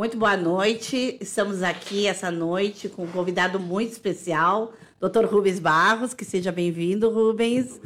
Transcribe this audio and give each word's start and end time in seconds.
Muito 0.00 0.16
boa 0.16 0.34
noite. 0.34 1.18
Estamos 1.20 1.62
aqui 1.62 2.06
essa 2.06 2.30
noite 2.30 2.88
com 2.88 3.04
um 3.04 3.12
convidado 3.12 3.60
muito 3.60 3.92
especial, 3.92 4.72
Dr. 4.98 5.26
Rubens 5.26 5.58
Barros, 5.58 6.14
que 6.14 6.24
seja 6.24 6.50
bem-vindo, 6.50 7.10
Rubens. 7.10 7.78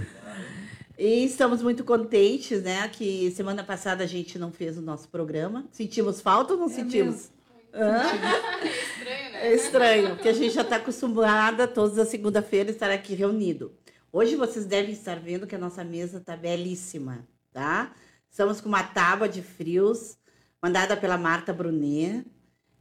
E 0.96 1.24
estamos 1.24 1.60
muito 1.60 1.82
contentes, 1.82 2.62
né? 2.62 2.86
Que 2.86 3.32
semana 3.32 3.64
passada 3.64 4.04
a 4.04 4.06
gente 4.06 4.38
não 4.38 4.52
fez 4.52 4.78
o 4.78 4.80
nosso 4.80 5.08
programa. 5.08 5.66
Sentimos 5.72 6.20
falta 6.20 6.52
ou 6.52 6.60
não 6.60 6.66
é 6.66 6.72
sentimos? 6.72 7.32
É 7.72 7.80
estranho, 7.82 9.32
né? 9.32 9.46
É 9.48 9.54
estranho, 9.56 10.08
porque 10.10 10.28
a 10.28 10.32
gente 10.32 10.54
já 10.54 10.62
está 10.62 10.76
acostumada 10.76 11.66
todas 11.66 11.98
as 11.98 12.06
segunda-feira 12.06 12.70
estar 12.70 12.92
aqui 12.92 13.16
reunido. 13.16 13.72
Hoje 14.12 14.36
vocês 14.36 14.66
devem 14.66 14.92
estar 14.92 15.18
vendo 15.18 15.48
que 15.48 15.56
a 15.56 15.58
nossa 15.58 15.82
mesa 15.82 16.18
está 16.18 16.36
belíssima, 16.36 17.26
tá? 17.52 17.92
Estamos 18.30 18.60
com 18.60 18.68
uma 18.68 18.84
tábua 18.84 19.28
de 19.28 19.42
frios 19.42 20.16
mandada 20.64 20.96
pela 20.96 21.18
Marta 21.18 21.52
Brunet, 21.52 22.24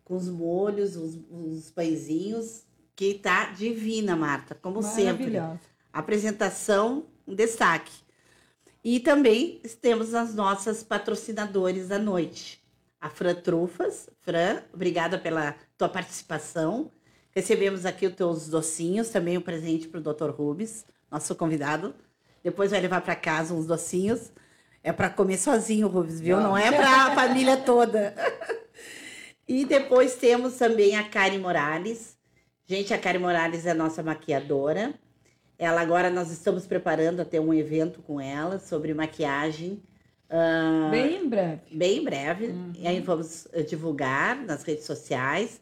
com 0.06 0.16
os 0.16 0.30
molhos, 0.30 0.96
os, 0.96 1.20
os 1.30 1.70
pãezinhos, 1.70 2.64
que 2.96 3.16
tá 3.16 3.52
divina, 3.52 4.16
Marta, 4.16 4.55
como 4.55 4.82
sempre. 4.82 5.34
Apresentação, 5.91 7.08
um 7.27 7.36
destaque. 7.36 7.91
E 8.82 9.02
também 9.02 9.62
temos 9.82 10.14
as 10.14 10.34
nossas 10.34 10.82
patrocinadores 10.82 11.90
da 11.90 12.00
noite. 12.00 12.64
A 13.02 13.10
Fran 13.10 13.36
Trufas. 13.36 14.10
Fran, 14.22 14.62
obrigada 14.74 15.20
pela 15.20 15.54
tua 15.77 15.90
participação. 15.90 16.90
Recebemos 17.32 17.86
aqui 17.86 18.08
os 18.08 18.16
teus 18.16 18.48
docinhos, 18.48 19.10
também 19.10 19.38
um 19.38 19.41
presente 19.41 19.90
para 19.90 20.00
o 20.00 20.13
Dr. 20.13 20.30
Rubens, 20.30 20.86
nosso 21.12 21.36
convidado. 21.36 21.94
Depois 22.41 22.72
vai 22.72 22.80
levar 22.80 23.02
para 23.02 23.18
casa 23.18 23.54
uns 23.54 23.66
docinhos. 23.68 24.32
É 24.84 24.92
para 24.92 25.10
comer 25.10 25.38
sozinho, 25.38 25.88
Rubens, 25.88 26.20
viu? 26.20 26.38
Não, 26.38 26.50
Não 26.50 26.58
é 26.58 26.72
para 26.72 27.05
a 27.05 27.16
família 27.16 27.58
toda. 27.58 28.14
E 29.46 29.66
depois 29.66 30.16
temos 30.16 30.54
também 30.55 30.96
a 30.96 31.04
Karen 31.04 31.38
Morales. 31.38 32.18
Gente, 32.66 32.94
a 32.94 32.98
Karen 32.98 33.20
Morales 33.20 33.66
é 33.66 33.74
nossa 33.74 34.02
maquiadora. 34.02 34.94
Ela 35.60 35.82
agora 35.82 36.10
nós 36.10 36.32
estamos 36.32 36.66
preparando 36.66 37.20
até 37.20 37.40
um 37.40 37.54
evento 37.54 38.02
com 38.02 38.20
ela 38.22 38.57
sobre 38.57 38.94
maquiagem. 38.94 39.84
Uh, 40.30 40.90
bem 40.90 41.18
em 41.18 41.29
breve. 41.29 41.62
Bem 41.72 41.98
em 41.98 42.04
breve. 42.04 42.46
Uhum. 42.48 42.72
E 42.76 42.88
aí 42.88 43.00
vamos 43.02 43.48
eh, 43.52 43.62
divulgar 43.63 44.38
nas 44.38 44.63
redes 44.63 44.85
sociais. 44.85 45.62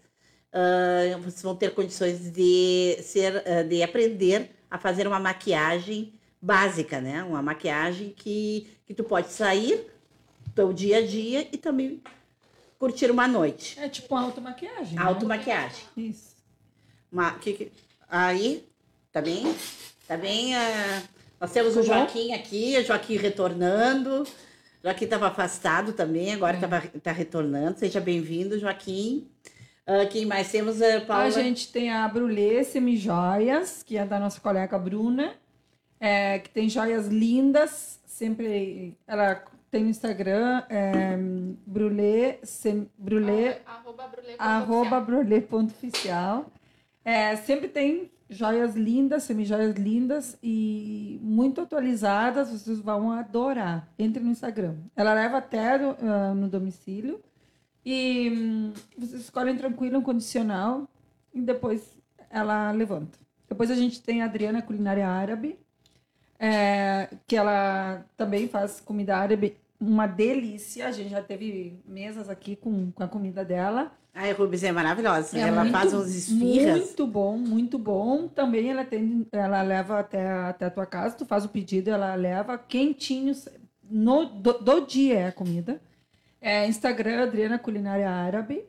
Uh, 0.53 1.17
vocês 1.19 1.41
vão 1.41 1.55
ter 1.55 1.73
condições 1.73 2.31
de 2.31 2.97
ser, 3.01 3.35
uh, 3.37 3.67
de 3.67 3.81
aprender 3.81 4.51
a 4.69 4.77
fazer 4.77 5.07
uma 5.07 5.19
maquiagem 5.19 6.13
básica, 6.41 6.99
né? 6.99 7.23
Uma 7.23 7.41
maquiagem 7.41 8.13
que, 8.15 8.67
que 8.85 8.93
tu 8.93 9.03
pode 9.03 9.31
sair 9.31 9.85
do 10.55 10.73
dia 10.73 10.97
a 10.97 11.05
dia 11.05 11.47
e 11.51 11.57
também 11.57 12.01
curtir 12.79 13.11
uma 13.11 13.27
noite. 13.27 13.79
É 13.79 13.87
tipo 13.87 14.15
automaquiagem. 14.15 14.95
Né? 14.95 15.01
Automaquiagem. 15.01 15.85
Isso. 15.95 16.35
Uma, 17.11 17.33
que, 17.33 17.53
que, 17.53 17.71
aí, 18.09 18.67
tá 19.11 19.21
bem? 19.21 19.55
Tá 20.07 20.17
bem? 20.17 20.55
Uh, 20.55 21.03
nós 21.39 21.51
temos 21.51 21.77
o 21.77 21.83
Joaquim 21.83 22.33
aqui, 22.33 22.77
o 22.79 22.83
Joaquim 22.83 23.17
retornando. 23.17 24.23
O 24.23 24.27
Joaquim 24.83 25.05
estava 25.05 25.27
afastado 25.27 25.93
também, 25.93 26.33
agora 26.33 26.55
está 26.55 26.77
é. 26.77 26.99
tá 26.99 27.11
retornando. 27.11 27.77
Seja 27.77 27.99
bem-vindo, 27.99 28.57
Joaquim. 28.57 29.27
Uh, 29.85 30.07
quem 30.09 30.25
mais 30.25 30.51
temos? 30.51 30.77
Uh, 30.77 31.05
Paula? 31.05 31.25
A 31.25 31.29
gente 31.29 31.71
tem 31.71 31.91
a 31.91 32.07
Brulê 32.07 32.63
Semijoias, 32.63 33.83
que 33.83 33.97
é 33.97 34.05
da 34.05 34.19
nossa 34.19 34.39
colega 34.39 34.77
Bruna 34.79 35.35
é, 36.01 36.39
que 36.39 36.49
tem 36.49 36.67
joias 36.67 37.07
lindas. 37.07 38.01
Sempre 38.05 38.97
ela 39.07 39.43
tem 39.69 39.83
no 39.83 39.89
Instagram, 39.89 40.63
é, 40.69 41.17
brulé, 41.65 42.39
sem, 42.43 42.89
brulé, 42.97 43.61
arroba 44.37 44.99
brulé 44.99 45.39
ponto 45.39 45.71
oficial. 45.71 46.51
É, 47.05 47.35
sempre 47.37 47.69
tem 47.69 48.11
joias 48.29 48.75
lindas, 48.75 49.23
semi-joias 49.23 49.75
lindas 49.75 50.37
e 50.43 51.19
muito 51.21 51.61
atualizadas, 51.61 52.49
vocês 52.49 52.79
vão 52.79 53.11
adorar. 53.11 53.87
Entre 53.97 54.21
no 54.21 54.31
Instagram. 54.31 54.75
Ela 54.95 55.13
leva 55.13 55.37
até 55.37 55.77
no, 55.77 55.91
uh, 55.91 56.35
no 56.35 56.49
domicílio 56.49 57.21
e 57.85 58.29
um, 58.29 58.73
vocês 58.97 59.21
escolhem 59.21 59.57
tranquilo 59.57 59.99
um 59.99 60.01
condicional 60.01 60.87
e 61.33 61.41
depois 61.41 61.97
ela 62.29 62.71
levanta. 62.71 63.17
Depois 63.47 63.71
a 63.71 63.75
gente 63.75 64.01
tem 64.01 64.21
a 64.21 64.25
Adriana 64.25 64.61
Culinária 64.61 65.07
Árabe, 65.07 65.59
é, 66.41 67.07
que 67.27 67.35
ela 67.35 68.03
também 68.17 68.47
faz 68.47 68.79
comida 68.79 69.15
árabe, 69.15 69.55
uma 69.79 70.07
delícia. 70.07 70.87
A 70.87 70.91
gente 70.91 71.11
já 71.11 71.21
teve 71.21 71.79
mesas 71.85 72.27
aqui 72.27 72.55
com, 72.55 72.91
com 72.91 73.03
a 73.03 73.07
comida 73.07 73.45
dela. 73.45 73.91
A 74.13 74.29
Rubens 74.33 74.63
é 74.63 74.71
maravilhosa. 74.71 75.37
É 75.37 75.41
ela 75.41 75.61
muito, 75.61 75.71
faz 75.71 75.93
uns 75.93 76.15
esfirras. 76.15 76.79
Muito 76.79 77.07
bom, 77.07 77.37
muito 77.37 77.77
bom. 77.77 78.27
Também 78.27 78.71
ela 78.71 78.83
tem, 78.83 79.25
ela 79.31 79.61
leva 79.61 79.99
até, 79.99 80.27
até 80.27 80.65
a 80.65 80.71
tua 80.71 80.85
casa, 80.87 81.15
tu 81.15 81.25
faz 81.25 81.45
o 81.45 81.49
pedido, 81.49 81.91
ela 81.91 82.15
leva 82.15 82.57
quentinhos 82.57 83.47
no, 83.91 84.25
do, 84.25 84.53
do 84.53 84.85
dia 84.85 85.19
é 85.19 85.27
a 85.27 85.31
comida. 85.31 85.79
É, 86.41 86.65
Instagram, 86.67 87.21
Adriana 87.21 87.59
Culinária 87.59 88.09
Árabe. 88.09 88.63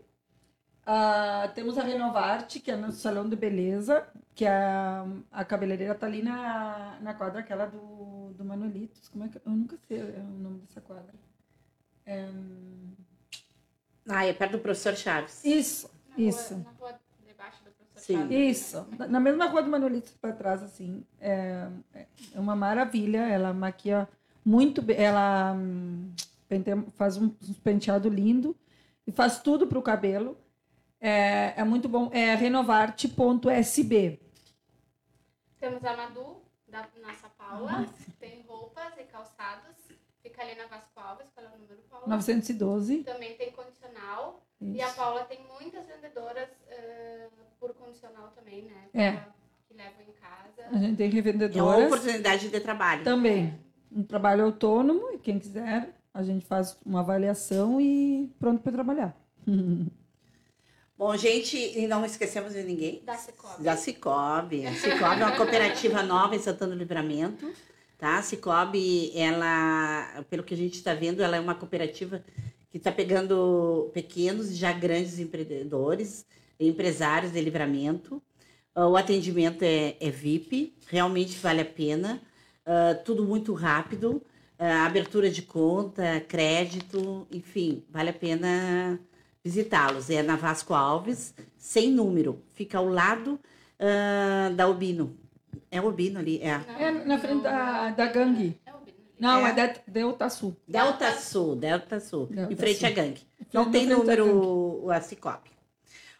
Uh, 0.85 1.53
temos 1.55 1.79
a 1.79 1.83
Renovarte, 1.83 2.59
que 2.59 2.71
é 2.71 2.77
no 2.77 2.91
salão 2.91 3.29
de 3.29 3.37
beleza, 3.37 4.05
que 4.35 4.45
é 4.45 4.51
a, 4.51 5.07
a 5.31 5.45
cabeleireira 5.45 5.95
tá 5.95 6.07
ali 6.07 6.23
na, 6.23 6.99
na 7.01 7.15
quadra 7.15 7.41
aquela 7.41 7.67
do, 7.67 8.33
do 8.37 8.45
Manolitos. 8.45 9.09
Como 9.09 9.25
é 9.25 9.29
que 9.29 9.37
eu 9.37 9.43
nunca 9.47 9.77
sei 9.87 10.03
o 10.03 10.23
nome 10.25 10.61
dessa 10.61 10.81
quadra. 10.81 11.15
É... 12.05 12.29
Ah, 14.09 14.27
é 14.27 14.33
perto 14.33 14.53
do 14.53 14.59
professor 14.59 14.97
Chaves. 14.97 15.45
Isso, 15.45 15.89
na 16.11 16.25
isso. 16.25 16.55
Rua, 16.55 16.65
na 16.65 16.71
rua 16.73 17.01
debaixo 17.25 17.65
do 17.65 17.71
professor 17.71 18.05
Sim. 18.05 18.19
Chaves. 18.19 18.37
Isso, 18.37 18.87
na 19.09 19.21
mesma 19.21 19.47
rua 19.47 19.63
do 19.63 19.71
Manolitos 19.71 20.13
para 20.21 20.33
trás, 20.33 20.63
assim. 20.65 21.07
É, 21.21 21.69
é 21.95 22.41
uma 22.41 22.57
maravilha, 22.57 23.21
ela 23.29 23.53
maquia 23.53 24.09
muito 24.45 24.83
bem, 24.83 24.97
ela 24.97 25.53
hum, 25.53 26.13
faz 26.97 27.17
um 27.17 27.29
penteado 27.63 28.09
lindo 28.09 28.57
e 29.07 29.13
faz 29.13 29.41
tudo 29.41 29.69
para 29.69 29.79
o 29.79 29.83
cabelo. 29.83 30.37
É, 31.03 31.55
é 31.57 31.65
muito 31.65 31.89
bom. 31.89 32.09
É 32.13 32.37
renovarte.sb. 32.37 34.21
Temos 35.59 35.85
a 35.85 35.97
Madu, 35.97 36.37
da 36.69 36.87
nossa 37.03 37.29
Paula. 37.37 37.81
Nossa. 37.81 38.13
Tem 38.21 38.45
roupas 38.47 38.93
e 38.97 39.03
calçados. 39.03 39.75
Fica 40.23 40.43
ali 40.43 40.55
na 40.55 40.67
Vasco 40.67 40.93
Alves. 40.95 41.27
Qual 41.35 41.45
é 41.45 41.49
o 41.49 41.59
número, 41.59 41.81
Paula? 41.91 42.07
912. 42.07 43.03
Também 43.03 43.35
tem 43.35 43.51
condicional. 43.51 44.47
Isso. 44.61 44.77
E 44.77 44.81
a 44.81 44.91
Paula 44.91 45.25
tem 45.25 45.41
muitas 45.59 45.85
vendedoras 45.87 46.49
uh, 46.49 47.31
por 47.59 47.75
condicional 47.75 48.33
também, 48.37 48.63
né? 48.63 48.89
É. 48.95 49.25
Que 49.67 49.75
levam 49.75 50.03
em 50.03 50.13
casa. 50.13 50.69
A 50.71 50.79
gente 50.79 50.97
tem 50.97 51.11
revendedoras. 51.11 51.57
É 51.57 51.79
uma 51.79 51.87
oportunidade 51.87 52.49
de 52.49 52.61
trabalho. 52.61 53.03
Também. 53.03 53.59
Um 53.91 54.05
trabalho 54.05 54.45
autônomo 54.45 55.11
e 55.11 55.19
quem 55.19 55.41
quiser, 55.41 55.93
a 56.15 56.23
gente 56.23 56.47
faz 56.47 56.79
uma 56.87 57.01
avaliação 57.01 57.81
e 57.81 58.33
pronto 58.39 58.63
para 58.63 58.71
trabalhar. 58.71 59.17
Bom, 61.03 61.17
gente, 61.17 61.57
e 61.57 61.89
não 61.89 62.05
esquecemos 62.05 62.53
de 62.53 62.63
ninguém? 62.63 63.03
Da 63.05 63.17
Cicobi. 63.17 63.65
Da 63.65 63.77
Cicobi. 63.77 64.65
A 64.65 64.73
Cicobi 64.73 65.21
é 65.21 65.27
uma 65.27 65.37
cooperativa 65.37 66.01
nova 66.07 66.37
em 66.37 66.39
Santana 66.39 66.77
do 66.77 66.79
Livramento. 66.79 67.53
Tá? 67.99 68.19
A 68.19 68.23
Cicobi, 68.23 69.11
ela, 69.17 70.25
pelo 70.31 70.45
que 70.45 70.55
a 70.55 70.57
gente 70.57 70.75
está 70.75 70.95
vendo, 70.95 71.21
ela 71.21 71.37
é 71.37 71.41
uma 71.41 71.57
cooperativa 71.57 72.25
que 72.71 72.79
está 72.79 72.93
pegando 72.93 73.91
pequenos 73.93 74.53
e 74.53 74.55
já 74.55 74.73
grandes 74.73 75.19
empreendedores, 75.19 76.25
empresários 76.61 77.33
de 77.33 77.41
livramento. 77.41 78.23
Uh, 78.73 78.83
o 78.83 78.97
atendimento 78.97 79.65
é, 79.65 79.97
é, 79.99 80.09
VIP, 80.09 80.73
realmente 80.87 81.37
vale 81.37 81.63
a 81.63 81.67
pena. 81.67 82.23
Uh, 82.65 83.03
tudo 83.05 83.25
muito 83.25 83.55
rápido. 83.55 84.23
Uh, 84.57 84.87
abertura 84.87 85.29
de 85.29 85.43
conta, 85.43 86.21
crédito, 86.29 87.27
enfim, 87.33 87.83
vale 87.91 88.11
a 88.11 88.15
pena 88.15 89.01
visitá-los. 89.43 90.11
É 90.11 90.23
na 90.23 90.37
Vasco 90.37 90.75
Alves, 90.75 91.35
sem 91.57 91.91
número. 91.91 92.43
Fica 92.53 92.79
ao 92.79 92.87
lado 92.87 93.41
uh, 93.79 94.55
da 94.55 94.65
Albino. 94.65 95.17
É 95.71 95.79
Albino 95.79 96.19
ali? 96.19 96.41
É, 96.41 96.61
é 96.79 96.91
na 96.91 97.19
frente 97.19 97.43
da, 97.43 97.91
da 97.91 98.07
gangue. 98.07 98.61
Não, 99.19 99.47
é, 99.47 99.51
é 99.51 99.83
Delta 99.87 100.29
Sul. 100.29 100.57
Delta 100.67 101.13
Sul, 101.13 101.55
Delta 101.55 102.01
Sul. 102.01 102.27
Delta 102.27 102.53
em 102.53 102.57
frente 102.57 102.79
Sul. 102.81 102.89
à 102.89 102.91
gangue. 102.91 103.23
Não 103.53 103.71
tem 103.71 103.87
número 103.87 104.91
a 104.91 105.01
Cicobi. 105.01 105.51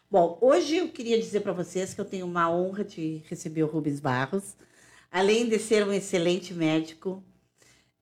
Bom, 0.09 0.37
hoje 0.39 0.77
eu 0.77 0.89
queria 0.89 1.19
dizer 1.19 1.41
para 1.41 1.51
vocês 1.51 1.93
que 1.93 1.99
eu 1.99 2.05
tenho 2.05 2.25
uma 2.25 2.49
honra 2.49 2.83
de 2.83 3.23
receber 3.27 3.63
o 3.63 3.67
Rubens 3.67 3.99
Barros. 3.99 4.55
Além 5.11 5.49
de 5.49 5.59
ser 5.59 5.85
um 5.85 5.91
excelente 5.91 6.53
médico, 6.53 7.23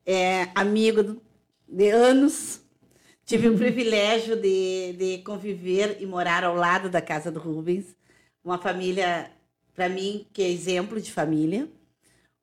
é 0.06 0.50
amigo 0.54 1.22
de 1.68 1.90
anos, 1.90 2.61
Tive 3.32 3.48
o 3.48 3.58
privilégio 3.58 4.36
de, 4.36 4.92
de 4.92 5.18
conviver 5.20 5.96
e 6.02 6.06
morar 6.06 6.44
ao 6.44 6.54
lado 6.54 6.90
da 6.90 7.02
casa 7.02 7.32
do 7.32 7.40
Rubens. 7.40 7.86
Uma 8.44 8.58
família, 8.58 9.32
para 9.74 9.88
mim, 9.88 10.28
que 10.34 10.44
é 10.44 10.50
exemplo 10.50 11.00
de 11.00 11.10
família. 11.14 11.70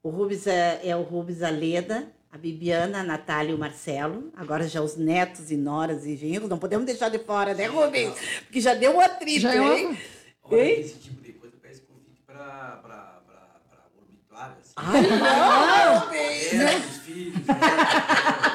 O 0.03 0.09
Rubens 0.09 0.47
é, 0.47 0.81
é 0.83 0.97
o 0.97 1.03
Rubens 1.03 1.43
Aleda, 1.43 2.09
a 2.33 2.39
Bibiana, 2.39 3.01
a 3.01 3.05
Natália 3.05 3.51
e 3.51 3.55
o 3.55 3.59
Marcelo. 3.59 4.33
Agora 4.35 4.67
já 4.67 4.81
os 4.81 4.97
netos 4.97 5.51
e 5.51 5.59
noras 5.59 6.07
e 6.07 6.17
genros. 6.17 6.49
Não 6.49 6.59
podemos 6.59 6.87
deixar 6.87 7.11
de 7.11 7.19
fora, 7.19 7.53
né, 7.53 7.67
Rubens? 7.67 8.15
Porque 8.45 8.59
já 8.59 8.73
deu 8.73 8.93
um 8.97 9.01
atrito, 9.01 9.41
Já 9.43 9.55
é 9.57 9.61
uma- 9.61 9.75
hein? 9.79 9.99
Olha, 10.43 10.65
Hein? 10.65 10.81
esse 10.81 10.95
tipo 10.95 11.21
de 11.23 11.33
coisa 11.35 11.55
parece 11.61 11.83
convite 11.83 12.23
para 12.27 12.79
pra, 12.83 13.21
pra, 13.27 13.61
pra 13.69 13.85
obituário. 14.01 14.57
Assim. 14.59 14.73
Ai, 14.75 15.03
não, 15.03 15.99
Rubens! 16.01 16.53
É, 16.55 16.77
os 16.79 16.97
filhos. 17.05 17.35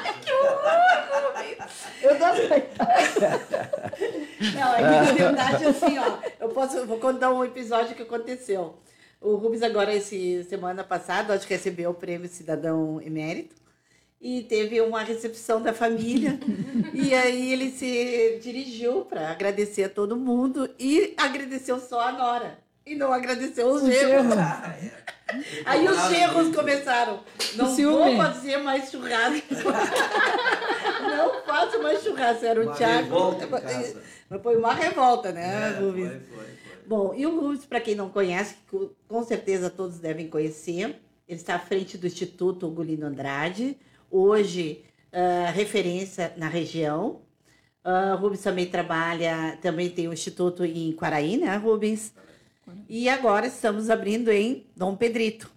Eu 2.02 2.20
não 2.20 2.28
Não, 4.54 4.76
é 4.76 4.78
que 4.78 4.84
na 4.84 5.14
verdade, 5.14 5.66
assim, 5.66 5.98
ó, 5.98 6.20
eu 6.40 6.50
posso, 6.50 6.78
eu 6.78 6.86
vou 6.86 7.00
contar 7.00 7.32
um 7.32 7.44
episódio 7.44 7.96
que 7.96 8.04
aconteceu. 8.04 8.76
O 9.22 9.36
Rubens 9.36 9.64
agora, 9.64 9.94
esse 9.94 10.44
semana 10.44 10.84
passada, 10.84 11.34
acho 11.34 11.48
que 11.48 11.54
recebeu 11.54 11.92
o 11.92 11.94
prêmio 11.96 12.28
Cidadão 12.28 13.02
Emérito 13.02 13.56
e 14.20 14.42
teve 14.44 14.80
uma 14.80 15.02
recepção 15.04 15.62
da 15.62 15.74
família. 15.74 16.40
e 16.94 17.14
aí 17.14 17.52
ele 17.52 17.72
se 17.72 18.40
dirigiu 18.42 19.06
para 19.06 19.30
agradecer 19.30 19.84
a 19.84 19.90
todo 19.90 20.16
mundo 20.16 20.70
e 20.80 21.14
agradeceu 21.18 21.80
só 21.80 22.02
a 22.02 22.12
Nora. 22.14 22.63
E 22.86 22.96
não 22.96 23.14
agradeceu 23.14 23.68
os 23.70 23.82
O 23.84 23.92
genros. 23.92 24.34
genro. 24.36 24.36
Aí 25.66 25.88
os 25.88 26.10
genros 26.10 26.56
começaram. 26.56 27.20
Não 27.56 27.76
vou 27.76 28.18
fazer 28.18 28.58
mais 28.58 28.92
churrasco. 28.92 29.54
não 31.02 31.42
faço 31.44 31.82
mais 31.82 32.04
churrasco. 32.04 32.46
Era 32.46 32.60
o 32.60 32.64
Uma 32.66 32.74
Thiago. 32.76 33.38
foi 34.42 34.58
uma 34.58 34.74
revolta, 34.74 35.32
né, 35.32 35.74
É, 35.76 35.80
Rubens? 35.80 36.10
foi, 36.10 36.20
foi, 36.20 36.38
foi. 36.46 36.54
Bom, 36.86 37.14
e 37.16 37.26
o 37.26 37.40
Rubens, 37.40 37.66
para 37.66 37.80
quem 37.80 37.96
não 37.96 38.10
conhece, 38.10 38.56
com 39.08 39.24
certeza 39.24 39.70
todos 39.70 40.00
devem 40.00 40.28
conhecer, 40.28 41.00
ele 41.28 41.40
está 41.40 41.56
à 41.56 41.60
frente 41.60 41.98
do 41.98 42.06
Instituto 42.06 42.68
Ugolino 42.68 43.06
Andrade, 43.08 43.78
hoje 44.12 44.84
ah, 45.12 45.50
referência 45.52 46.34
na 46.36 46.50
região. 46.50 47.22
Ah, 47.84 48.16
Rubens 48.20 48.42
também 48.42 48.66
trabalha, 48.66 49.58
também 49.62 49.90
tem 49.90 50.10
um 50.10 50.14
instituto 50.14 50.66
em 50.66 50.92
Quaraí, 50.94 51.38
né, 51.38 51.56
Rubens? 51.56 52.14
E 52.88 53.10
agora 53.10 53.48
estamos 53.48 53.90
abrindo 53.90 54.32
em 54.32 54.66
Dom 54.76 54.96
Pedrito. 54.96 55.52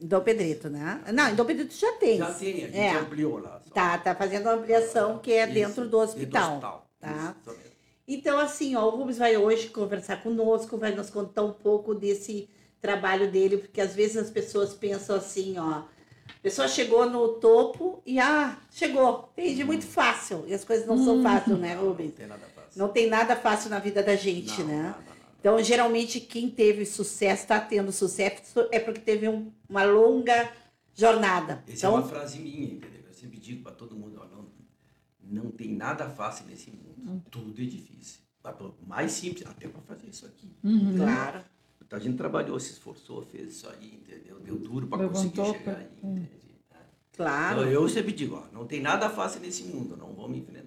Dom 0.00 0.20
Pedrito, 0.20 0.68
né? 0.68 1.02
Não, 1.12 1.28
em 1.30 1.34
Dom 1.34 1.44
Pedrito 1.44 1.74
já 1.74 1.92
tem. 1.92 2.18
Já 2.18 2.32
tem, 2.32 2.48
a 2.64 2.66
gente 2.66 2.76
É. 2.78 2.92
ampliou 2.98 3.38
lá. 3.38 3.60
só. 3.64 3.70
Tá, 3.74 3.98
tá 3.98 4.14
fazendo 4.14 4.42
uma 4.46 4.54
ampliação 4.54 5.18
que 5.18 5.32
é 5.32 5.44
Isso, 5.44 5.54
dentro 5.54 5.88
do 5.88 5.98
hospital. 5.98 6.86
tá? 7.00 7.10
Isso, 7.10 7.34
isso 7.40 7.50
mesmo. 7.58 7.76
Então, 8.08 8.38
assim, 8.38 8.76
ó, 8.76 8.86
o 8.86 8.90
Rubens 8.90 9.18
vai 9.18 9.36
hoje 9.36 9.68
conversar 9.68 10.22
conosco, 10.22 10.76
vai 10.78 10.94
nos 10.94 11.10
contar 11.10 11.42
um 11.42 11.52
pouco 11.52 11.94
desse 11.94 12.48
trabalho 12.80 13.30
dele, 13.30 13.56
porque 13.58 13.80
às 13.80 13.94
vezes 13.94 14.16
as 14.16 14.30
pessoas 14.30 14.72
pensam 14.74 15.16
assim, 15.16 15.58
ó, 15.58 15.62
a 15.80 15.86
pessoa 16.42 16.68
chegou 16.68 17.08
no 17.10 17.28
topo 17.40 18.00
e, 18.06 18.20
ah, 18.20 18.56
chegou, 18.70 19.30
entende? 19.36 19.64
Muito 19.64 19.84
fácil. 19.86 20.44
E 20.46 20.54
as 20.54 20.62
coisas 20.62 20.86
não 20.86 21.02
são 21.02 21.20
fáceis, 21.22 21.58
né, 21.58 21.74
Não, 21.74 21.88
Rubens? 21.88 22.10
não 22.10 22.16
tem 22.16 22.26
nada 22.28 22.46
fácil. 22.54 22.70
Não 22.76 22.88
tem 22.90 23.08
nada 23.08 23.34
fácil 23.36 23.70
na 23.70 23.78
vida 23.80 24.02
da 24.02 24.14
gente, 24.14 24.60
Não, 24.60 24.68
né? 24.68 24.82
nada. 24.82 25.15
Então, 25.40 25.62
geralmente, 25.62 26.20
quem 26.20 26.50
teve 26.50 26.84
sucesso, 26.84 27.42
está 27.42 27.60
tendo 27.60 27.92
sucesso, 27.92 28.66
é 28.72 28.80
porque 28.80 29.00
teve 29.00 29.28
um- 29.28 29.52
uma 29.68 29.84
longa 29.84 30.52
jornada. 30.94 31.62
Essa 31.68 31.86
então, 31.86 31.96
é 31.96 32.00
uma 32.00 32.08
frase 32.08 32.38
minha, 32.38 32.64
entendeu? 32.74 33.02
Eu 33.06 33.14
sempre 33.14 33.38
digo 33.38 33.62
para 33.62 33.72
todo 33.72 33.94
mundo, 33.94 34.20
ó, 34.20 34.26
não, 34.26 34.46
não 35.22 35.50
tem 35.50 35.72
nada 35.72 36.08
fácil 36.08 36.46
nesse 36.46 36.70
mundo. 36.70 37.22
Tudo 37.30 37.60
é 37.62 37.64
difícil. 37.64 38.20
Mais 38.86 39.12
simples, 39.12 39.46
até 39.46 39.66
para 39.68 39.82
fazer 39.82 40.08
isso 40.08 40.24
aqui. 40.26 40.50
Uhum. 40.62 40.96
claro. 40.96 41.44
A 41.90 41.98
gente 42.00 42.16
trabalhou, 42.16 42.58
se 42.58 42.72
esforçou, 42.72 43.22
fez 43.22 43.52
isso 43.52 43.68
aí, 43.68 43.94
entendeu? 44.02 44.40
Deu 44.40 44.56
duro 44.58 44.88
para 44.88 45.08
conseguir 45.08 45.36
chegar 45.52 45.62
pra- 45.62 45.76
aí, 45.78 45.86
entende? 46.02 46.30
Claro. 47.16 47.60
Então, 47.60 47.72
eu 47.72 47.88
sempre 47.88 48.12
digo, 48.12 48.34
ó, 48.36 48.52
não 48.52 48.66
tem 48.66 48.80
nada 48.80 49.08
fácil 49.08 49.40
nesse 49.40 49.62
mundo, 49.64 49.96
não 49.96 50.12
vamos 50.12 50.36
enfrentar. 50.38 50.65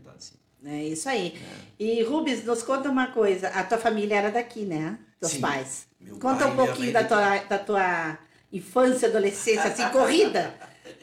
É 0.66 0.84
isso 0.84 1.08
aí. 1.08 1.40
E 1.80 2.04
Rubens, 2.04 2.44
nos 2.44 2.62
conta 2.64 2.90
uma 2.90 3.08
coisa. 3.08 3.48
A 3.50 3.64
tua 3.64 3.78
família 3.78 4.16
era 4.16 4.32
daqui, 4.32 4.62
né? 4.66 4.98
Teus 5.20 5.34
Sim. 5.34 5.42
pais. 5.42 5.88
Meu 6.00 6.18
conta 6.18 6.46
pai 6.46 6.52
um 6.52 6.56
pouquinho 6.56 6.92
da 6.94 7.04
tua, 7.04 7.38
da 7.38 7.58
tua 7.60 8.18
infância, 8.52 9.08
adolescência, 9.08 9.64
assim, 9.64 9.88
corrida. 9.92 10.54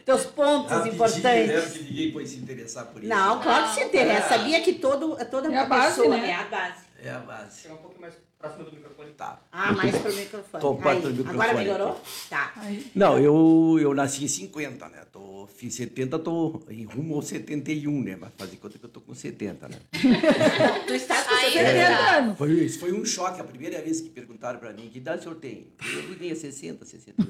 Teus 0.05 0.25
pontos 0.25 0.71
Rapidinho, 0.71 0.95
importantes. 0.95 1.23
né? 1.49 1.61
Porque 1.61 1.79
ninguém 1.81 2.13
pode 2.13 2.29
se 2.29 2.37
interessar 2.37 2.87
por 2.87 3.03
isso. 3.03 3.09
Não, 3.09 3.41
claro 3.43 3.69
que 3.69 3.75
se 3.75 3.85
interessa. 3.85 4.29
Sabia 4.29 4.61
que 4.61 4.75
todo, 4.75 5.17
toda 5.31 5.53
É 5.53 5.57
a 5.59 5.65
base, 5.65 5.97
pessoa 5.97 6.17
né? 6.17 6.31
é 6.31 6.35
a 6.35 6.45
base. 6.45 6.86
É 7.03 7.11
a 7.11 7.19
base. 7.21 7.63
Chegar 7.63 7.75
um 7.75 7.79
pouquinho 7.79 8.01
mais 8.03 8.15
próximo 8.39 8.65
do 8.65 8.73
microfone. 8.73 9.11
Tá. 9.13 9.41
Ah, 9.53 9.73
mais 9.73 9.97
pro 9.97 10.13
microfone. 10.15 10.61
Tô 10.61 10.75
perto 10.77 11.03
do 11.03 11.09
microfone 11.11 11.35
Agora 11.43 11.55
melhorou? 11.59 12.01
Tá. 12.29 12.53
Aí, 12.57 12.91
Não, 12.95 13.19
eu, 13.19 13.79
eu 13.81 13.95
nasci 13.95 14.25
em 14.25 14.29
50, 14.29 14.89
né? 14.89 15.03
Tô, 15.13 15.47
fiz 15.47 15.75
70, 15.75 16.19
tô 16.19 16.63
em 16.69 16.85
rumo 16.85 17.17
ao 17.17 17.23
71, 17.23 18.03
né? 18.03 18.17
Mas 18.21 18.31
fazer 18.37 18.57
conta 18.57 18.79
que 18.79 18.85
eu 18.85 18.89
tô 18.91 19.01
com 19.01 19.15
70, 19.15 19.69
né? 19.69 19.77
Tu 20.87 20.95
estás 20.95 21.27
com 21.27 21.35
Aí, 21.35 21.53
70 21.53 21.59
é. 21.69 21.87
anos. 21.87 22.17
anos. 22.17 22.39
Foi, 22.39 22.51
isso 22.53 22.79
foi 22.79 22.93
um 22.93 23.05
choque. 23.05 23.41
A 23.41 23.45
primeira 23.45 23.81
vez 23.81 24.01
que 24.01 24.11
perguntaram 24.11 24.59
pra 24.59 24.73
mim, 24.73 24.89
que 24.91 24.99
idade 24.99 25.21
o 25.21 25.23
senhor 25.23 25.37
tem? 25.37 25.69
Eu 25.95 26.17
tinha 26.17 26.35
60, 26.35 26.85
60. 26.85 27.23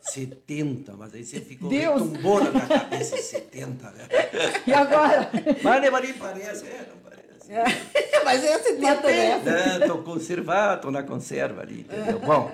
70, 0.00 0.92
mas 0.96 1.14
aí 1.14 1.24
você 1.24 1.40
ficou 1.40 1.68
Deus! 1.70 2.02
retumbou 2.02 2.42
na 2.42 2.50
minha 2.50 2.66
cabeça 2.66 3.16
70, 3.16 3.90
né? 3.92 4.08
E 4.66 4.72
agora? 4.72 5.30
Mas 5.62 5.80
nem, 5.80 5.90
mas 5.90 6.02
nem 6.02 6.14
parece, 6.14 6.64
é, 6.66 6.88
não 6.90 6.96
parece. 7.02 7.21
Mas 8.24 8.44
é 8.44 8.58
70, 8.58 9.02
né? 9.08 9.38
Né? 9.38 9.86
Tô 9.86 9.98
conservado, 9.98 10.82
tô 10.82 10.90
na 10.90 11.02
conserva 11.02 11.62
ali, 11.62 11.80
entendeu? 11.80 12.18
Bom, 12.20 12.52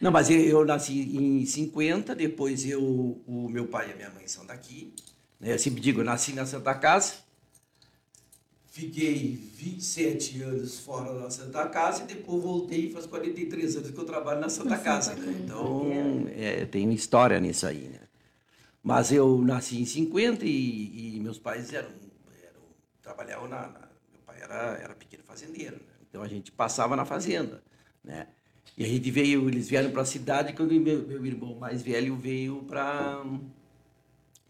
não, 0.00 0.10
mas 0.12 0.28
eu, 0.30 0.38
eu 0.38 0.64
nasci 0.64 1.00
em 1.16 1.44
50, 1.46 2.14
depois 2.14 2.64
eu, 2.66 2.82
o 3.26 3.48
meu 3.50 3.66
pai 3.66 3.88
e 3.88 3.92
a 3.92 3.96
minha 3.96 4.10
mãe 4.10 4.26
são 4.28 4.44
daqui. 4.46 4.92
Né? 5.40 5.54
Eu 5.54 5.58
sempre 5.58 5.80
digo, 5.80 6.00
eu 6.00 6.04
nasci 6.04 6.32
na 6.34 6.44
Santa 6.46 6.74
Casa, 6.74 7.14
fiquei 8.70 9.38
27 9.56 10.42
anos 10.42 10.78
fora 10.80 11.12
da 11.18 11.30
Santa 11.30 11.66
Casa 11.68 12.04
e 12.04 12.06
depois 12.06 12.42
voltei 12.42 12.86
e 12.86 12.92
faz 12.92 13.06
43 13.06 13.76
anos 13.76 13.90
que 13.90 13.98
eu 13.98 14.04
trabalho 14.04 14.40
na 14.40 14.48
Santa 14.48 14.76
Casa. 14.78 15.14
né? 15.14 15.40
Então, 15.44 16.26
é, 16.36 16.64
tem 16.66 16.92
história 16.92 17.40
nisso 17.40 17.66
aí, 17.66 17.88
né? 17.88 17.98
Mas 18.82 19.10
eu 19.10 19.38
nasci 19.42 19.80
em 19.80 19.84
50 19.84 20.44
e, 20.44 21.16
e 21.16 21.20
meus 21.20 21.38
pais 21.38 21.72
eram, 21.72 21.88
eram 22.42 22.60
trabalhavam 23.02 23.48
na, 23.48 23.62
na- 23.68 23.87
era, 24.40 24.78
era 24.82 24.94
pequeno 24.94 25.22
fazendeiro, 25.24 25.76
né? 25.76 25.92
então 26.08 26.22
a 26.22 26.28
gente 26.28 26.50
passava 26.50 26.96
na 26.96 27.04
fazenda, 27.04 27.62
né? 28.02 28.28
E 28.76 28.84
a 28.84 28.86
gente 28.86 29.10
veio, 29.10 29.48
eles 29.48 29.68
vieram 29.68 29.90
para 29.90 30.02
a 30.02 30.04
cidade 30.04 30.52
quando 30.52 30.72
meu, 30.72 31.06
meu 31.06 31.26
irmão 31.26 31.54
mais 31.56 31.82
velho 31.82 32.16
veio 32.16 32.62
para 32.64 33.24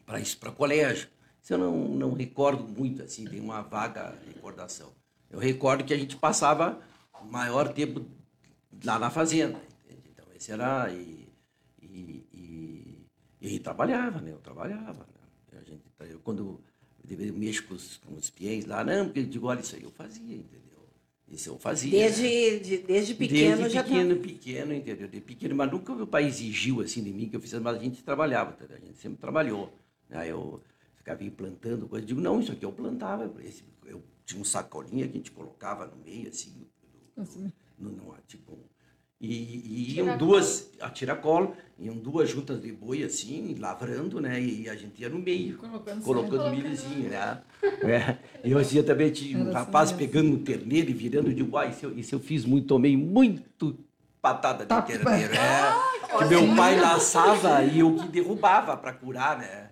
para 0.05 0.20
isso, 0.20 0.38
para 0.38 0.50
colégio. 0.50 1.08
Isso 1.43 1.52
eu 1.52 1.58
não, 1.58 1.88
não 1.88 2.12
recordo 2.14 2.67
muito, 2.67 3.02
assim, 3.02 3.25
tem 3.26 3.40
uma 3.40 3.62
vaga 3.62 4.19
recordação. 4.26 4.93
Eu 5.31 5.38
recordo 5.38 5.85
que 5.85 5.93
a 5.93 5.99
gente 5.99 6.17
passava 6.17 6.81
o 7.20 7.26
maior 7.26 7.73
tempo 7.73 8.06
lá 8.84 8.98
na 8.98 9.10
fazenda, 9.10 9.60
entende? 9.84 10.08
Então, 10.10 10.27
esse 10.34 10.51
era... 10.51 10.91
E, 10.91 11.29
e, 11.82 12.27
e, 12.32 13.06
e 13.41 13.58
trabalhava, 13.60 14.20
né? 14.20 14.32
Eu 14.32 14.39
trabalhava, 14.39 15.06
né? 15.53 15.58
A 15.60 15.65
gente, 15.65 15.84
eu, 16.01 16.20
quando 16.20 16.63
eu 17.10 17.34
mexo 17.34 17.65
com 17.65 17.74
os, 17.74 17.96
com 17.98 18.15
os 18.15 18.32
lá, 18.67 18.84
não, 18.84 19.06
porque 19.06 19.20
eu 19.20 19.27
digo, 19.27 19.46
olha, 19.46 19.60
isso 19.60 19.77
aí 19.77 19.82
eu 19.82 19.91
fazia, 19.91 20.36
entendeu? 20.36 20.69
Isso 21.29 21.50
eu 21.50 21.58
fazia. 21.58 21.91
né? 21.91 21.98
Desde, 21.98 22.60
de- 22.60 22.79
desde 22.79 23.15
pequeno 23.15 23.56
Desde 23.58 23.74
já 23.74 23.82
tá- 23.82 23.88
pequeno, 23.88 24.17
pequeno, 24.17 24.72
entendeu? 24.72 25.08
De 25.08 25.20
pequeno, 25.20 25.55
mas 25.55 25.70
nunca 25.70 25.94
meu 25.94 26.06
pai 26.06 26.27
exigiu 26.27 26.81
assim 26.81 27.03
de 27.03 27.10
mim 27.12 27.29
que 27.29 27.36
eu 27.36 27.41
fizesse, 27.41 27.62
mas 27.62 27.77
a 27.77 27.81
gente 27.81 28.03
trabalhava, 28.03 28.53
entendeu? 28.53 28.77
a 28.77 28.81
gente 28.81 28.98
sempre 28.98 29.19
trabalhou. 29.19 29.72
Aí 30.10 30.31
eu 30.31 30.62
ficava 30.96 31.22
plantando 31.31 31.86
coisa, 31.88 32.05
eu 32.05 32.08
digo, 32.08 32.20
não, 32.20 32.41
isso 32.41 32.53
aqui 32.53 32.65
eu 32.65 32.72
plantava, 32.72 33.31
esse- 33.43 33.62
eu 33.84 34.03
tinha 34.24 34.41
um 34.41 34.44
sacolinha 34.44 35.06
que 35.06 35.15
a 35.15 35.17
gente 35.19 35.31
colocava 35.31 35.86
no 35.86 35.96
meio, 36.03 36.29
assim, 36.29 36.50
do- 37.17 37.22
do- 37.79 37.91
no, 37.91 38.15
tipo, 38.27 38.58
e, 39.20 39.29
e 39.32 39.96
iam 39.96 40.17
duas, 40.17 40.70
a 40.81 40.89
tiracolo, 40.91 41.56
iam 41.79 41.96
duas 41.96 42.31
juntas 42.31 42.60
de 42.63 42.70
boi, 42.72 43.03
assim, 43.03 43.56
lavrando, 43.58 44.20
né? 44.20 44.41
E 44.41 44.69
a 44.69 44.77
gente 44.77 45.01
ia 45.03 45.08
no 45.08 45.19
meio, 45.19 45.58
Colocando 45.58 46.03
colocando 46.05 46.43
semente. 46.44 46.63
milhozinho, 46.63 47.10
né? 47.10 47.41
É. 47.82 48.17
Eu 48.44 48.58
assim, 48.58 48.82
também 48.82 49.10
tinha 49.10 49.37
um 49.39 49.43
assim 49.43 49.53
rapaz 49.53 49.91
mesmo. 49.93 49.98
pegando 50.06 50.31
no 50.31 50.39
terneiro 50.39 50.91
e 50.91 50.93
virando, 50.94 51.29
eu 51.31 51.34
digo, 51.34 51.56
ah, 51.56 51.67
isso, 51.67 51.87
eu- 51.87 51.98
isso 51.98 52.15
eu 52.15 52.20
fiz 52.20 52.44
muito, 52.44 52.67
tomei 52.69 52.96
muito 52.96 53.77
patada 54.22 54.60
de 54.65 54.69
Tá- 54.69 54.82
terneiro. 54.82 55.34
É. 55.34 56.19
Que 56.19 56.25
meu 56.27 56.56
pai 56.56 56.81
laçava 56.81 57.65
e 57.65 57.81
eu 57.81 57.94
que 57.96 58.08
derrubava 58.08 58.77
para 58.77 58.93
curar, 58.93 59.39
né? 59.39 59.70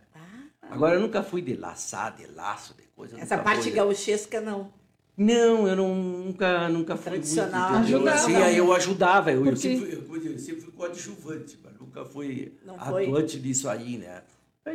Agora 0.68 0.96
eu 0.96 1.00
nunca 1.00 1.22
fui 1.22 1.40
de 1.40 1.54
laçar, 1.54 2.16
de 2.16 2.26
laço, 2.26 2.74
de 2.76 2.82
coisa. 2.94 3.18
Essa 3.20 3.38
parte 3.38 3.62
fui. 3.64 3.70
gauchesca, 3.72 4.40
não. 4.40 4.72
Não, 5.16 5.66
eu 5.66 5.74
não, 5.76 5.94
nunca, 5.94 6.68
nunca 6.68 6.96
fui 6.96 7.12
Tradicional. 7.12 7.70
muito. 7.72 7.82
entendeu? 7.84 7.98
Ajudava. 7.98 8.16
Assim, 8.16 8.34
aí 8.36 8.56
eu 8.58 8.72
ajudava, 8.72 9.32
eu, 9.32 9.46
eu, 9.46 9.56
sempre, 9.56 9.96
fui- 10.02 10.28
eu, 10.28 10.38
sempre 10.38 10.60
fui 10.60 10.72
coadjuvante, 10.72 11.58
mas 11.64 11.74
nunca 11.80 12.04
fui 12.04 12.52
Não 12.64 12.78
foi? 12.78 13.04
atuante 13.04 13.38
disso 13.40 13.68
aí, 13.68 13.96
né? 13.96 14.22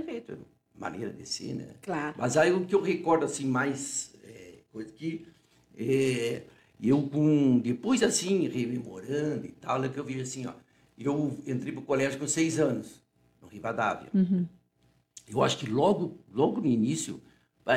Jeito, 0.05 0.37
maneira 0.73 1.11
de 1.13 1.27
ser, 1.27 1.53
né? 1.53 1.75
Claro. 1.81 2.15
Mas 2.17 2.37
aí 2.37 2.51
o 2.51 2.65
que 2.65 2.73
eu 2.73 2.81
recordo 2.81 3.25
assim 3.25 3.45
mais 3.45 4.13
é, 4.23 4.59
coisa 4.71 4.91
que 4.91 5.27
é, 5.77 6.41
eu 6.81 7.03
com 7.03 7.59
depois 7.59 8.01
assim 8.01 8.47
rememorando 8.47 9.45
e 9.45 9.51
tal, 9.51 9.83
é 9.83 9.89
que 9.89 9.99
eu 9.99 10.03
vejo 10.03 10.21
assim, 10.21 10.47
ó, 10.47 10.53
eu 10.97 11.37
entrei 11.45 11.71
pro 11.71 11.81
colégio 11.83 12.19
com 12.19 12.27
seis 12.27 12.59
anos 12.59 12.99
no 13.41 13.47
Rivadavia. 13.47 14.09
Eu 15.27 15.43
acho 15.43 15.57
que 15.59 15.67
logo, 15.69 16.17
logo 16.33 16.59
no 16.61 16.67
início, 16.67 17.21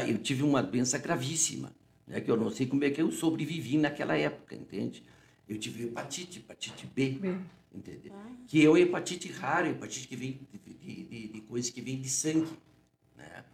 eu 0.09 0.19
tive 0.19 0.43
uma 0.43 0.63
doença 0.63 0.97
gravíssima, 0.99 1.73
né? 2.07 2.21
que 2.21 2.31
eu 2.31 2.37
não 2.37 2.51
sei 2.51 2.67
como 2.67 2.85
é 2.85 2.91
que 2.91 3.01
eu 3.03 3.11
sobrevivi 3.11 3.77
naquela 3.79 4.17
época, 4.17 4.55
entende? 4.55 5.03
Eu 5.49 5.59
tive 5.59 5.85
hepatite, 5.85 6.39
hepatite 6.39 6.87
B, 6.87 7.11
B. 7.21 7.35
entendeu? 7.75 8.13
Que 8.47 8.65
é 8.65 8.69
uma 8.69 8.81
hepatite 8.81 9.31
rara, 9.31 9.69
hepatite 9.69 10.09
que 10.09 10.17
vem 10.17 10.41
de, 10.53 10.75
de, 10.75 11.03
de, 11.05 11.29
de 11.29 11.41
coisas 11.43 11.71
que 11.71 11.81
vem 11.81 12.01
de 12.01 12.09
sangue, 12.09 12.53
né? 13.17 13.45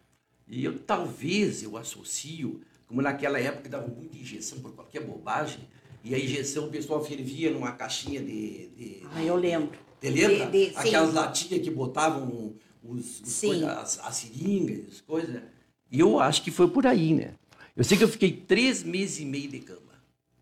E 0.48 0.64
eu 0.64 0.78
talvez 0.80 1.62
eu 1.62 1.76
associo, 1.76 2.60
como 2.86 3.00
naquela 3.02 3.38
época 3.38 3.68
dava 3.68 3.86
muita 3.88 4.16
injeção 4.16 4.60
por 4.60 4.72
qualquer 4.74 5.04
bobagem, 5.04 5.60
e 6.02 6.14
a 6.14 6.18
injeção 6.18 6.66
o 6.66 6.70
pessoal 6.70 7.04
fervia 7.04 7.50
numa 7.50 7.72
caixinha 7.72 8.20
de. 8.22 8.68
de 8.68 9.02
Ah, 9.12 9.22
eu 9.22 9.36
lembro. 9.36 9.78
Você 10.00 10.10
lembra? 10.10 10.46
De- 10.46 10.66
de- 10.66 10.70
sim. 10.72 10.76
Aquelas 10.78 11.12
latinhas 11.12 11.62
que 11.62 11.70
botavam 11.70 12.54
os, 12.82 13.20
os 13.20 13.28
Sim. 13.28 13.48
coisa- 13.48 13.72
as, 13.80 13.98
as 13.98 14.14
seringas, 14.16 14.88
as 14.94 15.00
coisas. 15.02 15.42
E 15.90 16.00
eu 16.00 16.18
acho 16.18 16.42
que 16.42 16.50
foi 16.50 16.68
por 16.70 16.86
aí, 16.86 17.12
né? 17.14 17.34
Eu 17.80 17.84
sei 17.84 17.96
que 17.96 18.04
eu 18.04 18.08
fiquei 18.08 18.30
três 18.30 18.82
meses 18.82 19.20
e 19.20 19.24
meio 19.24 19.48
de 19.48 19.60
cama. 19.60 19.80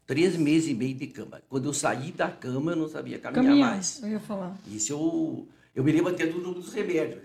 Três 0.05 0.35
meses 0.37 0.71
e 0.71 0.75
meio 0.75 0.97
de 0.97 1.07
cama. 1.07 1.41
Quando 1.49 1.67
eu 1.69 1.73
saí 1.73 2.11
da 2.11 2.29
cama, 2.29 2.73
eu 2.73 2.77
não 2.77 2.89
sabia 2.89 3.17
caminhar 3.21 3.45
Caminhar, 3.45 3.71
mais. 3.71 4.03
eu 4.03 4.09
ia 4.09 4.19
falar. 4.19 4.59
Isso 4.67 4.93
eu, 4.93 5.47
eu 5.73 5.85
me 5.85 5.93
lembro 5.93 6.13
até 6.13 6.27
do 6.27 6.41
nome 6.41 6.57
dos 6.57 6.73
remédios. 6.73 7.21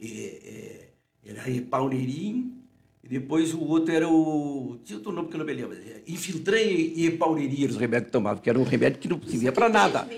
É, 0.00 0.06
é, 0.06 0.88
era 1.24 1.42
Pauleirinho, 1.68 2.52
e 3.02 3.08
depois 3.08 3.52
o 3.52 3.60
outro 3.60 3.92
era 3.92 4.08
o. 4.08 4.78
Tinha 4.84 4.98
outro 4.98 5.10
nome 5.10 5.26
que 5.28 5.34
eu 5.34 5.38
não 5.38 5.44
me 5.44 5.54
lembro. 5.54 5.76
é, 5.76 6.02
Infiltran 6.06 6.60
e 6.60 7.10
Pauleirinho, 7.10 7.68
os 7.68 7.76
remédios 7.76 8.10
que 8.10 8.16
eu 8.16 8.20
tomava, 8.20 8.40
que 8.40 8.48
era 8.48 8.60
um 8.60 8.62
remédio 8.62 9.00
que 9.00 9.08
não 9.08 9.20
servia 9.22 9.50
para 9.50 9.68
nada. 9.68 10.08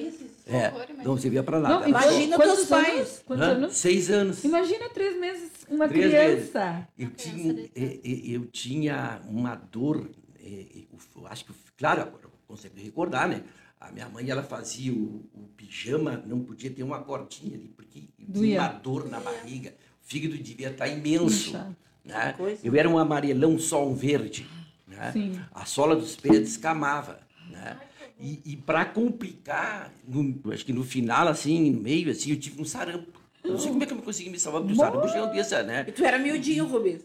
É, 0.52 0.68
horror, 0.68 0.82
imagina. 0.88 1.04
não 1.04 1.16
servia 1.18 1.42
para 1.42 1.60
nada. 1.60 1.80
Não, 1.80 1.88
imagina 1.88 2.36
quantos 2.36 2.54
teus 2.56 2.68
pais. 2.68 2.94
anos? 2.94 3.22
Quantos 3.26 3.46
Hã? 3.46 3.50
anos? 3.52 3.76
Seis 3.76 4.10
anos. 4.10 4.44
Imagina 4.44 4.88
três 4.90 5.18
meses 5.18 5.50
uma 5.68 5.88
Três 5.88 6.10
criança. 6.10 6.88
Eu 6.98 7.06
Uma 7.06 7.14
criança 7.16 7.30
tinha, 7.38 7.54
deitada. 7.54 7.80
eh, 7.86 8.00
eh, 8.04 8.20
eu 8.36 8.46
tinha 8.46 9.20
uma 9.26 9.54
dor, 9.54 10.10
eh, 10.38 10.84
eu 11.16 11.26
acho 11.26 11.44
que, 11.46 11.52
claro, 11.78 12.02
agora 12.02 12.24
eu 12.24 12.30
consigo 12.46 12.74
recordar, 12.78 13.28
né? 13.28 13.42
A 13.80 13.90
minha 13.90 14.08
mãe, 14.08 14.30
ela 14.30 14.42
fazia 14.44 14.92
o, 14.92 15.28
o 15.34 15.48
pijama, 15.56 16.22
não 16.26 16.40
podia 16.40 16.70
ter 16.70 16.82
uma 16.84 17.00
cordinha 17.00 17.56
ali, 17.56 17.68
porque 17.68 18.10
eu 18.18 18.26
Doía. 18.28 18.48
tinha 18.50 18.60
uma 18.60 18.68
dor 18.78 19.08
na 19.08 19.18
barriga. 19.18 19.74
O 20.00 20.06
fígado 20.06 20.36
devia 20.38 20.70
estar 20.70 20.86
imenso. 20.86 21.48
Inchado. 21.50 21.76
Né? 22.04 22.34
Eu 22.62 22.76
era 22.76 22.88
um 22.88 22.96
amarelão, 22.98 23.58
só 23.58 23.84
um 23.88 23.94
verde. 23.94 24.46
Né? 24.86 25.12
A 25.52 25.64
sola 25.64 25.96
dos 25.96 26.14
pés 26.14 26.38
descamava. 26.40 27.18
Né? 27.50 27.76
E, 28.22 28.40
e 28.52 28.56
para 28.56 28.84
complicar, 28.84 29.92
no- 30.06 30.52
acho 30.52 30.64
que 30.64 30.72
no 30.72 30.84
final, 30.84 31.26
assim, 31.26 31.70
no 31.72 31.80
meio, 31.80 32.10
assim, 32.10 32.30
eu 32.30 32.38
tive 32.38 32.62
um 32.62 32.64
sarampo. 32.64 33.20
Eu 33.42 33.50
não 33.52 33.58
sei 33.58 33.70
como 33.72 33.82
é 33.82 33.86
que 33.86 33.92
eu 33.92 33.98
consegui 33.98 34.30
me 34.30 34.38
salvar, 34.38 34.62
porque 34.62 34.74
o 34.74 34.76
sarampo 34.76 35.08
já 35.08 35.18
é 35.18 35.22
uma 35.22 35.26
doença, 35.32 35.62
né? 35.64 35.84
E 35.88 35.92
tu 35.92 36.04
era 36.04 36.18
miudinho, 36.18 36.64
Rubens. 36.66 37.02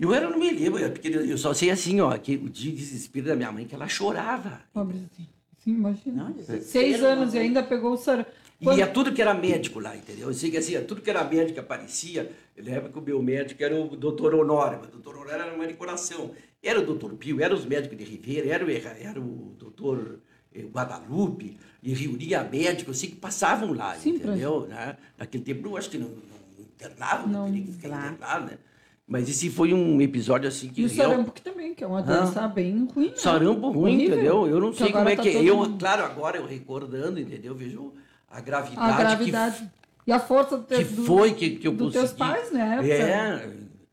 Eu 0.00 0.12
era, 0.12 0.28
não 0.28 0.36
me 0.38 0.50
lembro, 0.50 0.80
eu, 0.80 0.90
porque 0.90 1.08
eu 1.08 1.38
só 1.38 1.54
sei 1.54 1.70
assim, 1.70 2.00
ó, 2.00 2.16
que 2.18 2.34
o 2.34 2.48
dia 2.48 2.72
de 2.72 2.78
desespero 2.78 3.26
da 3.26 3.36
minha 3.36 3.52
mãe, 3.52 3.64
que 3.66 3.74
ela 3.74 3.86
chorava. 3.86 4.60
Pobrezinho. 4.72 5.28
Sim, 5.62 5.74
imagina. 5.74 6.24
Não, 6.24 6.32
desespero, 6.32 6.64
Seis 6.64 7.02
anos 7.04 7.34
e 7.34 7.38
ainda 7.38 7.62
pegou 7.62 7.92
o 7.92 7.96
sarampo. 7.96 8.30
E 8.60 8.66
ia 8.66 8.86
tudo 8.88 9.12
que 9.12 9.22
era 9.22 9.34
médico 9.34 9.78
lá, 9.78 9.96
entendeu? 9.96 10.28
Eu 10.28 10.34
sei 10.34 10.50
que 10.50 10.56
assim, 10.56 10.80
tudo 10.84 11.00
que 11.00 11.10
era 11.10 11.22
médico 11.22 11.54
que 11.54 11.60
aparecia, 11.60 12.30
eu 12.56 12.64
lembro 12.64 12.90
que 12.92 12.98
o 12.98 13.02
meu 13.02 13.22
médico 13.22 13.62
era 13.62 13.74
o 13.80 13.96
doutor 13.96 14.34
Honório, 14.34 14.78
mas 14.80 14.88
o 14.88 14.92
doutor 14.92 15.14
Honório 15.16 15.32
era 15.42 15.54
uma 15.54 15.66
de 15.66 15.74
coração. 15.74 16.32
Era 16.60 16.80
o 16.80 16.84
doutor 16.86 17.12
Pio, 17.14 17.40
era 17.40 17.54
os 17.54 17.64
médicos 17.64 17.96
de 17.98 18.04
Ribeira, 18.04 18.48
era 18.48 18.64
o, 18.64 18.70
era 18.70 19.20
o 19.20 19.54
doutor 19.58 20.20
Guadalupe, 20.60 21.56
e 21.82 21.92
reunia 21.94 22.44
médicos 22.44 22.96
assim, 22.98 23.08
que 23.08 23.16
passavam 23.16 23.72
lá, 23.72 23.94
Sim, 23.96 24.10
entendeu? 24.16 24.66
Né? 24.68 24.96
Naquele 25.18 25.42
tempo, 25.44 25.68
eu 25.68 25.76
acho 25.76 25.90
que 25.90 25.98
não, 25.98 26.08
não 26.08 26.64
internavam, 26.64 27.26
não, 27.26 27.40
Não, 27.40 27.46
teria 27.46 27.62
que 27.64 27.72
ficar 27.72 27.88
internado, 28.12 28.46
né? 28.46 28.58
Mas 29.06 29.28
esse 29.28 29.50
foi 29.50 29.74
um 29.74 30.00
episódio 30.00 30.48
assim 30.48 30.68
que... 30.68 30.82
E 30.82 30.84
o 30.84 30.88
real- 30.88 31.10
sarampo 31.10 31.32
que 31.32 31.42
também, 31.42 31.74
que 31.74 31.82
é 31.82 31.86
uma 31.86 32.02
doença 32.02 32.46
bem 32.48 32.86
ruim. 32.94 33.08
né? 33.08 33.16
Sarampo 33.16 33.70
ruim, 33.70 33.94
Horrível. 33.94 34.14
entendeu? 34.14 34.46
Eu 34.46 34.60
não 34.60 34.70
Que 34.70 34.78
sei 34.78 34.92
como 34.92 35.08
é 35.08 35.16
tá 35.16 35.22
que 35.22 35.28
é. 35.28 35.42
Eu, 35.42 35.56
mundo- 35.56 35.78
claro, 35.78 36.04
agora 36.04 36.36
eu 36.38 36.46
recordando, 36.46 37.18
entendeu? 37.20 37.54
Vejo 37.54 37.92
a 38.30 38.40
gravidade, 38.40 38.92
A 38.92 38.96
gravidade. 38.96 39.70
E 40.06 40.12
a 40.12 40.18
força 40.20 40.56
do, 40.56 40.64
que, 40.64 40.76
que 40.84 40.94
do- 40.94 41.04
foi 41.04 41.34
que, 41.34 41.50
que 41.56 41.66
eu 41.68 41.72
dos 41.72 41.88
consegui. 41.94 42.06
teus 42.06 42.12
pais, 42.18 42.52
né? 42.52 42.78
É, 42.88 43.50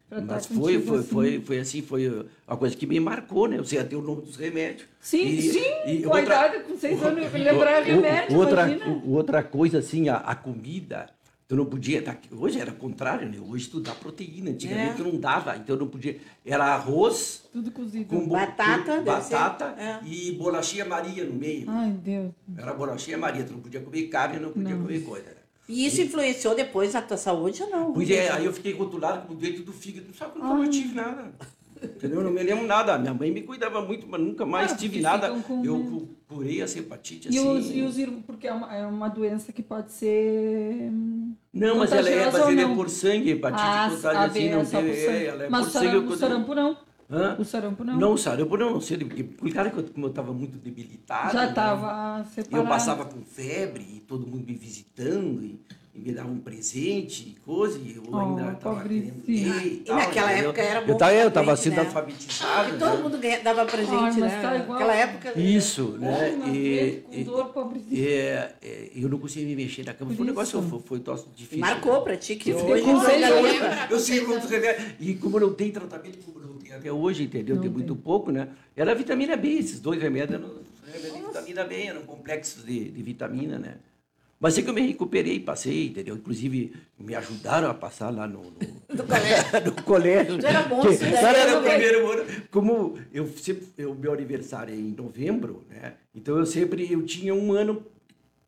pra 0.10 0.22
mas 0.22 0.46
foi, 0.48 0.82
foi, 0.82 0.98
assim. 1.00 1.08
foi, 1.08 1.42
foi 1.42 1.60
assim, 1.60 1.82
foi 1.82 2.26
uma 2.48 2.58
coisa 2.58 2.76
que 2.76 2.86
me 2.88 3.00
marcou, 3.00 3.48
né? 3.48 3.58
Eu 3.60 3.64
sei 3.66 3.80
até 3.80 3.96
o 3.96 4.02
nome 4.02 4.24
dos 4.24 4.36
remédios. 4.36 4.88
Sim, 5.00 5.24
E- 5.28 5.42
sim, 5.42 5.60
e 5.86 6.02
com 6.04 6.14
a 6.14 6.22
idade, 6.22 6.64
com 6.64 6.76
seis 6.78 7.02
anos, 7.04 7.24
eu 7.34 7.40
lembrar 7.40 7.82
o- 7.82 7.86
remédio, 7.86 8.38
outra, 8.38 8.68
imagina. 8.70 8.92
o- 9.06 9.12
outra 9.14 9.44
coisa, 9.44 9.78
assim, 9.80 10.10
a, 10.10 10.18
a 10.18 10.34
comida, 10.36 11.10
tu 11.48 11.56
não 11.56 11.66
podia. 11.66 12.02
tá- 12.02 12.18
Hoje 12.32 12.60
era 12.60 12.72
contrário, 12.72 13.30
né? 13.30 13.38
Hoje 13.40 13.68
tu 13.70 13.80
dá 13.80 13.92
proteína. 13.94 14.52
Antigamente 14.52 14.90
É. 14.92 14.94
tu 14.94 15.04
não 15.04 15.20
dava, 15.20 15.56
então 15.58 15.76
eu 15.76 15.80
não 15.80 15.88
podia. 15.88 16.18
Era 16.46 16.66
arroz 16.66 17.44
Tudo 17.54 17.72
cozido. 17.72 18.06
com 18.08 18.28
Batata, 18.28 18.98
com 18.98 19.04
batata 19.04 19.66
É. 19.78 20.00
e 20.06 20.32
bolachinha 20.34 20.86
Maria 20.86 21.24
no 21.24 21.34
meio. 21.34 21.66
Ai, 21.70 21.92
Deus. 21.92 22.32
Era 22.58 22.74
bolachinha 22.74 23.18
Maria, 23.18 23.44
tu 23.44 23.54
não 23.54 23.60
podia 23.62 23.80
comer 23.82 24.04
carne, 24.08 24.40
não 24.40 24.52
podia 24.52 24.76
Não. 24.76 24.82
comer 24.84 25.02
coisa. 25.04 25.39
E 25.70 25.86
isso 25.86 26.02
influenciou 26.02 26.56
depois 26.56 26.94
na 26.94 27.02
tua 27.02 27.16
saúde 27.18 27.62
ou 27.64 27.70
não? 27.70 27.94
Pois 27.94 28.10
é, 28.10 28.32
aí 28.32 28.44
eu 28.46 28.52
fiquei 28.52 28.74
rotulado 28.74 29.28
como 29.28 29.40
doente 29.40 29.62
do 29.62 29.72
fígado, 29.72 30.08
não 30.08 30.14
sabe 30.16 30.32
que 30.34 30.38
eu 30.40 30.44
nunca 30.44 30.56
mais 30.56 30.76
tive 30.76 30.96
nada. 30.96 31.32
Entendeu? 31.82 32.18
Eu 32.20 32.24
não 32.26 32.32
me 32.32 32.44
lembro 32.44 32.68
nada. 32.68 32.98
Minha 32.98 33.14
mãe 33.14 33.32
me 33.32 33.42
cuidava 33.44 33.82
muito, 33.82 34.06
mas 34.06 34.20
nunca 34.20 34.46
mais 34.46 34.74
Ah, 34.74 34.76
tive 34.76 35.00
nada. 35.00 35.30
com 35.30 35.64
Eu 35.64 36.10
curei 36.28 36.62
essa 36.62 36.78
hepatite 36.80 37.28
E, 37.32 37.38
assim. 37.38 37.48
os, 37.58 37.72
e 37.74 37.82
os 37.84 37.98
irmãos, 37.98 38.24
porque 38.28 38.48
é 38.48 38.52
uma, 38.54 38.76
é 38.76 38.86
uma 38.86 39.08
doença 39.08 39.54
que 39.54 39.64
pode 39.64 39.94
ser. 39.94 40.90
hum, 40.92 41.34
Não, 41.54 41.78
mas 41.78 41.92
ela 41.94 42.10
é, 42.10 42.26
mas 42.26 42.36
ela 42.36 42.52
é 42.52 42.56
não? 42.56 42.76
por 42.76 42.90
sangue, 42.90 43.30
hepatite 43.30 43.62
Ah, 43.64 43.88
contagiosa 43.90 44.18
a 44.20 44.26
assim, 44.26 44.50
não 44.50 44.60
é 44.62 44.66
tem. 44.66 44.66
por 44.66 44.66
sangue. 44.66 44.92
É, 44.92 45.26
ela 45.28 45.44
é 45.46 45.50
Mas 45.50 45.62
por 45.62 45.68
o 45.68 45.72
sangue. 45.72 45.86
sarampo, 45.88 46.12
o 46.14 46.18
sarampo 46.18 46.56
não. 46.56 46.78
Hã? 47.12 47.36
O 47.40 47.44
sarampo 47.46 47.84
não. 47.84 47.98
Não, 47.98 48.14
o 48.14 48.18
sarampo 48.18 48.56
não, 48.56 48.72
não 48.74 48.82
sei, 48.82 48.98
porque 49.00 49.24
por 49.24 49.52
causa 49.52 49.72
que 49.72 49.78
eu, 49.80 49.84
como 49.86 50.06
eu 50.06 50.10
estava 50.12 50.32
muito 50.32 50.58
debilitado. 50.60 51.34
Já 51.34 51.44
né? 51.44 51.50
estava 51.50 52.24
separado. 52.26 52.64
Eu 52.64 52.70
passava 52.70 53.06
com 53.06 53.22
febre 53.24 53.84
e 53.96 54.00
todo 54.02 54.28
mundo 54.28 54.46
me 54.46 54.54
visitando 54.56 55.44
e, 55.44 55.60
e 55.96 56.00
me 56.00 56.12
dava 56.14 56.30
um 56.30 56.38
presente 56.40 57.30
e 57.36 57.40
coisa, 57.44 57.80
e 57.80 57.96
eu 57.96 58.04
Oh, 58.12 58.16
ainda 58.18 58.52
estava 58.54 58.82
querendo 58.84 59.24
ter 59.24 59.32
E 59.32 59.84
naquela 59.88 60.32
entendeu? 60.32 60.50
época 60.50 60.62
era 60.62 60.82
bom 60.82 60.88
Eu 60.88 60.94
estava 60.94 61.14
eu 61.14 61.32
tava 61.32 61.58
sendo 61.58 61.74
né? 61.78 61.80
alfabetizado. 61.82 62.64
Porque 62.70 62.78
todo 62.86 62.96
né? 62.98 63.02
mundo 63.04 63.18
ganha- 63.18 63.40
dava 63.40 63.66
presente, 63.66 63.94
Ai, 63.96 64.12
mas 64.12 64.20
né? 64.20 64.42
tá 64.42 64.56
igual. 64.58 64.80
Naquela 64.80 64.96
época. 64.96 65.40
Isso, 65.40 65.84
né? 66.00 66.30
Uma 66.36 66.48
E, 66.48 66.52
vez 66.52 67.04
com 67.06 67.14
e- 67.16 67.24
dor, 67.24 67.46
pobrezinho. 67.50 68.04
é, 68.08 68.54
é, 68.62 68.90
eu 68.96 69.10
não 69.10 69.18
conseguia 69.18 69.48
me 69.48 69.56
mexer 69.56 69.84
na 69.84 69.94
cama. 69.96 70.10
Por 70.12 70.18
Foi 70.18 70.26
um 70.26 70.30
negócio 70.30 70.62
foi, 70.62 70.80
foi 70.80 71.00
troço 71.00 71.28
difícil. 71.36 71.60
Marcou 71.60 72.02
pra 72.04 72.16
ti 72.18 72.36
que 72.36 72.52
Eu 72.52 72.58
hoje. 72.66 72.84
lembra. 72.86 73.88
Eu 73.90 74.00
sei 74.00 74.22
muito 74.26 74.48
remédio. 74.48 74.86
E 75.00 75.16
como 75.16 75.40
não 75.40 75.54
tem 75.54 75.72
tratamento, 75.72 76.20
como 76.24 76.40
não 76.40 76.49
tem 76.70 76.78
até 76.78 76.92
hoje, 76.92 77.24
entendeu? 77.24 77.56
Não 77.56 77.62
tem 77.64 77.72
tem. 77.72 77.78
muito 77.80 77.96
pouco, 77.96 78.32
né? 78.32 78.50
Era 78.76 78.94
vitamina 78.94 79.36
B, 79.36 79.50
esses 79.50 79.80
dois 79.80 80.02
remédios 80.02 80.40
eram 80.40 80.60
de 80.86 81.22
vitamina 81.28 81.64
B, 81.66 81.84
eram 81.84 82.02
complexos 82.04 82.64
de, 82.64 82.90
de 82.92 83.04
vitamina, 83.04 83.58
né? 83.58 83.76
Mas 84.40 84.54
sei 84.54 84.64
que 84.64 84.70
eu 84.70 84.74
me 84.74 84.82
recuperei, 84.88 85.38
passei, 85.40 85.88
entendeu? 85.88 86.16
Inclusive, 86.16 86.72
me 86.98 87.14
ajudaram 87.14 87.70
a 87.70 87.74
passar 87.74 88.10
lá 88.10 88.26
no, 88.26 88.42
no, 88.44 88.50
Do 88.96 89.04
colégio. 89.04 89.46
no 89.66 89.84
colégio. 89.84 90.38
Tu 90.40 90.46
era 90.48 90.62
bom 90.64 90.82
Que- 90.82 90.96
daí, 90.98 91.12
Cara, 91.12 91.38
era 91.38 91.60
o 91.60 91.64
primeiro 91.64 92.12
ano. 92.12 92.24
Como 92.50 92.98
eu 93.12 93.28
sempre, 93.28 93.86
o 93.86 93.94
meu 93.94 94.14
aniversário 94.14 94.74
é 94.74 94.78
em 94.78 94.96
novembro, 94.96 95.64
né? 95.70 95.96
Então 96.16 96.38
eu 96.38 96.46
sempre, 96.46 96.90
eu 96.92 97.04
tinha 97.06 97.36
um 97.36 97.52
ano, 97.52 97.84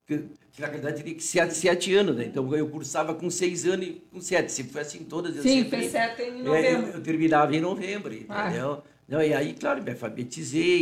que, 0.07 0.23
que 0.51 0.61
na 0.61 0.67
verdade 0.67 0.97
teria 0.97 1.15
que 1.15 1.23
ser 1.23 1.49
sete 1.51 1.93
anos, 1.95 2.15
né? 2.15 2.25
Então 2.25 2.53
eu 2.55 2.67
cursava 2.69 3.13
com 3.13 3.29
seis 3.29 3.65
anos 3.65 3.87
e 3.87 4.01
com 4.11 4.19
sete. 4.19 4.51
Sempre 4.51 4.71
foi 4.73 4.81
assim 4.81 5.03
todas. 5.05 5.35
eu 5.35 5.41
Sim, 5.43 5.63
sempre- 5.63 5.79
fez 5.79 5.91
sete 5.91 6.21
em 6.23 6.25
é, 6.25 6.39
eu, 6.39 6.43
novembro. 6.43 6.91
eu 6.97 7.01
terminava 7.03 7.55
em 7.55 7.61
novembro, 7.61 8.13
Ah. 8.29 8.47
entendeu? 8.49 8.83
Não, 9.07 9.21
e 9.21 9.33
aí, 9.33 9.53
claro, 9.53 9.81
me 9.83 9.91
alfabetizei. 9.91 10.81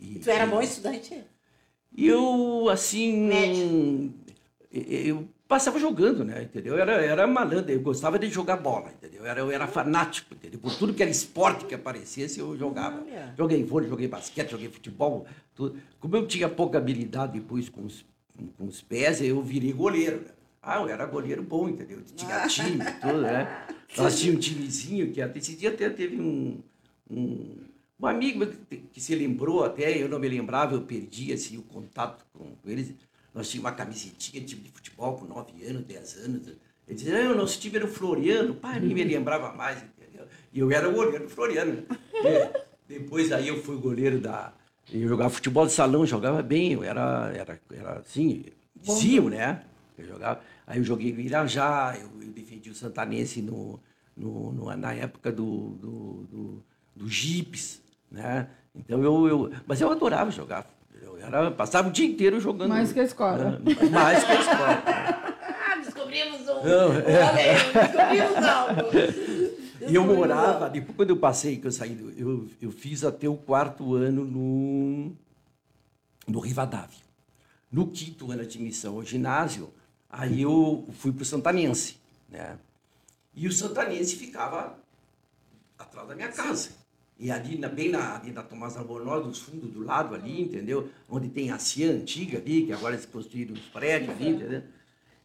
E, 0.00 0.16
e- 0.16 0.18
Tu 0.20 0.30
era 0.30 0.44
e- 0.46 0.48
bom 0.48 0.60
estudante? 0.62 1.22
e 1.96 2.06
eu, 2.06 2.68
assim. 2.70 3.16
Médio. 3.28 4.14
Eu 4.72 5.28
passava 5.48 5.80
jogando, 5.80 6.24
né? 6.24 6.42
Entendeu? 6.44 6.74
Eu 6.76 6.80
era, 6.80 6.92
era 7.04 7.26
malandro, 7.26 7.72
eu 7.72 7.80
gostava 7.80 8.16
de 8.20 8.28
jogar 8.28 8.56
bola, 8.56 8.92
entendeu? 8.92 9.22
Eu 9.22 9.26
era, 9.26 9.40
eu 9.40 9.50
era 9.50 9.66
fanático, 9.66 10.32
entendeu? 10.34 10.60
Por 10.60 10.72
tudo 10.76 10.94
que 10.94 11.02
era 11.02 11.10
esporte 11.10 11.64
que 11.64 11.74
aparecesse, 11.74 12.38
eu 12.38 12.56
jogava. 12.56 13.02
Olha. 13.04 13.34
Joguei 13.36 13.64
vôlei, 13.64 13.88
joguei 13.88 14.06
basquete, 14.06 14.50
joguei 14.50 14.68
futebol, 14.68 15.26
tudo. 15.54 15.76
Como 15.98 16.14
eu 16.16 16.24
tinha 16.28 16.48
pouca 16.48 16.78
habilidade 16.78 17.32
depois 17.32 17.68
com 17.68 17.84
os, 17.84 18.04
com, 18.56 18.66
os 18.66 18.82
pés, 18.82 19.20
eu 19.20 19.42
virei 19.42 19.72
goleiro, 19.72 20.20
né? 20.20 20.30
Ah, 20.62 20.80
eu 20.80 20.88
era 20.88 21.06
goleiro 21.06 21.42
bom, 21.42 21.68
entendeu? 21.68 22.02
Tinha 22.14 22.46
time, 22.46 22.84
tudo, 23.00 23.22
né? 23.22 23.66
Nós 23.96 24.18
tínhamos 24.18 24.46
um 24.46 24.48
timezinho 24.48 25.10
que 25.10 25.22
até 25.22 25.38
esse 25.38 25.56
dia 25.56 25.70
até 25.70 25.88
teve 25.88 26.20
um, 26.20 26.62
um, 27.10 27.56
um 27.98 28.06
amigo 28.06 28.46
que, 28.92 29.00
se 29.00 29.14
lembrou 29.14 29.64
até, 29.64 29.96
eu 29.96 30.08
não 30.08 30.18
me 30.18 30.28
lembrava, 30.28 30.74
eu 30.74 30.82
perdi 30.82 31.32
assim, 31.32 31.56
o 31.56 31.62
contato 31.62 32.24
com 32.32 32.54
eles. 32.66 32.94
Nós 33.34 33.48
tínhamos 33.48 33.70
uma 33.70 33.76
camisetinha, 33.76 34.44
time 34.44 34.62
de 34.62 34.70
futebol 34.70 35.16
com 35.16 35.24
9 35.24 35.64
anos, 35.64 35.84
10 35.84 36.16
anos. 36.24 36.48
Ele 36.86 36.96
dizia, 36.96 37.24
não, 37.24 37.32
o 37.32 37.36
nosso 37.36 37.58
time 37.58 37.76
era 37.76 37.86
o 37.86 37.88
Floriano, 37.88 38.54
pá, 38.54 38.78
nem 38.78 38.94
me 38.94 39.04
lembrava 39.04 39.52
mais, 39.54 39.82
entendeu? 39.82 40.26
E 40.52 40.58
eu 40.58 40.70
era 40.70 40.88
o 40.88 40.92
goleiro 40.92 41.24
do 41.24 41.30
Floriano. 41.30 41.72
né? 41.72 41.82
É, 42.22 42.66
depois 42.86 43.32
aí 43.32 43.48
eu 43.48 43.62
fui 43.62 43.78
goleiro 43.78 44.20
da. 44.20 44.52
Eu 44.92 45.08
jogava 45.08 45.30
futebol 45.30 45.66
de 45.66 45.72
salão, 45.72 46.04
jogava 46.04 46.42
bem, 46.42 46.72
eu 46.72 46.82
era, 46.82 47.32
era, 47.34 47.60
era 47.72 47.92
assim, 48.00 48.44
diziam, 48.74 49.28
né? 49.28 49.62
Eu 49.96 50.06
jogava. 50.06 50.40
Aí 50.66 50.78
eu 50.78 50.84
joguei 50.84 51.12
no 51.12 51.20
Irajá, 51.20 51.94
eu, 52.00 52.10
eu 52.22 52.32
defendi 52.32 52.70
o 52.70 52.74
Santanense 52.74 53.40
no, 53.42 53.78
no, 54.16 54.52
no- 54.52 54.76
na 54.76 54.92
época 54.94 55.30
do, 55.30 55.70
do, 55.80 56.26
do, 56.30 56.64
do 56.96 57.08
Gips, 57.08 57.80
né? 58.10 58.48
Então 58.74 59.02
eu, 59.02 59.28
eu. 59.28 59.52
Mas 59.66 59.80
eu 59.80 59.90
adorava 59.90 60.30
jogar. 60.30 60.66
Eu 61.02 61.16
era, 61.18 61.50
passava 61.50 61.88
o 61.88 61.92
dia 61.92 62.06
inteiro 62.06 62.40
jogando. 62.40 62.68
Mais 62.70 62.92
que 62.92 63.00
a 63.00 63.04
escola. 63.04 63.58
né? 63.58 63.58
Mais 63.90 64.24
que 64.24 64.32
a 64.32 64.40
escola. 64.40 64.82
Ah, 65.72 65.76
descobrimos 65.76 66.40
um. 66.40 66.64
Não, 66.64 66.92
é. 66.92 67.22
Aí, 67.22 67.72
descobrimos 67.72 68.44
algo. 68.44 68.82
E 69.90 69.94
eu 69.94 70.04
morava, 70.04 70.70
depois 70.70 70.96
quando 70.96 71.10
eu 71.10 71.16
passei, 71.16 71.56
que 71.56 71.66
eu 71.66 71.72
saí, 71.72 71.98
eu, 72.16 72.48
eu 72.62 72.70
fiz 72.70 73.02
até 73.02 73.28
o 73.28 73.36
quarto 73.36 73.94
ano 73.94 74.24
no, 74.24 75.12
no 76.28 76.38
Rivadavia. 76.38 77.10
No 77.72 77.88
quinto 77.88 78.30
ano 78.30 78.42
de 78.42 78.56
admissão 78.56 78.96
ao 78.96 79.04
ginásio, 79.04 79.68
aí 80.08 80.42
eu 80.42 80.88
fui 80.92 81.12
para 81.12 81.22
o 81.22 81.24
Santanense, 81.24 81.96
né? 82.28 82.56
E 83.34 83.48
o 83.48 83.52
Santanense 83.52 84.14
ficava 84.14 84.78
atrás 85.78 86.08
da 86.08 86.14
minha 86.14 86.28
casa. 86.28 86.70
E 87.18 87.30
ali, 87.30 87.58
na, 87.58 87.68
bem 87.68 87.90
na, 87.90 88.16
ali 88.16 88.32
na 88.32 88.42
Tomás 88.42 88.76
Albornoz, 88.76 89.26
dos 89.26 89.40
fundos 89.40 89.70
do 89.70 89.84
lado 89.84 90.14
ali, 90.14 90.42
entendeu? 90.42 90.88
Onde 91.08 91.28
tem 91.28 91.50
a 91.50 91.58
Cian 91.58 91.92
antiga 91.92 92.38
ali, 92.38 92.66
que 92.66 92.72
agora 92.72 92.96
se 92.96 93.06
construíram 93.06 93.54
os 93.54 93.60
prédios 93.60 94.10
ali, 94.10 94.30
entendeu? 94.30 94.62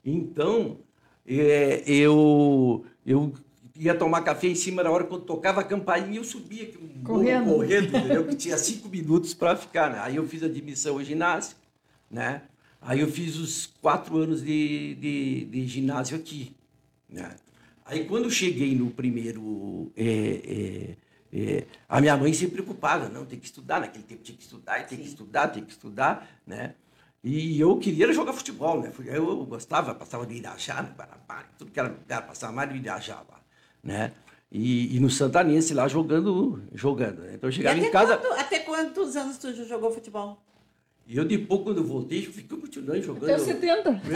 Então, 0.03 0.79
é, 1.25 1.83
eu, 1.87 2.85
eu 3.05 3.33
ia 3.75 3.93
tomar 3.93 4.21
café 4.21 4.47
em 4.47 4.55
cima 4.55 4.83
da 4.83 4.91
hora 4.91 5.03
quando 5.03 5.23
tocava 5.23 5.61
a 5.61 5.63
campainha, 5.63 6.17
eu 6.17 6.23
subia 6.23 6.71
Correndo. 7.03 7.53
correndo, 7.53 7.97
entendeu? 7.97 8.25
Que 8.25 8.35
tinha 8.35 8.57
cinco 8.57 8.87
minutos 8.87 9.33
para 9.33 9.55
ficar, 9.55 9.91
né? 9.91 9.99
Aí 10.01 10.15
eu 10.15 10.25
fiz 10.27 10.43
admissão 10.43 10.95
ao 10.95 11.03
ginásio, 11.03 11.55
né? 12.09 12.43
Aí 12.81 12.99
eu 12.99 13.07
fiz 13.07 13.35
os 13.37 13.65
quatro 13.81 14.17
anos 14.17 14.43
de, 14.43 14.95
de, 14.95 15.45
de 15.45 15.67
ginásio 15.67 16.17
aqui, 16.17 16.55
né? 17.09 17.35
Aí 17.85 18.05
quando 18.05 18.29
cheguei 18.31 18.75
no 18.75 18.89
primeiro... 18.91 19.91
é, 19.95 20.05
é, 20.05 21.05
é, 21.37 21.65
a 21.89 21.99
minha 21.99 22.15
mãe 22.15 22.31
se 22.31 22.47
preocupava, 22.47 23.09
não, 23.09 23.25
tem 23.25 23.37
que 23.37 23.45
estudar, 23.45 23.81
naquele 23.81 24.05
tempo 24.05 24.23
tinha 24.23 24.37
que 24.37 24.43
estudar, 24.43 24.87
tem 24.87 24.97
que 24.97 25.07
estudar, 25.07 25.47
tem 25.49 25.63
que 25.65 25.71
estudar, 25.71 26.39
né? 26.47 26.75
E 27.21 27.59
eu 27.59 27.77
queria 27.77 28.13
jogar 28.13 28.33
futebol, 28.33 28.79
né? 28.81 28.91
Eu, 28.99 29.29
eu 29.29 29.45
gostava, 29.45 29.93
passava 29.93 30.25
de 30.25 30.35
Irajá, 30.35 30.81
no 30.81 30.95
Guarapari, 30.95 31.47
tudo 31.57 31.71
que 31.71 31.79
era 31.79 31.89
lugar, 31.89 32.25
passava 32.25 32.53
mais 32.53 32.71
de 32.71 32.77
Irajá 32.77 33.15
lá, 33.15 33.41
né? 33.85 34.11
E, 34.51 34.95
e 34.95 34.99
no 34.99 35.09
Santanense 35.09 35.73
lá 35.73 35.87
jogando, 35.87 36.61
jogando. 36.73 37.19
né? 37.21 37.31
Então 37.35 37.47
eu 37.49 37.53
chegava 37.53 37.77
em 37.77 37.89
casa, 37.91 38.17
quando- 38.17 38.39
até 38.39 38.59
quantos 38.59 39.15
anos 39.15 39.37
tu 39.37 39.53
jogou 39.65 39.91
futebol? 39.91 40.37
e 41.07 41.15
eu 41.17 41.23
depois 41.23 41.61
quando 41.61 41.77
eu 41.77 41.83
voltei, 41.83 42.23
fiquei 42.23 42.57
continuando 42.57 42.99
jogando. 43.03 43.25
Até 43.25 43.35
os 43.35 43.43
70. 43.43 44.01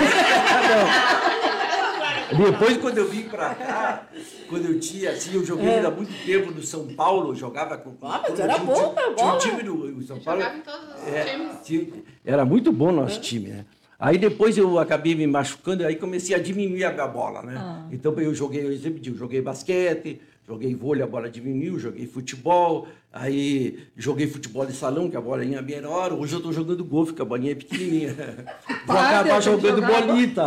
Depois, 2.51 2.77
quando 2.77 2.97
eu 2.99 3.07
vim 3.09 3.23
pra 3.23 3.55
cá, 3.55 4.07
quando 4.47 4.65
eu 4.65 4.79
tinha, 4.79 5.09
assim, 5.11 5.33
eu 5.33 5.43
joguei 5.43 5.67
É. 5.67 5.83
há 5.85 5.89
muito 5.89 6.13
tempo 6.25 6.51
no 6.51 6.61
São 6.61 6.87
Paulo, 6.93 7.31
eu 7.31 7.35
jogava 7.35 7.75
com. 7.77 7.95
Ah, 8.03 8.21
mas 8.27 8.39
era 8.39 8.57
bom 8.59 8.73
time- 8.75 8.93
pra 8.93 9.13
Tinha 9.15 9.33
um 9.33 9.37
time 9.39 9.63
do 9.63 9.91
do 9.93 10.03
São 10.03 10.19
Paulo. 10.19 10.39
Jogava 10.41 10.57
em 10.57 10.61
todos 10.61 10.79
os 11.01 11.07
É, 11.07 11.23
times. 11.25 11.51
tinha- 11.63 11.87
era 12.23 12.45
muito 12.45 12.71
bom 12.71 12.91
nosso 12.91 13.19
time, 13.19 13.47
né? 13.49 13.65
Aí 13.99 14.17
depois 14.17 14.57
eu 14.57 14.79
acabei 14.79 15.13
me 15.13 15.27
machucando, 15.27 15.85
aí 15.85 15.97
comecei 15.97 16.33
a 16.33 16.39
diminuir 16.39 16.85
a 16.85 16.93
minha 16.93 17.07
bola, 17.07 17.41
né? 17.41 17.55
Ah. 17.57 17.85
Então 17.91 18.13
eu 18.19 18.33
joguei, 18.33 18.65
eu 18.65 18.77
sempre 18.77 18.97
digo, 19.01 19.17
joguei 19.17 19.41
basquete, 19.41 20.21
joguei 20.47 20.73
vôlei, 20.73 21.03
a 21.03 21.07
bola 21.07 21.29
diminuiu, 21.29 21.77
joguei 21.77 22.07
futebol, 22.07 22.87
aí 23.11 23.77
joguei 23.97 24.25
futebol 24.25 24.65
de 24.65 24.71
salão, 24.73 25.09
que 25.09 25.17
a 25.17 25.21
bola 25.21 25.43
ia 25.43 25.61
menor, 25.61 26.13
hoje 26.13 26.31
eu 26.31 26.37
estou 26.37 26.53
jogando 26.53 26.85
golfe, 26.85 27.11
que 27.11 27.21
a 27.21 27.25
bolinha 27.25 27.51
é 27.51 27.55
pequenininha. 27.55 28.15
Vou 28.87 28.97
acabar 28.97 29.41
jogando 29.41 29.81
jogar 29.81 30.01
bolita. 30.07 30.45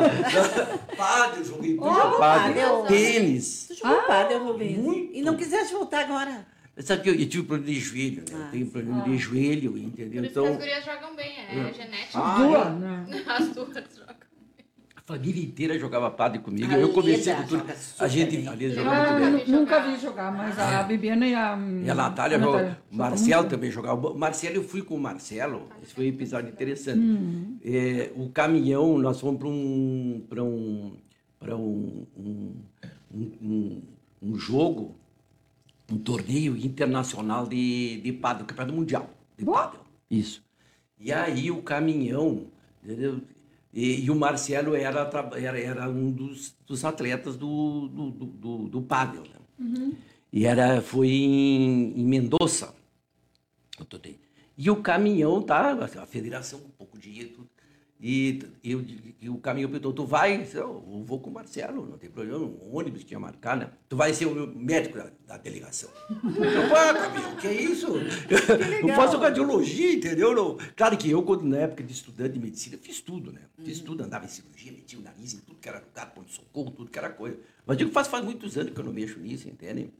Pádel, 0.97 1.44
joguei 1.44 1.76
Oh, 1.78 2.18
pádel. 2.18 2.85
tênis. 2.88 3.66
Tu 3.68 3.75
jogou 3.75 4.02
pádel, 4.06 4.44
Rubens? 4.47 4.78
muito. 4.78 5.14
E 5.14 5.21
não 5.21 5.37
quiseste 5.37 5.75
voltar 5.75 6.00
agora? 6.04 6.47
Sabe 6.79 7.02
que 7.02 7.11
eu, 7.11 7.14
eu 7.14 7.29
tive 7.29 7.43
problema 7.45 7.73
de 7.75 7.81
joelho, 7.81 8.17
né? 8.23 8.25
Ah, 8.35 8.45
eu 8.47 8.50
tenho 8.50 8.67
problema 8.67 9.02
de 9.05 9.19
joelho, 9.19 9.76
entendeu? 9.76 10.23
Por 10.23 10.25
isso 10.25 10.33
que 10.35 10.41
Então, 10.41 10.47
as 10.47 10.57
gurias 10.57 10.85
jogam 10.85 11.14
bem, 11.17 11.33
é 11.38 11.73
genética. 11.75 12.19
Ah, 12.19 12.38
Duas, 12.38 12.81
né? 12.81 13.07
As 13.29 13.49
duas 13.50 13.69
jogam. 13.95 14.17
a 14.97 15.00
família 15.02 15.43
inteira 15.45 15.78
jogava 15.78 16.11
padre 16.11 16.39
comigo. 16.39 16.73
A 16.73 16.78
eu 16.78 16.89
comecei 16.95 17.35
com 17.35 17.43
tudo. 17.47 17.65
A 17.99 18.08
gente, 18.08 18.37
bem. 18.39 18.47
a 18.49 18.52
Leda 18.52 18.65
Eu 18.65 18.75
joga 18.85 18.91
muito 18.91 19.11
Ah, 19.11 19.45
bem. 19.45 19.49
nunca 19.54 19.80
vi 19.80 20.00
jogar, 20.00 20.32
mas 20.32 20.58
a 20.58 20.82
Bibiana 20.85 21.26
e 21.26 21.35
a. 21.35 21.58
E 21.85 21.91
a 21.91 21.95
Natália, 21.95 22.37
a 22.39 22.41
Natália 22.41 22.78
o 22.91 22.97
Marcelo 22.97 23.49
também 23.50 23.71
jogava. 23.71 24.08
O 24.08 24.19
Marcelo, 24.19 24.54
eu 24.56 24.65
fui 24.65 24.80
com 24.80 24.95
o 24.95 25.00
Marcelo, 25.00 25.69
esse 25.82 25.93
foi 25.93 26.06
um 26.06 26.08
episódio 26.08 26.49
interessante. 26.50 27.00
Uhum. 27.00 27.58
É, 27.63 28.11
o 28.17 28.30
caminhão, 28.30 28.97
nós 28.99 29.21
fomos 29.21 29.39
para 29.39 29.49
um, 29.49 30.25
para 30.26 30.43
um, 30.43 30.97
para 31.39 31.54
um, 31.56 32.06
um, 32.17 32.54
um, 33.13 33.32
um- 33.43 33.82
um 34.23 34.37
jogo, 34.37 34.97
um 35.93 35.99
torneio 35.99 36.57
internacional 36.57 37.47
de, 37.47 38.00
de 38.00 38.13
pádel, 38.13 38.47
campeonato 38.47 38.75
mundial 38.75 39.11
de 39.37 39.45
pádel. 39.45 39.81
Isso. 40.11 40.43
E 40.99 41.13
aí 41.13 41.50
o 41.50 41.63
caminhão, 41.63 42.47
entendeu? 42.83 43.21
E, 43.73 44.05
e 44.05 44.11
o 44.11 44.15
Marcelo 44.15 44.75
era, 44.75 45.11
era, 45.37 45.61
era 45.61 45.91
um 45.91 46.11
dos, 46.11 46.55
dos 46.67 46.85
atletas 46.85 47.37
do, 47.37 47.89
do, 47.89 48.11
do, 48.11 48.69
do, 48.69 48.83
pádel, 48.83 49.23
né? 49.23 49.93
E 50.33 50.47
era, 50.47 50.81
foi 50.81 51.09
em, 51.09 52.00
em 52.00 52.05
Mendoza. 52.05 52.75
o 53.78 53.85
torneio. 53.85 54.19
E 54.57 54.71
o 54.71 54.76
caminhão, 54.76 55.43
tá? 55.43 55.73
A 55.73 56.07
federação 56.07 56.61
com 56.61 56.69
pouco 56.71 56.99
dinheiro, 56.99 57.31
tudo. 57.31 57.50
E, 58.04 58.41
eu, 58.65 58.84
e 59.21 59.30
o 59.30 59.38
caminhão 59.38 59.71
perguntou, 59.71 59.93
tu 59.93 60.04
vai? 60.04 60.45
Eu, 60.54 60.84
eu 60.91 61.04
vou 61.06 61.21
com 61.21 61.30
o 61.30 61.32
Marcelo, 61.32 61.86
não 61.86 61.97
tem 61.97 62.10
problema, 62.10 62.38
um 62.38 62.76
ônibus 62.76 63.04
que 63.04 63.15
ia 63.15 63.21
marcar, 63.21 63.56
né? 63.56 63.71
Tu 63.88 63.95
vai 63.95 64.12
ser 64.12 64.26
o 64.26 64.34
meu 64.34 64.45
médico 64.49 64.99
da, 64.99 65.12
da 65.25 65.36
delegação. 65.36 65.88
Eu, 66.10 66.69
pá, 66.69 66.93
caminhão, 66.95 67.36
que 67.36 67.47
é 67.47 67.62
isso? 67.62 67.86
Eu 68.82 68.88
faço 68.97 69.19
radiologia, 69.19 69.95
entendeu? 69.95 70.34
Não, 70.34 70.58
claro 70.75 70.99
que 70.99 71.08
eu, 71.08 71.23
quando, 71.23 71.45
na 71.45 71.58
época 71.58 71.84
de 71.84 71.93
estudante 71.93 72.32
de 72.32 72.41
medicina, 72.41 72.76
fiz 72.76 73.00
tudo, 73.00 73.30
né? 73.30 73.43
Fiz 73.62 73.78
tudo, 73.78 74.02
andava 74.02 74.25
em 74.25 74.28
cirurgia, 74.28 74.73
metia 74.73 74.99
o 74.99 75.02
nariz 75.02 75.34
em 75.34 75.38
tudo 75.38 75.60
que 75.60 75.69
era 75.69 75.78
lugar, 75.78 76.12
ponto-socorro, 76.12 76.73
tudo 76.73 76.91
que 76.91 76.99
era 76.99 77.08
coisa. 77.08 77.38
Mas 77.65 77.78
digo, 77.78 77.93
faz, 77.93 78.08
faz 78.08 78.25
muitos 78.25 78.58
anos 78.58 78.73
que 78.73 78.80
eu 78.80 78.84
não 78.84 78.93
mexo 78.93 79.21
nisso, 79.21 79.49
entende? 79.49 79.93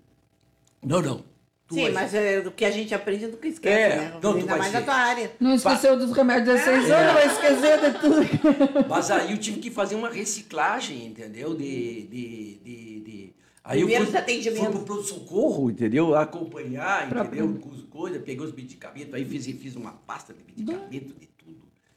Não, 0.83 1.01
não. 1.01 1.25
Sim, 1.73 1.91
mas 1.91 2.15
é, 2.15 2.41
do 2.41 2.51
que 2.51 2.65
a 2.65 2.71
gente 2.71 2.95
aprende 2.95 3.27
nunca 3.27 3.47
esquece, 3.49 3.81
É, 3.81 3.97
né? 3.97 4.11
não, 4.15 4.21
tu 4.33 4.39
Ainda 4.39 4.57
mais 4.57 4.71
ser. 4.73 4.79
na 4.81 4.85
tua 4.85 4.95
área. 4.95 5.33
Não 5.41 5.55
esqueceu 5.55 5.97
dos 5.99 6.13
remédios 6.13 6.47
de 6.49 6.65
16 6.65 6.91
É. 6.91 6.95
anos, 6.95 7.13
vai 7.15 7.27
esquecer 7.27 7.81
de 7.81 7.99
tudo. 7.99 8.87
Mas 8.89 9.11
aí 9.11 9.33
eu 9.33 9.39
tive 9.39 9.61
que 9.61 9.71
fazer 9.71 9.95
uma 9.95 10.09
reciclagem, 10.11 11.07
entendeu? 11.07 11.55
De. 11.55 12.03
de, 12.03 12.57
de, 12.65 13.01
de- 13.01 13.33
Aí 13.65 13.81
eu 13.81 13.87
Primeiros 13.87 14.11
fui, 14.11 14.19
atendimentos. 14.19 14.61
fui 14.65 14.73
pro 14.75 14.85
pronto-socorro, 14.85 15.71
entendeu? 15.71 16.17
Acompanhar, 16.17 17.09
Pra- 17.09 17.25
entendeu? 17.25 17.55
Com 17.61 17.71
as 17.73 17.83
coisas, 17.83 18.21
peguei 18.23 18.45
os 18.45 18.53
medicamentos, 18.53 19.15
aí 19.15 19.25
fiz, 19.25 19.47
fiz 19.47 19.77
uma 19.77 19.93
pasta 19.93 20.35
de 20.35 20.41
medicamento, 20.45 20.91
de 20.91 21.01
tudo, 21.01 21.21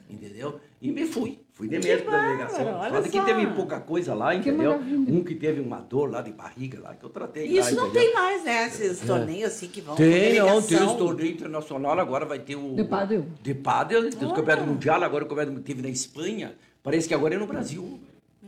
entendeu? 0.09 0.59
E 0.81 0.91
me 0.91 1.05
fui. 1.05 1.39
Fui 1.53 1.69
de 1.69 1.79
médico 1.79 2.11
da 2.11 2.21
delegação. 2.21 2.79
olha 2.79 3.01
Só 3.01 3.09
que 3.09 3.21
teve 3.21 3.47
pouca 3.47 3.79
coisa 3.79 4.13
lá, 4.13 4.35
entendeu? 4.35 4.73
Um 4.73 5.23
que 5.23 5.33
teve 5.35 5.61
uma 5.61 5.79
dor 5.79 6.11
lá 6.11 6.21
de 6.21 6.31
barriga 6.31 6.79
lá, 6.81 6.93
que 6.93 7.05
eu 7.05 7.09
tratei. 7.09 7.47
E 7.47 7.59
lá, 7.59 7.61
isso 7.61 7.75
não 7.75 7.87
entendeu? 7.87 8.01
tem 8.03 8.13
mais, 8.13 8.43
né? 8.43 8.67
Esses 8.67 8.99
torneios 8.99 9.53
assim 9.53 9.67
que 9.69 9.79
vão. 9.79 9.95
Tem, 9.95 10.37
não, 10.39 10.61
tem 10.61 10.83
os 10.83 10.93
torneios 10.93 11.35
internacionais, 11.35 11.97
agora 11.99 12.25
vai 12.25 12.39
ter 12.39 12.57
o... 12.57 12.75
De 12.75 12.83
pádel. 12.83 13.25
De 13.41 13.53
pádel, 13.53 14.09
tem 14.09 14.27
o 14.27 14.33
campeonato 14.33 14.67
mundial, 14.67 15.01
agora 15.01 15.23
o 15.23 15.27
campeonato 15.27 15.61
teve 15.61 15.81
na 15.81 15.87
Espanha, 15.89 16.55
parece 16.83 17.07
que 17.07 17.13
agora 17.13 17.35
é 17.35 17.37
no 17.37 17.47
Brasil. 17.47 18.01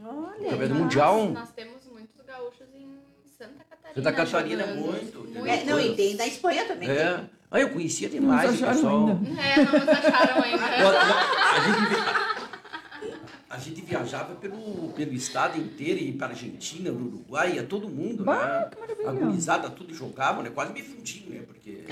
Olha. 0.04 0.50
Campeonato 0.50 0.70
Nós- 0.70 0.80
mundial. 0.80 1.30
Nós 1.30 1.52
temos 1.54 1.86
muitos 1.90 2.22
gaúchos 2.26 2.68
em 2.76 2.88
Santa 3.38 3.64
Catarina. 3.70 3.94
Santa 3.96 4.12
Catarina, 4.12 4.68
jogando. 4.68 4.86
muito, 4.86 5.20
entendeu? 5.20 5.46
É, 5.46 5.64
não, 5.64 5.80
e 5.80 5.96
tem 5.96 6.16
da 6.18 6.28
Espanha 6.28 6.66
também. 6.66 6.90
É. 6.90 7.22
Ah, 7.50 7.60
eu 7.62 7.70
conhecia 7.70 8.10
Não 8.10 8.20
demais 8.20 8.62
o 8.62 8.66
pessoal. 8.66 9.08
ainda. 9.08 9.42
É, 9.42 9.56
não 9.58 9.72
nos 9.80 9.88
acharam 9.90 10.44
ainda. 10.44 10.66
A 10.66 11.60
gente, 11.60 13.18
a 13.50 13.58
gente 13.58 13.82
viajava 13.82 14.36
pelo, 14.36 14.90
pelo 14.94 15.14
estado 15.14 15.58
inteiro, 15.58 16.00
ia 16.00 16.14
para 16.14 16.28
a 16.28 16.30
Argentina, 16.32 16.92
no 16.92 17.06
Uruguai, 17.08 17.54
ia 17.56 17.64
todo 17.64 17.88
mundo, 17.88 18.24
Bah, 18.26 18.36
né? 18.46 18.68
que 18.72 18.80
maravilha. 18.80 19.10
A 19.10 19.14
gurizada 19.14 19.70
tudo 19.70 19.94
jogava, 19.94 20.44
né? 20.44 20.50
Quase 20.54 20.74
me 20.74 20.82
fundindo, 20.82 21.30
né? 21.34 21.42
Porque... 21.48 21.86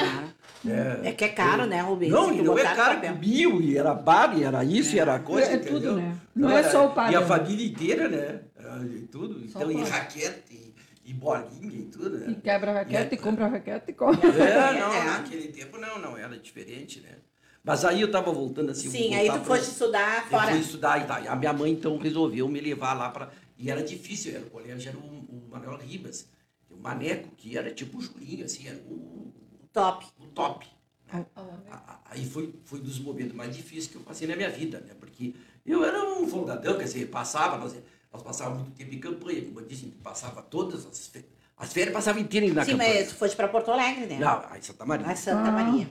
É 1.04 1.12
que 1.12 1.24
é 1.24 1.30
caro, 1.30 1.66
né, 1.66 1.80
Rubens? 1.82 2.12
Não, 2.12 2.34
e 2.34 2.42
não 2.42 2.58
é 2.58 2.64
caro, 2.76 2.96
papel. 2.96 3.16
mil, 3.16 3.62
e 3.62 3.78
era 3.78 3.94
bar, 3.94 4.38
e 4.38 4.44
era 4.44 4.64
isso, 4.64 4.96
e 4.96 5.00
era 5.00 5.20
coisa, 5.20 5.52
É, 5.52 5.54
é 5.54 5.58
tudo, 5.60 5.78
entendeu? 5.78 5.96
né? 5.98 6.18
Não 6.36 6.50
é 6.50 6.60
era- 6.60 6.72
só 6.72 6.88
o 6.88 6.90
padre, 6.92 7.14
E 7.14 7.16
a 7.16 7.22
né? 7.22 7.26
família 7.28 7.66
inteira, 7.68 8.10
né? 8.10 8.40
Era 8.60 8.84
E 8.84 9.02
tudo. 9.12 9.48
Só 9.50 9.60
Então, 9.60 9.72
e 9.72 9.84
raquete, 9.84 10.65
e, 11.06 11.14
bolinha, 11.14 11.80
e 11.80 11.84
tudo, 11.86 12.18
né? 12.18 12.32
E 12.32 12.36
quebra 12.36 12.72
a 12.72 12.74
raquete, 12.76 13.16
E 13.16 13.18
e 13.18 13.22
compra 13.22 13.46
a 13.46 13.48
raquete 13.50 13.92
e 13.92 13.94
compra. 13.94 14.28
É, 14.30 14.80
não, 14.80 14.94
É. 14.94 15.06
naquele 15.06 15.48
tempo 15.50 15.78
não, 15.78 16.00
não, 16.00 16.18
era 16.18 16.38
diferente, 16.38 17.00
né? 17.00 17.18
Mas 17.64 17.84
aí 17.86 18.02
eu 18.02 18.12
tava 18.12 18.32
voltando 18.32 18.72
assim... 18.72 18.90
Sim, 18.90 19.16
aí 19.16 19.26
tu 19.28 19.34
pra- 19.34 19.44
foste 19.44 19.72
estudar 19.72 20.24
Eu 20.26 20.30
fora. 20.30 20.52
fui 20.52 20.60
estudar 20.60 21.02
e 21.02 21.08
tal. 21.08 21.24
E 21.24 21.28
a 21.28 21.36
minha 21.36 21.54
mãe, 21.54 21.72
então, 21.72 21.98
resolveu 21.98 22.48
me 22.48 22.60
levar 22.60 22.94
lá 22.94 23.10
para... 23.10 23.32
E 23.58 23.72
era 23.72 23.82
difícil, 23.84 24.36
era, 24.36 24.44
o 24.46 24.50
colégio 24.50 24.90
era 24.90 24.98
o, 24.98 25.02
o 25.02 25.48
Manuel 25.50 25.78
Ribas, 25.78 26.28
o 26.70 26.76
Maneco, 26.78 27.30
que 27.38 27.58
era 27.58 27.72
tipo 27.74 27.98
o 27.98 28.02
Julinho, 28.02 28.46
assim, 28.46 28.68
era 28.68 28.78
o, 28.78 29.34
Top. 29.74 30.06
o 30.20 30.26
top. 30.28 30.68
né? 31.12 31.26
Ah, 31.72 32.00
Aí 32.12 32.26
foi, 32.26 32.54
foi 32.66 32.80
um 32.80 32.84
dos 32.84 33.00
momentos 33.00 33.34
mais 33.34 33.56
difíceis 33.56 33.88
que 33.88 33.96
eu 33.96 34.02
passei 34.02 34.28
na 34.28 34.36
minha 34.36 34.50
vida, 34.50 34.80
né? 34.82 34.94
Porque 35.00 35.34
eu 35.66 35.84
era 35.84 36.04
um 36.04 36.28
folgadão, 36.28 36.78
quer 36.78 36.84
dizer, 36.84 37.08
passava, 37.10 37.58
nós, 37.58 37.76
nós 38.16 38.24
passávamos 38.24 38.62
muito 38.64 38.76
tempo 38.76 38.94
em 38.94 39.00
campanha, 39.00 39.42
como 39.46 39.60
eu 39.60 39.66
disse, 39.66 39.84
a 39.84 39.86
gente 39.86 39.98
passava 39.98 40.42
todas 40.42 40.86
as 40.86 41.08
férias, 41.08 41.32
as 41.58 41.72
férias 41.74 41.94
passavam 41.94 42.22
inteiras 42.22 42.54
na 42.54 42.66
Sim, 42.66 42.72
campanha. 42.72 42.94
mas 42.96 43.10
tu 43.10 43.16
foste 43.16 43.36
pra 43.36 43.48
Porto 43.48 43.72
Alegre, 43.72 44.06
né? 44.08 44.18
Não, 44.20 44.44
aí 44.50 44.62
Santa 44.64 44.86
Maria. 44.86 45.08
Na 45.08 45.16
Santa 45.16 45.50
Ah. 45.50 45.52
Maria. 45.52 45.90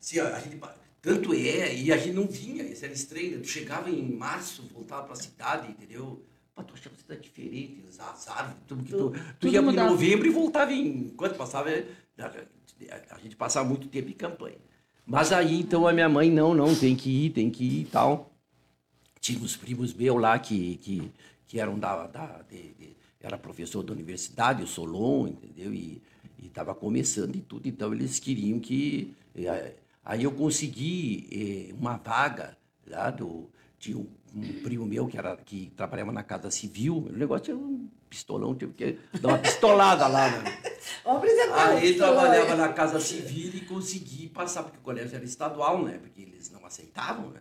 Sim, 0.00 0.20
a 0.20 0.38
gente, 0.40 0.60
tanto 1.02 1.34
é, 1.34 1.74
e 1.74 1.92
a 1.92 1.96
gente 1.96 2.14
não 2.14 2.26
vinha, 2.26 2.62
isso 2.64 2.84
era 2.84 2.94
estranho, 2.94 3.32
né? 3.36 3.42
tu 3.42 3.48
chegava 3.48 3.90
em 3.90 4.12
março, 4.12 4.62
voltava 4.72 5.04
pra 5.04 5.14
cidade, 5.16 5.70
entendeu? 5.70 6.24
Pá, 6.54 6.62
tu 6.62 6.74
achava 6.74 6.94
a 6.94 6.98
cidade 6.98 7.20
diferente, 7.22 7.84
as 7.88 7.98
as 8.00 8.28
árvores, 8.28 8.62
tudo 8.66 8.82
que 8.84 8.90
tu, 8.92 9.10
tu 9.10 9.20
tudo 9.40 9.52
ia 9.52 9.60
em 9.60 9.62
mudava. 9.64 9.90
novembro 9.90 10.26
e 10.26 10.30
voltava 10.30 10.72
em, 10.72 11.08
quando 11.16 11.36
passava, 11.36 11.68
a, 11.70 13.14
a 13.14 13.18
gente 13.18 13.36
passava 13.36 13.68
muito 13.68 13.88
tempo 13.88 14.08
em 14.08 14.12
campanha. 14.14 14.56
Mas 15.04 15.32
aí, 15.32 15.60
então, 15.60 15.86
a 15.86 15.92
minha 15.92 16.08
mãe, 16.08 16.30
não, 16.30 16.54
não, 16.54 16.74
tem 16.74 16.96
que 16.96 17.26
ir, 17.26 17.30
tem 17.30 17.50
que 17.50 17.64
ir 17.64 17.80
e 17.82 17.84
tal. 17.84 18.32
Tinha 19.20 19.38
uns 19.40 19.56
primos 19.56 19.92
meus 19.94 20.20
lá 20.20 20.38
que, 20.38 20.76
que, 20.78 21.12
que 21.46 21.58
eram 21.60 21.78
da, 21.78 22.06
da 22.06 22.42
de- 22.48 22.74
de- 22.74 22.96
era 23.20 23.36
professor 23.38 23.82
da 23.82 23.92
universidade, 23.92 24.62
o 24.62 24.66
Solon, 24.66 25.26
entendeu? 25.28 25.72
E 25.74 26.00
estava 26.42 26.74
começando 26.74 27.34
e 27.36 27.40
tudo, 27.40 27.66
então 27.68 27.92
eles 27.92 28.18
queriam 28.20 28.58
que... 28.60 29.14
eh, 29.34 29.74
Aí 30.04 30.22
eu 30.22 30.30
consegui 30.30 31.68
eh, 31.70 31.74
uma 31.74 31.96
vaga 31.96 32.56
lá 32.86 33.10
do... 33.10 33.50
Tinha 33.78 33.96
um, 33.98 34.06
um 34.34 34.52
primo 34.62 34.86
meu 34.86 35.08
que, 35.08 35.18
era, 35.18 35.36
que 35.36 35.72
trabalhava 35.76 36.12
na 36.12 36.22
Casa 36.22 36.48
Civil, 36.50 36.98
o 37.08 37.12
negócio 37.12 37.50
era 37.52 37.58
um 37.58 37.88
pistolão, 38.08 38.54
tive 38.54 38.72
que 38.72 38.98
dar 39.20 39.28
uma 39.30 39.38
pistolada 39.38 40.06
lá, 40.06 40.30
né? 40.30 40.44
Aí 41.80 41.96
trabalhava 41.96 42.54
na 42.54 42.72
Casa 42.72 43.00
Civil 43.00 43.52
e 43.54 43.60
consegui 43.62 44.28
passar, 44.28 44.62
porque 44.62 44.78
o 44.78 44.82
colégio 44.82 45.16
era 45.16 45.24
estadual, 45.24 45.82
né? 45.82 45.98
Porque 45.98 46.22
eles 46.22 46.50
não 46.50 46.64
aceitavam, 46.64 47.30
né? 47.30 47.40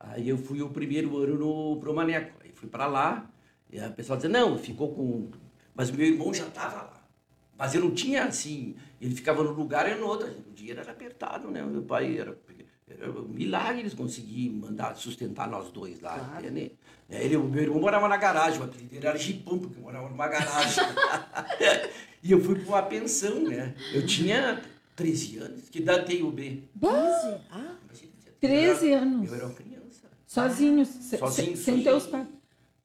Aí 0.00 0.28
eu 0.28 0.36
fui 0.36 0.60
o 0.62 0.68
primeiro 0.70 1.16
ano 1.18 1.38
no 1.38 1.76
pro 1.80 1.94
Maneco. 1.94 2.36
Aí 2.42 2.45
fui 2.56 2.68
para 2.68 2.86
lá, 2.86 3.30
e 3.70 3.78
a 3.78 3.90
pessoa 3.90 4.16
dizia, 4.16 4.30
não, 4.30 4.58
ficou 4.58 4.92
com. 4.94 5.28
Mas 5.74 5.90
meu 5.90 6.06
irmão 6.06 6.32
já 6.32 6.46
estava 6.46 6.76
lá. 6.76 7.06
Mas 7.58 7.74
eu 7.74 7.80
não 7.82 7.90
tinha 7.92 8.24
assim, 8.24 8.74
ele 9.00 9.14
ficava 9.14 9.42
num 9.42 9.52
lugar 9.52 9.90
e 9.90 9.94
no 9.94 10.06
outro. 10.06 10.28
O 10.28 10.52
dinheiro 10.52 10.80
era 10.80 10.92
apertado, 10.92 11.50
né? 11.50 11.62
Meu 11.62 11.82
pai 11.82 12.18
era. 12.18 12.36
Era 12.88 13.10
um 13.10 13.26
milagre 13.28 13.80
eles 13.80 13.94
conseguirem 13.94 14.52
mandar 14.58 14.94
sustentar 14.94 15.48
nós 15.48 15.70
dois 15.72 16.00
lá. 16.00 16.18
Claro. 16.18 16.50
Né? 16.52 16.70
Ele, 17.10 17.36
o 17.36 17.42
meu 17.44 17.62
irmão 17.64 17.80
morava 17.80 18.06
na 18.08 18.16
garagem, 18.16 18.60
o 18.60 18.64
apelido 18.64 18.90
dele 18.90 19.06
era 19.06 19.18
Gipão, 19.18 19.58
porque 19.58 19.80
morava 19.80 20.08
numa 20.08 20.28
garagem. 20.28 20.84
e 22.22 22.30
eu 22.30 22.40
fui 22.40 22.54
para 22.56 22.68
uma 22.68 22.82
pensão, 22.82 23.40
né? 23.42 23.74
Eu 23.92 24.06
tinha 24.06 24.62
13 24.94 25.38
anos, 25.38 25.68
que 25.68 25.78
idade 25.80 26.06
tem 26.06 26.22
o 26.22 26.30
B? 26.30 26.62
15? 26.80 26.90
Ah, 27.50 27.74
Imagina, 27.84 28.12
eu 28.26 28.32
13 28.40 28.92
era- 28.92 29.02
anos. 29.02 29.28
Eu 29.28 29.34
era 29.34 29.46
uma 29.46 29.54
criança. 29.54 30.08
Sozinho, 30.26 30.86
Sozinho, 30.86 31.56
se- 31.56 31.62
sem 31.64 31.82
teus 31.82 32.06
pais. 32.06 32.26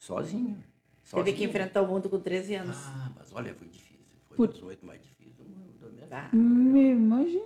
Sozinho. 0.02 0.56
teve 0.56 1.24
que 1.32 1.38
sozinho. 1.38 1.50
enfrentar 1.50 1.82
o 1.84 1.88
mundo 1.88 2.10
com 2.10 2.20
13 2.20 2.56
anos. 2.56 2.76
Ah, 2.88 3.12
mas 3.16 3.32
olha, 3.34 3.54
foi 3.54 3.68
difícil. 3.68 4.00
Foi 4.28 4.36
Por- 4.38 4.50
um 4.50 4.52
dos 4.52 4.64
oito 4.64 4.84
mais 4.86 5.00
vida. 5.20 5.44
Tá. 6.10 6.30
Me 6.34 6.92
imagina. 6.92 7.42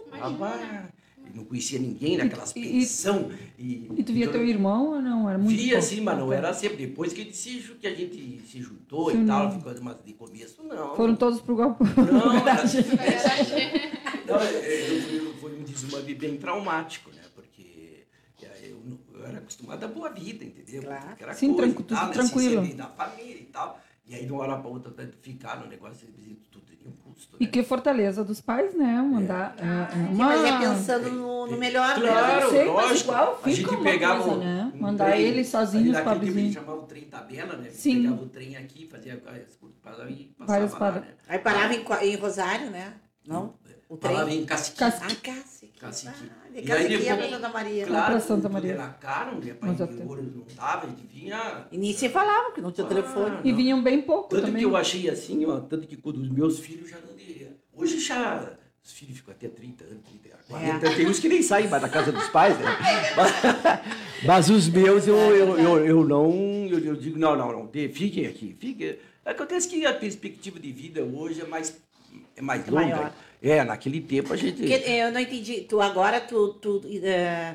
Eu 1.28 1.36
não 1.36 1.44
conhecia 1.46 1.78
ninguém 1.80 2.18
naquelas 2.18 2.56
E- 2.56 2.60
e- 2.60 2.80
pensão. 2.80 3.30
E, 3.60 3.90
E 3.98 4.04
tu 4.04 4.14
via 4.14 4.26
então, 4.26 4.34
teu 4.40 4.48
irmão 4.48 4.94
ou 4.94 5.02
não? 5.02 5.28
Era 5.30 5.38
muito 5.38 5.58
Via 5.60 5.82
sim, 5.82 6.00
mas 6.02 6.18
não 6.18 6.32
Ah, 6.32 6.36
era 6.36 6.54
sempre. 6.54 6.78
Depois 6.88 7.12
que, 7.14 7.34
se, 7.34 7.60
que 7.80 7.86
a 7.88 7.94
gente 7.94 8.42
se 8.48 8.62
juntou 8.62 9.12
Sim, 9.12 9.24
e 9.24 9.28
tal, 9.28 9.52
ficou, 9.52 9.74
mas 9.82 9.98
de 10.06 10.14
começo 10.14 10.64
não. 10.64 10.96
Foram 10.96 11.16
todos 11.16 11.42
pro 11.42 11.56
golpe. 11.56 11.84
Não, 11.84 12.30
Verdade. 12.32 12.78
Não, 14.28 14.40
é, 14.40 14.56
é, 14.56 15.02
fui, 15.02 15.34
foi 15.42 15.60
um 15.60 15.64
desmame 15.64 16.14
bem 16.16 16.38
traumático, 16.38 17.10
né? 17.12 17.22
É, 19.26 19.30
eu, 19.30 19.32
era 19.32 19.38
acostumado 19.40 19.84
à 19.84 19.88
boa 19.88 20.10
vida, 20.10 20.44
entendeu? 20.46 20.84
Claro. 20.84 21.10
Aquela 21.12 21.34
Sim, 21.34 21.54
coisa 21.54 21.74
tranqu- 21.74 21.82
e 21.82 21.84
tal, 21.96 21.98
né? 21.98 22.04
Assim, 22.04 22.14
tranquilo. 22.14 22.76
da 22.76 22.88
família 22.88 23.36
e 23.42 23.46
tal. 23.46 23.80
E 24.08 24.14
aí, 24.14 24.24
de 24.26 24.32
uma 24.32 24.44
hora 24.44 24.58
para 24.58 24.70
outra, 24.70 24.92
até 24.92 25.08
ficar 25.22 25.60
no 25.60 25.68
negócio, 25.68 26.08
tudo 26.52 26.64
teria 26.66 26.88
um 26.88 26.92
custo. 26.92 27.38
E 27.40 27.46
Né? 27.46 27.50
que 27.52 27.64
fortaleza 27.64 28.24
dos 28.24 28.40
pais, 28.40 28.76
né? 28.76 29.02
Mandar. 29.02 29.56
é, 29.58 29.64
é 29.64 29.88
Sim, 29.92 30.14
uma... 30.14 30.26
mas 30.28 30.44
é 30.44 30.60
pensando 30.60 31.10
no, 31.12 31.48
no 31.48 31.58
melhor 31.58 31.96
Claro, 32.00 32.50
sei, 32.52 32.66
mas 32.66 32.68
lógico. 32.68 33.10
igual 33.12 33.34
a 33.34 33.38
fica 33.38 33.56
gente 33.56 33.70
uma 33.70 33.84
pegava 33.84 34.24
coisa, 34.24 34.36
um- 34.36 34.40
né? 34.40 34.72
um 34.76 34.78
Mandar 34.80 35.12
trem, 35.12 35.22
eles 35.24 35.48
sozinhos, 35.48 35.96
aí 35.98 36.04
naquele 36.06 36.20
tempo 36.20 36.22
a 36.22 36.26
gente 36.26 36.34
pobrezinho. 36.36 36.54
chamava 36.54 36.80
o 36.80 36.86
trem 36.86 37.04
tabela, 37.06 37.54
né? 37.56 37.60
A 37.62 37.64
gente 37.64 37.76
Sim. 37.78 38.04
pegava 38.04 38.22
o 38.22 38.30
trem 38.30 38.58
aqui, 38.58 38.88
fazia 38.88 39.14
as 39.16 39.22
passava 39.82 40.12
e 40.12 40.26
passava 40.38 40.64
lá, 40.66 40.70
paradas. 40.80 41.02
né? 41.02 41.08
Aí 41.28 41.40
parava 41.40 41.74
em, 41.74 41.84
Qua- 41.84 42.06
em 42.06 42.16
Rosário, 42.16 42.70
né? 42.70 42.94
Não? 43.26 43.56
O 43.90 43.98
trem. 43.98 44.14
Falava 44.14 44.32
em 44.32 44.46
cacique. 44.46 44.78
Cas- 44.78 45.02
Ah, 45.02 45.16
Cacique. 45.16 45.80
Cacique. 45.80 46.32
Ah, 46.58 46.78
de 46.88 46.94
E 46.96 47.04
ia 47.04 47.18
pra 47.18 47.30
Santa 47.30 47.50
Maria. 47.50 47.86
Claro, 47.86 48.12
pra 48.12 48.20
Santa 48.20 48.50
Maria. 48.50 48.74
era 48.74 48.88
caro? 48.90 49.38
Para 49.60 49.70
ir 49.74 49.82
até- 49.84 49.94
em 49.94 50.08
ouro 50.08 50.24
não 50.24 50.46
dava, 50.56 50.86
a 50.86 50.90
gente 50.90 51.06
vinha... 51.08 51.68
E 51.72 51.78
nem 51.78 51.94
se 51.94 52.08
falava, 52.10 52.46
porque 52.46 52.62
não 52.62 52.72
tinha 52.72 52.88
telefone. 52.88 53.38
E 53.44 53.52
vinham 53.52 53.84
bem 53.84 54.02
pouco 54.02 54.30
Tanto 54.30 54.46
também. 54.46 54.60
que 54.60 54.66
eu 54.66 54.76
achei 54.76 55.10
assim, 55.10 55.46
ó, 55.46 55.60
tanto 55.60 55.86
que 55.88 55.98
quando 55.98 56.18
os 56.18 56.30
meus 56.30 56.60
filhos 56.60 56.90
já 56.90 56.98
não 57.06 57.16
de- 57.16 57.48
Hoje 57.74 58.00
já. 58.00 58.54
Os 58.84 58.92
filhos 58.94 59.18
ficam 59.18 59.34
até 59.34 59.48
30 59.50 59.84
anos, 59.84 59.98
30, 60.04 60.30
40. 60.48 60.96
Tem 60.96 61.08
uns 61.08 61.20
que 61.20 61.28
nem 61.28 61.42
saem 61.42 61.68
mais 61.68 61.82
da 61.82 61.90
casa 61.90 62.12
dos 62.12 62.28
pais, 62.30 62.56
né? 62.60 62.66
Mas, 63.18 63.32
mas 64.26 64.50
os 64.50 64.70
meus 64.70 65.08
eu, 65.08 65.16
eu, 65.18 65.58
eu, 65.58 65.86
eu 65.86 66.06
não. 66.06 66.32
Eu, 66.70 66.80
eu 66.80 66.96
digo, 66.96 67.18
não, 67.18 67.36
não, 67.36 67.52
não. 67.52 67.66
de- 67.66 67.90
Fiquem 67.90 68.28
aqui. 68.28 68.56
Fiquem. 68.60 68.98
Acontece 69.26 69.68
que 69.68 69.86
a 69.86 69.94
perspectiva 69.94 70.60
de 70.60 70.72
vida 70.72 71.02
hoje 71.04 71.42
é 71.42 71.46
mais, 71.46 71.76
é 72.36 72.42
mais 72.42 72.68
É 72.68 72.72
longa. 72.72 72.84
maior. 72.86 73.14
É, 73.48 73.64
naquele 73.64 74.02
tempo 74.02 74.34
a 74.34 74.36
gente. 74.36 74.58
Porque 74.58 74.74
eu 74.90 75.12
não 75.12 75.20
entendi. 75.20 75.62
Tu 75.62 75.80
agora, 75.80 76.20
tu, 76.20 76.54
tu, 76.60 76.82
eh, 77.04 77.54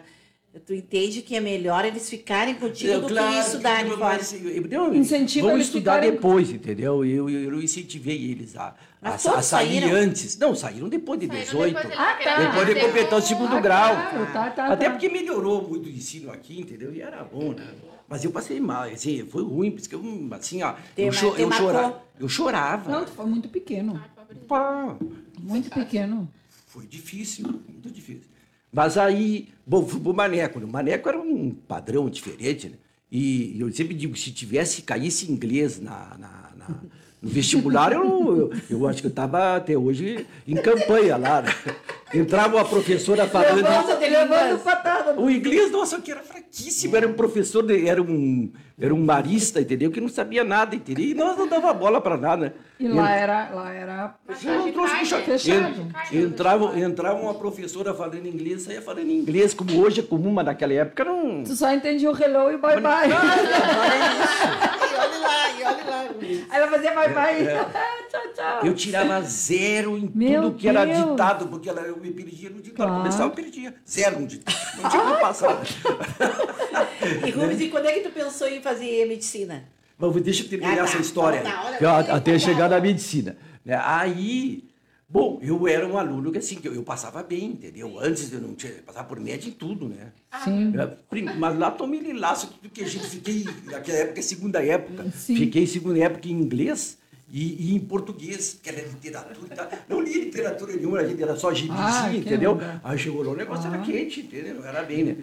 tu 0.65 0.73
entende 0.73 1.21
que 1.21 1.35
é 1.35 1.41
melhor 1.41 1.85
eles 1.85 2.09
ficarem 2.09 2.55
contigo 2.55 2.93
Eu, 2.93 3.01
do 3.01 3.09
claro, 3.09 3.33
que 3.33 3.39
estudarem 3.41 3.91
fora. 3.91 3.99
mas, 4.17 4.33
eu- 4.33 4.67
eu- 4.71 4.95
Incentiva 4.95 5.49
vão 5.49 5.57
eles 5.57 5.67
estudar 5.67 5.95
ficarem- 5.95 6.13
depois, 6.13 6.51
entendeu? 6.51 7.05
Eu, 7.05 7.29
eu, 7.29 7.53
eu 7.55 7.61
incentivei 7.61 8.31
eles 8.31 8.55
a, 8.57 8.73
a, 9.03 9.15
a 9.15 9.19
sair 9.19 9.43
saíram? 9.43 9.91
antes. 9.93 10.39
Não, 10.39 10.55
saíram 10.55 10.89
depois 10.89 11.19
de 11.19 11.27
Saíram 11.27 11.45
18. 11.45 11.75
depois, 11.75 11.95
Ah, 11.99 12.19
tá. 12.23 12.37
Depois 12.51 12.67
de 12.69 12.81
completar 12.81 13.19
o 13.19 13.23
segundo 13.23 13.57
Ah, 13.57 13.61
grau. 13.61 13.93
claro, 13.95 14.33
tá, 14.33 14.51
tá, 14.51 14.67
Até 14.73 14.85
tá. 14.85 14.91
porque 14.93 15.09
melhorou 15.09 15.67
muito 15.69 15.87
o 15.87 15.91
ensino 15.91 16.31
aqui, 16.31 16.61
entendeu? 16.61 16.95
E 16.95 17.03
era 17.03 17.25
bom, 17.25 17.53
né? 17.53 17.67
Mas 18.09 18.25
eu 18.25 18.31
passei 18.31 18.61
mal, 18.61 18.85
assim, 18.85 19.25
foi 19.27 19.43
ruim, 19.43 19.71
porque 19.73 19.93
eu, 19.95 20.03
assim, 20.33 20.63
ó, 20.63 20.75
Tem 20.95 21.07
eu, 21.07 21.13
cho- 21.13 21.35
eu, 21.37 21.49
eu 22.19 22.29
chorava. 22.29 22.91
Não, 22.91 23.05
tu 23.05 23.11
foi 23.13 23.27
muito 23.27 23.49
pequeno. 23.49 24.01
Pá, 24.49 24.97
Muito 25.43 25.71
pequeno. 25.71 26.29
foi 26.69 26.87
difícil, 26.87 27.45
muito 27.69 27.91
difícil. 27.91 28.29
Mas 28.73 28.97
aí, 28.97 29.49
bom, 29.67 29.85
fui 29.87 29.99
pro 30.01 30.15
Maneco. 30.15 30.61
né? 30.61 30.65
O 30.65 30.69
Maneco 30.69 31.09
era 31.09 31.21
um 31.21 31.51
padrão 31.51 32.09
diferente, 32.09 32.69
né? 32.69 32.77
E 33.11 33.57
eu 33.59 33.73
sempre 33.73 33.95
digo, 33.95 34.17
se 34.17 34.31
tivesse, 34.31 34.83
caísse 34.83 35.31
inglês 35.31 35.81
na, 35.81 36.17
na- 36.19 36.51
na- 36.57 36.81
no 37.21 37.29
vestibular, 37.29 37.93
eu, 37.93 38.37
eu, 38.37 38.51
eu 38.71 38.87
acho 38.89 39.01
que 39.01 39.07
eu 39.09 39.11
estava 39.11 39.57
até 39.57 39.77
hoje 39.77 40.25
em 40.47 40.55
campanha 40.55 41.17
lá. 41.17 41.43
né? 41.43 41.51
Entrava 42.13 42.57
uma 42.57 42.65
professora 42.65 43.27
falando... 43.27 43.63
Levando 44.01 44.59
patada. 44.65 45.21
O 45.21 45.31
inglês, 45.31 45.71
nossa, 45.71 46.01
que 46.01 46.11
era 46.11 46.21
fraquíssimo. 46.23 46.97
Era 46.97 47.07
um 47.07 47.13
professor, 47.13 47.63
de- 47.63 47.87
era 47.89 48.03
um, 48.03 48.51
era 48.79 48.93
um 48.93 49.05
marista, 49.05 49.61
entendeu? 49.61 49.91
Que 49.93 50.01
não 50.01 50.09
sabia 50.09 50.43
nada, 50.43 50.75
entendeu? 50.75 51.05
E 51.05 51.15
nós 51.15 51.37
não 51.39 51.47
dava 51.47 51.73
bola 51.73 52.01
para 52.01 52.17
nada. 52.17 52.55
E 52.81 52.89
lá 52.89 53.11
era, 53.15 53.51
lá 53.51 53.73
era 53.73 54.15
Não, 54.43 54.55
não 54.67 54.73
trouxe 54.73 54.97
puxa- 54.97 55.19
Fechado. 55.21 55.87
En- 56.13 56.19
Entrava, 56.23 56.79
entrava 56.81 57.21
uma 57.21 57.35
professora 57.35 57.95
falando 57.95 58.27
inglês, 58.27 58.63
saía 58.63 58.83
falando 58.83 59.09
inglês, 59.11 59.55
como 59.55 59.81
hoje 59.81 60.01
é 60.01 60.03
comum, 60.03 60.33
mas 60.33 60.47
naquela 60.47 60.73
época 60.73 61.05
não. 61.05 61.45
Tu 61.45 61.55
só 61.55 61.73
entendia 61.73 62.11
o 62.11 62.17
hello 62.21 62.51
e 62.51 62.57
bye 62.57 62.81
bye. 62.81 63.11
E 64.91 64.95
olha 65.03 65.19
lá, 65.19 65.51
e 65.51 65.63
olha 65.65 65.85
lá. 65.91 66.01
Aí 66.51 66.59
ela 66.61 66.69
fazia 66.69 66.93
bye 66.95 67.09
bye. 67.13 67.45
tchau, 68.11 68.21
tchau. 68.35 68.61
Eu 68.67 68.75
tirava 68.75 69.21
zero 69.23 69.97
em 69.97 70.11
Meu 70.15 70.43
tudo 70.43 70.57
que 70.57 70.69
era 70.69 70.85
Deus. 70.85 71.11
ditado, 71.11 71.47
porque 71.47 71.69
ela, 71.69 71.83
eu 71.83 72.00
me 72.01 72.11
perdia 72.13 72.51
no 72.51 72.57
ditado. 72.61 72.77
Claro. 72.77 72.97
Começava, 73.03 73.25
eu 73.25 73.31
perdia. 73.31 73.75
Zero 73.89 74.21
no 74.21 74.27
ditado. 74.27 74.57
Não 74.83 74.91
tinha 74.91 75.03
como 75.03 75.21
passar. 75.21 75.61
E 77.27 77.31
Rubens, 77.31 77.61
e 77.61 77.69
quando 77.69 77.87
é 77.87 77.93
que 77.93 78.01
tu 78.01 78.11
pensou 78.11 78.47
em 78.47 78.61
fazer 78.61 79.07
medicina? 79.07 79.65
Mas 79.99 80.23
deixa 80.23 80.43
eu 80.45 80.49
terminar 80.49 80.73
Ah, 80.75 80.77
tá. 80.77 80.83
essa 80.85 80.99
história. 80.99 81.41
Então 81.41 81.51
tá, 81.53 81.79
eu- 81.81 81.89
olha, 81.91 82.13
até 82.15 82.39
chegar 82.39 82.69
na 82.69 82.81
medicina. 82.81 83.37
né? 83.65 83.81
Aí, 83.83 84.65
bom, 85.09 85.39
eu 85.43 85.67
era 85.67 85.87
um 85.87 85.97
aluno 85.99 86.31
que 86.31 86.39
assim, 86.39 86.57
que 86.57 86.69
eu, 86.69 86.75
eu 86.75 86.83
passava 86.83 87.23
bem, 87.23 87.47
entendeu? 87.47 87.99
Antes 87.99 88.31
eu 88.33 88.41
não 88.41 88.55
tinha, 88.55 88.73
eu 88.73 88.83
passava 88.83 89.07
por 89.09 89.19
média 89.19 89.49
em 89.49 89.53
tudo, 89.53 89.89
né? 89.89 90.13
Sim. 90.45 90.73
É, 90.79 90.87
prim- 91.09 91.31
Mas 91.39 91.59
lá 91.59 91.71
tomei 91.71 92.13
laço, 92.13 92.49
tudo 92.49 92.71
que 92.71 92.83
a 92.83 92.87
gente 92.89 93.07
fiquei, 93.07 93.47
naquela 93.65 93.99
época, 93.99 94.21
é 94.21 94.23
segunda 94.23 94.63
época, 94.65 95.11
Sim. 95.15 95.37
fiquei 95.37 95.67
segunda 95.67 95.99
época 95.99 96.29
em 96.29 96.33
inglês 96.33 96.99
e, 97.31 97.71
e 97.71 97.75
em 97.77 97.81
português, 97.81 98.59
que 98.63 98.69
era 98.69 98.81
literatura 98.83 99.47
e 99.53 99.55
tal. 99.57 99.69
Não 99.89 100.01
li 100.01 100.25
literatura 100.25 100.73
nenhuma, 100.75 100.99
a 101.01 101.07
gente 101.07 101.23
era 101.23 101.37
só 101.37 101.53
gibizinho, 101.55 101.79
Ah, 101.81 102.09
que 102.11 102.17
entendeu? 102.19 102.53
onda. 102.53 102.81
Aí 102.83 102.99
chegou 102.99 103.23
lá, 103.23 103.31
o 103.33 103.37
negócio 103.37 103.71
Ah. 103.71 103.75
era 103.75 103.83
quente, 103.85 104.21
entendeu? 104.21 104.65
Era 104.65 104.83
bem, 104.83 105.05
né? 105.05 105.17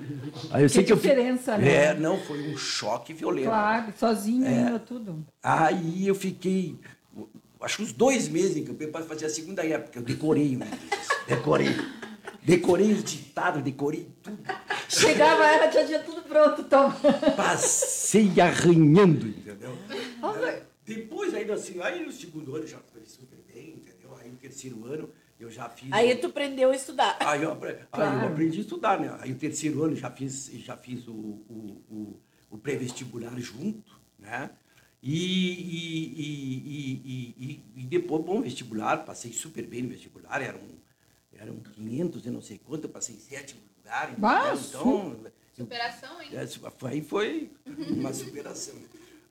Aí 0.52 0.64
eu 0.64 0.70
sei 0.70 0.82
Que 0.84 0.88
que 0.88 0.94
eu 0.94 0.98
diferença, 0.98 1.58
né? 1.58 1.74
É, 1.88 1.94
não, 1.94 2.18
foi 2.20 2.50
um 2.50 2.58
choque 2.58 3.14
violento. 3.14 3.48
Claro, 3.48 3.94
sozinho 3.98 4.46
É. 4.46 4.50
ainda 4.50 4.80
tudo. 4.80 5.26
Aí 5.44 6.08
eu 6.08 6.16
fiquei, 6.16 6.76
acho 7.62 7.78
que 7.78 7.84
uns 7.84 7.92
dois 7.94 8.30
meses 8.30 8.56
em 8.58 8.64
campanha 8.64 8.90
para 8.92 9.04
fazer 9.06 9.26
a 9.26 9.30
segunda 9.30 9.66
época. 9.66 10.00
Eu 10.00 10.04
decorei 10.04 10.54
inglês. 10.54 10.72
Decorei. 11.28 11.76
Decorei 12.42 12.94
os 12.94 13.04
ditados, 13.04 13.62
decorei 13.62 14.08
tudo. 14.24 14.38
Chegava 14.88 15.44
ela, 15.46 15.68
tinha 15.68 16.00
tudo 16.00 16.22
pronto, 16.22 16.64
toma. 16.64 16.96
Passei 17.36 18.32
arranhando, 18.40 19.28
entendeu? 19.28 19.74
Depois, 20.88 21.34
ainda 21.34 21.54
assim, 21.56 21.82
aí 21.82 22.06
no 22.06 22.12
segundo 22.14 22.56
ano 22.56 22.64
eu 22.64 22.68
já 22.70 22.80
foi 22.80 23.06
super 23.06 23.38
bem, 23.54 23.72
entendeu? 23.72 24.16
Aí 24.16 24.30
no 24.32 24.38
terceiro 24.38 24.86
ano 24.86 25.10
eu 25.38 25.52
já 25.52 25.68
fiz. 25.68 25.92
Aí 25.92 26.16
tu 26.16 26.28
aprendeu 26.28 26.72
a 26.72 26.76
estudar. 26.76 27.18
Aí 27.20 27.44
eu, 27.44 27.52
aí 27.52 27.74
eu 27.74 27.88
Claro. 27.92 28.28
aprendi 28.28 28.60
a 28.60 28.62
estudar, 28.62 28.98
né? 29.00 29.14
Aí 29.20 29.34
o 29.34 29.36
terceiro 29.38 29.84
ano 29.84 29.98
já 29.98 30.10
fiz, 30.10 30.50
já 30.64 30.78
fiz 30.78 31.06
o, 31.10 31.12
o, 31.12 31.84
o, 31.90 32.22
o 32.52 32.58
pré-vestibular 32.58 33.38
junto, 33.38 34.00
né? 34.18 34.50
E, 35.04 35.14
e, 35.14 36.22
e, 36.22 37.02
e, 37.06 37.36
e, 37.76 37.82
e 37.82 37.86
depois, 37.86 38.24
bom, 38.24 38.42
vestibular, 38.42 39.04
passei 39.06 39.34
super 39.34 39.68
bem 39.68 39.84
no 39.84 39.90
vestibular, 39.90 40.42
eram, 40.42 40.62
eram 41.34 41.58
500 41.58 42.26
e 42.26 42.30
não 42.32 42.42
sei 42.42 42.58
quanto, 42.58 42.86
eu 42.86 42.90
passei 42.90 43.16
em 43.16 43.20
sétimo 43.20 43.60
lugar. 43.78 44.16
Bah, 44.18 44.54
então, 44.56 45.22
eu- 45.26 45.32
Superação, 45.54 46.22
hein? 46.22 46.30
é, 46.34 46.88
Aí 46.88 47.02
foi 47.02 47.52
uma 47.66 48.14
superação. 48.14 48.76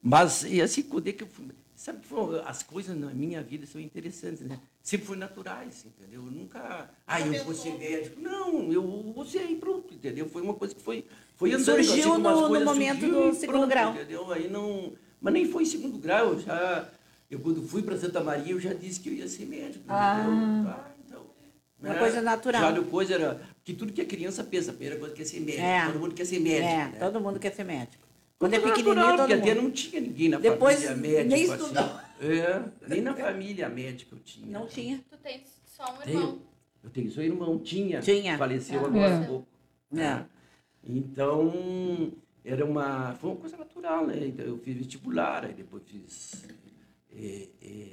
Mas, 0.09 0.45
e 0.45 0.63
assim, 0.63 0.83
quando 0.83 1.09
é 1.09 1.13
que 1.13 1.25
eu 1.25 1.27
fui... 1.27 1.47
Sabe 1.75 1.99
que 1.99 2.07
foi- 2.07 2.41
as 2.47 2.63
coisas 2.63 2.97
na 2.97 3.09
minha 3.13 3.43
vida 3.43 3.67
são 3.67 3.81
interessantes, 3.81 4.41
né? 4.43 4.61
Sempre 4.81 5.05
foram 5.05 5.19
naturais, 5.19 5.85
entendeu? 5.85 6.25
Eu 6.25 6.31
nunca... 6.31 6.89
Ah, 7.05 7.21
eu 7.21 7.43
vou 7.45 7.53
ser 7.53 7.77
médico. 7.77 8.21
Não, 8.21 8.73
eu 8.73 9.13
vou 9.13 9.27
ser 9.27 9.51
e 9.51 9.57
pronto, 9.57 9.93
entendeu? 9.93 10.29
Foi 10.29 10.43
uma 10.43 10.55
coisa 10.55 10.77
que 10.77 10.81
foi, 10.81 11.05
foi 11.35 11.53
andando. 11.53 11.65
Surgiu 11.65 12.13
como 12.13 12.29
as 12.29 12.41
no- 12.41 12.49
no 12.49 12.65
momento 12.65 13.01
surgiram 13.01 13.31
do 13.31 13.35
segundo 13.35 13.67
grau. 13.67 13.95
Entendeu? 13.95 14.33
Aí 14.33 14.49
não... 14.49 14.93
Mas 15.21 15.35
nem 15.35 15.51
foi 15.51 15.65
em 15.65 15.67
segundo 15.67 15.99
grau, 15.99 16.35
eu 16.35 16.41
já... 16.41 16.89
Eu, 17.29 17.41
quando 17.41 17.67
fui 17.67 17.83
para 17.83 17.99
Santa 17.99 18.23
Maria, 18.23 18.53
eu 18.53 18.61
já 18.61 18.73
disse 18.73 19.01
que 19.01 19.09
eu 19.09 19.13
ia 19.13 19.27
ser 19.27 19.45
médico. 19.47 19.85
Ah. 19.89 20.21
entendeu? 20.21 20.71
Ah, 20.71 20.91
então... 21.05 21.27
Uma 21.83 21.95
né? 21.95 21.99
coisa 21.99 22.23
natural. 22.23 22.63
Já 22.63 22.71
depois 22.71 23.11
era... 23.11 23.41
Porque 23.57 23.73
tudo 23.75 23.93
que 23.93 24.01
a 24.01 24.07
criança 24.07 24.45
pensa, 24.45 24.71
a 24.71 24.75
primeira 24.75 25.01
coisa 25.01 25.13
que 25.13 25.23
é 25.23 25.25
ser 25.25 25.41
médico. 25.41 25.65
É. 25.65 25.87
Todo 25.87 25.99
mundo 25.99 26.15
quer 26.15 26.25
ser 26.25 26.39
médico. 26.39 26.69
É, 26.69 26.77
né? 26.77 26.97
todo 27.01 27.21
mundo 27.21 27.41
quer 27.41 27.53
ser 27.53 27.65
médico. 27.65 28.06
Quando 28.39 28.55
é 28.55 28.59
pequenininho, 28.61 28.95
todo 29.07 29.17
porque 29.19 29.33
até 29.33 29.55
mundo. 29.55 29.63
não 29.65 29.71
tinha 29.71 30.01
ninguém 30.01 30.29
na 30.29 30.39
Depois, 30.39 30.85
família 30.85 31.25
médico. 31.25 31.29
nem 31.35 31.45
assim. 31.45 31.53
estudou. 31.63 32.01
É, 32.21 32.63
nem 32.89 33.01
na 33.01 33.15
família 33.15 33.69
médica 33.69 34.15
eu 34.15 34.19
tinha. 34.21 34.47
Não 34.47 34.67
tinha. 34.67 35.01
Tu 35.11 35.17
tens 35.19 35.43
só 35.67 35.85
um 35.95 35.97
Tenho. 35.99 36.19
irmão. 36.19 36.43
Eu 36.85 36.91
tenho 36.91 37.11
seu 37.11 37.25
irmão, 37.25 37.59
tinha. 37.59 38.01
Tinha. 38.01 38.37
Faleceu 38.39 38.81
É. 38.81 38.85
agora 38.85 39.19
há 39.19 39.23
É. 39.23 39.27
pouco. 39.27 39.47
É. 39.93 39.95
né? 39.97 40.27
Então, 40.85 42.13
era 42.45 42.65
uma, 42.65 43.15
foi 43.15 43.31
uma 43.31 43.37
coisa 43.41 43.57
natural, 43.57 44.07
né? 44.07 44.27
Então, 44.27 44.45
eu 44.47 44.59
fiz 44.59 44.77
vestibular, 44.77 45.45
aí 45.45 45.53
depois 45.53 45.83
fiz... 45.85 46.45
é, 47.15 47.49
é, 47.63 47.89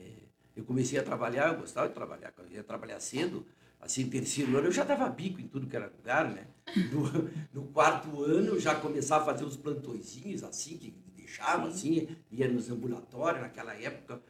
eu 0.56 0.64
comecei 0.64 1.00
a 1.00 1.04
trabalhar, 1.04 1.54
eu 1.54 1.60
gostava 1.60 1.88
de 1.88 1.94
trabalhar, 1.96 2.32
eu 2.38 2.56
ia 2.58 2.64
trabalhar 2.64 3.00
cedo, 3.00 3.46
assim, 3.84 4.10
terceiro 4.10 4.58
ano, 4.58 4.68
eu 4.68 4.72
já 4.72 4.84
dava 4.84 5.10
bico 5.10 5.40
em 5.42 5.48
tudo 5.48 5.68
que 5.68 5.76
era 5.76 5.92
lugar, 5.96 6.30
né? 6.32 6.48
No, 6.92 7.30
no 7.54 7.68
quarto 7.70 8.24
ano, 8.24 8.60
já 8.60 8.76
começava 8.76 9.24
a 9.24 9.26
fazer 9.34 9.46
uns 9.46 9.58
plantõezinhos, 9.58 10.44
assim, 10.44 10.78
que 10.78 10.94
deixava, 11.16 11.68
assim, 11.68 12.08
ia 12.32 12.48
nos 12.48 12.70
ambulatórios, 12.70 13.42
naquela 13.42 13.74
época, 13.76 14.22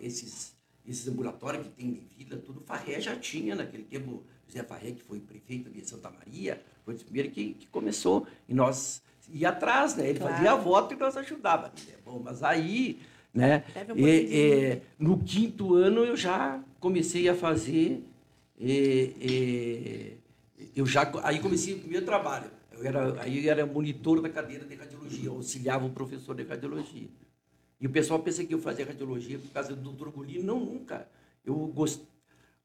esses, 0.00 0.54
esses 0.86 1.08
ambulatórios 1.08 1.64
que 1.66 1.70
tem 1.70 1.90
de 1.92 2.00
vila, 2.00 2.36
tudo, 2.36 2.60
Farré 2.60 3.00
já 3.00 3.16
tinha, 3.16 3.54
naquele 3.54 3.84
tempo, 3.84 4.22
José 4.46 4.62
Farré, 4.62 4.92
que 4.92 5.02
foi 5.02 5.20
prefeito 5.20 5.70
de 5.70 5.86
Santa 5.88 6.10
Maria, 6.10 6.62
foi 6.84 6.94
o 6.94 6.98
primeiro 6.98 7.30
que, 7.30 7.54
que 7.54 7.66
começou, 7.68 8.26
e 8.48 8.54
nós 8.54 9.02
ia 9.30 9.50
atrás, 9.50 9.94
né? 9.94 10.08
Ele 10.08 10.18
Claro. 10.18 10.34
fazia 10.34 10.52
a 10.52 10.56
voto 10.56 10.94
e 10.94 10.96
nós 10.96 11.16
ajudava. 11.16 11.68
né? 11.68 11.94
Bom, 12.04 12.20
mas 12.24 12.42
aí, 12.42 12.98
né? 13.32 13.64
Um 13.94 14.06
é, 14.06 14.72
é, 14.72 14.82
no 14.98 15.18
quinto 15.22 15.74
ano 15.74 16.02
eu 16.04 16.16
já 16.16 16.62
comecei 16.80 17.28
a 17.28 17.34
fazer, 17.34 18.02
é, 18.60 19.12
é, 19.20 20.12
eu 20.74 20.86
já 20.86 21.10
aí 21.22 21.38
comecei 21.38 21.74
o 21.74 21.78
primeiro 21.78 22.04
trabalho. 22.04 22.50
Eu 22.72 22.84
era, 22.84 23.22
aí 23.22 23.44
eu 23.44 23.50
era 23.50 23.66
monitor 23.66 24.20
da 24.20 24.28
cadeira 24.28 24.64
de 24.64 24.74
radiologia, 24.74 25.30
auxiliava 25.30 25.86
o 25.86 25.90
professor 25.90 26.34
de 26.34 26.44
radiologia. 26.44 27.08
E 27.80 27.86
o 27.86 27.90
pessoal 27.90 28.20
pensa 28.20 28.44
que 28.44 28.52
eu 28.52 28.58
fazia 28.58 28.84
radiologia 28.84 29.38
por 29.38 29.50
causa 29.50 29.74
do 29.74 29.92
Dr. 29.92 30.10
Golino. 30.10 30.44
Não, 30.44 30.60
nunca. 30.60 31.08
Eu 31.44 31.54
gost... 31.68 32.02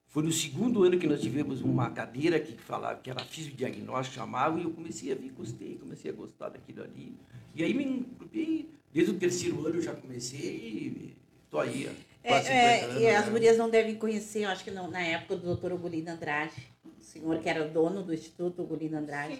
Foi 0.07 0.21
no 0.21 0.31
segundo 0.31 0.83
ano 0.83 0.99
que 0.99 1.07
nós 1.07 1.21
tivemos 1.21 1.61
uma 1.61 1.89
cadeira 1.89 2.39
que 2.39 2.55
falava 2.55 2.99
que 2.99 3.09
era 3.09 3.23
fisiodiagnóstico, 3.23 4.15
chamava, 4.15 4.59
e 4.59 4.63
eu 4.63 4.71
comecei 4.71 5.11
a 5.11 5.15
vir, 5.15 5.31
gostei, 5.31 5.75
comecei 5.77 6.11
a 6.11 6.13
gostar 6.13 6.49
daquilo 6.49 6.83
ali. 6.83 7.15
E 7.55 7.63
aí 7.63 7.73
me 7.73 8.05
desde 8.93 9.11
o 9.11 9.17
terceiro 9.17 9.65
ano 9.65 9.77
eu 9.77 9.81
já 9.81 9.95
comecei 9.95 10.39
e 10.39 11.15
estou 11.45 11.59
aí. 11.59 11.87
há 11.87 12.12
quase 12.23 12.47
50 12.47 12.53
É, 12.53 12.83
anos, 12.83 12.95
é, 12.95 12.99
e 12.99 13.09
as 13.09 13.25
né? 13.25 13.31
gurias 13.31 13.57
não 13.57 13.69
devem 13.69 13.95
conhecer, 13.95 14.43
eu 14.45 14.49
acho 14.49 14.63
que 14.63 14.71
não, 14.71 14.89
na 14.89 15.01
época 15.01 15.35
do 15.35 15.45
doutor 15.45 15.71
Ugolino 15.73 16.11
Andrade, 16.11 16.53
o 16.99 17.03
senhor 17.03 17.37
que 17.39 17.49
era 17.49 17.67
dono 17.67 18.01
do 18.03 18.13
Instituto 18.13 18.61
Ugolino 18.63 18.97
Andrade. 18.97 19.39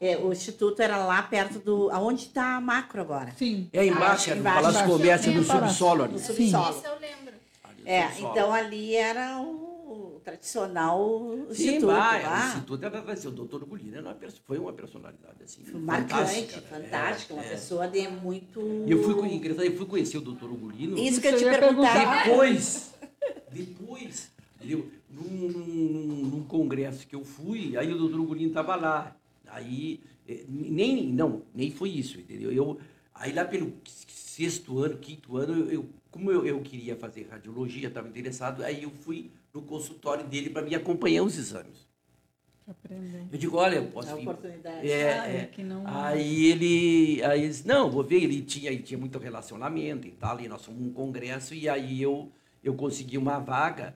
É, 0.00 0.16
o 0.18 0.32
Instituto 0.32 0.82
era 0.82 0.98
lá 0.98 1.22
perto 1.22 1.60
do. 1.60 1.88
Aonde 1.90 2.24
está 2.26 2.56
a 2.56 2.60
macro 2.60 3.00
agora? 3.00 3.32
Sim. 3.38 3.70
É 3.72 3.86
embaixo, 3.86 4.30
Ah, 4.30 4.32
é 4.32 4.36
no. 4.36 4.42
Palácio 4.42 4.82
do 4.86 4.90
Comércio, 4.90 5.32
Sim, 5.32 5.38
no 5.38 5.42
é 5.42 5.44
subsolo 5.44 6.02
ali. 6.02 6.12
No 6.14 6.18
Sim. 6.18 6.26
subsolo. 6.26 6.70
Isso 6.76 6.86
eu 6.86 6.98
lembro. 6.98 7.34
É, 7.86 8.08
então 8.18 8.52
ali 8.52 8.96
era 8.96 9.38
o 9.40 9.63
tradicional 10.24 11.30
Sim, 11.50 11.76
instituto. 11.76 11.86
vai, 11.86 12.24
o. 12.24 12.48
Instituto 12.48 12.84
era 12.86 13.12
assim, 13.12 13.28
o 13.28 13.30
doutor 13.30 13.64
Golino 13.64 13.96
era 13.96 14.06
uma 14.08 14.14
perso- 14.14 14.40
foi 14.44 14.58
uma 14.58 14.72
personalidade 14.72 15.42
assim, 15.42 15.62
Marcante, 15.74 16.12
fantástica, 16.14 16.56
né? 16.60 16.66
fantástica, 16.88 17.34
uma 17.34 17.42
É, 17.42 17.46
é. 17.46 17.50
pessoa 17.50 17.86
de 17.88 18.08
muito. 18.08 18.60
Eu 18.88 19.02
fui, 19.02 19.14
engraçado, 19.34 19.64
eu 19.66 19.76
fui 19.76 19.86
conhecer 19.86 20.18
o 20.18 20.22
doutor 20.22 20.50
Ugolino 20.50 20.98
Isso 20.98 21.20
que 21.20 21.28
eu 21.28 21.36
te 21.36 21.44
perguntava. 21.44 22.24
depois, 22.24 22.94
depois, 23.52 24.30
entendeu? 24.56 24.90
Num, 25.10 25.48
num- 25.48 26.26
num 26.30 26.44
congresso 26.44 27.06
que 27.06 27.14
eu 27.14 27.24
fui, 27.24 27.76
aí 27.76 27.92
o 27.92 27.98
doutor 27.98 28.20
Ugolino 28.20 28.48
estava 28.48 28.74
lá. 28.76 29.16
Aí, 29.46 30.00
eh, 30.26 30.44
nem, 30.48 31.06
não, 31.12 31.42
nem 31.54 31.70
foi 31.70 31.90
isso, 31.90 32.18
entendeu? 32.18 32.50
Eu, 32.50 32.78
aí 33.14 33.32
lá 33.32 33.44
pelo 33.44 33.72
sexto 34.08 34.78
ano, 34.80 34.96
quinto 34.98 35.36
ano, 35.36 35.54
eu- 35.60 35.70
eu, 35.70 35.88
como 36.10 36.30
eu, 36.32 36.44
eu 36.46 36.60
queria 36.60 36.96
fazer 36.96 37.28
radiologia, 37.30 37.88
estava 37.88 38.08
interessado, 38.08 38.64
aí 38.64 38.82
eu 38.82 38.90
fui 38.90 39.30
no 39.54 39.62
consultório 39.62 40.26
dele 40.26 40.50
para 40.50 40.62
me 40.62 40.74
acompanhar 40.74 41.22
os 41.22 41.38
exames. 41.38 41.86
Aprendeu. 42.66 43.26
Eu 43.30 43.38
digo, 43.38 43.56
olha, 43.56 43.76
eu 43.76 43.86
posso 43.86 44.08
É 44.08 44.12
a 44.12 44.16
vir. 44.16 44.22
oportunidade. 44.28 44.90
É, 44.90 45.18
Ah, 45.20 45.28
é 45.28 45.36
é. 45.36 45.46
que 45.46 45.62
não- 45.62 45.82
Aí 45.86 46.46
ele, 46.46 47.22
aí 47.22 47.40
ele 47.40 47.48
disse, 47.48 47.66
não, 47.68 47.90
vou 47.90 48.02
ver, 48.02 48.22
ele 48.22 48.42
tinha, 48.42 48.72
ele 48.72 48.82
tinha 48.82 48.98
muito 48.98 49.18
relacionamento 49.18 50.08
e 50.08 50.12
tal, 50.12 50.40
e 50.40 50.48
nós 50.48 50.64
fomos 50.64 50.80
num 50.80 50.92
congresso, 50.92 51.54
e 51.54 51.68
aí 51.68 52.02
eu, 52.02 52.32
eu 52.62 52.74
consegui 52.74 53.16
uma 53.18 53.38
vaga 53.38 53.94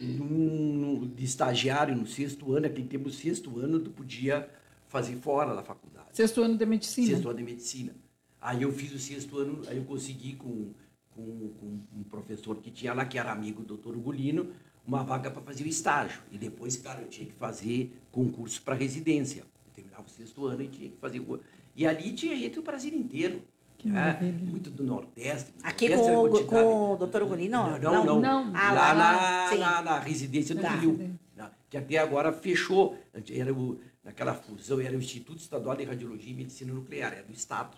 num- 0.00 1.06
de 1.14 1.24
estagiário 1.24 1.94
no 1.96 2.06
sexto 2.06 2.50
ano, 2.52 2.62
naquele 2.62 2.88
tempo, 2.88 3.08
sexto 3.08 3.58
ano, 3.60 3.78
tu 3.80 3.90
podia 3.90 4.50
fazer 4.88 5.16
fora 5.16 5.54
da 5.54 5.62
faculdade. 5.62 6.08
Sexto 6.12 6.42
ano 6.42 6.58
de 6.58 6.66
medicina. 6.66 7.06
Sexto 7.06 7.28
ano 7.28 7.38
de 7.38 7.44
medicina. 7.44 7.94
Aí 8.40 8.62
eu 8.62 8.72
fiz 8.72 8.92
o 8.92 8.98
sexto 8.98 9.38
ano, 9.38 9.62
aí 9.68 9.76
eu 9.76 9.84
consegui 9.84 10.34
com, 10.34 10.72
com, 11.14 11.48
com 11.60 11.78
um 11.96 12.02
professor 12.02 12.56
que 12.56 12.70
tinha 12.70 12.92
lá, 12.92 13.04
que 13.04 13.16
era 13.16 13.30
amigo 13.30 13.60
do 13.62 13.68
doutor 13.68 13.96
Ugolino, 13.96 14.50
uma 14.86 15.02
vaga 15.04 15.30
para 15.30 15.42
fazer 15.42 15.64
o 15.64 15.68
estágio. 15.68 16.20
E 16.30 16.38
depois, 16.38 16.76
cara, 16.76 17.00
eu 17.00 17.08
tinha 17.08 17.26
que 17.26 17.32
fazer 17.34 17.92
concurso 18.10 18.60
para 18.62 18.74
residência. 18.74 19.40
Eu 19.40 19.46
terminava 19.74 20.04
o 20.06 20.10
sexto 20.10 20.46
ano 20.46 20.62
e 20.62 20.68
tinha 20.68 20.90
que 20.90 20.96
fazer 20.96 21.20
o... 21.20 21.40
E 21.74 21.86
ali 21.86 22.12
tinha 22.12 22.36
gente 22.36 22.56
do 22.56 22.62
Brasil 22.62 22.92
inteiro. 22.94 23.42
Né? 23.84 24.18
Muito 24.44 24.70
do 24.70 24.84
Nordeste. 24.84 25.50
do 25.52 25.64
Aqui 25.66 25.88
Nordeste 25.88 26.44
com, 26.46 26.56
o- 26.56 26.62
com 26.62 26.92
o 26.92 26.96
doutor 26.96 27.22
Ugolino? 27.22 27.78
Não, 27.78 27.78
não, 27.80 28.04
não. 28.04 28.20
Não. 28.20 28.52
Ah, 28.56 28.72
lá 28.72 28.92
lá, 28.92 29.12
na, 29.12 29.48
sim. 29.50 29.58
na, 29.58 29.82
na 29.82 29.98
residência 29.98 30.54
do 30.54 30.60
Tá. 30.62 30.76
Rio. 30.76 31.18
na- 31.36 31.50
que 31.68 31.76
até 31.76 31.96
agora 31.98 32.32
fechou. 32.32 32.96
Antes 33.12 33.36
Era 33.36 33.52
o, 33.52 33.80
naquela 34.04 34.34
fusão, 34.34 34.78
era 34.80 34.96
o 34.96 35.00
Instituto 35.00 35.38
Estadual 35.40 35.74
de 35.76 35.82
Radiologia 35.84 36.30
e 36.30 36.34
Medicina 36.34 36.72
Nuclear, 36.72 37.12
era 37.12 37.22
do 37.24 37.32
Estado. 37.32 37.76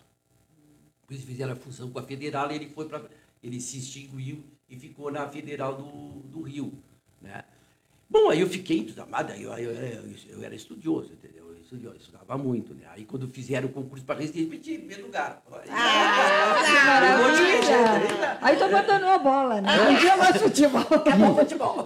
Depois 1.02 1.22
fizeram 1.24 1.52
a 1.52 1.56
fusão 1.56 1.90
com 1.90 1.98
a 1.98 2.02
Federal 2.02 2.50
e 2.50 2.54
ele 2.56 2.68
foi 2.68 2.86
para. 2.86 3.02
Ele 3.42 3.60
se 3.60 3.78
extinguiu 3.78 4.42
e 4.68 4.76
ficou 4.76 5.10
na 5.12 5.28
Federal 5.28 5.74
do, 5.76 6.20
do 6.28 6.42
Rio. 6.42 6.72
Né? 7.24 7.42
Bom, 8.08 8.28
aí 8.30 8.40
eu 8.40 8.46
fiquei 8.48 8.78
entusiasmado, 8.78 9.32
aí 9.32 9.42
eu, 9.42 9.52
eu, 9.52 9.70
era- 9.76 10.02
eu 10.28 10.44
era 10.44 10.54
estudioso, 10.54 11.12
entendeu? 11.14 11.48
Eu 11.48 11.60
estudioso, 11.60 11.96
eu 11.96 12.00
estudava 12.00 12.36
muito, 12.38 12.74
né? 12.74 12.84
Aí 12.90 13.04
quando 13.04 13.26
fizeram 13.26 13.66
o 13.68 13.72
concurso 13.72 14.04
para 14.04 14.20
residência, 14.20 14.50
pedi 14.50 14.74
em 14.74 14.78
primeiro 14.78 15.04
lugar. 15.06 15.42
Aí, 15.50 15.68
Ah, 15.70 17.18
um 17.18 17.22
monte 17.28 17.38
de? 17.66 18.44
Aí 18.44 18.56
tu 18.56 18.64
abandonou 18.64 19.08
a 19.10 19.18
bola, 19.18 19.60
né? 19.62 19.76
Não 19.76 19.96
tinha 19.98 20.16
mais 20.16 20.36
futebol. 20.40 20.80
Acabou 20.82 21.30
o 21.30 21.36
futebol. 21.36 21.76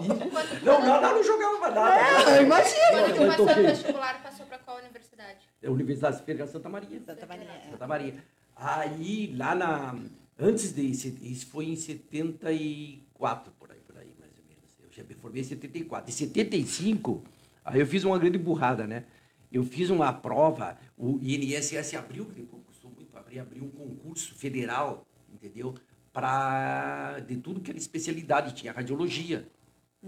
Não, 0.64 0.80
não, 0.80 1.00
não, 1.00 1.14
não 1.14 1.22
jogava 1.24 1.70
nada. 1.70 2.36
Eu 2.36 2.42
imagino. 2.42 2.76
Quando 2.90 3.14
tu 3.14 3.26
passou 3.46 3.62
no 3.62 3.68
vestibular, 3.68 4.22
passou 4.22 4.46
pra 4.46 4.58
qual 4.58 4.78
universidade? 4.78 5.38
É 5.62 5.66
a 5.68 5.70
Universidade 5.70 6.22
Federal 6.24 6.48
Santa 6.48 6.68
Maria. 6.68 7.00
Santa 7.06 7.26
Maria. 7.26 7.44
é. 7.48 7.70
Santa 7.70 7.86
Maria. 7.86 8.14
Aí, 8.56 9.34
lá 9.36 9.54
na. 9.54 9.94
Antes 10.40 10.74
disso, 10.74 11.08
isso 11.22 11.46
foi 11.46 11.66
em 11.66 11.76
74, 11.76 13.52
por 13.58 13.70
aí, 13.70 13.78
por 13.80 13.96
aí, 13.98 14.14
mais 14.18 14.32
ou 14.38 14.44
menos. 14.46 14.64
Eu 14.82 14.87
já 14.98 15.04
me 15.04 15.14
formei 15.14 15.42
em 15.42 15.44
74. 15.44 16.10
Em 16.10 16.12
75, 16.14 17.22
aí 17.64 17.80
eu 17.80 17.86
fiz 17.86 18.04
uma 18.04 18.18
grande 18.18 18.36
burrada, 18.38 18.86
né? 18.86 19.04
Eu 19.50 19.64
fiz 19.64 19.88
uma 19.90 20.12
prova, 20.12 20.76
o 20.96 21.18
INSS 21.22 21.94
abriu, 21.96 22.26
que 22.26 22.42
custou 22.42 22.90
muito 22.90 23.16
abrir, 23.16 23.38
abriu 23.38 23.64
um 23.64 23.70
concurso 23.70 24.34
federal, 24.34 25.06
entendeu? 25.32 25.74
Pra, 26.12 27.20
de 27.20 27.36
tudo 27.36 27.60
que 27.60 27.70
era 27.70 27.78
especialidade, 27.78 28.54
tinha 28.54 28.72
radiologia. 28.72 29.48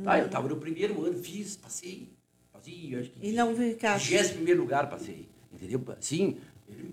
Tá, 0.03 0.18
eu 0.18 0.26
estava 0.26 0.48
no 0.48 0.57
primeiro 0.57 1.05
ano, 1.05 1.18
fiz, 1.18 1.57
passei. 1.57 2.12
Assim, 2.53 2.92
eu 2.92 3.00
acho 3.00 3.11
que 3.11 3.26
E 3.26 3.33
não 3.33 3.55
ficar. 3.57 3.96
vigésimo 3.96 4.37
primeiro 4.37 4.61
lugar 4.61 4.90
passei, 4.90 5.29
entendeu? 5.53 5.83
Assim, 5.96 6.37
ele- 6.68 6.92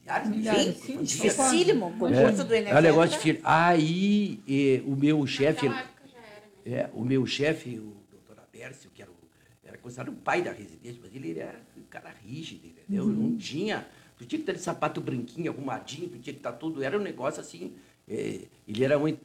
milhares 0.00 0.30
de 0.30 0.36
Milhares, 0.38 0.64
gente, 0.64 0.78
sim, 0.80 0.98
sim. 0.98 1.02
Dificílimo, 1.02 1.92
concurso 1.98 2.44
do 2.44 2.54
É, 2.54 2.58
Enem. 2.58 2.72
é 2.72 2.78
um 2.78 2.82
negócio 2.82 3.16
difícil. 3.16 3.40
Aí, 3.44 4.40
eh, 4.46 4.82
o 4.86 4.94
meu 4.96 5.26
chefe, 5.26 5.66
Naquela 5.68 5.80
época 5.80 6.06
já 6.08 6.18
era 6.18 6.46
mesmo. 6.46 6.53
É, 6.64 6.90
o 6.94 7.04
meu 7.04 7.26
chefe, 7.26 7.78
o 7.78 7.96
doutor 8.10 8.38
Abércio, 8.40 8.90
que 8.90 9.02
era, 9.02 9.10
o, 9.10 9.14
era 9.62 9.78
considerado 9.78 10.12
o 10.12 10.16
pai 10.16 10.42
da 10.42 10.52
residência, 10.52 11.00
mas 11.02 11.14
ele 11.14 11.38
era 11.38 11.60
um 11.76 11.82
cara 11.82 12.10
rígido, 12.10 12.66
entendeu? 12.66 13.06
Não 13.06 13.36
tinha. 13.36 13.86
Tu 14.16 14.24
tinha 14.24 14.38
que 14.38 14.42
estar 14.44 14.52
de 14.52 14.60
sapato 14.60 15.00
branquinho, 15.00 15.52
arrumadinho, 15.52 16.08
tu 16.08 16.18
tinha 16.18 16.32
que 16.32 16.40
estar 16.40 16.52
tudo. 16.52 16.82
Era 16.82 16.98
um 16.98 17.02
negócio 17.02 17.40
assim. 17.40 17.76
eh, 18.08 18.46
ele 18.66 18.84
era 18.84 18.98
muito. 18.98 19.20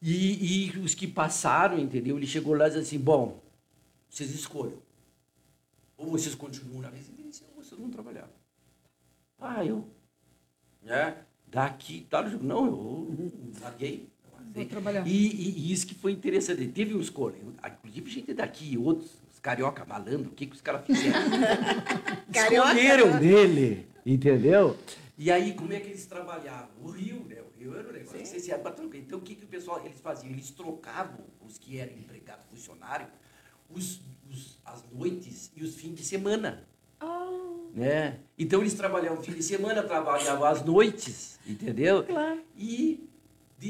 E, 0.00 0.66
e 0.68 0.78
os 0.78 0.94
que 0.94 1.06
passaram, 1.06 1.78
entendeu? 1.78 2.16
Ele 2.16 2.26
chegou 2.26 2.54
lá 2.54 2.66
e 2.66 2.70
disse 2.70 2.80
assim: 2.80 2.98
bom, 2.98 3.40
vocês 4.08 4.30
escolham. 4.34 4.78
Ou 5.96 6.10
vocês 6.10 6.34
continuam 6.34 6.82
na 6.82 6.90
residência, 6.90 7.46
ou 7.56 7.62
vocês 7.62 7.80
vão 7.80 7.90
trabalhar. 7.90 8.28
Ah, 9.38 9.64
eu. 9.64 9.88
Né? 10.82 11.16
Daqui, 11.46 12.06
tá, 12.10 12.22
não, 12.22 12.66
eu 12.66 13.32
larguei. 13.60 14.08
Vou 14.54 14.64
trabalhar. 14.66 15.06
E, 15.06 15.10
e- 15.26 15.58
e 15.58 15.72
isso 15.72 15.86
que 15.86 15.94
foi 15.94 16.12
interessante. 16.12 16.66
Teve 16.68 16.94
uns 16.94 17.08
colegas, 17.10 17.42
inclusive 17.78 18.10
gente 18.10 18.34
daqui, 18.34 18.76
outros, 18.78 19.10
os 19.32 19.38
carioca 19.40 19.84
malandro, 19.84 20.30
o 20.30 20.34
que, 20.34 20.46
que 20.46 20.54
os 20.54 20.60
caras 20.60 20.84
fizeram? 20.86 21.20
Escolheram 22.32 23.10
né? 23.14 23.18
dele, 23.18 23.86
entendeu? 24.04 24.76
E 25.18 25.30
aí, 25.30 25.52
como 25.54 25.72
é 25.72 25.80
que 25.80 25.88
eles 25.88 26.06
trabalhavam? 26.06 26.68
O 26.82 26.90
Rio, 26.90 27.24
né? 27.28 27.36
O 27.40 27.58
Rio 27.60 27.76
era 27.76 27.88
um 27.88 27.92
negócio 27.92 28.18
que 28.18 28.26
você 28.26 28.40
se 28.40 28.48
ia 28.50 28.58
pra 28.58 28.72
trocar. 28.72 28.98
Então, 28.98 29.18
o 29.18 29.22
que, 29.22 29.34
que 29.34 29.44
o 29.44 29.48
pessoal, 29.48 29.80
eles 29.84 30.00
faziam? 30.00 30.32
Eles 30.32 30.50
trocavam 30.50 31.20
os 31.46 31.58
que 31.58 31.78
eram 31.78 31.92
empregados, 31.92 32.44
funcionários, 32.50 33.08
os, 33.70 34.00
os- 34.30 34.58
as 34.64 34.84
noites 34.92 35.52
e 35.56 35.62
os 35.62 35.74
fins 35.74 35.94
de 35.94 36.04
semana. 36.04 36.66
Né? 37.74 38.18
Então, 38.38 38.60
eles 38.60 38.74
trabalhavam 38.74 39.22
fim 39.22 39.32
de 39.32 39.42
semana, 39.42 39.82
trabalhavam 39.82 40.44
às 40.44 40.62
noites, 40.62 41.38
entendeu? 41.46 42.04
Claro. 42.04 42.42
E 42.56 43.08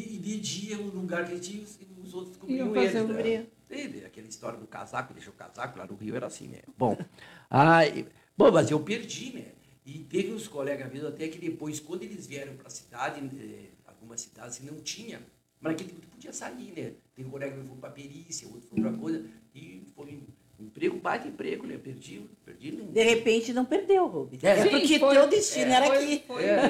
de, 0.00 0.18
de 0.18 0.40
dia, 0.40 0.78
o 0.78 0.86
lugar 0.88 1.26
que 1.26 1.32
eles 1.32 1.46
tinham, 1.46 1.64
os- 1.64 1.78
os 2.04 2.14
outros 2.14 2.36
cobriam 2.36 2.68
o 2.68 2.72
né? 2.72 3.46
Entende? 3.70 4.04
Aquela 4.04 4.26
história 4.26 4.58
do 4.58 4.66
casaco, 4.66 5.12
deixou 5.14 5.32
o 5.32 5.36
casaco, 5.36 5.78
lá 5.78 5.86
no 5.86 5.94
Rio 5.96 6.16
era 6.16 6.26
assim, 6.26 6.48
né? 6.48 6.60
Bom, 6.78 6.96
aí, 7.50 8.06
bom 8.36 8.50
mas 8.50 8.70
eu 8.70 8.80
perdi, 8.80 9.32
né? 9.34 9.46
E 9.84 9.98
teve 9.98 10.32
uns 10.32 10.46
colegas 10.48 10.90
meus 10.92 11.04
até 11.04 11.28
que 11.28 11.38
depois, 11.38 11.80
quando 11.80 12.02
eles 12.04 12.26
vieram 12.26 12.54
para 12.54 12.68
a 12.68 12.70
cidade, 12.70 13.20
eh, 13.38 13.70
algumas 13.86 14.20
cidades 14.20 14.56
assim, 14.56 14.66
não 14.66 14.80
tinha, 14.80 15.20
mas 15.60 15.72
naquele 15.72 15.90
tempo 15.90 16.02
tu 16.02 16.08
podia 16.08 16.32
sair, 16.32 16.72
né? 16.76 16.92
Tem 17.14 17.24
um 17.24 17.30
colega 17.30 17.60
que 17.60 17.66
foi 17.66 17.76
para 17.76 17.90
perícia, 17.90 18.48
outro 18.48 18.68
foi 18.68 18.80
para 18.80 18.92
coisa, 18.92 19.24
e 19.54 19.82
foi 19.94 20.20
um 20.58 20.64
emprego, 20.64 20.98
baita 21.00 21.26
emprego, 21.28 21.66
né? 21.66 21.76
Perdi, 21.78 22.22
perdi. 22.44 22.72
Não, 22.72 22.86
De 22.92 23.02
repente 23.02 23.52
não 23.52 23.64
perdeu, 23.64 24.06
Rubens. 24.06 24.44
É. 24.44 24.60
É, 24.60 24.66
porque 24.68 24.98
foi- 24.98 25.14
teu 25.14 25.28
destino 25.28 25.72
era 25.72 25.86
Foi- 25.86 25.96
aqui. 25.96 26.24
foi- 26.26 26.44
É, 26.44 26.64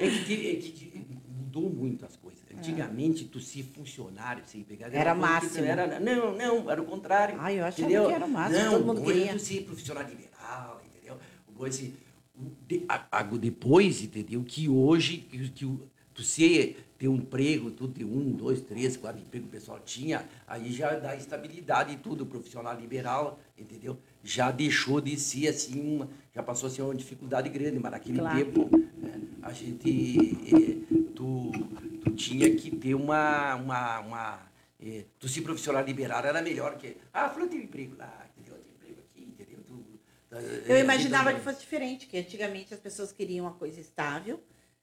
é 0.00 0.24
que, 0.24 0.50
é 0.50 0.54
que 0.56 0.90
mudou 1.28 1.70
muito 1.70 2.04
as 2.04 2.16
coisas. 2.16 2.19
Antigamente, 2.60 3.24
tu 3.24 3.40
ser 3.40 3.62
funcionário, 3.64 4.42
sem 4.46 4.62
pegar... 4.62 4.92
Era 4.92 5.14
que 5.14 5.20
máximo. 5.20 5.64
Era, 5.64 5.98
não, 5.98 6.36
não, 6.36 6.70
era 6.70 6.80
o 6.80 6.84
contrário. 6.84 7.36
Ai, 7.40 7.58
eu 7.58 7.64
achava 7.64 7.82
entendeu? 7.82 8.06
que 8.08 8.12
era 8.14 8.24
o 8.26 8.28
máximo, 8.30 8.64
Não, 8.64 8.72
todo 8.72 8.86
mundo 8.86 9.02
queria. 9.02 9.32
tu 9.32 9.38
ser 9.38 9.62
profissional 9.64 10.04
liberal, 10.04 10.82
entendeu? 10.86 11.18
O 11.48 11.66
esse, 11.66 11.94
o- 12.34 12.50
de- 12.66 12.84
a- 12.88 13.06
a- 13.10 13.22
depois, 13.22 14.02
entendeu? 14.02 14.42
Que 14.44 14.68
hoje, 14.68 15.18
que, 15.18 15.48
que 15.50 15.78
tu 16.14 16.22
ser, 16.22 16.86
ter 16.98 17.08
um 17.08 17.16
emprego, 17.16 17.70
tu 17.70 17.88
ter 17.88 18.04
um, 18.04 18.30
dois, 18.32 18.60
três, 18.60 18.96
quatro 18.96 19.20
empregos 19.20 19.48
o 19.48 19.50
pessoal 19.50 19.80
tinha, 19.84 20.28
aí 20.46 20.70
já 20.72 20.94
dá 20.98 21.16
estabilidade 21.16 21.92
e 21.94 21.96
tudo. 21.96 22.26
Profissional 22.26 22.78
liberal, 22.78 23.40
entendeu? 23.56 23.98
Já 24.22 24.50
deixou 24.50 25.00
de 25.00 25.18
ser 25.18 25.48
assim, 25.48 25.80
uma, 25.80 26.08
já 26.34 26.42
passou 26.42 26.66
a 26.66 26.70
ser 26.70 26.82
uma 26.82 26.94
dificuldade 26.94 27.48
grande, 27.48 27.78
mas 27.78 27.90
naquele 27.92 28.18
Claro. 28.18 28.36
tempo 28.44 28.68
né, 28.98 29.20
a 29.42 29.52
gente, 29.52 30.36
eh, 30.54 30.94
tu, 31.14 31.50
tu 32.04 32.10
tinha 32.12 32.54
que 32.54 32.70
ter 32.76 32.94
uma, 32.94 33.54
uma, 33.56 34.00
uma 34.00 34.42
eh, 34.78 35.04
tu 35.18 35.26
se 35.28 35.40
profissional 35.40 35.82
liberal 35.84 36.24
era 36.24 36.42
melhor 36.42 36.76
que, 36.76 36.96
ah, 37.12 37.30
fulano 37.30 37.50
tem 37.50 37.62
emprego 37.64 37.96
lá, 37.96 38.26
entendeu? 38.36 38.58
Tem 38.62 38.72
emprego 38.72 39.00
aqui, 39.00 39.22
entendeu? 39.22 39.58
Tu, 39.66 39.84
Eu 40.68 40.76
eh, 40.76 40.80
imaginava 40.80 41.32
que 41.32 41.40
então, 41.40 41.52
fosse 41.52 41.60
diferente, 41.64 42.06
que 42.06 42.18
antigamente 42.18 42.74
as 42.74 42.80
pessoas 42.80 43.10
queriam 43.12 43.46
uma 43.46 43.54
coisa 43.54 43.80
estável, 43.80 44.38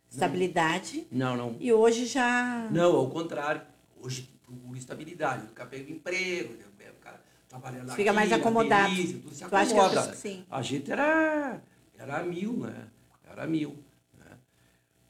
estabilidade, 0.09 1.05
Não, 1.11 1.37
não. 1.37 1.55
e 1.59 1.71
hoje 1.71 2.05
já. 2.05 2.67
Não, 2.71 2.95
ao 2.95 3.09
contrário. 3.09 3.61
Hoje 3.99 4.29
procura 4.43 4.77
estabilidade. 4.79 5.45
O 5.47 5.49
cara 5.53 5.69
pega 5.69 5.91
emprego, 5.91 6.53
né? 6.53 6.65
o 6.91 6.99
cara 7.01 7.19
trabalhando 7.47 7.91
Fica 7.93 8.11
aqui, 8.11 8.15
mais 8.15 8.31
acomodado. 8.31 8.93
Belize, 8.93 9.13
tudo 9.19 9.33
se 9.35 9.43
acomoda. 9.43 9.89
pessoas- 9.89 10.17
sim. 10.17 10.45
A 10.49 10.61
gente 10.61 10.91
era, 10.91 11.61
era 11.97 12.23
mil, 12.23 12.57
né? 12.57 12.87
Era 13.23 13.47
mil. 13.47 13.77
Né? 14.17 14.37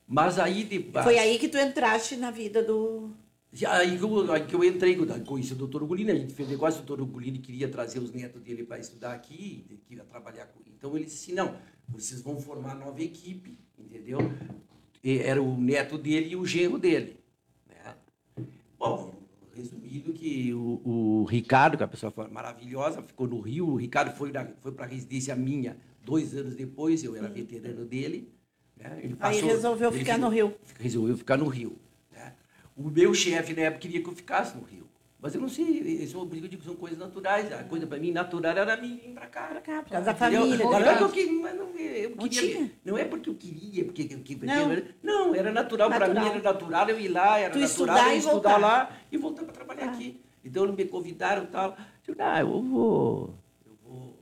Mas 0.08 0.40
aí 0.40 0.64
depois. 0.64 1.04
Foi 1.04 1.18
aí 1.18 1.38
que 1.40 1.48
tu 1.50 1.58
entraste 1.58 2.16
na 2.16 2.32
vida 2.32 2.64
do. 2.64 3.12
Aí 3.66 3.98
que 3.98 4.04
eu, 4.04 4.32
aí 4.32 4.46
que 4.46 4.54
eu 4.54 4.64
entrei, 4.64 4.96
conheci 5.26 5.54
o 5.54 5.56
doutor 5.56 5.82
Ugolini, 5.82 6.12
a 6.12 6.16
gente 6.16 6.34
fez 6.34 6.48
negócio, 6.50 6.82
o 6.82 6.86
doutor 6.86 7.04
Ugolini 7.04 7.40
queria 7.40 7.68
trazer 7.68 8.00
os 8.00 8.12
netos 8.12 8.42
dele 8.42 8.64
para 8.64 8.78
estudar 8.78 9.14
aqui, 9.14 9.66
ele 9.70 9.82
queria 9.88 10.04
trabalhar 10.04 10.46
com 10.48 10.60
Então 10.68 10.96
ele 10.96 11.06
disse 11.06 11.34
não, 11.34 11.56
vocês 11.88 12.22
vão 12.22 12.40
formar 12.40 12.76
nova 12.76 13.02
equipe, 13.02 13.58
entendeu? 13.80 14.20
E 15.04 15.20
era 15.20 15.42
o 15.42 15.58
neto 15.60 15.98
dele 15.98 16.32
e 16.32 16.36
o 16.36 16.46
genro 16.46 16.78
dele. 16.78 17.20
Né? 17.68 17.96
Bom, 18.78 19.16
resumido 19.58 20.14
que 20.14 20.54
o, 20.54 20.82
o 20.86 21.24
Ricardo, 21.26 21.76
que 21.78 21.84
é 21.84 21.86
uma 21.86 21.92
pessoa 21.92 22.14
maravilhosa, 22.32 23.02
ficou 23.02 23.28
no 23.28 23.40
Rio, 23.42 23.68
o 23.68 23.76
Ricardo 23.76 24.16
foi, 24.16 24.32
na- 24.32 24.48
foi 24.62 24.72
para 24.72 24.86
a 24.86 24.88
residência 24.88 25.36
minha 25.36 25.78
dois 26.04 26.34
anos 26.36 26.56
depois, 26.56 27.04
eu 27.04 27.16
era 27.16 27.28
veterano 27.28 27.86
dele. 27.86 28.32
Né? 28.78 29.00
Ele 29.04 29.16
Aí 29.20 29.42
resolveu 29.42 29.90
ele 29.90 30.00
ficar 30.00 30.14
fi- 30.16 30.22
no 30.22 30.30
Rio. 30.30 30.54
resolveu 30.80 31.18
ficar 31.18 31.38
no 31.38 31.48
Rio. 31.48 31.78
Né? 32.12 32.34
O 32.76 32.90
meu 32.90 33.14
chefe 33.14 33.54
na 33.54 33.64
época 33.64 33.82
queria 33.82 34.02
que 34.02 34.08
eu 34.10 34.16
ficasse 34.16 34.56
no 34.56 34.64
Rio. 34.64 34.87
Mas 35.28 35.36
eu 35.36 35.42
não 35.42 35.50
sei, 35.50 35.66
que 35.66 36.14
eu 36.14 36.26
digo 36.48 36.58
que 36.58 36.64
são 36.64 36.74
coisas 36.78 36.98
naturais. 36.98 37.52
A 37.52 37.62
coisa 37.66 37.86
para 37.86 37.98
mim 37.98 38.12
natural 38.14 38.50
era 38.58 38.78
vir 38.78 39.12
para 39.14 39.28
cá. 39.28 39.48
Pra 39.48 39.60
cá, 39.60 39.84
por 39.84 39.92
causa 39.92 40.06
da 40.06 40.16
família, 40.16 40.58
Não 40.58 40.74
é 40.80 40.84
casa. 40.86 41.10
que 41.12 41.20
eu 41.20 41.34
não, 41.34 41.76
eu 41.76 42.10
Não 42.16 42.30
queria. 42.30 42.56
tinha. 42.56 42.72
Não 42.86 42.98
é 42.98 43.04
porque 43.04 43.30
eu 43.30 43.36
queria, 43.36 43.84
porque, 43.84 44.04
eu 44.04 44.20
porque 44.20 44.36
Não. 44.46 44.72
eu- 44.72 44.86
não, 45.04 45.36
era 45.36 45.52
natural, 45.52 45.90
para 45.90 46.08
mim 46.08 46.14
Natural. 46.14 46.34
era 46.34 46.54
natural 46.54 46.90
eu 46.92 47.00
ir 47.02 47.10
lá, 47.10 47.40
era 47.40 47.52
Tu 47.52 47.60
natural 47.60 47.70
estudar 47.98 48.12
eu 48.14 48.18
estudar 48.20 48.32
voltar. 48.52 48.58
lá 48.58 48.98
e 49.12 49.18
voltar 49.18 49.44
para 49.44 49.54
trabalhar 49.54 49.88
Ah. 49.88 49.92
aqui. 49.92 50.22
Então 50.46 50.64
eles 50.64 50.78
me 50.78 50.86
convidaram 50.86 51.44
e 51.44 51.48
tal. 51.48 51.72
Eu 52.08 52.14
digo, 52.14 52.24
ah, 52.24 52.40
eu 52.40 52.48
vou, 52.64 53.34
eu 53.66 53.76
vou, 53.84 54.20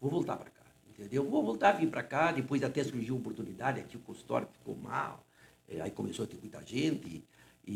vou 0.00 0.10
voltar 0.12 0.36
para 0.36 0.50
cá. 0.50 0.62
Entendeu? 0.96 1.28
Vou 1.28 1.42
voltar 1.42 1.70
a 1.70 1.72
vir 1.72 1.88
para 1.90 2.04
cá, 2.04 2.30
depois 2.30 2.62
até 2.62 2.84
surgiu 2.84 3.16
uma 3.16 3.20
oportunidade, 3.20 3.80
aqui 3.80 3.96
o 3.96 4.00
consultório 4.00 4.46
ficou 4.52 4.76
mal, 4.76 5.26
eh, 5.68 5.80
aí 5.80 5.90
começou 5.90 6.24
a 6.24 6.28
ter 6.28 6.36
muita 6.40 6.64
gente, 6.64 7.24
e, 7.66 7.74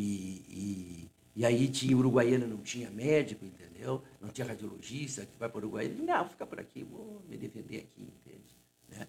e, 0.48 1.11
e 1.37 1.45
aí 1.47 1.69
tinha 1.69 1.97
Uruguaiana, 1.97 2.47
não 2.47 2.59
tinha 2.59 2.90
médico, 2.90 3.45
entendeu? 3.45 4.03
Não 4.21 4.29
tinha 4.31 4.47
radiologista, 4.47 5.23
que 5.23 5.38
vai 5.38 5.49
para 5.49 5.59
o 5.59 5.61
Uruguaiana. 5.62 5.95
Eu 5.95 6.01
digo, 6.01 6.07
Não, 6.12 6.29
fica 6.29 6.47
por 6.47 6.61
aqui, 6.61 6.85
vou 6.85 7.23
me 7.29 7.37
defender 7.37 7.79
aqui, 7.79 8.03
entende? 8.27 8.57
Né? 8.88 9.07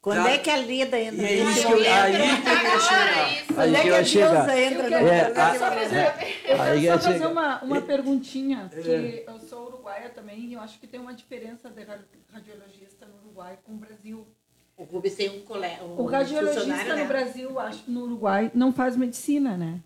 Quando 0.00 0.24
Tá. 0.24 0.30
é 0.30 0.38
que 0.38 0.50
a 0.50 0.56
Lida 0.56 0.98
entra 1.00 1.24
é 1.26 1.34
isso 1.34 1.66
que 1.66 1.72
eu, 1.72 1.78
aí 1.92 2.12
que 2.12 2.18
eu 2.18 2.24
ia 2.24 2.80
chegar. 2.80 3.46
Quando 3.54 3.76
é 3.76 3.82
que 3.82 3.88
a 3.90 4.02
deusa 4.02 4.60
entra 4.60 4.82
Eu 4.84 4.88
quero, 4.90 5.06
É, 5.08 5.20
eu 5.30 5.34
quero 5.34 5.40
a- 5.40 5.58
só 5.58 5.70
fazer, 5.70 6.06
eu 6.44 6.80
quero 6.80 7.02
só 7.02 7.10
fazer 7.12 7.26
uma, 7.26 7.62
uma 7.62 7.80
perguntinha, 7.82 8.68
que 8.72 8.90
É. 8.90 9.24
eu 9.28 9.38
sou 9.38 9.66
uruguaia 9.68 10.08
também 10.10 10.40
e 10.46 10.52
eu 10.54 10.60
acho 10.60 10.80
que 10.80 10.86
tem 10.88 10.98
uma 11.00 11.14
diferença 11.14 11.70
de 11.70 11.84
ra- 11.84 12.00
radiologista 12.32 13.06
no 13.06 13.14
Uruguai 13.24 13.58
com 13.64 13.72
o 13.72 13.76
Brasil. 13.76 14.26
O 14.76 14.82
Rubens 14.84 15.14
tem 15.14 15.30
um 15.30 15.42
colega. 15.42 15.84
O 15.84 16.04
radiologista 16.06 16.96
no 16.96 17.04
Brasil, 17.06 17.58
acho 17.60 17.84
que 17.84 17.90
no 17.90 18.02
Uruguai, 18.04 18.50
não 18.54 18.72
faz 18.72 18.96
medicina, 18.96 19.56
né? 19.56 19.80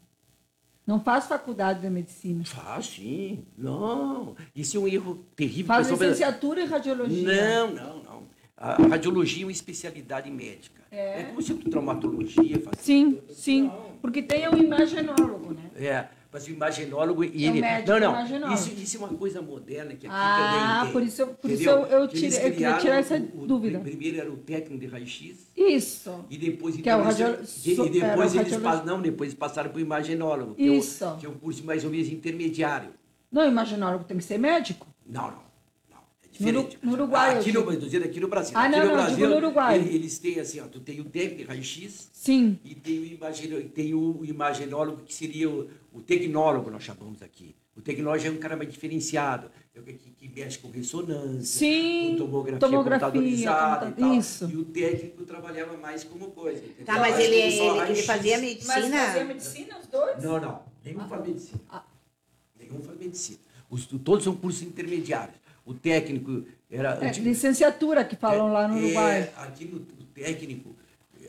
Não 0.87 1.01
faz 1.01 1.27
faculdade 1.27 1.81
de 1.81 1.91
medicina. 1.91 2.45
Faz 2.45 2.87
sim. 2.87 3.45
Não. 3.59 4.37
Isso 4.55 4.77
é 4.77 4.81
um 4.81 4.87
erro 4.87 5.25
terrível. 5.35 5.67
Faz 5.67 5.91
licenciatura 5.91 6.63
em 6.63 6.67
radiologia. 6.67 7.67
Não, 7.67 7.75
não, 7.75 8.03
não. 8.03 8.23
A 8.57 8.75
radiologia 8.87 9.43
é 9.43 9.47
uma 9.47 9.53
especialidade 9.53 10.31
médica. 10.31 10.83
É. 10.91 11.23
É 11.23 11.25
como 11.25 11.43
se 11.43 11.53
fosse 11.53 11.69
traumatologia. 11.69 12.61
Faz... 12.61 12.79
Sim, 12.81 13.19
sim. 13.29 13.71
Porque 14.01 14.23
tem 14.23 14.49
o 14.49 14.57
imagenólogo, 14.57 15.53
né? 15.53 15.71
É, 15.75 16.07
mas 16.37 16.47
o 16.47 16.51
imaginólogo 16.51 17.25
e 17.25 17.47
É 17.47 17.51
o 17.51 17.57
ele. 17.57 17.61
não, 17.87 18.41
não. 18.41 18.53
Isso, 18.55 18.71
isso 18.77 18.97
é 18.99 19.01
uma 19.01 19.09
coisa 19.09 19.41
moderna 19.41 19.95
que 19.95 20.07
aqui 20.07 20.15
Ah, 20.15 20.51
também 20.83 20.83
tem. 20.85 20.93
por 20.93 21.03
isso 21.03 21.23
eu- 21.23 21.27
por 21.29 21.51
isso 21.51 21.63
eu- 21.69 21.87
eu 21.87 22.09
tirei- 22.09 22.29
eu 22.29 22.53
queria 22.53 22.77
tirar 22.77 22.97
essa 22.97 23.17
o- 23.17 23.43
o- 23.43 23.47
dúvida. 23.47 23.79
Primeiro 23.81 24.21
era 24.21 24.31
o 24.31 24.37
técnico 24.37 24.79
de 24.79 24.87
raio-x. 24.87 25.51
Isso. 25.57 26.27
E 26.29 26.37
depois, 26.37 26.77
Que 26.77 26.91
é 26.91 26.95
o 26.95 27.01
eles- 27.01 27.07
radiolo- 27.19 27.43
e- 27.43 27.47
so- 27.47 27.71
e 27.71 27.81
o 27.81 27.91
depois 27.91 28.35
eles 28.35 28.53
radiolo- 28.53 28.63
passam, 28.63 28.85
não, 28.85 29.01
depois 29.01 29.33
passaram 29.33 29.71
para 29.71 29.79
o 29.79 29.81
imaginólogo, 29.81 30.55
É 30.59 30.63
Isso. 30.63 31.07
o, 31.07 31.17
que 31.17 31.25
é 31.25 31.29
um 31.31 31.35
curso 31.39 31.65
mais 31.65 31.85
ou 31.85 31.91
menos 31.91 32.09
intermediário. 32.09 32.91
Não, 33.33 33.49
imaginólogo 33.49 34.05
tem 34.05 34.19
que 34.19 34.25
ser 34.25 34.37
médico? 34.39 34.87
Não, 35.07 35.31
não. 35.31 35.46
É 36.43 36.53
No 36.53 36.63
diferente. 36.63 36.79
no 36.87 36.93
Uruguai, 36.93 37.39
Aqui 37.39 37.53
no, 37.53 37.63
tô 37.65 37.73
dizendo 37.77 38.05
aqui 38.05 38.21
no 38.21 38.29
Brasil. 38.29 38.53
Ah, 38.57 38.63
aqui 38.65 38.73
não, 38.73 38.79
no 38.81 38.87
não, 38.89 38.95
Brasil, 38.95 39.17
digo 39.17 39.29
no 39.29 39.37
Uruguai. 39.37 39.79
ele- 39.79 39.95
Eles 39.95 40.19
têm 40.19 40.39
assim, 40.41 40.61
ó, 40.61 40.65
tu 40.67 40.81
tem 40.81 41.01
o 41.01 41.05
técnico 41.05 41.37
de 41.39 41.45
raio-x 41.45 42.11
Sim. 42.13 42.59
e 42.65 42.75
tem 42.75 42.99
o, 42.99 43.05
imagino, 43.07 43.61
tem 43.69 43.95
o 43.95 44.25
imaginólogo, 44.25 45.03
que 45.03 45.15
seria 45.15 45.49
o, 45.49 45.69
o 45.93 46.01
tecnólogo, 46.01 46.71
nós 46.71 46.83
chamamos 46.83 47.23
aqui. 47.23 47.55
O 47.77 47.81
tecnológico 47.83 48.31
é 48.33 48.35
um 48.35 48.41
cara 48.41 48.57
mais 48.57 48.71
diferenciado, 48.73 49.51
é 49.75 49.79
o 49.81 49.83
que, 49.83 49.93
que 49.93 50.29
mexe 50.35 50.59
com 50.59 50.71
ressonância, 50.71 51.59
Sim, 51.59 52.13
com 52.13 52.25
tomografia, 52.25 52.59
tomografia, 52.59 53.07
computadorizada 53.07 53.85
e 53.85 53.89
computa- 53.91 54.07
tal. 54.09 54.15
isso. 54.19 54.51
E 54.51 54.57
o 54.57 54.65
técnico 54.65 55.25
trabalhava 55.25 55.77
mais 55.77 56.03
como 56.03 56.31
coisa. 56.31 56.65
entendeu? 56.65 56.87
Tá, 56.87 56.99
mas 56.99 57.15
Acho 57.15 57.23
ele, 57.23 57.37
ele, 57.37 57.59
ele 57.91 58.03
fazia 58.03 58.39
Mas 58.39 58.41
medicina. 58.49 58.99
fazia 58.99 59.25
medicina 59.27 59.79
os 59.79 59.87
dois? 59.89 60.25
Não, 60.25 60.41
não. 60.41 60.63
Nenhum 60.83 61.07
faz 61.07 61.27
medicina. 61.27 61.61
Ah. 61.69 61.85
Nenhum 62.59 62.81
faz 62.81 62.99
medicina. 62.99 63.39
Os, 63.69 63.87
todos 63.87 64.25
são 64.25 64.35
cursos 64.35 64.63
intermediários. 64.63 65.37
O 65.67 65.75
técnico 65.75 66.45
era. 66.71 66.95
É, 67.03 67.09
antigo- 67.09 67.27
licenciatura 67.27 68.05
que 68.05 68.15
falam 68.17 68.53
lá 68.53 68.67
no 68.69 68.79
é, 68.79 68.83
Uruguai. 68.85 69.31
aqui 69.37 69.65
no 69.67 69.79
o 69.79 70.05
técnico, 70.15 70.75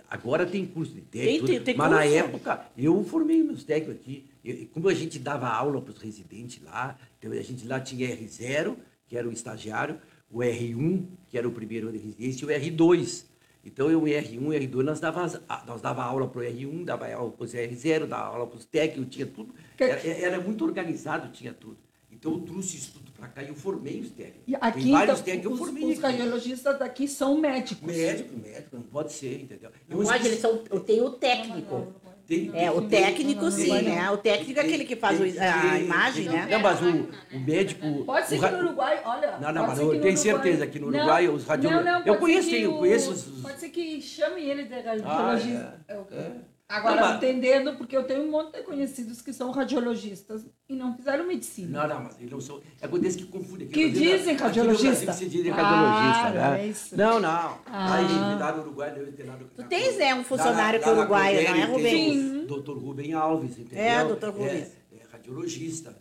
agora 0.10 0.46
tem 0.46 0.66
curso 0.66 0.94
de 0.94 1.02
Tem- 1.02 1.22
técnico, 1.24 1.48
tem- 1.48 1.62
tem 1.62 1.76
mas 1.76 1.92
na 1.92 1.98
curso. 2.04 2.16
época 2.16 2.66
eu 2.78 3.04
formei 3.04 3.44
meus 3.44 3.64
técnicos 3.64 3.96
aqui. 4.02 4.26
Eu- 4.46 4.68
como 4.74 4.88
a 4.88 4.94
gente 4.94 5.20
dava 5.20 5.48
aula 5.50 5.82
para 5.82 5.92
os 5.92 6.02
residentes 6.02 6.62
lá, 6.64 6.98
então 7.18 7.32
a 7.32 7.42
gente 7.42 7.68
lá 7.68 7.80
tinha 7.80 8.08
R0, 8.08 8.78
que 9.08 9.18
era 9.18 9.28
o 9.28 9.32
estagiário, 9.32 10.00
o 10.30 10.40
R1, 10.44 11.06
que 11.28 11.38
era 11.38 11.48
o 11.48 11.52
primeiro 11.52 11.90
ano 11.90 11.98
de 11.98 12.04
residência, 12.06 12.46
e 12.46 12.48
o 12.48 12.52
R2. 12.52 13.26
Então, 13.66 13.90
eu, 13.92 14.02
R1 14.08 14.54
e 14.54 14.60
R2, 14.68 14.84
nós 14.86 15.00
dava, 15.02 15.26
nós 15.66 15.82
dava 15.82 16.02
aula 16.04 16.28
para 16.28 16.40
o 16.40 16.44
R1, 16.44 16.86
dava 16.86 17.12
aula 17.14 17.32
para 17.32 17.44
os 17.44 17.54
R0, 17.54 18.06
dava 18.08 18.28
aula 18.28 18.48
para 18.48 18.58
os 18.58 18.66
técnicos, 18.66 19.14
tinha 19.14 19.26
tudo. 19.26 19.54
Que- 19.76 19.84
Era, 19.84 20.08
era 20.08 20.40
muito 20.40 20.64
organizado, 20.64 21.30
tinha 21.34 21.54
tudo. 21.54 21.78
Então, 22.10 22.32
eu 22.34 22.40
trouxe 22.40 22.78
isso 22.78 22.94
tudo 22.94 23.07
para 23.18 23.28
cá 23.30 23.44
e 23.44 23.48
eu 23.50 23.56
formei 23.56 24.00
os 24.02 24.12
técnicos. 24.12 24.44
E 24.48 24.56
aqui, 24.56 24.84
Tem 24.84 24.92
vários 24.92 25.20
então, 25.20 25.26
técnicos 25.26 25.42
que 25.42 25.48
eu 25.48 25.52
os, 25.54 25.60
formei. 25.60 25.84
os 25.86 25.92
aqui. 25.92 26.02
radiologistas 26.18 26.80
daqui 26.80 27.08
são 27.08 27.38
médicos. 27.38 27.96
Médico, 27.96 28.38
médico, 28.38 28.70
não 28.76 28.84
pode 28.84 29.12
ser, 29.14 29.42
entendeu? 29.42 29.72
Não 29.90 30.04
pode, 30.04 30.28
eles 30.28 30.40
são, 30.40 30.58
tem 30.86 31.02
o 31.02 31.10
técnico. 31.12 31.94
Tem- 32.28 32.52
É, 32.54 32.70
o 32.70 32.82
técnico 32.82 33.50
sim, 33.50 33.72
né? 33.84 34.12
O 34.12 34.18
técnico 34.18 34.60
é 34.60 34.64
aquele 34.64 34.84
que 34.84 34.98
faz 34.98 35.18
o- 35.18 35.24
tem- 35.24 35.40
a 35.40 35.62
tem- 35.62 35.84
imagem, 35.86 36.26
tem- 36.28 36.34
né? 36.34 36.48
Não, 36.52 36.60
mas 36.60 36.82
o, 36.82 37.10
o 37.34 37.40
médico. 37.40 38.04
Pode 38.06 38.28
ser 38.28 38.36
o 38.38 38.40
que 38.44 38.50
no 38.52 38.58
Uruguai, 38.66 39.02
olha. 39.06 39.38
Não, 39.40 39.54
não, 39.54 39.68
mas 39.68 39.80
eu 39.80 40.02
tenho 40.02 40.18
certeza 40.18 40.68
que 40.68 40.78
no 40.78 40.88
Uruguai 40.88 41.30
os 41.30 41.48
Não, 41.48 41.56
não, 41.84 42.00
Eu 42.00 42.06
pode 42.06 42.20
conheço, 42.20 42.50
eu 42.54 42.74
conheço 42.80 43.12
os- 43.12 43.42
Pode 43.42 43.60
ser 43.62 43.70
que 43.70 44.02
chame 44.02 44.42
ele 44.42 44.64
de 44.66 44.74
radiologista. 44.76 45.80
Ah, 45.88 45.94
é, 45.94 45.94
É 45.94 45.98
o- 45.98 46.08
é. 46.12 46.32
Agora, 46.70 46.96
Não, 46.96 47.08
mas- 47.08 47.18
entendendo, 47.18 47.78
porque 47.78 47.96
eu 47.96 48.04
tenho 48.04 48.24
um 48.24 48.30
monte 48.30 48.58
de 48.58 48.64
conhecidos 48.64 49.22
que 49.22 49.32
são 49.32 49.52
radiologistas 49.52 50.46
e 50.68 50.76
não 50.76 50.98
fizeram 50.98 51.26
medicina. 51.26 51.88
Não, 51.88 51.96
não, 51.96 52.04
mas 52.04 52.20
eles 52.20 52.30
não 52.30 52.42
são. 52.42 52.60
Acontece 52.82 53.18
que 53.20 53.26
confunde. 53.26 53.64
aqui 53.64 53.74
Que 53.74 53.90
dizem 53.90 54.36
no 54.36 54.42
radiologista. 54.44 55.14
Se 55.14 55.30
dizem 55.30 55.50
radiologista, 55.50 56.28
Ah, 56.28 56.32
né? 56.52 56.62
é 56.64 56.68
isso. 56.68 56.98
Não, 56.98 57.22
não. 57.22 57.58
Ah. 57.66 57.96
Aí 57.96 58.40
lá 58.40 58.52
no 58.52 58.64
Uruguai 58.64 58.92
deve 58.92 59.14
ter 59.14 59.24
lá 59.24 59.38
no. 59.38 59.46
Tu 59.48 59.64
tens, 59.64 59.96
né, 59.98 60.14
um 60.14 60.26
funcionário 60.26 60.82
que 60.82 60.90
é 60.90 60.92
uruguaio, 60.92 61.50
não 61.50 61.56
é, 61.56 61.64
Rubens? 61.66 62.14
Sim. 62.14 62.46
Doutor 62.48 62.78
Rubem 62.78 63.14
Alves, 63.14 63.58
entendeu? 63.58 63.84
É, 63.86 64.04
doutor 64.04 64.30
Rubens. 64.32 64.52
É, 64.92 64.96
é 64.98 65.02
radiologista? 65.10 65.96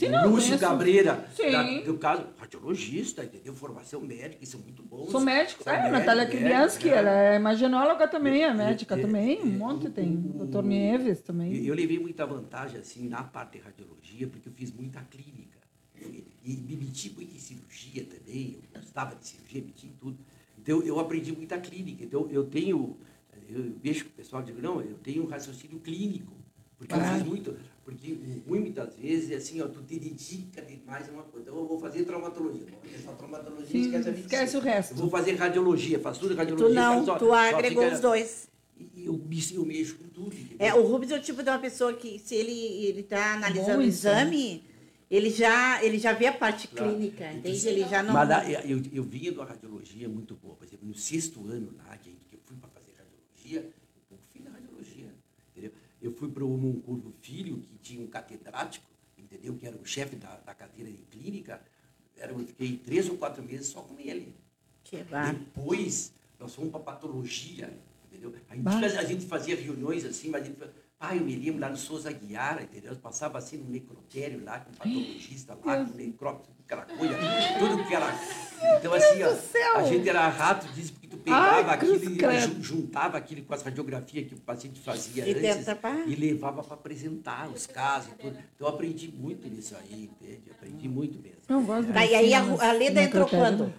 Sim, 0.00 0.08
não, 0.08 0.28
Lúcio 0.30 0.48
conheço. 0.48 0.58
Cabreira, 0.64 1.28
Sim. 1.36 1.50
da- 1.52 1.80
do 1.82 1.98
caso, 1.98 2.26
radiologista, 2.38 3.24
entendeu? 3.24 3.54
Formação 3.54 4.00
médica, 4.00 4.42
isso 4.42 4.56
é 4.56 4.60
muito 4.60 4.82
bom. 4.82 5.06
Sou 5.10 5.20
médico. 5.20 5.62
É, 5.68 5.72
médicos, 5.72 5.92
Natália 5.92 6.26
Kribianski, 6.26 6.86
né? 6.88 6.96
ela 6.96 7.10
é 7.10 7.38
também, 8.08 8.42
é 8.42 8.46
É, 8.46 8.54
médica 8.54 8.96
é, 8.96 9.00
também, 9.02 9.38
é, 9.38 9.42
um 9.42 9.46
monte 9.46 9.86
o- 9.86 9.90
tem. 9.90 10.16
o- 10.16 10.38
Doutor 10.38 10.62
Nieves 10.64 11.20
também. 11.20 11.54
Eu, 11.56 11.64
eu 11.66 11.74
levei 11.74 11.98
muita 11.98 12.24
vantagem 12.26 12.80
assim 12.80 13.08
na 13.08 13.22
parte 13.22 13.58
de 13.58 13.64
radiologia, 13.64 14.26
porque 14.26 14.48
eu 14.48 14.52
fiz 14.52 14.72
muita 14.72 15.00
clínica. 15.02 15.58
E, 16.00 16.24
e 16.44 16.56
me 16.56 16.76
meti 16.76 17.10
muito 17.10 17.34
em 17.36 17.38
cirurgia 17.38 18.04
também, 18.06 18.58
eu 18.72 18.80
gostava 18.80 19.14
de 19.14 19.26
cirurgia, 19.26 19.62
meti 19.62 19.86
em 19.86 19.92
tudo. 20.00 20.18
Então 20.58 20.82
eu 20.82 20.98
aprendi 20.98 21.30
muita 21.32 21.58
clínica. 21.58 22.02
Então 22.04 22.26
eu 22.30 22.44
tenho, 22.44 22.96
eu 23.50 23.74
vejo 23.82 24.04
que 24.04 24.10
o 24.10 24.14
pessoal 24.14 24.42
diz, 24.42 24.56
não, 24.62 24.80
eu 24.80 24.94
tenho 25.02 25.24
um 25.24 25.26
raciocínio 25.26 25.78
clínico. 25.80 26.32
Porque 26.78 26.94
eu 26.94 26.98
Ah. 26.98 27.14
fiz 27.14 27.22
muito, 27.26 27.54
porque 27.90 28.16
muitas 28.46 28.94
vezes 28.96 29.30
é 29.30 29.36
assim, 29.36 29.60
ó, 29.60 29.68
tu 29.68 29.82
te 29.82 29.98
dedica 29.98 30.62
demais 30.62 31.08
a 31.08 31.12
uma 31.12 31.22
coisa. 31.24 31.48
Então 31.48 31.58
eu 31.60 31.66
vou 31.66 31.80
fazer 31.80 32.04
traumatologia. 32.04 32.66
Não, 32.70 32.78
é 32.94 32.98
só 32.98 33.12
traumatologia, 33.12 33.66
Sim, 33.66 33.80
esquece 33.80 34.08
a 34.08 34.12
medicina. 34.12 34.20
esquece 34.34 34.56
o 34.56 34.60
resto. 34.60 34.92
Eu 34.94 34.96
vou 34.98 35.10
fazer 35.10 35.32
radiologia, 35.34 35.98
faço 35.98 36.20
tudo 36.20 36.34
radiologia. 36.34 36.68
Tu 36.68 36.74
não, 36.74 37.04
só- 37.04 37.18
tu 37.18 37.26
só 37.26 37.34
agregou 37.34 37.82
fica- 37.84 37.94
os 37.94 38.00
dois. 38.00 38.48
E 38.78 39.04
eu, 39.04 39.12
me- 39.14 39.44
eu 39.54 39.64
mexo 39.66 39.96
com 39.96 40.08
tudo. 40.08 40.34
entendeu? 40.34 40.56
É, 40.58 40.74
o 40.74 40.86
Rubens 40.86 41.10
é 41.10 41.16
o 41.18 41.20
tipo 41.22 41.42
de 41.42 41.50
uma 41.50 41.58
pessoa 41.58 41.92
que, 41.92 42.18
se 42.18 42.34
ele, 42.34 42.52
ele 42.86 43.02
tá 43.02 43.34
analisando 43.34 43.72
Bom 43.72 43.78
o 43.78 43.82
exame, 43.82 44.64
ele 45.10 45.28
já, 45.30 45.82
ele 45.84 45.98
já 45.98 46.12
vê 46.12 46.26
a 46.28 46.32
parte 46.32 46.68
Claro. 46.68 46.90
clínica, 46.96 47.30
entende? 47.32 47.68
Ele 47.68 47.80
já 47.88 48.02
não... 48.02 48.14
Mas 48.14 48.28
lá, 48.28 48.48
eu, 48.64 48.80
eu 48.92 49.02
vinha 49.02 49.32
de 49.32 49.38
uma 49.38 49.44
radiologia 49.46 50.08
muito 50.08 50.34
boa. 50.36 50.54
Por 50.54 50.64
exemplo, 50.66 50.86
no 50.86 50.94
sexto 50.94 51.44
ano 51.46 51.72
lá, 51.76 51.96
que 51.98 52.10
eu 52.32 52.38
fui 52.46 52.56
para 52.56 52.68
fazer 52.70 52.92
radiologia, 52.96 53.70
eu 54.10 54.18
fui 54.30 54.40
na 54.42 54.50
radiologia, 54.50 55.06
entendeu? 55.50 55.72
Eu 56.02 56.12
fui 56.12 56.28
para 56.30 56.44
o 56.44 56.48
Moncurvo 56.56 57.12
Filho, 57.20 57.58
que 57.58 57.76
tinha 57.78 58.02
um 58.02 58.06
catedrático, 58.06 58.86
entendeu? 59.18 59.54
Que 59.56 59.66
era 59.66 59.76
o 59.76 59.84
chefe 59.84 60.16
da, 60.16 60.36
da 60.38 60.54
cadeira 60.54 60.90
de 60.90 61.02
clínica. 61.02 61.60
Era, 62.16 62.32
eu 62.32 62.38
fiquei 62.40 62.76
três 62.76 63.08
ou 63.08 63.16
quatro 63.16 63.42
meses 63.42 63.66
só 63.68 63.80
com 63.82 63.98
ele. 63.98 64.34
Que. 64.82 65.04
Depois, 65.32 66.12
nós 66.38 66.54
fomos 66.54 66.70
para 66.70 66.80
patologia, 66.80 67.70
entendeu? 68.10 68.34
A 68.48 68.54
gente, 68.54 68.64
fazia- 68.80 69.00
a 69.00 69.04
gente 69.04 69.26
fazia 69.26 69.56
reuniões 69.56 70.04
assim, 70.04 70.28
mas 70.30 70.42
a 70.42 70.44
gente... 70.46 70.58
Pai, 70.98 71.16
eu 71.18 71.24
me 71.24 71.34
lembro 71.34 71.60
lá 71.60 71.70
no 71.70 71.78
Souza 71.78 72.12
Guiara, 72.12 72.62
entendeu? 72.62 72.92
Eu 72.92 72.98
passava 72.98 73.38
assim 73.38 73.56
no 73.56 73.70
necrotério 73.70 74.44
lá, 74.44 74.60
com 74.60 74.70
o 74.70 74.74
patologista 74.76 75.54
lá, 75.54 75.60
com 75.60 75.68
o 75.70 76.12
com 76.12 76.52
aquela 76.62 76.84
coisa, 76.84 77.14
tudo 77.58 77.86
que 77.88 77.94
era... 77.94 78.06
Então, 78.78 78.92
assim, 78.92 79.22
ó, 79.22 79.78
a 79.78 79.82
gente 79.84 80.06
era 80.08 80.28
rato 80.28 80.66
tu 80.66 80.74
pegava 81.20 81.68
Ai, 81.70 81.74
aquilo 81.74 81.96
e 81.96 82.16
credo. 82.16 82.62
juntava 82.62 83.16
aquilo 83.18 83.42
com 83.42 83.54
as 83.54 83.62
radiografias 83.62 84.26
que 84.28 84.34
o 84.34 84.38
paciente 84.38 84.80
fazia 84.80 85.26
E 85.26 85.46
antes 85.48 85.64
pá. 85.74 85.94
e 86.06 86.14
levava 86.14 86.62
para 86.62 86.74
apresentar 86.74 87.48
os 87.50 87.66
casos 87.66 88.12
e 88.12 88.14
tudo. 88.16 88.30
Então, 88.54 88.66
eu 88.66 88.68
aprendi 88.68 89.08
muito 89.08 89.48
nisso 89.48 89.76
aí, 89.76 90.10
entende? 90.12 90.42
Aprendi 90.50 90.88
muito 90.88 91.18
mesmo. 91.20 91.38
Não 91.48 91.64
gosto 91.64 91.92
Tá, 91.92 92.04
e 92.04 92.14
aí 92.14 92.34
a, 92.34 92.42
medicina, 92.42 92.68
a 92.68 92.72
Leda 92.72 92.94
mas 93.00 93.06
entrou 93.06 93.28
quando? 93.28 93.74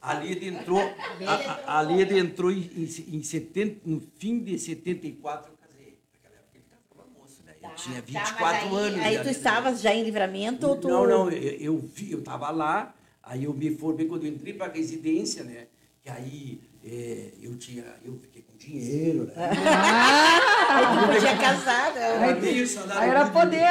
A 0.00 0.12
Leda 0.18 0.44
entrou, 0.44 0.78
a, 0.80 1.34
a, 1.34 1.78
a 1.78 1.80
Leda 1.80 2.18
entrou 2.18 2.50
em, 2.52 2.60
em, 2.76 3.16
em 3.16 3.22
70, 3.22 3.80
no 3.88 4.02
fim 4.18 4.38
de 4.38 4.58
74, 4.58 5.50
eu 5.50 5.56
casei. 5.56 5.98
Naquela 6.12 6.36
época 6.40 6.56
ele 6.58 6.64
casava 6.68 7.08
moço, 7.18 7.42
né? 7.46 7.54
Eu 7.62 7.74
tinha 7.74 8.02
24 8.02 8.36
Tá, 8.38 8.48
aí, 8.50 8.76
anos. 8.76 9.00
Aí 9.00 9.14
já, 9.14 9.20
tu 9.22 9.24
né? 9.26 9.30
estavas 9.32 9.80
já 9.80 9.94
em 9.94 10.04
livramento 10.04 10.66
ou 10.68 10.76
tu... 10.76 10.88
Não, 10.88 11.06
não, 11.06 11.30
eu, 11.30 11.52
eu, 11.58 11.78
vi- 11.78 12.12
eu 12.12 12.22
tava 12.22 12.50
lá, 12.50 12.94
aí 13.22 13.44
eu 13.44 13.54
me 13.54 13.74
formei 13.76 14.06
quando 14.06 14.24
eu 14.26 14.32
entrei 14.32 14.52
para 14.52 14.70
residência, 14.70 15.42
né? 15.42 15.68
Que 16.02 16.10
aí 16.10 16.60
é, 16.86 17.30
eu 17.40 17.56
tinha, 17.56 17.84
eu 18.04 18.18
fiquei 18.18 18.42
com 18.42 18.56
dinheiro, 18.56 19.24
né? 19.24 19.32
Aí 20.70 20.86
tu 20.98 21.12
podia 21.14 21.36
casar, 21.38 21.94
né? 21.94 22.16
Aí 22.26 22.40
meio 22.40 22.66
salário 22.66 23.02
Aí 23.02 23.08
era 23.10 23.30
poder. 23.30 23.64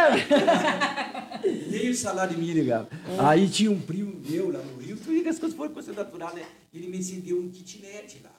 Meio 1.69 1.93
salário 1.93 2.37
mínimo, 2.37 2.69
cara. 2.69 2.87
Aí 3.19 3.49
tinha 3.49 3.69
um 3.69 3.79
primo 3.79 4.13
meu 4.29 4.49
lá 4.51 4.59
no 4.59 4.77
Rio, 4.79 4.95
que 4.95 5.27
as 5.27 5.37
coisas 5.37 5.57
foram 5.57 5.73
coisa 5.73 5.91
natural, 5.91 6.33
né? 6.33 6.43
Ele 6.73 6.87
me 6.87 7.03
cedeu 7.03 7.37
um 7.37 7.49
kitnet 7.49 8.21
lá. 8.23 8.31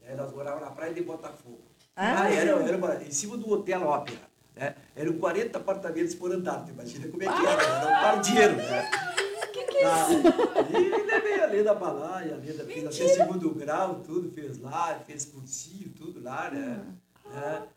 Né? 0.00 0.14
Nós 0.16 0.32
morávamos 0.32 0.64
na 0.66 0.70
praia 0.74 0.94
de 0.94 1.02
Botafogo. 1.02 1.60
Ah. 1.94 2.22
Ah, 2.22 2.30
era, 2.30 2.52
era 2.52 2.76
uma- 2.78 2.94
em 3.02 3.10
cima 3.10 3.36
do 3.36 3.50
Hotel 3.50 3.82
Ópera. 3.82 4.20
Né? 4.54 4.74
Eram 4.94 5.14
40 5.18 5.58
apartamentos 5.58 6.14
por 6.14 6.32
andar. 6.32 6.64
Tu 6.64 6.70
imagina 6.70 7.08
como 7.08 7.22
é 7.22 7.26
que 7.26 7.46
era. 7.46 7.62
Era 7.62 7.86
um 7.86 8.02
par 8.02 8.20
de 8.20 8.30
dinheiro, 8.30 8.56
né? 8.56 8.90
Que 9.52 9.64
que 9.64 9.76
é 9.76 9.82
isso? 9.82 10.78
E 10.78 11.04
levei 11.04 11.40
a 11.40 11.46
Leda 11.46 11.74
pra 11.74 11.92
lá, 11.92 12.24
e 12.24 12.32
a 12.32 12.36
Leda 12.36 12.64
fez 12.64 12.84
até 12.84 13.08
segundo 13.08 13.54
grau, 13.54 14.02
tudo, 14.02 14.30
fez 14.30 14.58
lá, 14.58 14.98
fez 15.06 15.24
cursinho, 15.26 15.90
tudo 15.90 16.22
lá, 16.22 16.50
né? 16.50 16.84
né? 17.24 17.68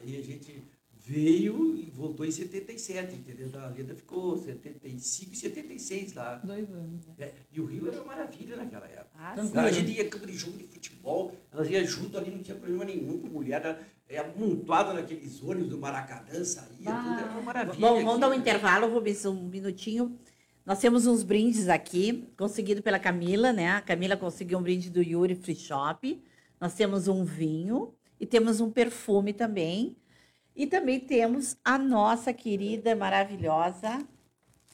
Aí 0.00 0.18
a 0.18 0.22
gente 0.22 0.62
veio 1.06 1.76
e 1.76 1.90
voltou 1.90 2.24
em 2.24 2.30
77, 2.30 3.14
entendeu? 3.14 3.50
A 3.60 3.68
Leda 3.68 3.94
ficou 3.94 4.38
75 4.38 5.32
e 5.32 5.36
76 5.36 6.14
lá. 6.14 6.36
Dois 6.36 6.70
anos. 6.70 7.04
É, 7.18 7.32
e 7.52 7.60
o 7.60 7.66
Rio 7.66 7.88
era 7.88 7.96
uma 7.98 8.06
maravilha 8.06 8.56
naquela 8.56 8.86
época. 8.86 9.10
Ah, 9.18 9.34
sim. 9.36 9.58
a 9.58 9.70
gente 9.70 9.92
ia 9.92 10.08
campo 10.08 10.26
de 10.26 10.32
jogo 10.32 10.56
de 10.56 10.64
futebol, 10.64 11.34
elas 11.52 11.68
iam 11.68 11.84
junto 11.84 12.16
ali, 12.16 12.30
não 12.30 12.42
tinha 12.42 12.56
problema 12.56 12.86
nenhum 12.86 13.18
com 13.18 13.28
mulher, 13.28 13.60
era, 13.60 13.86
é, 14.08 14.18
amontoada 14.18 14.94
naqueles 14.94 15.42
ônibus 15.42 15.68
do 15.68 15.78
Maracanã, 15.78 16.42
saía, 16.42 16.68
tudo 16.70 17.20
era 17.20 17.30
uma 17.32 17.42
maravilha. 17.42 17.78
Bom, 17.78 18.02
vamos 18.02 18.20
dar 18.20 18.30
um 18.30 18.34
intervalo, 18.34 18.88
Rubens, 18.88 19.26
um 19.26 19.44
minutinho. 19.44 20.18
Nós 20.64 20.78
temos 20.78 21.06
uns 21.06 21.22
brindes 21.22 21.68
aqui, 21.68 22.26
conseguido 22.38 22.82
pela 22.82 22.98
Camila, 22.98 23.52
né? 23.52 23.72
A 23.72 23.82
Camila 23.82 24.16
conseguiu 24.16 24.58
um 24.58 24.62
brinde 24.62 24.88
do 24.88 25.02
Yuri 25.02 25.34
Free 25.34 25.54
Shop. 25.54 26.24
Nós 26.58 26.72
temos 26.72 27.06
um 27.06 27.22
vinho 27.22 27.92
e 28.18 28.24
temos 28.24 28.62
um 28.62 28.70
perfume 28.70 29.34
também. 29.34 29.94
E 30.56 30.66
também 30.66 30.98
temos 30.98 31.58
a 31.62 31.76
nossa 31.76 32.32
querida, 32.32 32.96
maravilhosa. 32.96 34.02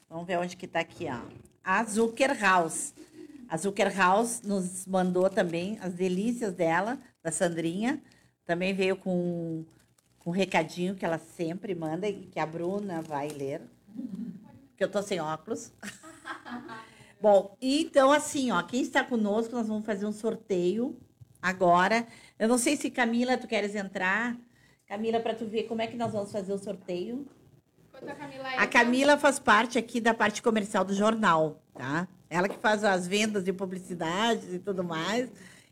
Vamos 0.09 0.25
ver 0.25 0.39
onde 0.39 0.55
que 0.55 0.65
tá 0.65 0.79
aqui, 0.79 1.07
ó. 1.09 1.19
A 1.61 1.83
Zucker 1.83 2.39
House. 2.39 2.93
A 3.49 3.57
Zucker 3.57 3.93
House 3.93 4.41
nos 4.43 4.85
mandou 4.85 5.29
também 5.29 5.77
as 5.81 5.93
delícias 5.93 6.53
dela, 6.53 6.97
da 7.21 7.33
Sandrinha. 7.33 8.01
Também 8.45 8.73
veio 8.73 8.95
com, 8.95 9.65
com 10.19 10.29
um 10.29 10.33
recadinho 10.33 10.95
que 10.95 11.03
ela 11.03 11.17
sempre 11.17 11.75
manda 11.75 12.07
e 12.07 12.27
que 12.27 12.39
a 12.39 12.45
Bruna 12.45 13.01
vai 13.01 13.27
ler. 13.27 13.61
Porque 14.81 14.97
eu 14.97 15.01
tô 15.01 15.07
sem 15.07 15.19
óculos. 15.19 15.71
Bom, 17.21 17.55
então 17.61 18.11
assim, 18.11 18.49
ó, 18.49 18.63
quem 18.63 18.81
está 18.81 19.03
conosco, 19.03 19.53
nós 19.53 19.67
vamos 19.67 19.85
fazer 19.85 20.07
um 20.07 20.11
sorteio 20.11 20.99
agora. 21.39 22.07
Eu 22.39 22.47
não 22.47 22.57
sei 22.57 22.75
se 22.75 22.89
Camila, 22.89 23.37
tu 23.37 23.47
queres 23.47 23.75
entrar. 23.75 24.35
Camila, 24.87 25.19
para 25.19 25.35
tu 25.35 25.45
ver 25.45 25.65
como 25.65 25.83
é 25.83 25.87
que 25.87 25.95
nós 25.95 26.11
vamos 26.11 26.31
fazer 26.31 26.51
o 26.51 26.57
sorteio. 26.57 27.27
A 27.93 28.15
Camila 28.15 28.49
A 28.49 28.67
Camila 28.67 29.17
faz 29.19 29.37
parte 29.37 29.77
aqui 29.77 30.01
da 30.01 30.15
parte 30.15 30.41
comercial 30.41 30.83
do 30.83 30.95
jornal, 30.95 31.61
tá? 31.75 32.07
Ela 32.27 32.49
que 32.49 32.57
faz 32.57 32.83
as 32.83 33.07
vendas 33.07 33.43
de 33.43 33.53
publicidades 33.53 34.51
e 34.51 34.57
tudo 34.57 34.83
mais, 34.83 35.29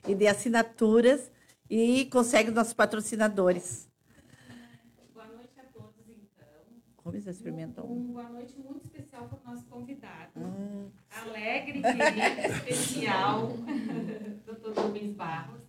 e 0.08 0.14
de 0.14 0.28
assinaturas, 0.28 1.32
e 1.68 2.06
consegue 2.12 2.52
nossos 2.52 2.74
patrocinadores. 2.74 3.90
Boa 5.16 5.26
noite 5.26 5.60
a 5.60 5.64
todos, 5.74 5.96
Como 7.04 7.16
eles 7.16 7.28
experimentam? 7.28 7.86
Um 7.86 8.12
boa 8.12 8.28
noite 8.30 8.58
muito 8.60 8.84
especial 8.84 9.28
para 9.30 9.40
o 9.40 9.54
nosso 9.54 9.66
convidado. 9.68 10.32
Hum, 10.36 10.92
Alegre, 11.10 11.82
querido, 11.82 12.54
especial, 12.54 13.48
Dr. 14.46 14.78
Rubens 14.78 15.16
Barros. 15.16 15.62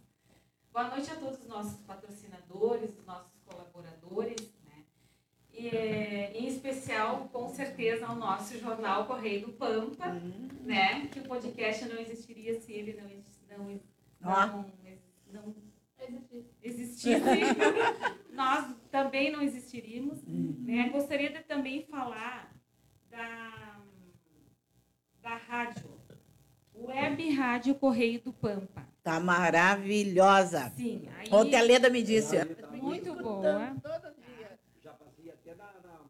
Boa 0.72 0.88
noite 0.88 1.08
a 1.10 1.14
todos 1.14 1.38
os 1.40 1.46
nossos 1.46 1.80
patrocinadores, 1.82 2.98
os 2.98 3.04
nossos 3.06 3.32
colaboradores, 3.44 4.52
né? 4.64 4.84
E, 5.52 5.68
em 6.36 6.48
especial, 6.48 7.28
com 7.32 7.48
certeza, 7.48 8.06
ao 8.06 8.16
nosso 8.16 8.58
jornal 8.58 9.06
Correio 9.06 9.46
do 9.46 9.52
Pampa, 9.52 10.06
né? 10.64 11.06
Que 11.06 11.20
o 11.20 11.24
podcast 11.24 11.84
não 11.86 12.00
existiria 12.00 12.60
se 12.60 12.72
ele 12.72 13.00
não, 13.00 13.56
não, 13.56 13.80
não, 14.20 14.72
não 15.32 15.54
existisse. 16.62 17.20
Nós 18.32 18.74
também 18.90 19.30
não 19.32 19.42
existiríamos. 19.42 20.22
Né? 20.26 20.88
Gostaria 20.90 21.30
de 21.30 21.42
também 21.44 21.86
falar 21.86 22.52
da, 23.10 23.80
da 25.22 25.36
rádio, 25.36 25.90
Web 26.74 27.30
Rádio 27.34 27.74
Correio 27.74 28.20
do 28.22 28.32
Pampa. 28.32 28.88
tá 29.02 29.20
maravilhosa. 29.20 30.70
Sim, 30.76 31.08
aí, 31.16 31.28
Ontem 31.32 31.56
a 31.56 31.62
Leda 31.62 31.90
me 31.90 32.02
disse. 32.02 32.36
muito 32.80 33.14
boa. 33.14 33.76
Já 34.82 34.94
fazia 34.94 35.34
até 35.34 35.54
na, 35.54 35.64
na, 35.66 36.00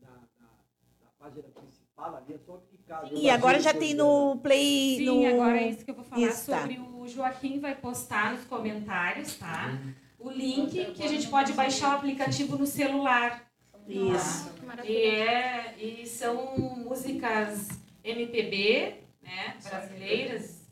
na, 0.00 0.10
na- 0.10 0.58
na 1.00 1.10
página 1.18 1.48
principal 1.48 2.16
ali, 2.16 2.34
é 2.34 2.38
só 2.38 2.58
clicar. 2.58 2.71
E 3.12 3.30
agora 3.30 3.60
já 3.60 3.72
tem 3.74 3.94
no 3.94 4.36
Play. 4.42 4.96
Sim, 4.98 5.04
no... 5.06 5.26
agora 5.34 5.60
é 5.60 5.68
isso 5.70 5.84
que 5.84 5.90
eu 5.90 5.94
vou 5.94 6.04
falar 6.04 6.22
Insta. 6.22 6.60
sobre 6.60 6.78
o 6.78 7.06
Joaquim 7.08 7.58
vai 7.60 7.74
postar 7.74 8.32
nos 8.32 8.44
comentários, 8.44 9.36
tá? 9.36 9.78
O 10.18 10.30
link 10.30 10.92
que 10.92 11.02
a 11.02 11.08
gente 11.08 11.26
pode 11.28 11.52
baixar 11.52 11.90
o 11.94 11.96
aplicativo 11.98 12.56
no 12.56 12.66
celular. 12.66 13.44
Isso. 13.88 14.50
Que 14.54 14.62
E, 14.62 14.66
maravilha. 14.66 14.96
é, 14.96 15.74
e 15.78 16.06
são 16.06 16.56
músicas 16.56 17.68
MPB, 18.04 18.94
né, 19.20 19.56
brasileiras, 19.62 20.62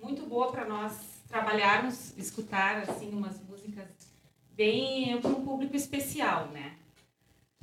muito 0.00 0.24
boa 0.26 0.50
para 0.52 0.64
nós 0.64 0.92
trabalharmos, 1.28 2.16
escutar 2.16 2.78
assim 2.78 3.10
umas 3.10 3.40
músicas 3.48 3.86
bem 4.54 5.20
para 5.20 5.30
um 5.30 5.44
público 5.44 5.74
especial, 5.76 6.46
né? 6.48 6.72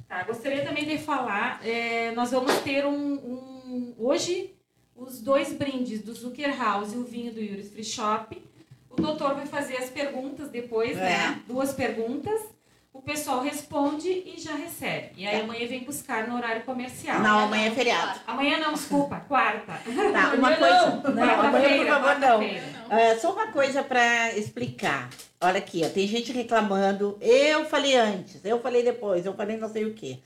Tá, 0.08 0.24
gostaria 0.24 0.64
também 0.66 0.86
de 0.86 0.98
falar, 0.98 1.60
é, 1.66 2.12
nós 2.12 2.32
vamos 2.32 2.54
ter 2.62 2.86
um, 2.86 3.14
um- 3.16 3.57
hoje 3.98 4.54
os 4.96 5.22
dois 5.22 5.54
brindes 5.54 6.02
do 6.02 6.14
Zucker 6.14 6.58
House 6.58 6.94
e 6.94 6.98
o 6.98 7.04
vinho 7.04 7.32
do 7.34 7.40
Yuri's 7.40 7.70
Free 7.72 7.84
Shop. 7.84 8.42
O 8.90 8.96
doutor 9.02 9.36
vai 9.36 9.46
fazer 9.46 9.78
as 9.78 9.90
perguntas 9.90 10.50
depois, 10.50 10.98
É. 10.98 11.02
né? 11.02 11.42
Duas 11.48 11.74
perguntas. 11.74 12.42
O 12.92 13.02
pessoal 13.02 13.42
responde 13.44 14.10
e 14.10 14.36
já 14.40 14.56
recebe. 14.56 15.12
E 15.18 15.28
aí 15.28 15.42
amanhã 15.42 15.68
vem 15.68 15.84
buscar 15.84 16.28
no 16.28 16.36
horário 16.36 16.64
comercial. 16.64 17.20
Não, 17.22 17.42
amanhã 17.42 17.68
é 17.68 17.72
feriado. 17.72 18.20
Amanhã 18.26 18.58
não, 18.58 18.74
desculpa, 18.74 19.20
quarta. 19.28 19.74
Tá, 19.74 20.34
uma 20.34 20.56
coisa. 20.56 21.12
Não, 21.14 21.42
amanhã, 21.42 21.78
por 21.78 21.86
favor, 21.86 22.20
não. 22.20 22.42
É, 22.98 23.16
só 23.20 23.34
uma 23.34 23.52
coisa 23.52 23.84
para 23.84 24.36
explicar. 24.36 25.12
Olha 25.40 25.60
aqui, 25.60 25.84
ó, 25.86 25.90
tem 25.90 26.08
gente 26.08 26.32
reclamando. 26.32 27.16
Eu 27.22 27.66
falei 27.66 27.96
antes, 27.96 28.44
eu 28.44 28.60
falei 28.60 28.82
depois, 28.84 29.28
eu 29.28 29.36
falei 29.36 29.58
não 29.58 29.70
sei 29.72 29.86
o 29.86 29.94
quê. 29.94 30.18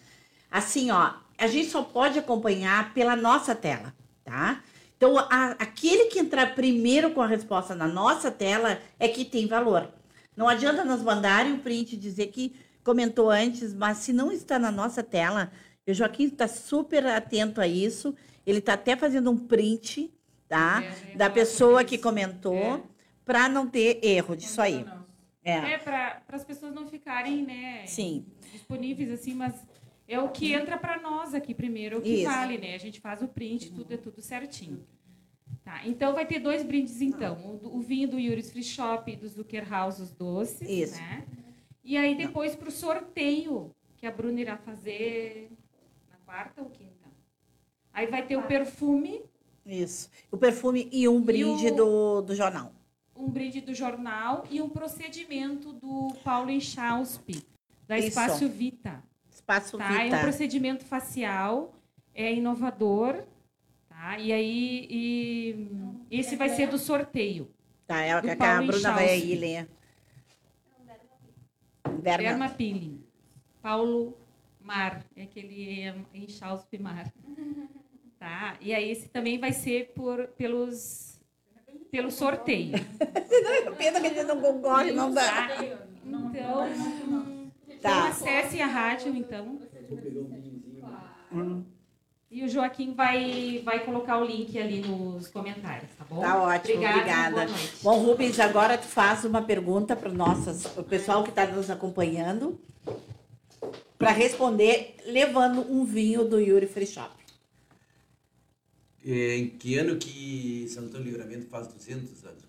Assim, 0.50 0.92
ó, 0.92 1.12
a 1.42 1.48
gente 1.48 1.70
só 1.70 1.82
pode 1.84 2.20
acompanhar 2.20 2.94
pela 2.94 3.16
nossa 3.16 3.56
tela, 3.56 3.94
tá? 4.24 4.64
Então, 4.96 5.18
a- 5.18 5.56
aquele 5.58 6.06
que 6.06 6.20
entrar 6.20 6.54
primeiro 6.56 7.12
com 7.12 7.22
a 7.22 7.28
resposta 7.28 7.74
na 7.74 7.88
nossa 7.88 8.30
tela 8.30 8.80
é 9.00 9.08
que 9.08 9.26
tem 9.26 9.48
valor. 9.48 9.92
Não 10.38 10.48
adianta 10.48 10.86
nos 10.86 11.02
mandarem 11.02 11.54
um 11.54 11.60
print 11.60 11.94
e 11.94 11.98
dizer 11.98 12.28
que 12.28 12.56
comentou 12.84 13.30
antes, 13.30 13.74
mas 13.74 13.98
se 13.98 14.14
não 14.14 14.32
está 14.32 14.60
na 14.60 14.72
nossa 14.72 15.02
tela, 15.04 15.52
o 15.88 15.94
Joaquim 15.94 16.26
está 16.26 16.48
super 16.48 17.06
atento 17.08 17.60
a 17.60 17.68
isso. 17.68 18.16
Ele 18.46 18.60
está 18.60 18.74
até 18.74 18.96
fazendo 18.96 19.30
um 19.32 19.38
print, 19.38 20.14
tá? 20.48 20.84
É, 20.84 21.16
da 21.18 21.30
pessoa 21.30 21.84
que 21.84 21.98
comentou, 21.98 22.56
É. 22.56 22.82
para 23.26 23.50
não 23.50 23.68
ter 23.68 24.00
erro 24.04 24.36
disso 24.36 24.62
aí. 24.62 24.86
É, 25.44 25.74
É, 25.74 25.78
para 25.80 26.22
as 26.32 26.44
pessoas 26.44 26.74
não 26.74 26.88
ficarem, 26.88 27.44
né, 27.44 27.84
sim. 27.88 28.26
disponíveis 28.52 29.10
assim, 29.12 29.34
mas 29.34 29.54
é 30.12 30.20
o 30.20 30.30
que 30.30 30.54
entra 30.54 30.78
para 30.78 31.00
nós 31.02 31.34
aqui 31.34 31.54
primeiro, 31.54 31.96
é 31.96 32.00
o 32.00 32.02
que 32.02 32.10
Isso. 32.10 32.26
vale, 32.32 32.58
né? 32.58 32.76
A 32.76 32.78
gente 32.78 33.00
faz 33.00 33.22
o 33.22 33.28
print, 33.28 33.72
tudo 33.72 33.94
é 33.94 33.98
tudo 33.98 34.22
certinho. 34.22 34.86
Tá, 35.64 35.86
então 35.86 36.14
vai 36.14 36.26
ter 36.26 36.40
dois 36.40 36.64
brindes 36.64 37.02
então, 37.02 37.38
o, 37.64 37.78
o 37.78 37.82
vinho 37.82 38.08
do 38.10 38.20
Yuri's 38.20 38.50
Free 38.52 38.64
Shop 38.64 39.12
e 39.12 39.16
do 39.16 39.28
Zucker 39.28 39.68
House 39.70 40.00
os 40.00 40.12
doces, 40.12 40.68
Isso. 40.68 40.96
né? 41.00 41.26
E 41.84 41.98
aí 41.98 42.16
depois 42.16 42.56
para 42.56 42.70
o 42.70 42.72
sorteio 42.72 43.70
que 43.98 44.06
a 44.08 44.12
Bruna 44.12 44.40
irá 44.42 44.58
fazer 44.58 45.52
na 46.10 46.18
quarta 46.26 46.62
ou 46.62 46.70
quinta. 46.70 46.92
Aí 47.94 48.08
vai 48.08 48.26
ter 48.26 48.38
o 48.38 48.44
perfume, 48.44 49.22
Isso. 49.66 50.10
O 50.32 50.38
perfume 50.38 50.90
e 50.92 51.08
um 51.08 51.22
brinde 51.22 51.68
o- 51.68 51.76
do, 51.76 52.22
do 52.22 52.36
jornal. 52.36 52.74
um 53.16 53.30
brinde 53.30 53.62
do 53.62 53.74
jornal 53.76 54.44
e 54.50 54.62
um 54.62 54.70
procedimento 54.70 55.72
do 55.74 56.08
Paulo 56.24 56.50
Enchauspe, 56.50 57.44
da 57.88 57.98
Isso. 58.00 58.08
Espaço 58.08 58.50
Vita. 58.50 59.04
Espaço 59.42 59.78
Tá? 59.78 60.04
É 60.04 60.16
um 60.16 60.22
procedimento 60.22 60.86
facial, 60.86 61.74
é 62.14 62.34
inovador, 62.34 63.24
tá? 63.90 64.18
E 64.20 64.32
aí, 64.32 64.88
e, 64.90 65.68
esse 66.10 66.36
vai 66.36 66.50
ser 66.50 66.68
do 66.68 66.78
sorteio. 66.78 67.50
Tá, 67.88 68.02
ela 68.02 68.22
do 68.22 68.28
que 68.28 68.44
a 68.44 68.62
Bruna 68.62 68.94
vai 68.94 69.10
aí 69.10 69.36
ler. 69.36 69.68
Derma. 72.02 72.24
Derma 72.24 72.50
Peeling. 72.50 73.04
Paulo 73.62 74.18
Mar, 74.60 75.04
é 75.16 75.24
aquele 75.24 75.94
Enchauspe 76.14 76.78
Mar. 76.78 77.12
Tá? 78.18 78.56
E 78.62 78.74
aí, 78.74 78.92
esse 78.92 79.10
também 79.10 79.40
vai 79.40 79.52
ser 79.52 79.92
por, 79.96 80.28
pelos, 80.38 81.20
pelo 81.92 82.12
sorteio. 82.12 82.74
Pena 83.78 84.00
que 84.00 84.08
a 84.08 84.14
gente 84.14 84.24
não 84.24 84.40
concorre, 84.40 84.92
não 84.92 85.12
dá. 85.12 85.50
Tá? 87.82 87.90
Então, 87.90 87.92
então 87.92 88.02
Tá. 88.04 88.10
acesse 88.10 88.62
a 88.62 88.68
rádio, 88.68 89.16
então. 89.16 89.60
Hum, 91.32 91.64
E 92.30 92.44
o 92.46 92.48
Joaquim 92.48 92.94
vai, 92.94 93.62
vai 93.66 93.84
colocar 93.84 94.18
o 94.18 94.24
link 94.24 94.58
ali 94.58 94.80
nos 94.82 95.28
comentários, 95.28 95.92
tá 95.98 96.06
bom? 96.10 96.22
Tá 96.22 96.42
ótimo, 96.42 96.76
Obrigada. 96.76 96.98
obrigada. 97.42 97.48
Bom, 97.84 98.04
Rubens, 98.06 98.40
agora 98.40 98.78
tu 98.78 98.88
faz 98.88 99.26
uma 99.26 99.42
pergunta 99.42 99.96
para 99.98 100.10
o 100.78 100.84
pessoal 100.84 101.24
que 101.24 101.30
está 101.30 101.46
nos 101.48 101.70
acompanhando, 101.70 102.58
para 103.98 104.12
responder 104.12 104.96
levando 105.06 105.60
um 105.70 105.84
vinho 105.84 106.24
do 106.24 106.40
Yuri 106.40 106.68
Free 106.68 106.88
Shop. 106.88 107.12
É, 109.06 109.36
Em 109.38 109.50
que 109.50 109.78
ano 109.78 109.98
que 109.98 110.68
Santana 110.70 111.04
Livramento 111.04 111.48
faz 111.48 111.68
200 111.68 112.24
anos? 112.24 112.44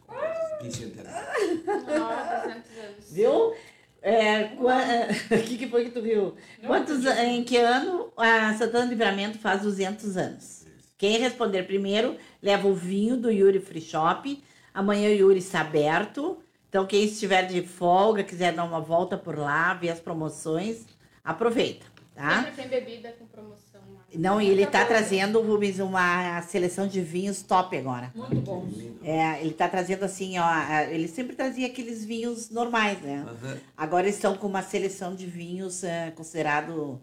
Bicentenário. 0.63 1.29
Ó, 1.67 2.47
200 2.47 2.79
anos. 2.79 3.11
Viu? 3.11 3.55
É, 4.03 4.45
qua- 4.57 4.83
O 5.31 5.43
que, 5.47 5.57
que 5.59 5.69
foi 5.69 5.85
que 5.85 5.91
tu 5.91 6.03
viu? 6.03 6.35
Quantos, 6.67 7.05
em 7.07 7.45
que 7.45 7.57
ano 7.57 8.13
a 8.17 8.53
Santana 8.55 8.87
do 8.87 8.91
Livramento 8.91 9.39
faz 9.39 9.63
200 9.63 10.17
anos? 10.17 10.67
Quem 10.99 11.19
responder 11.19 11.65
primeiro 11.65 12.17
leva 12.43 12.67
o 12.69 12.75
vinho 12.75 13.17
do 13.17 13.31
Yuri 13.31 13.61
Free 13.61 13.81
Shop. 13.81 14.43
Amanhã 14.75 15.09
o 15.09 15.13
Yuri 15.15 15.39
está 15.39 15.61
aberto. 15.61 16.39
Então, 16.69 16.87
quem 16.87 17.05
estiver 17.05 17.47
de 17.47 17.63
folga, 17.63 18.25
quiser 18.25 18.53
dar 18.55 18.65
uma 18.65 18.81
volta 18.81 19.17
por 19.19 19.37
lá, 19.39 19.75
ver 19.75 19.91
as 19.91 20.01
promoções, 20.01 20.87
aproveita, 21.23 21.85
tá? 22.15 22.45
Sempre 22.45 22.63
tem 22.63 22.69
bebida 22.69 23.13
com 23.19 23.27
promoção. 23.27 23.72
Não, 24.15 24.41
e 24.41 24.49
ele 24.49 24.63
está 24.65 24.85
trazendo, 24.85 25.41
Rubens, 25.41 25.79
uma 25.79 26.41
seleção 26.43 26.87
de 26.87 27.01
vinhos 27.01 27.43
top 27.43 27.77
agora. 27.77 28.11
Muito 28.15 28.41
bom. 28.41 28.69
É, 29.03 29.41
ele 29.41 29.51
está 29.51 29.69
trazendo 29.69 30.05
assim, 30.05 30.39
ó, 30.39 30.47
ele 30.91 31.09
sempre 31.09 31.35
trazia 31.35 31.67
aqueles 31.67 32.05
vinhos 32.05 32.51
normais, 32.51 33.01
né? 33.01 33.25
Aham. 33.27 33.59
Agora 33.77 34.05
eles 34.05 34.17
estão 34.17 34.37
com 34.37 34.47
uma 34.47 34.63
seleção 34.63 35.15
de 35.15 35.27
vinhos 35.27 35.83
é, 35.83 36.11
considerado 36.11 37.01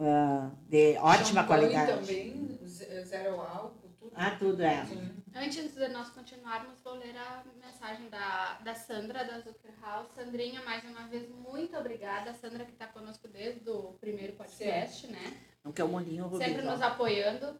ah, 0.00 0.50
de 0.68 0.96
ótima 0.98 1.42
Champanhe 1.42 1.46
qualidade. 1.46 1.92
também, 2.00 2.58
ze- 2.64 3.04
zero 3.04 3.40
álcool, 3.40 3.88
tudo. 3.98 4.12
Ah, 4.14 4.30
tudo 4.38 4.62
é. 4.62 4.84
Sim. 4.86 5.10
Antes 5.34 5.74
de 5.74 5.88
nós 5.88 6.08
continuarmos, 6.10 6.80
vou 6.82 6.94
ler 6.94 7.14
a 7.16 7.44
mensagem 7.64 8.08
da, 8.08 8.58
da 8.64 8.74
Sandra, 8.74 9.22
da 9.24 9.38
Zucker 9.38 9.72
House. 9.82 10.08
Sandrinha, 10.16 10.62
mais 10.64 10.82
uma 10.84 11.06
vez, 11.06 11.28
muito 11.28 11.76
obrigada. 11.76 12.30
A 12.30 12.34
Sandra 12.34 12.64
que 12.64 12.72
está 12.72 12.86
conosco 12.86 13.28
desde 13.28 13.68
o 13.70 13.92
primeiro 14.00 14.32
podcast, 14.32 15.06
né? 15.08 15.34
Não 15.64 15.72
quer 15.72 15.84
o 15.84 15.88
molinho, 15.88 16.24
Rubens. 16.24 16.50
Sempre 16.50 16.62
nos 16.62 16.82
apoiando. 16.82 17.58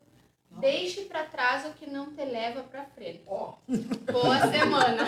Deixe 0.60 1.02
para 1.02 1.24
trás 1.24 1.66
o 1.66 1.72
que 1.74 1.88
não 1.88 2.14
te 2.14 2.24
leva 2.24 2.62
para 2.62 2.84
frente. 2.86 3.22
Ó, 3.26 3.54
Boa 4.10 4.38
semana. 4.50 5.04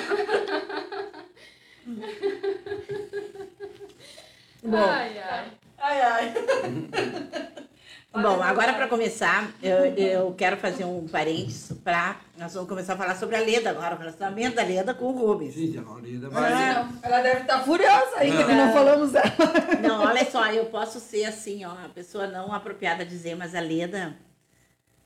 Bom. 4.63 4.77
Ai, 4.77 5.19
ai. 5.19 5.53
Ai, 5.79 6.01
ai. 6.03 6.35
Bom, 8.13 8.43
agora 8.43 8.73
para 8.73 8.89
começar, 8.89 9.53
eu, 9.63 9.85
eu 9.97 10.35
quero 10.37 10.57
fazer 10.57 10.85
um 10.85 11.07
parênteses 11.07 11.79
para. 11.85 12.17
Nós 12.37 12.53
vamos 12.53 12.69
começar 12.69 12.95
a 12.95 12.97
falar 12.97 13.15
sobre 13.15 13.37
a 13.37 13.41
Leda 13.41 13.71
agora, 13.71 13.95
o 13.95 13.99
relacionamento 13.99 14.57
da 14.57 14.65
Leda 14.65 14.93
com 14.93 15.05
o 15.05 15.13
Rubens. 15.13 15.55
Gente, 15.55 15.79
a 15.79 15.95
Leda 15.95 16.29
vai... 16.29 16.53
É, 16.53 16.87
ela 17.03 17.21
deve 17.21 17.43
estar 17.43 17.61
furiosa 17.61 18.17
ainda 18.17 18.45
que 18.45 18.53
não 18.53 18.73
falamos 18.73 19.13
dela. 19.13 19.31
Não, 19.81 20.01
olha 20.03 20.29
só, 20.29 20.45
eu 20.49 20.67
posso 20.67 20.99
ser 20.99 21.25
assim, 21.25 21.65
ó, 21.65 21.71
a 21.71 21.89
pessoa 21.95 22.27
não 22.27 22.53
apropriada 22.53 23.05
a 23.05 23.07
dizer, 23.07 23.37
mas 23.37 23.55
a 23.55 23.61
Leda 23.61 24.17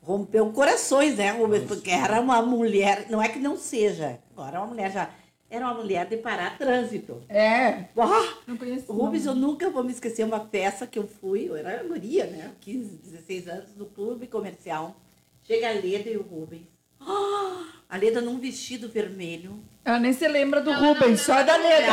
rompeu 0.03 0.51
corações, 0.51 1.17
né, 1.17 1.31
Rubens? 1.33 1.65
Porque 1.65 1.91
era 1.91 2.21
uma 2.21 2.41
mulher, 2.41 3.07
não 3.11 3.23
é 3.23 3.29
que 3.29 3.39
não 3.39 3.57
seja, 3.57 4.19
agora 4.33 4.57
é 4.57 4.61
uma 4.61 4.69
mulher 4.69 4.91
já, 4.91 5.11
era 5.51 5.67
uma 5.67 5.75
mulher 5.75 6.07
de 6.07 6.17
parar 6.17 6.57
trânsito. 6.59 7.23
É, 7.29 7.87
Ah, 7.97 8.35
não 8.47 8.57
conheço. 8.57 8.93
Rubens, 8.93 9.27
eu 9.27 9.35
nunca 9.35 9.71
vou 9.71 9.85
me 9.85 9.93
esquecer 9.93 10.25
uma 10.25 10.41
peça 10.41 10.87
que 10.87 10.99
eu 10.99 11.07
fui, 11.07 11.49
eu 11.49 11.57
era 11.57 11.83
guria, 11.85 12.27
né? 12.27 12.51
15, 12.61 12.97
16 12.97 13.49
anos, 13.49 13.77
no 13.77 13.87
clube 13.87 14.27
comercial. 14.27 14.97
Chega 15.45 15.69
a 15.69 15.73
Leda 15.73 16.09
e 16.11 16.17
o 16.17 16.23
Rubens. 16.23 16.67
Ah, 17.01 17.65
a 17.89 17.97
Leda 17.97 18.21
num 18.21 18.39
vestido 18.39 18.89
vermelho. 18.89 19.63
Ela 19.85 20.01
nem 20.01 20.13
se 20.13 20.27
lembra 20.27 20.61
do 20.61 20.73
Rubens, 20.73 21.11
não, 21.11 21.17
só 21.19 21.35
não, 21.37 21.47
da 21.47 21.59
não, 21.59 21.69
Leda. 21.69 21.93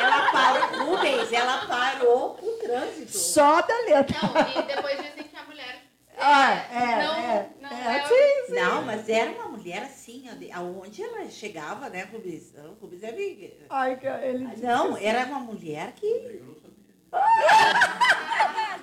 Ela 0.00 0.32
parou, 0.32 0.86
Rubens, 0.86 1.32
ela 1.32 1.66
parou 1.66 2.38
o 2.42 2.52
trânsito. 2.58 3.16
Só 3.16 3.60
da 3.60 3.74
Leda. 3.86 4.14
Não, 4.22 4.62
e 4.62 4.66
depois 4.66 4.96
dizem. 4.96 5.29
Ah, 6.20 6.52
é, 6.72 7.02
não, 7.02 7.14
é. 7.14 7.50
não 7.60 7.70
é, 7.70 7.96
é, 7.98 8.04
sim, 8.06 8.46
sim. 8.46 8.60
Não, 8.60 8.82
mas 8.84 9.08
era 9.08 9.30
uma 9.32 9.48
mulher 9.48 9.82
assim, 9.84 10.28
onde- 10.30 10.52
aonde 10.52 11.02
ela 11.02 11.28
chegava, 11.30 11.88
né, 11.88 12.02
Rubens? 12.04 12.52
O 12.56 12.74
Rubens 12.80 13.02
é 13.02 13.10
deve... 13.12 13.56
Ai, 13.70 13.98
que 13.98 14.06
ele 14.06 14.46
Não, 14.60 14.96
era 14.96 15.24
uma 15.26 15.40
mulher 15.40 15.92
que... 15.92 16.40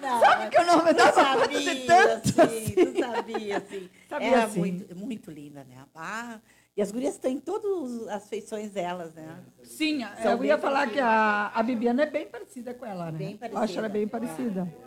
Não, 0.01 0.19
Sabe 0.19 0.49
que 0.49 0.57
eu 0.59 0.65
não 0.65 0.83
me 0.85 0.93
dava 0.93 1.11
conta 1.35 1.47
de 1.47 1.63
sabia, 1.65 1.85
tanto 1.87 2.41
assim, 2.41 2.73
tu 2.75 2.99
sabia, 2.99 3.57
assim. 3.57 3.89
Sabia, 4.07 4.27
Era 4.27 4.43
assim. 4.45 4.59
muito, 4.59 4.95
muito 4.95 5.31
linda, 5.31 5.63
né? 5.63 5.83
Ah, 5.95 6.39
e 6.77 6.81
as 6.81 6.91
gurias 6.91 7.17
têm 7.17 7.39
todas 7.39 8.07
as 8.07 8.29
feições 8.29 8.71
delas, 8.71 9.13
né? 9.13 9.43
Sim, 9.63 10.05
São 10.21 10.33
eu 10.33 10.45
ia 10.45 10.57
falar 10.57 10.87
que 10.87 10.99
a, 10.99 11.51
a 11.53 11.63
Bibiana 11.63 12.03
é 12.03 12.05
bem 12.05 12.27
parecida 12.27 12.73
com 12.73 12.85
ela, 12.85 13.11
né? 13.11 13.17
Bem 13.17 13.39
Eu 13.51 13.57
Acho 13.57 13.79
ela 13.79 13.89
bem 13.89 14.07
parecida. 14.07 14.65
parecida. 14.65 14.86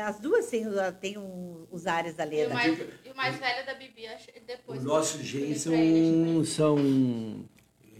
As 0.00 0.18
duas 0.20 0.46
têm, 0.46 0.64
têm 1.00 1.18
o- 1.18 1.66
os 1.70 1.86
ares 1.86 2.14
da 2.14 2.24
E 2.24 2.28
o 2.28 2.30
Leda. 2.30 2.54
mais, 2.54 2.78
e 3.04 3.10
o 3.10 3.16
mais 3.16 3.36
velho 3.36 3.66
da 3.66 3.74
Bibi, 3.74 4.02
depois. 4.46 4.78
Os 4.78 4.84
nossos 4.84 5.20
genes 5.22 5.64
pra 5.64 5.74
ele, 5.74 6.44
são, 6.46 6.76
são, 6.76 7.44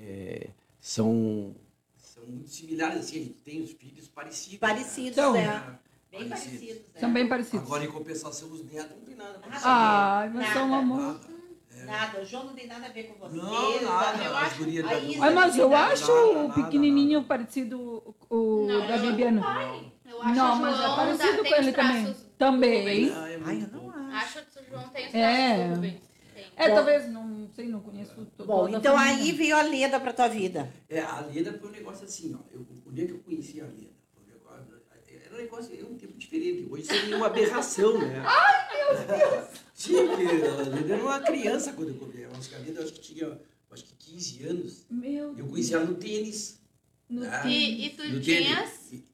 é, 0.01 0.49
são, 0.81 1.55
são 1.97 2.25
muito 2.27 2.49
similares, 2.51 3.01
assim, 3.01 3.17
a 3.17 3.25
gente 3.25 3.35
tem 3.45 3.63
os 3.63 3.73
filhos 3.73 4.09
parecidos. 4.09 4.59
Parecidos, 4.59 5.15
São. 5.15 5.33
né? 5.35 5.79
Bem 6.11 6.29
Parecidos. 6.29 6.59
parecidos. 6.59 6.83
né? 6.95 7.01
São 7.01 7.13
bem 7.13 7.29
parecidos. 7.29 7.67
Agora, 7.67 7.85
em 7.85 7.91
compensação, 7.91 8.51
os 8.51 8.65
netos 8.65 8.97
não 8.97 9.05
tem 9.05 9.15
nada. 9.17 9.39
com 9.39 9.49
isso. 9.51 9.61
Ai, 9.65 10.29
mas 10.29 10.43
Nada. 10.43 10.53
são 10.55 10.71
um 10.71 10.75
amor. 10.75 11.01
Nada. 11.01 11.33
Nada, 11.87 12.21
o 12.21 12.25
João 12.25 12.45
não 12.45 12.55
tem 12.55 12.67
nada 12.69 12.87
a 12.87 12.91
ver 12.91 13.05
com 13.05 13.19
vocês. 13.19 13.43
Não, 13.43 13.83
nada. 13.83 14.23
Eu 14.23 14.37
acho, 14.37 14.61
mas 15.35 15.57
eu 15.57 15.65
não 15.65 15.71
nada. 15.71 15.93
acho 15.95 16.07
nada, 16.15 16.27
o 16.27 16.49
nada, 16.49 16.63
pequenininho 16.63 17.25
parecido 17.25 18.15
o 18.31 18.67
Não, 18.69 18.87
da 18.87 18.97
não, 18.99 19.11
Bibiana. 19.11 19.92
Eu 20.13 20.23
acho 20.23 20.35
Não, 20.35 20.57
mas 20.57 20.79
é 20.81 20.87
parecido 20.97 21.43
da- 21.43 21.49
com 21.49 21.55
ele 21.57 21.73
também. 21.73 22.17
Também. 22.39 23.13
Ah, 23.15 23.31
é 23.31 23.41
Ai, 23.45 23.63
eu 23.63 23.69
não 23.81 23.91
acho. 23.91 24.39
Acho 24.39 24.47
que 24.47 24.59
o 24.61 24.65
João 24.69 24.89
tem 24.91 25.09
os 25.09 25.15
É. 25.15 25.57
traços. 25.67 25.81
Tem. 25.81 26.01
É, 26.57 26.69
Bom. 26.69 26.75
talvez, 26.75 27.09
não 27.11 27.51
sei, 27.55 27.69
não 27.69 27.81
conheço 27.81 28.15
to- 28.37 28.45
Bom, 28.45 28.69
então 28.69 28.97
família. 28.97 29.23
aí 29.25 29.33
veio 29.33 29.57
a 29.57 29.63
Leda 29.63 29.99
pra 30.01 30.13
tua 30.13 30.29
vida. 30.29 30.71
É, 30.89 31.01
a 31.01 31.21
Leda 31.21 31.53
foi 31.59 31.69
um 31.69 31.73
negócio 31.73 32.05
assim, 32.05 32.35
ó. 32.35 32.41
Eu, 32.53 32.67
o 32.87 32.93
dia 32.93 33.07
que 33.07 33.13
eu 33.13 33.19
conheci 33.21 33.61
a 33.61 33.65
Leda, 33.65 33.93
era 35.25 35.35
um 35.35 35.37
negócio, 35.39 35.75
era 35.75 35.87
um 35.87 35.97
tempo 35.97 36.13
diferente. 36.19 36.67
Hoje 36.71 36.85
seria 36.85 37.17
uma 37.17 37.27
aberração, 37.27 37.99
né? 37.99 38.23
Ai, 38.27 38.69
meu 38.97 39.07
Deus! 39.19 39.49
Sim, 39.75 39.93
porque 40.09 40.23
a 40.25 40.75
Leda 40.75 40.95
era 40.95 41.03
uma 41.03 41.21
criança 41.21 41.73
quando 41.73 41.89
eu 41.89 41.95
conheci. 41.95 42.21
Eu 42.23 42.31
acho 42.33 42.49
que 42.51 42.55
a 42.55 42.59
Leda, 42.59 42.81
eu 42.81 42.85
acho 42.85 42.93
que 42.93 43.01
tinha 43.01 43.41
acho 43.71 43.85
que 43.85 43.95
15 43.95 44.45
anos. 44.47 44.87
Meu 44.91 45.39
Eu 45.39 45.47
conheci 45.47 45.75
ela 45.75 45.85
no 45.87 45.95
tênis. 45.95 46.61
no 47.09 47.21
né? 47.23 47.43
E, 47.47 47.87
e 47.87 47.91
tu 47.91 48.05
No 48.09 48.21
tinhas. 48.21 48.71
tênis. 48.91 49.05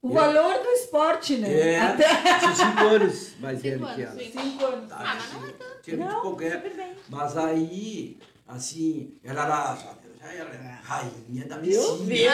O 0.00 0.10
valor 0.12 0.62
do 0.62 0.68
esporte, 0.70 1.36
né? 1.38 1.52
É, 1.72 1.80
Até 1.80 2.06
tinha 2.38 2.54
5 2.54 2.84
anos 2.86 3.32
mais 3.40 3.60
Cinco 3.60 3.84
velho 3.84 3.94
que 3.96 4.02
ela. 4.02 4.32
cinco 4.32 4.64
anos. 4.66 4.88
Tá, 4.88 4.96
Ah, 5.00 5.14
mas 5.16 5.32
não 5.32 5.48
é 5.48 5.52
tinha- 5.52 5.68
tinha 5.82 5.96
muito 5.96 6.20
pouco, 6.22 6.42
é. 6.42 6.50
super 6.52 6.74
bem. 6.76 6.92
Mas 7.08 7.36
aí, 7.36 8.18
assim, 8.46 9.14
ela 9.24 9.44
era, 9.44 9.76
já 10.20 10.32
era 10.32 10.80
rainha 10.84 11.46
da 11.46 11.58
Viu? 11.58 11.98
medicina. 12.04 12.14
Viu? 12.14 12.30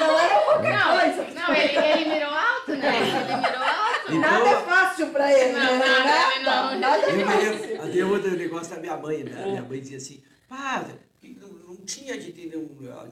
não 0.00 0.18
era 0.20 0.40
qualquer 0.44 0.78
Não, 0.78 0.98
coisa. 0.98 1.34
não 1.34 1.54
ele, 1.54 1.76
ele 1.78 2.10
mirou 2.14 2.32
alto, 2.34 2.70
né? 2.74 2.96
Ele 3.00 3.36
mirou 3.36 3.62
alto. 3.62 3.88
Então, 4.08 4.20
Nada 4.20 4.48
é 4.50 4.60
fácil 4.62 5.06
pra 5.08 5.32
ele. 5.32 5.52
Não, 5.52 5.78
né? 5.78 5.78
nada, 6.04 6.70
não. 6.70 6.78
nada 6.80 7.02
é 7.06 7.24
fácil. 7.24 7.82
até 7.82 8.04
outro 8.04 8.30
negócio 8.36 8.74
da 8.74 8.80
minha 8.80 8.96
mãe, 8.96 9.24
né? 9.24 9.44
Minha 9.46 9.62
mãe 9.62 9.80
dizia 9.80 9.96
assim, 9.98 10.22
pá, 10.48 10.84
que 11.20 11.36
não, 11.40 11.48
não 11.48 11.76
tinha 11.76 12.18
de 12.18 12.32
ter, 12.32 12.50
não, 12.54 12.62
não 12.62 13.10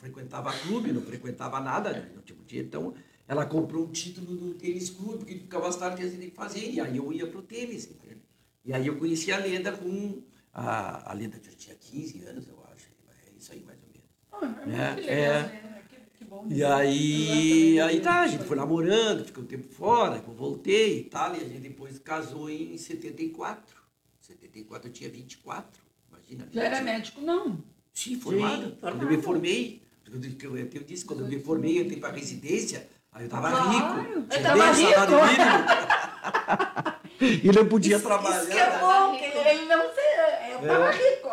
frequentava 0.00 0.52
clube, 0.52 0.92
não 0.92 1.02
frequentava 1.02 1.60
nada, 1.60 1.92
né? 1.92 2.10
não 2.14 2.22
tinha 2.22 2.38
dinheiro, 2.46 2.68
então 2.68 2.94
ela 3.28 3.46
comprou 3.46 3.84
um 3.84 3.92
título 3.92 4.32
no 4.34 4.54
tênis 4.54 4.90
clube, 4.90 5.18
porque 5.18 5.34
ficava 5.34 5.68
as 5.68 5.76
tardes 5.76 6.18
de 6.18 6.30
fazer, 6.30 6.68
e 6.70 6.80
aí 6.80 6.96
eu 6.96 7.12
ia 7.12 7.26
pro 7.26 7.42
tênis, 7.42 7.88
entendeu? 7.88 8.18
E 8.64 8.72
aí 8.72 8.86
eu 8.86 8.96
conheci 8.96 9.30
a 9.32 9.38
Leda 9.38 9.72
com, 9.72 10.22
a, 10.52 11.10
a 11.10 11.14
Leda 11.14 11.40
já 11.42 11.52
tinha 11.56 11.76
15 11.76 12.24
anos, 12.24 12.48
eu 12.48 12.58
acho, 12.72 12.88
é 13.26 13.38
isso 13.38 13.52
aí 13.52 13.62
mais 13.64 13.78
ou 13.82 13.88
menos. 14.48 14.66
né? 14.66 14.94
Que 14.96 15.08
É. 15.08 15.42
legal, 15.42 15.42
né? 15.70 15.82
Que, 15.88 15.96
que 16.18 16.24
bom. 16.24 16.46
E 16.50 16.64
aí, 16.64 17.80
aí 17.80 18.00
tá, 18.00 18.22
a 18.22 18.26
gente 18.26 18.44
foi 18.44 18.56
namorando, 18.56 19.24
ficou 19.24 19.44
um 19.44 19.46
tempo 19.46 19.68
fora, 19.72 20.16
eu 20.26 20.34
voltei 20.34 21.00
e 21.00 21.04
tal, 21.04 21.34
e 21.36 21.40
a 21.40 21.44
gente 21.44 21.60
depois 21.60 21.98
casou 21.98 22.48
em 22.50 22.76
74. 22.76 23.76
74 24.20 24.88
eu 24.88 24.92
tinha 24.92 25.10
24, 25.10 25.82
imagina. 26.08 26.48
Já 26.52 26.62
era 26.64 26.76
20. 26.78 26.84
médico? 26.84 27.20
Não. 27.20 27.62
Sim, 27.92 28.18
formado. 28.20 28.62
Sim, 28.64 28.76
Quando 28.80 28.92
eu 28.94 28.98
formado. 29.00 29.16
me 29.16 29.22
formei, 29.22 29.82
quando 30.10 30.24
eu, 30.24 30.56
eu, 30.56 30.68
eu 30.72 30.82
disse, 30.84 31.04
quando 31.04 31.20
eu 31.20 31.28
me 31.28 31.38
formei, 31.40 31.78
eu 31.78 31.84
entrei 31.84 32.00
para 32.00 32.12
residência, 32.12 32.88
aí 33.12 33.24
eu 33.24 33.28
tava 33.30 33.50
Claro, 33.50 33.70
rico. 33.70 34.12
eu 34.14 34.28
tinha 34.28 34.42
tava 34.42 34.64
10 34.64 34.78
rico. 34.78 35.00
mínimo. 37.20 37.40
e 37.44 37.52
não 37.56 37.68
podia 37.68 38.00
trabalhar. 38.00 38.42
Isso 38.42 38.50
que 38.50 38.58
é 38.58 38.78
bom, 38.80 39.16
que 39.16 39.24
ele, 39.24 39.48
ele 39.48 39.64
não 39.66 39.82
se... 39.94 40.00
Eu 40.52 40.68
tava 40.68 40.90
rico. 40.90 41.28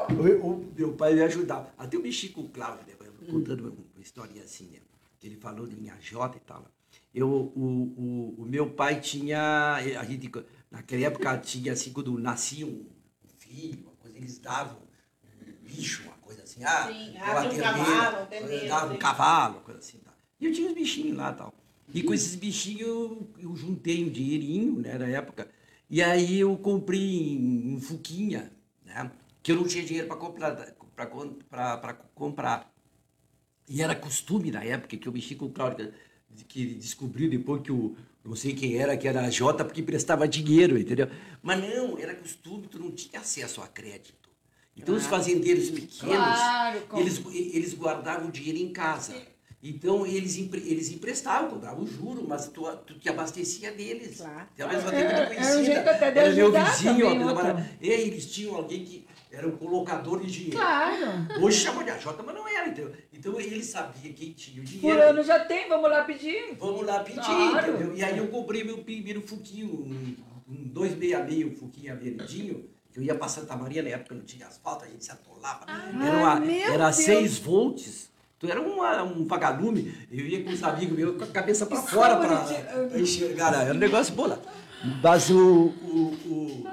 O, 0.45 0.51
o 0.51 0.73
meu 0.75 0.93
pai 0.93 1.13
me 1.13 1.21
ajudava. 1.23 1.71
Até 1.77 1.97
eu 1.97 2.01
mexi 2.01 2.29
com 2.29 2.41
o 2.41 2.49
Cláudio, 2.49 2.85
né, 2.87 2.93
contando 3.29 3.61
uma, 3.61 3.69
uma 3.71 4.01
historinha 4.01 4.43
assim, 4.43 4.65
né? 4.71 4.79
Que 5.19 5.27
ele 5.27 5.35
falou 5.35 5.67
de 5.67 5.75
minha 5.75 5.95
Jota 5.99 6.37
e 6.37 6.39
tal. 6.41 6.65
Eu, 7.13 7.27
o, 7.29 8.35
o, 8.37 8.41
o 8.43 8.45
meu 8.45 8.69
pai 8.69 8.99
tinha. 9.01 9.75
A 9.75 10.05
gente, 10.05 10.31
naquela 10.71 11.05
época, 11.05 11.37
tinha 11.39 11.73
assim, 11.73 11.91
quando 11.91 12.17
nascia 12.17 12.65
um 12.65 12.85
filho, 13.37 13.81
uma 13.83 13.91
coisa, 13.93 14.17
eles 14.17 14.37
davam 14.37 14.77
bicho, 15.67 16.03
uma 16.03 16.17
coisa 16.17 16.43
assim. 16.43 16.63
Ah, 16.63 16.87
Sim, 16.87 17.17
ah, 17.17 17.41
um 17.41 17.57
cavalo, 17.57 18.25
terneiro, 18.27 18.67
Dava 18.67 18.93
um 18.93 18.97
cavalo, 18.97 19.53
uma 19.55 19.61
coisa 19.61 19.79
assim. 19.79 19.97
Tá. 19.99 20.13
E 20.39 20.45
eu 20.45 20.53
tinha 20.53 20.67
uns 20.69 20.73
bichinhos 20.73 21.17
lá 21.17 21.31
e 21.31 21.35
tal. 21.35 21.53
E 21.93 22.03
com 22.03 22.13
esses 22.13 22.35
bichinhos 22.35 22.81
eu, 22.81 23.29
eu 23.39 23.55
juntei 23.55 24.03
um 24.03 24.09
dinheirinho, 24.09 24.79
né, 24.79 24.97
na 24.97 25.07
época. 25.07 25.49
E 25.89 26.01
aí 26.01 26.39
eu 26.39 26.57
comprei 26.57 27.37
um 27.37 27.79
Fuquinha, 27.79 28.51
né? 28.85 29.09
Que 29.41 29.51
eu 29.53 29.55
não 29.55 29.63
tinha 29.65 29.83
dinheiro 29.85 30.07
para 30.07 30.17
comprar, 30.17 30.55
para 31.77 31.93
comprar. 32.13 32.73
E 33.67 33.81
era 33.81 33.95
costume 33.95 34.51
na 34.51 34.63
época 34.63 34.97
que 34.97 35.07
eu 35.07 35.13
mexi 35.13 35.35
com 35.35 35.45
o 35.45 35.49
Cláudio, 35.51 35.93
que- 36.47 36.75
descobriu 36.75 37.29
depois 37.29 37.61
que 37.61 37.71
o 37.71 37.95
não 38.23 38.35
sei 38.35 38.53
quem 38.53 38.75
era, 38.75 38.97
que 38.97 39.07
era 39.07 39.21
a 39.21 39.29
Jota, 39.29 39.63
porque 39.63 39.79
emprestava 39.79 40.27
dinheiro, 40.27 40.77
entendeu? 40.77 41.07
Mas 41.41 41.61
não, 41.61 41.97
era 41.97 42.13
costume, 42.13 42.67
tu 42.67 42.77
não 42.77 42.91
tinha 42.91 43.21
acesso 43.21 43.61
a 43.61 43.67
crédito. 43.69 44.26
Então 44.77 44.95
os 44.95 45.05
fazendeiros 45.05 45.69
pequenos, 45.69 46.15
Claro, 46.15 46.81
como- 46.87 47.01
eles, 47.01 47.21
eles 47.33 47.73
guardavam 47.73 48.29
o 48.29 48.31
dinheiro 48.31 48.59
em 48.59 48.71
casa. 48.71 49.13
Então 49.61 50.05
eles, 50.05 50.37
empre- 50.37 50.63
eles 50.65 50.91
emprestavam, 50.91 51.49
cobravam 51.49 51.85
juro, 51.85 52.23
mas 52.27 52.47
tu, 52.47 52.63
tu 52.85 52.93
te 52.99 53.09
abastecia 53.09 53.71
deles. 53.71 54.17
Claro. 54.17 54.47
Tem 54.55 54.65
uma 54.65 54.73
É, 54.73 55.01
era 55.01 55.23
um 55.23 55.27
conhecida. 55.35 55.63
de 55.63 55.71
Era 55.71 56.31
meu 56.35 56.51
vizinho, 56.51 57.07
outra. 57.27 57.33
mara- 57.33 57.71
E 57.81 57.89
eles 57.89 58.31
tinham 58.31 58.55
alguém 58.55 58.85
que 58.85 59.07
era 59.31 59.47
um 59.47 59.57
colocador 59.57 60.21
de 60.23 60.31
dinheiro. 60.31 60.57
Claro. 60.57 61.43
Hoje 61.43 61.59
chamam 61.61 61.83
de 61.83 61.89
AJ, 61.89 62.05
mas 62.23 62.35
não 62.35 62.47
era, 62.47 62.67
entendeu? 62.69 62.93
Então 63.11 63.41
ele 63.41 63.63
sabia 63.63 64.13
quem 64.13 64.31
tinha 64.31 64.61
o 64.61 64.63
Por 64.63 64.71
dinheiro. 64.71 65.01
ano 65.01 65.23
já 65.23 65.39
tem, 65.39 65.67
vamos 65.67 65.89
lá 65.89 66.03
pedir. 66.03 66.55
Vamos 66.59 66.85
lá 66.85 66.99
pedir, 67.03 67.19
Claro. 67.25 67.71
entendeu? 67.73 67.95
E 67.95 68.03
aí 68.03 68.17
eu 68.17 68.27
comprei 68.27 68.63
meu 68.63 68.77
primeiro 68.83 69.21
fuquinho, 69.21 69.67
um, 69.73 70.15
um 70.47 70.67
266, 70.67 71.45
um 71.47 71.55
fuquinho 71.55 71.97
verdinho, 71.97 72.69
eu 72.97 73.03
ia 73.03 73.13
pra 73.13 73.27
Santa 73.27 73.55
Maria, 73.55 73.83
na 73.83 73.89
época 73.89 74.15
não 74.15 74.23
tinha 74.23 74.47
asfalto, 74.47 74.83
a 74.83 74.87
gente 74.87 75.05
se 75.05 75.11
atolava. 75.11 75.65
era 75.69 76.17
uma, 76.17 76.51
era 76.51 76.85
Deus. 76.89 76.95
6 76.95 77.37
volts. 77.37 78.09
Então 78.37 78.49
era 78.49 78.59
uma, 78.59 79.03
um 79.03 79.25
vagalume. 79.25 79.95
Eu 80.11 80.25
ia 80.25 80.43
com 80.43 80.49
os 80.49 80.63
amigos 80.63 80.97
meus 80.97 81.15
com 81.17 81.23
a 81.23 81.27
cabeça 81.27 81.65
pra 81.67 81.79
fora 81.81 82.17
pra, 82.17 82.87
pra 82.87 82.99
enxergar. 82.99 83.53
Era 83.53 83.73
um 83.73 83.77
negócio 83.77 84.15
bom 84.15 84.25
lá. 84.27 84.39
Mas 85.03 85.29
o. 85.29 85.67
o, 85.67 86.13
o 86.25 86.63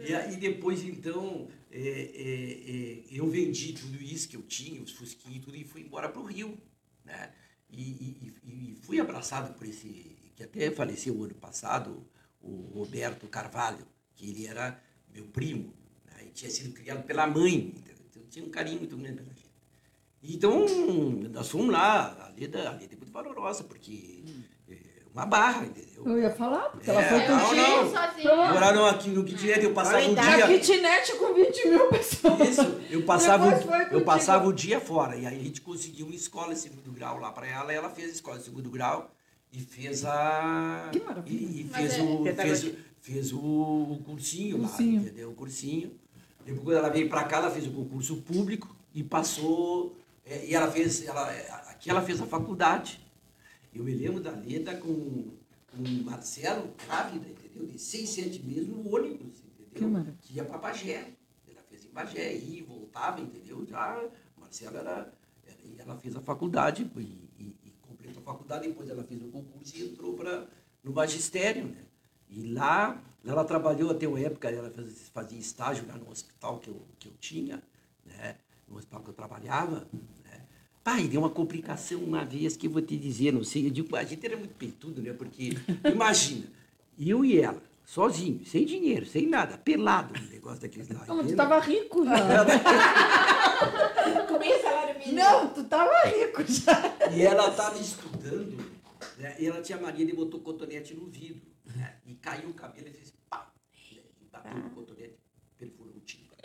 e 0.00 0.14
aí 0.14 0.36
depois, 0.36 0.82
então, 0.84 1.48
é, 1.70 1.78
é, 1.78 3.10
é, 3.12 3.18
eu 3.18 3.28
vendi 3.28 3.72
tudo 3.74 4.02
isso 4.02 4.28
que 4.28 4.36
eu 4.36 4.42
tinha, 4.42 4.80
os 4.82 4.92
fusquinhos 4.92 5.36
e 5.38 5.40
tudo, 5.40 5.56
e 5.56 5.64
fui 5.64 5.80
embora 5.82 6.08
pro 6.08 6.22
Rio. 6.24 6.56
Né? 7.04 7.30
E, 7.70 7.80
e- 7.82 8.34
e- 8.46 8.72
e 8.72 8.78
fui 8.82 8.98
abraçado 9.00 9.54
por 9.54 9.66
esse, 9.66 10.16
que 10.36 10.42
até 10.42 10.70
faleceu 10.70 11.14
o 11.16 11.24
ano 11.24 11.34
passado, 11.34 12.06
o 12.40 12.70
Roberto 12.74 13.26
Carvalho, 13.28 13.86
que 14.14 14.28
ele 14.30 14.46
era 14.46 14.78
meu 15.14 15.24
primo, 15.26 15.72
né? 16.06 16.24
e 16.26 16.30
tinha 16.30 16.50
sido 16.50 16.72
criado 16.72 17.02
pela 17.04 17.26
mãe, 17.26 17.54
entendeu? 17.54 17.94
Então, 18.10 18.22
tinha 18.30 18.44
um 18.44 18.50
carinho 18.50 18.78
muito 18.78 18.96
grande 18.96 19.16
pela 19.16 19.28
gente. 19.34 19.50
Então, 20.22 20.66
nós 21.32 21.48
fomos 21.48 21.70
lá, 21.70 22.28
a 22.28 22.40
Leda, 22.40 22.68
a 22.68 22.72
Leda 22.72 22.94
é 22.94 22.96
muito 22.96 23.10
valorosa, 23.12 23.64
porque 23.64 24.22
é 24.68 24.74
uma 25.14 25.24
barra, 25.24 25.64
entendeu? 25.64 26.04
Eu 26.06 26.18
ia 26.18 26.30
falar, 26.30 26.68
porque 26.70 26.90
É, 26.90 26.94
ela 26.94 27.02
foi 27.04 27.20
contigo. 27.20 27.56
não. 27.56 27.90
sozinha. 27.90 28.52
Moraram 28.52 28.86
aqui 28.86 29.08
no 29.10 29.24
kitnet, 29.24 29.62
eu 29.64 29.72
passava 29.72 29.98
o 29.98 30.10
Olha 30.10 30.20
a 30.22 30.24
Na 30.24 30.36
dia... 30.46 30.58
kitnet 30.60 31.16
com 31.16 31.34
20 31.34 31.68
mil 31.68 31.88
pessoas. 31.88 32.48
Isso, 32.48 32.80
eu 32.90 33.02
passava, 33.04 33.46
o- 33.48 33.94
eu 33.94 34.04
passava 34.04 34.46
o 34.48 34.52
dia 34.52 34.78
fora. 34.80 35.16
E 35.16 35.26
aí 35.26 35.36
a 35.40 35.42
gente 35.42 35.60
conseguiu 35.62 36.06
uma 36.06 36.14
escola 36.14 36.52
de 36.54 36.60
segundo 36.60 36.90
grau 36.92 37.18
lá 37.18 37.32
para 37.32 37.46
ela. 37.46 37.72
E 37.72 37.76
ela 37.76 37.88
fez 37.90 38.08
a 38.10 38.12
escola 38.12 38.38
de 38.38 38.44
segundo 38.44 38.70
grau 38.70 39.10
e 39.52 39.58
fez 39.60 40.04
a. 40.04 40.88
Que 40.92 41.00
maravilha. 41.00 41.34
E, 41.34 41.60
e 41.62 41.64
fez, 41.68 41.98
é- 41.98 42.02
o, 42.02 42.24
fez, 42.36 42.64
o- 42.64 42.74
fez 43.00 43.32
o 43.32 44.00
cursinho, 44.04 44.58
Cursinho. 44.58 45.00
lá, 45.02 45.06
entendeu? 45.08 45.30
O 45.30 45.34
cursinho. 45.34 45.92
Depois, 46.44 46.62
quando 46.64 46.76
ela 46.76 46.88
veio 46.88 47.08
para 47.08 47.24
cá, 47.24 47.38
ela 47.38 47.50
fez 47.50 47.66
o 47.66 47.70
concurso 47.72 48.16
público 48.22 48.74
e 48.94 49.02
passou. 49.02 49.96
é, 50.24 50.46
e 50.46 50.54
ela 50.54 50.70
fez. 50.70 51.04
Ela, 51.04 51.28
aqui 51.70 51.90
ela 51.90 52.02
fez 52.02 52.20
a 52.20 52.26
faculdade. 52.26 53.00
Eu 53.74 53.84
me 53.84 53.94
lembro 53.94 54.20
da 54.20 54.32
Leda 54.32 54.74
com, 54.76 55.28
com 55.70 55.76
o 55.82 56.04
Marcelo, 56.04 56.70
grávida, 56.86 57.28
entendeu? 57.28 57.66
De 57.66 57.78
seis, 57.78 58.08
sete 58.10 58.42
meses 58.42 58.66
no 58.68 58.92
ônibus, 58.94 59.42
entendeu? 59.70 60.04
Que 60.20 60.28
que 60.28 60.34
ia 60.34 60.44
para 60.44 60.58
Bagé. 60.58 61.08
Ela 61.48 61.62
fez 61.68 61.84
em 61.84 61.90
Bagé, 61.90 62.34
e 62.36 62.62
voltava, 62.62 63.20
entendeu? 63.20 63.64
Já, 63.66 64.02
Marcela 64.36 64.78
era, 64.80 65.12
era- 65.46 65.56
e 65.64 65.78
ela 65.80 65.96
fez 65.96 66.16
a 66.16 66.20
faculdade 66.20 66.90
e, 66.96 67.00
e, 67.00 67.56
e 67.64 67.70
completou 67.80 68.20
a 68.22 68.24
faculdade, 68.24 68.66
depois 68.66 68.88
ela 68.88 69.04
fez 69.04 69.22
o 69.22 69.28
concurso 69.28 69.76
e 69.76 69.82
entrou 69.84 70.14
pra, 70.14 70.48
no 70.82 70.92
magistério, 70.92 71.66
né? 71.66 71.84
E 72.30 72.52
lá, 72.52 72.96
ela 73.26 73.44
trabalhou 73.44 73.90
até 73.90 74.06
uma 74.06 74.20
época, 74.20 74.48
ela 74.48 74.72
fazia, 75.12 75.38
estágio 75.38 75.84
lá 75.88 75.96
no 75.96 76.08
hospital 76.10 76.58
que 76.58 76.68
eu, 76.68 76.80
que 76.98 77.08
eu 77.08 77.12
tinha, 77.20 77.60
né? 78.06 78.36
No 78.68 78.76
hospital 78.78 79.02
que 79.02 79.10
eu 79.10 79.14
trabalhava, 79.14 79.86
né? 80.24 80.40
Pai, 80.84 81.08
deu 81.08 81.20
uma 81.20 81.30
complicação 81.30 82.00
uma 82.00 82.24
vez 82.24 82.56
que 82.56 82.66
eu 82.68 82.70
vou 82.70 82.80
te 82.80 82.96
dizer, 82.96 83.32
não 83.32 83.42
sei, 83.44 83.66
eu 83.66 83.70
digo, 83.70 83.94
a 83.96 84.04
gente 84.04 84.24
era 84.24 84.36
muito 84.36 84.54
peitudo, 84.54 85.02
né? 85.02 85.12
Porque, 85.12 85.50
imagina, 85.84 86.46
eu 86.98 87.24
e 87.24 87.38
ela, 87.40 87.60
sozinho, 87.84 88.44
sem 88.46 88.64
dinheiro, 88.64 89.04
sem 89.04 89.26
nada, 89.26 89.58
pelado 89.58 90.18
no 90.18 90.28
negócio 90.28 90.60
daqueles 90.60 90.88
lá. 90.88 91.04
Não, 91.06 91.16
mas 91.16 91.26
tu 91.26 91.36
tava 91.36 91.58
rico 91.58 92.04
já. 92.04 92.46
Comia 94.28 94.62
salário 94.62 94.98
mínimo. 94.98 95.16
Não, 95.18 95.48
tu 95.48 95.64
tava 95.64 95.92
rico 96.06 96.44
já. 96.46 96.96
E 97.12 97.22
ela 97.22 97.48
estava 97.50 97.76
estudando, 97.78 98.56
né? 99.18 99.34
e 99.38 99.46
ela 99.46 99.60
tinha 99.60 99.78
mania 99.80 100.06
de 100.06 100.12
botou 100.12 100.40
cotonete 100.40 100.94
no 100.94 101.06
vidro. 101.06 101.42
né? 101.74 101.94
Caiu 102.20 102.50
o 102.50 102.54
cabelo 102.54 102.88
e 102.88 102.92
fez 102.92 103.12
pá! 103.28 103.52
né? 103.94 104.02
Bateu 104.32 104.54
no 104.58 104.70
cotonete, 104.70 105.18
perfurou 105.58 105.94
o 105.96 106.00
tímpano. 106.00 106.40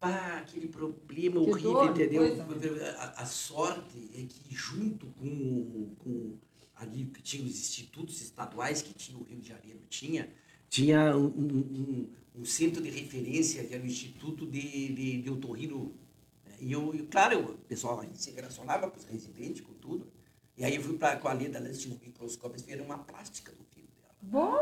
Pá, 0.00 0.38
aquele 0.38 0.68
problema 0.68 1.42
Que 1.44 1.50
horrível, 1.50 1.72
dor, 1.72 1.90
entendeu? 1.90 2.46
coisa. 2.46 2.90
A, 2.98 3.22
a 3.22 3.26
sorte 3.26 4.10
é 4.14 4.22
que 4.24 4.54
junto 4.54 5.06
com, 5.08 5.94
com 5.98 6.38
ali 6.76 7.06
que 7.06 7.20
tinha 7.20 7.44
os 7.44 7.50
institutos 7.58 8.20
estaduais 8.20 8.80
que 8.80 8.94
tinha 8.94 9.18
o 9.18 9.24
Rio 9.24 9.40
de 9.40 9.48
Janeiro 9.48 9.80
tinha, 9.90 10.32
tinha 10.68 11.16
um, 11.16 11.26
um- 11.26 11.58
um- 12.36 12.40
um 12.40 12.44
centro 12.44 12.80
de 12.80 12.90
referência 12.90 13.64
que 13.64 13.74
era 13.74 13.82
o 13.82 13.86
Instituto 13.86 14.46
de, 14.46 14.92
de, 14.94 15.22
de 15.22 15.30
Otorrino. 15.30 15.92
né? 16.46 16.56
E 16.60 16.70
eu, 16.70 16.94
eu, 16.94 17.06
claro, 17.08 17.34
eu- 17.34 17.54
o 17.54 17.58
pessoal 17.58 17.98
a 18.00 18.04
gente 18.04 18.22
se 18.22 18.30
relacionava 18.30 18.88
com 18.88 18.96
os 18.96 19.04
residentes, 19.04 19.60
com 19.62 19.72
tudo. 19.74 20.06
E 20.58 20.64
aí 20.64 20.74
eu 20.74 20.82
fui 20.82 20.98
para 20.98 21.16
com 21.16 21.28
a 21.28 21.32
Leda, 21.32 21.60
tinham 21.72 21.96
um 21.96 22.00
microscópio, 22.04 22.56
eles 22.56 22.62
fizeram 22.62 22.84
uma 22.84 22.98
plástica 22.98 23.52
do 23.52 23.64
filho 23.64 23.86
dela. 23.96 24.12
Bom, 24.20 24.56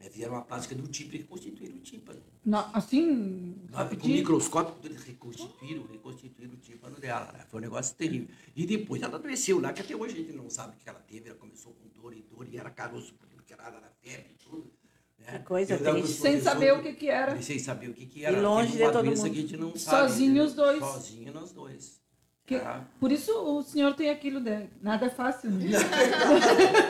né? 0.00 0.08
Fizeram 0.08 0.32
uma 0.32 0.42
plástica 0.42 0.74
do 0.74 0.88
tímpano 0.88 1.16
e 1.16 1.18
reconstituíram 1.18 1.76
o 1.76 1.80
tímpano. 1.80 2.22
não, 2.44 2.70
assim, 2.72 3.54
Com 3.70 3.76
rapidinho. 3.76 4.14
microscópio, 4.16 4.74
eles 4.90 5.02
reconstituíram, 5.02 5.86
reconstituíram 5.86 6.54
o 6.54 6.56
tímpano 6.56 6.96
dela. 6.98 7.30
né? 7.32 7.44
Foi 7.50 7.60
um 7.60 7.62
negócio 7.62 7.94
terrível. 7.96 8.28
E 8.54 8.64
depois 8.66 9.02
ela 9.02 9.16
adoeceu 9.16 9.60
lá, 9.60 9.74
que 9.74 9.82
até 9.82 9.94
hoje 9.94 10.14
a 10.14 10.16
gente 10.16 10.32
não 10.32 10.48
sabe 10.48 10.74
o 10.74 10.78
que 10.78 10.88
ela 10.88 11.00
teve. 11.00 11.28
Ela 11.28 11.38
começou 11.38 11.74
com 11.74 11.86
dor 12.00 12.14
e 12.14 12.22
dor, 12.22 12.48
e 12.50 12.56
era 12.56 12.70
caroço, 12.70 13.14
porque 13.30 13.52
ela 13.52 13.66
era 13.66 13.92
febre 14.00 14.32
e 14.34 14.38
tudo. 14.42 14.72
Né? 15.18 15.38
Que 15.38 15.44
coisa 15.44 15.76
triste. 15.76 16.20
Sem 16.20 16.40
saber 16.40 16.72
o 16.72 16.82
que 16.82 16.92
que 16.94 17.08
era. 17.08 17.42
Sem 17.42 17.58
saber 17.58 17.90
o 17.90 17.94
que, 17.94 18.06
que 18.06 18.24
era. 18.24 18.36
E 18.36 18.40
longe 18.40 18.72
de 18.72 18.82
uma 18.82 18.92
todo 18.92 19.04
mundo. 19.04 19.22
que 19.22 19.28
a 19.28 19.34
gente 19.34 19.56
não 19.56 19.76
sabe. 19.76 20.08
Sozinho 20.08 20.28
entendeu? 20.30 20.44
os 20.44 20.54
dois. 20.54 20.78
Sozinho 20.78 21.32
nós 21.32 21.52
dois. 21.52 21.95
Que- 22.46 22.60
Tá? 22.60 22.86
Por 23.00 23.10
isso 23.10 23.32
o 23.32 23.60
senhor 23.62 23.94
tem 23.94 24.08
aquilo 24.08 24.40
de 24.40 24.68
nada 24.80 25.06
é 25.06 25.10
fácil. 25.10 25.50
Né? 25.50 25.66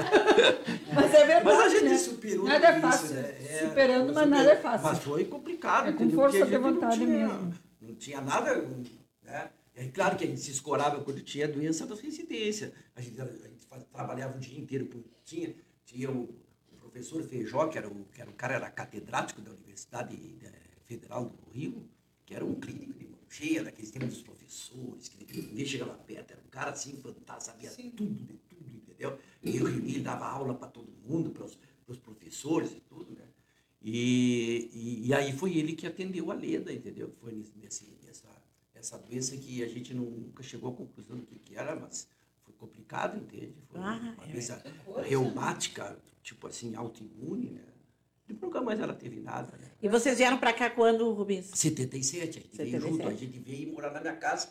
mas 0.95 1.15
é 1.15 1.27
verdade, 1.27 1.45
Mas 1.45 1.59
a 1.61 1.69
gente 1.69 1.85
né? 1.85 1.99
superou 1.99 2.45
Nada 2.47 2.67
é 2.67 2.73
tudo 2.75 2.89
isso, 2.89 2.99
fácil. 2.99 3.15
né? 3.17 3.37
É, 3.49 3.69
Superando, 3.69 4.15
mas 4.15 4.29
nada 4.29 4.53
é 4.53 4.57
fácil. 4.57 4.87
Mas 4.87 4.99
foi 4.99 5.25
complicado. 5.25 5.89
É 5.89 5.93
com 5.93 6.11
força 6.11 6.47
de 6.47 6.59
vontade 6.59 6.99
não 7.01 7.07
tinha, 7.07 7.29
mesmo. 7.29 7.55
Não 7.81 7.95
tinha 7.95 8.21
nada. 8.21 8.55
Né? 9.23 9.51
É 9.75 9.89
claro 9.89 10.17
que 10.17 10.25
a 10.25 10.27
gente 10.27 10.41
se 10.41 10.51
escorava 10.51 11.03
quando 11.03 11.21
tinha 11.23 11.49
doença 11.49 11.87
das 11.87 12.01
residências. 12.01 12.73
A 12.95 13.01
gente, 13.01 13.21
a 13.21 13.25
gente 13.25 13.67
trabalhava 13.93 14.37
o 14.37 14.41
dia 14.41 14.59
inteiro. 14.61 14.89
Tinha, 15.25 15.55
tinha 15.85 16.11
o, 16.11 16.35
o 16.73 16.77
professor 16.79 17.23
Feijó, 17.23 17.67
que 17.69 17.79
era 17.79 17.89
o, 17.89 18.07
que 18.13 18.21
era 18.21 18.31
o 18.31 18.35
cara 18.35 18.55
era 18.55 18.71
catedrático 18.71 19.41
da 19.41 19.51
Universidade 19.53 20.17
eh, 20.43 20.53
Federal 20.85 21.25
do 21.27 21.51
Rio, 21.51 21.89
que 22.25 22.35
era 22.35 22.45
um 22.45 22.55
clínico 22.55 22.95
de 22.99 23.07
mão 23.07 23.19
cheia, 23.29 23.65
daqueles 23.65 23.91
tempos 23.91 24.09
dos 24.11 24.23
professores, 24.47 25.09
que 25.09 25.41
ninguém 25.43 25.67
chegava 25.67 25.95
perto, 25.95 26.31
era 26.33 26.41
um 26.41 26.49
cara 26.49 26.71
assim, 26.71 26.97
fantástico, 27.01 27.57
sabia 27.67 27.71
tudo 27.91 28.15
de 28.15 28.35
tudo, 28.49 28.77
entendeu? 28.77 29.19
E 29.43 29.57
eu 29.57 29.65
reunia, 29.65 29.95
ele 29.97 30.05
dava 30.05 30.27
aula 30.27 30.55
para 30.55 30.69
todo 30.69 30.91
mundo, 31.05 31.31
para 31.31 31.45
os 31.89 31.99
professores 31.99 32.73
e 32.73 32.81
tudo, 32.81 33.13
né? 33.13 33.25
E, 33.83 34.71
e, 34.73 35.07
e 35.09 35.15
aí 35.15 35.33
foi 35.33 35.57
ele 35.57 35.75
que 35.75 35.87
atendeu 35.87 36.31
a 36.31 36.35
Leda, 36.35 36.73
entendeu? 36.73 37.13
Foi 37.21 37.33
nesse, 37.57 37.87
nessa, 38.05 38.27
essa 38.75 38.99
doença 38.99 39.37
que 39.37 39.63
a 39.63 39.69
gente 39.69 39.93
nunca 39.95 40.43
chegou 40.43 40.73
à 40.73 40.75
conclusão 40.75 41.17
do 41.19 41.27
que, 41.27 41.39
que 41.39 41.57
era, 41.57 41.77
mas 41.77 42.09
foi 42.43 42.55
complicado, 42.55 43.17
entende? 43.19 43.55
Foi 43.69 43.81
Ah, 43.81 44.15
uma 44.17 44.25
é. 44.25 44.33
doença 44.33 44.63
reumática, 45.05 45.99
tipo 46.23 46.47
assim, 46.47 46.75
autoimune, 46.75 47.51
né? 47.51 47.65
E 48.29 48.33
nunca 48.33 48.61
mais 48.61 48.81
ela 48.81 48.95
teve 48.95 49.21
nada, 49.21 49.57
né? 49.57 49.71
E 49.81 49.89
vocês 49.89 50.19
vieram 50.19 50.39
pra 50.39 50.53
cá 50.53 50.69
quando, 50.71 51.13
Rubens? 51.13 51.47
77, 51.55 52.39
a 52.39 52.43
gente 52.43 52.57
veio 52.57 52.71
77. 52.81 52.81
junto, 52.93 53.09
a 53.09 53.15
gente 53.15 53.39
veio 53.39 53.73
morar 53.73 53.93
na 53.93 54.01
minha 54.01 54.17
casa, 54.17 54.49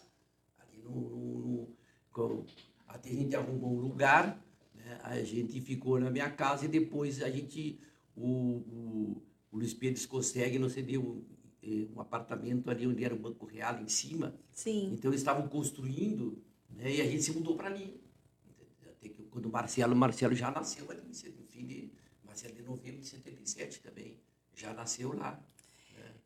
ali 0.60 0.78
no, 0.82 0.92
no, 0.92 1.76
no- 2.18 2.46
até 2.88 3.10
a 3.10 3.14
gente 3.14 3.36
arrumou 3.36 3.74
um 3.74 3.80
lugar, 3.82 4.42
né? 4.74 5.00
a 5.04 5.22
gente 5.24 5.60
ficou 5.60 6.00
na 6.00 6.10
minha 6.10 6.30
casa 6.30 6.64
e 6.66 6.68
depois 6.70 7.22
a 7.22 7.30
gente, 7.30 7.78
o, 8.16 8.26
o, 8.26 9.24
o 9.52 9.58
Luiz 9.58 9.74
Pedro 9.74 10.00
Escossegue 10.00 10.58
nos 10.58 10.72
cedeu 10.72 11.26
eh, 11.62 11.88
um 11.94 12.00
apartamento 12.00 12.70
ali 12.72 12.88
onde 12.88 13.04
era 13.04 13.14
o 13.14 13.20
Banco 13.20 13.46
Real 13.46 13.82
em 13.82 13.90
cima, 13.90 14.34
Sim. 14.54 14.92
então 14.94 15.12
eles 15.12 15.20
estavam 15.20 15.50
construindo 15.50 16.42
né? 16.70 16.96
e 16.96 17.02
a 17.02 17.06
gente 17.06 17.24
se 17.24 17.32
mudou 17.34 17.58
para 17.58 17.68
ali. 17.68 18.00
Até 18.86 19.10
que 19.10 19.24
quando 19.24 19.48
o 19.48 19.52
Marcelo, 19.52 19.94
o 19.94 19.98
Marcelo 19.98 20.34
já 20.34 20.50
nasceu 20.50 20.90
ali, 20.90 21.02
no 21.06 21.44
fim 21.48 21.66
de, 21.66 21.92
Marcelo 22.36 22.54
de 22.54 22.64
novembro 22.64 23.00
de 23.00 23.08
77 23.08 23.80
também, 23.80 24.20
já 24.54 24.74
nasceu 24.74 25.16
lá. 25.16 25.40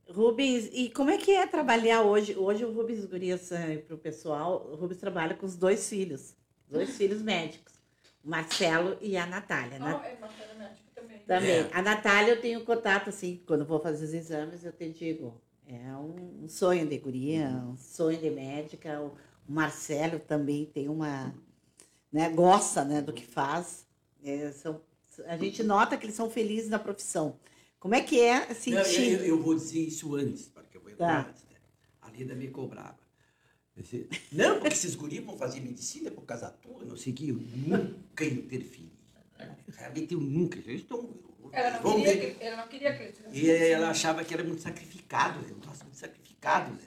Rubens, 0.10 0.68
e 0.74 0.89
como 0.89 1.12
é 1.12 1.20
que 1.20 1.30
é 1.30 1.45
trabalhar 1.45 2.01
hoje? 2.01 2.36
Hoje 2.36 2.66
o 2.66 2.74
Rubens 2.74 3.05
Gurias, 3.05 3.49
para 3.86 3.95
o 3.95 3.97
pessoal, 3.99 4.68
o 4.72 4.76
Rubens 4.76 4.97
trabalha 4.97 5.36
com 5.36 5.45
os 5.45 5.55
dois 5.55 5.88
filhos, 5.88 6.36
dois 6.68 6.89
filhos 6.97 7.22
médicos, 7.22 7.74
o 8.24 8.30
Marcelo 8.30 8.97
e 9.01 9.16
a 9.16 9.28
Natália. 9.28 9.78
né? 9.78 9.91
Não, 9.91 10.03
é 10.03 10.16
bacana 10.16 10.53
médico 10.55 10.89
também. 10.95 11.20
Também. 11.20 11.51
É. 11.51 11.70
A 11.72 11.82
Natália 11.84 12.32
eu 12.34 12.41
tenho 12.41 12.66
contato, 12.66 13.10
assim, 13.10 13.43
quando 13.45 13.64
vou 13.64 13.80
fazer 13.80 14.05
os 14.05 14.14
exames, 14.16 14.66
eu 14.66 14.72
te 14.72 14.89
digo, 14.89 15.39
é 15.68 15.95
um, 15.95 16.45
um 16.45 16.47
sonho 16.49 16.88
de 16.88 16.97
guria, 16.97 17.49
um 17.49 17.78
sonho 17.78 18.18
de 18.18 18.32
médica. 18.32 18.99
O, 18.99 19.16
o 19.47 19.51
Marcelo 19.51 20.18
também 20.18 20.66
tem 20.66 20.89
uma, 20.89 21.36
né, 22.12 22.32
gosta, 22.32 22.84
né, 22.84 22.99
do 22.99 23.14
que 23.14 23.24
faz. 23.24 23.88
É, 24.24 24.51
são, 24.51 24.82
a 25.28 25.38
gente 25.38 25.63
nota 25.63 25.97
que 25.97 26.05
eles 26.05 26.15
são 26.15 26.30
felizes 26.30 26.70
na 26.70 26.80
profissão. 26.80 27.39
Como 27.80 27.95
é 27.95 28.01
que 28.01 28.20
é 28.20 28.47
Não, 28.47 28.55
sentir... 28.55 29.13
eu, 29.13 29.26
eu 29.26 29.41
vou 29.41 29.55
dizer 29.55 29.80
isso 29.80 30.15
antes, 30.15 30.47
porque 30.47 30.78
eu 30.78 30.82
vou 30.82 30.91
entrar 30.91 31.24
Tá. 31.24 31.30
antes. 31.30 31.43
Né? 31.43 31.55
A 32.01 32.09
Leda 32.11 32.36
me 32.36 32.47
cobrava. 32.49 32.97
Eu 33.76 33.84
disse, 33.84 34.09
não, 34.32 34.59
porque 34.59 34.74
esses 34.74 34.95
guris 34.95 35.24
vão 35.24 35.38
fazer 35.38 35.61
medicina 35.61 36.11
por 36.11 36.24
causa 36.26 36.49
tua, 36.49 36.84
não 36.84 36.97
sei 36.97 37.13
o 37.13 37.15
que. 37.15 37.30
Eu 37.30 37.36
nunca 37.36 38.26
interferi. 38.26 38.91
Realmente 39.78 40.13
eu 40.13 40.20
nunca. 40.20 40.59
Eles 40.59 40.82
estão. 40.82 41.09
Ela 41.51 41.80
não, 41.80 41.95
queria 41.95 42.13
ver. 42.17 42.36
que, 42.36 42.43
ela 42.43 42.57
não 42.57 42.67
queria 42.67 42.93
que 42.97 43.13
E 43.39 43.49
ela 43.49 43.89
achava 43.89 44.24
que 44.24 44.34
era 44.34 44.43
muito 44.43 44.61
sacrificado, 44.61 45.39
né? 45.41 45.53
um 45.55 45.59
troço 45.59 45.84
muito 45.86 45.97
sacrificado, 45.97 46.72
né? 46.74 46.80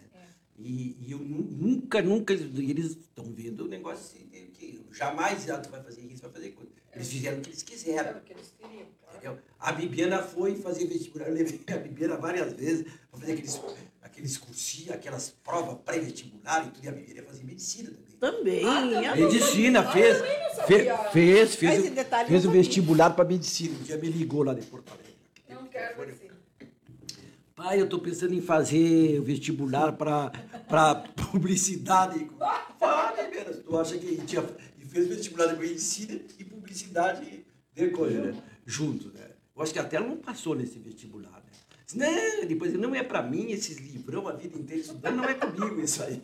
E, 0.64 0.96
e 1.00 1.10
eu 1.12 1.18
nu- 1.18 1.48
nunca, 1.50 2.00
nunca, 2.00 2.32
eles 2.32 2.92
estão 2.92 3.24
vendo 3.32 3.64
o 3.64 3.68
negócio 3.68 4.04
assim, 4.04 4.26
que 4.52 4.80
jamais 4.92 5.44
tu 5.44 5.68
vai 5.70 5.82
fazer 5.82 6.02
isso, 6.02 6.22
vai 6.22 6.30
fazer 6.30 6.46
aquilo. 6.48 6.68
Eles 6.94 7.08
fizeram 7.08 7.38
o 7.38 7.40
que 7.40 7.48
eles 7.50 7.62
quiseram. 7.62 8.08
Era 8.10 8.18
o 8.18 8.20
que 8.20 8.32
eles 8.32 8.54
queriam, 8.60 8.86
claro. 9.20 9.38
A 9.58 9.72
Bibiana 9.72 10.22
foi 10.22 10.54
fazer 10.56 10.86
vestibular, 10.86 11.26
eu 11.28 11.34
levei 11.34 11.60
a 11.68 11.76
Bibiana 11.78 12.16
várias 12.16 12.52
vezes 12.52 12.84
para 13.10 13.18
fazer 13.20 13.32
aqueles, 13.32 13.60
aqueles 14.02 14.36
cursinhos, 14.38 14.90
aquelas 14.92 15.30
provas 15.42 15.78
pré-vestibular 15.84 16.66
e 16.66 16.70
tudo, 16.70 16.84
e 16.84 16.88
a 16.88 16.92
minha 16.92 17.04
queria 17.06 17.22
fazer 17.24 17.44
medicina 17.44 17.90
também. 18.20 18.62
Também. 18.62 18.64
Ah, 18.64 19.02
também. 19.02 19.24
Medicina, 19.26 19.82
não 19.82 19.92
fez, 19.92 20.18
fez, 20.66 20.88
fez, 21.12 21.54
Esse 21.56 21.66
o- 21.66 22.26
fez 22.28 22.44
o 22.46 22.50
vestibular 22.52 23.10
para 23.10 23.24
medicina. 23.24 23.76
Um 23.78 23.82
dia 23.82 23.96
me 23.98 24.08
ligou 24.08 24.42
lá 24.44 24.54
de 24.54 24.62
Porto 24.66 24.92
Alegre. 24.92 25.12
Não 25.50 25.66
quero 25.66 26.02
assim. 26.02 26.30
Pai, 27.54 27.80
eu 27.80 27.88
tô 27.88 27.98
pensando 28.00 28.34
em 28.34 28.40
fazer 28.40 29.20
o 29.20 29.22
vestibular 29.22 29.92
para 29.92 30.32
publicidade. 31.30 32.28
Fala, 32.78 33.28
menos. 33.28 33.58
Tu 33.58 33.78
acha 33.78 33.98
que 33.98 34.16
tinha, 34.24 34.44
e 34.78 34.84
fez 34.84 35.08
vestibular 35.08 35.46
de 35.46 35.60
medicina 35.60 36.20
e 36.38 36.44
publicidade 36.44 37.44
de 37.74 37.90
coisa, 37.90 38.32
né? 38.32 38.42
Junto, 38.66 39.08
né? 39.08 39.30
Eu 39.54 39.62
acho 39.62 39.72
que 39.72 39.78
até 39.78 39.96
ela 39.96 40.06
não 40.06 40.16
passou 40.16 40.54
nesse 40.54 40.78
vestibular, 40.78 41.42
né? 41.44 41.52
Disse, 41.84 41.98
Não, 41.98 42.46
depois 42.46 42.72
não 42.74 42.94
é 42.94 43.02
para 43.02 43.22
mim 43.22 43.50
esses 43.50 43.78
livrão 43.78 44.28
a 44.28 44.32
vida 44.32 44.58
inteira 44.58 44.80
estudando, 44.80 45.16
não 45.16 45.24
é 45.24 45.34
comigo 45.34 45.80
isso 45.80 46.02
aí. 46.02 46.22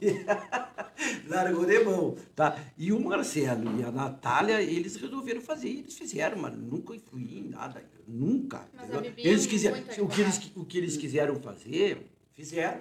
Largou 1.28 1.66
de 1.66 1.78
mão, 1.84 2.16
tá? 2.34 2.58
E 2.76 2.92
o 2.92 3.00
Marcelo 3.00 3.78
e 3.78 3.84
a 3.84 3.90
Natália, 3.90 4.62
eles 4.62 4.96
resolveram 4.96 5.40
fazer, 5.40 5.68
eles 5.68 5.96
fizeram, 5.96 6.38
mas 6.38 6.54
nunca 6.56 6.94
influí 6.94 7.38
em 7.38 7.48
nada, 7.48 7.82
nunca. 8.06 8.66
Mas 8.74 8.88
Bibi 9.00 9.22
é 9.22 9.28
eles 9.28 9.46
quiseram, 9.46 9.78
o 9.78 10.08
que 10.08 10.20
eles, 10.20 10.52
o 10.56 10.64
que 10.64 10.78
eles 10.78 10.96
quiseram 10.96 11.36
fazer, 11.36 12.10
fizeram. 12.34 12.80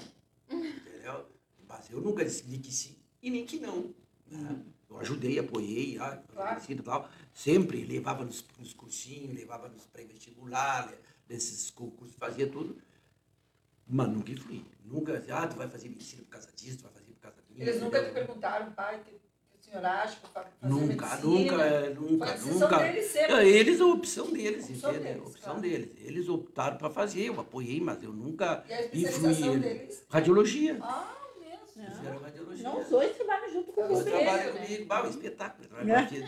Eu 1.97 2.03
nunca 2.03 2.23
disse 2.23 2.43
que 2.43 2.71
sim 2.71 2.95
e 3.21 3.29
nem 3.31 3.45
que 3.45 3.59
não. 3.59 3.93
né? 4.29 4.55
Eu 4.89 4.97
ajudei, 4.99 5.37
apoiei, 5.39 5.97
ah, 5.99 6.21
Claro. 6.31 6.83
tal. 6.83 7.09
Sempre 7.33 7.83
levava 7.83 8.23
nos, 8.23 8.45
nos 8.57 8.73
cursinhos, 8.73 9.35
levava 9.35 9.67
nos 9.67 9.85
pré-vestibular, 9.85 10.93
nesses 11.27 11.69
concursos, 11.71 12.15
fazia 12.17 12.47
tudo. 12.47 12.77
Mas 13.87 14.09
nunca 14.09 14.31
influí. 14.31 14.63
Nunca, 14.85 15.23
ah, 15.29 15.47
tu 15.47 15.55
vai 15.55 15.67
fazer 15.67 15.89
medicina 15.89 16.21
por 16.23 16.29
causa 16.29 16.49
disso, 16.55 16.77
tu 16.77 16.83
vai 16.83 16.93
fazer 16.93 17.05
por 17.11 17.19
causa 17.21 17.37
disso. 17.49 17.61
Eles 17.61 17.81
nunca 17.81 18.03
te 18.03 18.11
perguntaram, 18.11 18.71
pai, 18.73 19.01
que 19.03 19.11
que 19.11 19.69
o 19.69 19.71
senhor 19.71 19.85
acha 19.85 20.17
para 20.21 20.29
fazer 20.29 20.51
Nunca, 20.61 21.17
medicina? 21.17 21.21
nunca, 21.23 21.63
é, 21.65 21.93
nunca, 21.93 22.31
a 22.33 22.37
nunca. 22.37 22.77
deles 22.77 23.05
sempre. 23.11 23.33
É, 23.33 23.47
Eles, 23.47 23.81
a 23.81 23.85
opção 23.87 24.31
deles, 24.31 24.69
Opção 24.69 24.89
entende? 24.91 25.03
deles, 25.03 25.21
a 25.21 25.27
opção 25.27 25.43
claro. 25.55 25.61
deles. 25.61 25.89
Eles 25.97 26.29
optaram 26.29 26.77
para 26.77 26.89
fazer, 26.89 27.23
eu 27.25 27.39
apoiei, 27.39 27.81
mas 27.81 28.01
eu 28.03 28.13
nunca 28.13 28.63
E 28.69 28.73
a 28.73 28.85
influí. 29.09 29.59
deles? 29.59 30.05
Radiologia. 30.09 30.77
Ah. 30.81 31.13
Fizeram 31.85 32.19
radiologia. 32.19 32.63
Não, 32.63 32.79
os 32.81 32.89
dois 32.89 33.15
trabalham 33.15 33.49
junto 33.53 33.71
com 33.71 33.87
você. 33.87 34.09
trabalham 34.09 34.53
né? 34.53 34.61
comigo, 34.65 34.85
bah, 34.85 35.03
um 35.03 35.09
espetáculo. 35.09 35.69
Radiologia 35.69 36.21
do 36.21 36.27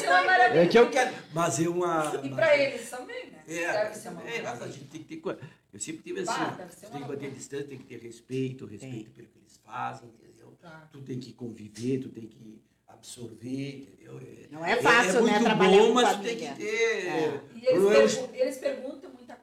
ser 0.00 0.08
uma 0.08 0.22
maravilha. 0.24 0.60
É 0.62 0.66
que 0.66 0.78
eu 0.78 0.90
quero. 0.90 1.14
Mas 1.32 1.60
é 1.60 1.68
uma. 1.68 2.20
E 2.22 2.28
mas- 2.28 2.34
para 2.34 2.58
eles 2.58 2.90
também, 2.90 3.30
né? 3.30 3.42
É, 3.46 3.72
deve 3.84 3.94
ser 3.94 4.08
uma 4.10 4.22
é, 4.28 4.42
mas 4.42 4.62
a 4.62 4.66
gente 4.66 4.84
tem 4.86 5.02
que 5.02 5.16
ter. 5.16 5.38
Eu 5.72 5.80
sempre 5.80 6.02
tive 6.02 6.20
assim, 6.20 6.26
Bah, 6.32 6.50
tem 6.52 6.90
que 6.90 6.98
loucura. 6.98 7.30
distância, 7.30 7.66
tem 7.66 7.78
que 7.78 7.84
ter 7.84 7.98
respeito, 7.98 8.64
respeito 8.66 9.10
pelo 9.10 9.26
que 9.28 9.38
eles 9.38 9.56
fazem, 9.64 10.08
entendeu? 10.08 10.56
Tá. 10.62 10.88
Tu 10.92 11.00
tem 11.02 11.18
que 11.18 11.32
conviver, 11.32 11.98
tu 11.98 12.08
tem 12.10 12.26
que 12.28 12.62
absorver, 12.86 13.88
entendeu? 13.92 14.18
É, 14.18 14.46
Não 14.52 14.64
é 14.64 14.76
fácil, 14.76 15.22
né, 15.24 15.32
muito 15.32 15.44
trabalhar 15.44 15.78
bom, 15.78 15.88
com 15.88 15.94
mas 15.94 16.08
tu 16.10 16.14
família. 16.16 16.36
tem 16.36 16.48
que 16.48 16.54
ter. 16.62 17.06
É. 17.06 17.40
E 17.54 17.66
eles, 17.66 17.82
Eu- 17.82 17.90
pergun- 17.90 18.34
eles 18.34 18.58
perguntam 18.58 19.10
muita 19.10 19.34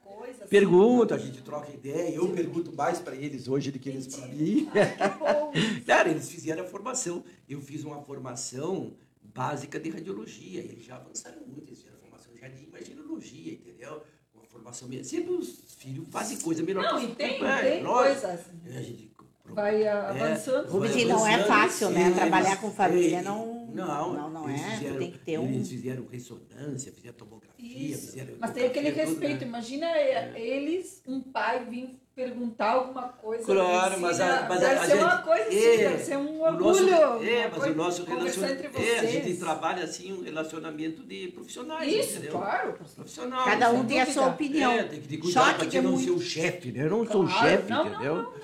Pergunta, 0.52 1.14
a 1.14 1.18
gente 1.18 1.40
troca 1.40 1.72
ideia, 1.72 2.14
eu 2.14 2.28
pergunto 2.28 2.76
mais 2.76 2.98
para 2.98 3.16
eles 3.16 3.48
hoje 3.48 3.70
do 3.70 3.78
que 3.78 3.88
eles 3.88 4.06
para 4.06 4.28
mim. 4.28 4.68
Ah. 4.74 5.50
Cara, 5.86 6.10
eles 6.10 6.28
fizeram 6.28 6.62
a 6.62 6.66
formação. 6.66 7.24
Eu 7.48 7.58
fiz 7.62 7.84
uma 7.84 8.02
formação 8.02 8.92
básica 9.22 9.80
de 9.80 9.88
radiologia. 9.88 10.60
Eles 10.60 10.84
já 10.84 10.96
avançaram 10.96 11.40
muito, 11.46 11.68
eles 11.68 11.78
fizeram 11.78 11.96
a 11.96 12.00
formação 12.02 12.36
já 12.36 12.48
de 12.48 12.64
imaginologia, 12.64 13.54
entendeu? 13.54 14.02
Uma 14.34 14.44
formação 14.44 14.88
mesmo. 14.88 15.06
Sempre 15.06 15.32
os 15.32 15.74
filhos 15.78 16.06
fazem 16.10 16.38
coisa 16.38 16.62
melhor 16.62 16.84
Não, 16.84 16.98
que 16.98 17.06
e 17.06 17.08
os 17.08 17.14
tem, 17.14 17.40
tem 17.40 17.84
coisas. 17.84 18.24
A 18.76 18.82
gente 18.82 19.10
Vai 19.44 19.86
ah, 19.86 20.12
É, 20.14 20.22
avançando. 20.22 20.68
Rubens, 20.70 20.92
vai 20.92 21.02
e 21.02 21.04
não 21.04 21.26
é 21.26 21.38
fácil, 21.44 21.90
né? 21.90 22.10
Trabalhar 22.14 22.56
com 22.60 22.70
família 22.70 23.18
é, 23.18 23.22
não- 23.22 23.62
Não, 23.72 24.12
não, 24.12 24.30
não 24.30 24.48
é. 24.48 24.56
Fizeram, 24.76 24.98
tem 24.98 25.10
que 25.10 25.18
ter 25.18 25.38
um- 25.38 25.46
Eles 25.46 25.68
fizeram 25.68 26.06
ressonância, 26.10 26.92
fizeram 26.92 27.14
tomografia, 27.16 27.88
Isso. 27.90 28.06
fizeram. 28.12 28.34
Mas 28.38 28.50
tem 28.52 28.66
aquele 28.66 28.90
respeito. 28.90 29.40
né? 29.40 29.46
Imagina 29.46 29.86
eh, 29.86 30.32
eles, 30.36 31.02
um 31.08 31.20
pai, 31.20 31.64
vir 31.64 31.98
perguntar 32.14 32.72
alguma 32.72 33.08
coisa. 33.08 33.42
Claro, 33.42 33.98
mas 33.98 34.20
a- 34.20 34.44
mas 34.46 34.60
deve 34.60 34.74
a 34.74 34.84
ser 34.86 34.98
uma 35.02 35.10
gente- 35.16 35.24
coisa 35.24 35.48
assim, 35.48 35.58
é, 35.64 35.76
deve 35.78 36.04
ser 36.04 36.16
um 36.18 36.40
O 36.40 36.42
orgulho. 36.44 36.90
nosso, 36.90 37.24
é, 37.24 37.48
mas 37.50 37.62
o 37.64 37.74
nosso 37.74 38.04
relacionamento. 38.04 38.78
É, 38.78 38.98
a 38.98 39.04
gente 39.06 39.36
trabalha 39.38 39.84
assim 39.84 40.12
um 40.12 40.22
relacionamento 40.22 41.02
de 41.02 41.28
profissionais. 41.28 41.90
Isso, 41.90 42.12
entendeu? 42.18 42.32
claro. 42.32 42.72
Profissional. 42.74 43.44
Cada 43.46 43.70
um 43.70 43.84
tem 43.86 44.02
a 44.02 44.06
sua 44.06 44.26
opinião. 44.28 44.72
É, 44.72 44.82
tem 44.84 45.00
que 45.00 45.08
ter 45.08 45.16
cuidado 45.16 45.44
Choque 45.46 45.58
para 45.60 45.66
que 45.68 45.80
não 45.80 45.92
muito- 45.92 46.04
ser 46.04 46.10
o 46.10 46.20
chefe, 46.20 46.70
né? 46.72 46.84
Eu 46.84 46.90
não 46.90 47.06
sou 47.06 47.24
o 47.24 47.26
Claro, 47.26 47.48
chefe, 47.48 47.70
não, 47.70 47.84
não, 47.84 47.90
entendeu? 47.92 48.34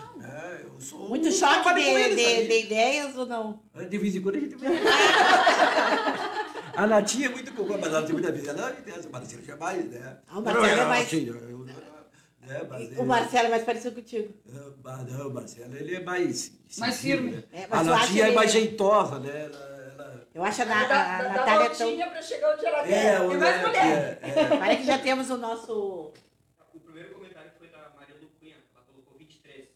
É, 0.79 0.81
eu 0.81 0.81
sou 0.81 1.09
Muito 1.09 1.31
choque 1.33 1.75
de, 1.75 1.81
eles 1.81 2.17
de- 2.17 2.47
de 2.49 2.65
ideias 2.67 3.17
ou 3.17 3.27
não? 3.27 3.61
De 3.89 3.99
vez 3.99 4.15
em 4.15 4.21
quando 4.23 4.37
a 4.37 4.41
gente 4.41 4.55
vai. 4.57 4.69
A 6.77 6.87
Natinha 6.87 7.27
é 7.27 7.31
muito 7.31 7.51
boa, 7.53 7.77
mas 7.77 7.89
ela 7.93 8.03
tem 8.05 8.13
muita 8.13 8.31
vida. 8.31 8.51
Ela 8.53 8.71
tem 8.71 8.95
essa 8.95 9.09
Marcelo 9.09 9.45
jamais, 9.45 9.85
né? 9.91 10.19
Ah, 10.29 10.39
o 10.39 10.43
Marcelo 10.43 10.67
é 10.67 10.77
Não, 10.77 10.89
mais- 10.89 11.07
assim, 11.09 11.27
eu- 11.27 11.35
eu- 11.35 11.59
né, 11.65 11.75
mas 12.71 12.81
O 12.81 12.93
ele- 12.93 13.03
Marcelo 13.03 13.47
é 13.47 13.51
mais 13.51 13.65
parecido 13.65 13.97
contigo. 13.97 14.33
Ah, 14.49 14.71
mas 14.85 15.13
Não, 15.13 15.29
o 15.29 15.35
Marcelo, 15.35 15.75
ele 15.77 15.97
é 15.97 16.01
mais. 16.05 16.53
Mais 16.79 17.01
firme. 17.01 17.33
né? 17.33 17.43
É, 17.53 17.67
mas 17.67 17.81
a 17.81 17.91
Natinha 17.91 18.23
é 18.25 18.27
ele- 18.29 18.37
mais 18.37 18.53
jeitosa, 18.53 19.19
né? 19.19 19.47
Ela, 19.47 19.93
ela- 19.93 20.27
Eu 20.33 20.45
acho 20.45 20.63
a, 20.63 20.65
a, 20.65 20.69
da, 20.69 21.17
a 21.19 21.23
da 21.23 21.29
Natália 21.31 21.71
tão. 21.71 21.99
para 21.99 22.23
chegar 22.23 22.55
onde 22.55 22.65
ela 22.65 22.79
É, 22.79 22.87
quer. 22.87 23.21
o 23.23 23.33
É 23.33 23.37
mais 23.39 23.67
mulher. 23.67 24.19
é, 24.23 24.29
é. 24.31 24.57
Parece 24.59 24.81
que 24.83 24.87
já 24.87 24.99
temos 25.01 25.31
o 25.31 25.37
nosso. 25.37 26.13
O 26.73 26.79
primeiro 26.81 27.13
comentário 27.13 27.51
foi 27.59 27.67
da 27.69 27.91
Maria 27.97 28.15
do 28.15 28.29
Cunha, 28.39 28.55
que 28.55 28.71
ela 28.73 28.85
colocou 28.87 29.19
23. 29.19 29.67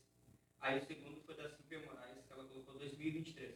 Aí 0.63 0.79
o 0.79 0.87
segundo 0.87 1.21
foi 1.27 1.35
da 1.37 1.49
Silvia 1.51 1.81
Moraes, 1.85 2.25
que 2.25 2.33
ela 2.33 2.45
colocou 2.45 2.75
2023. 2.79 3.51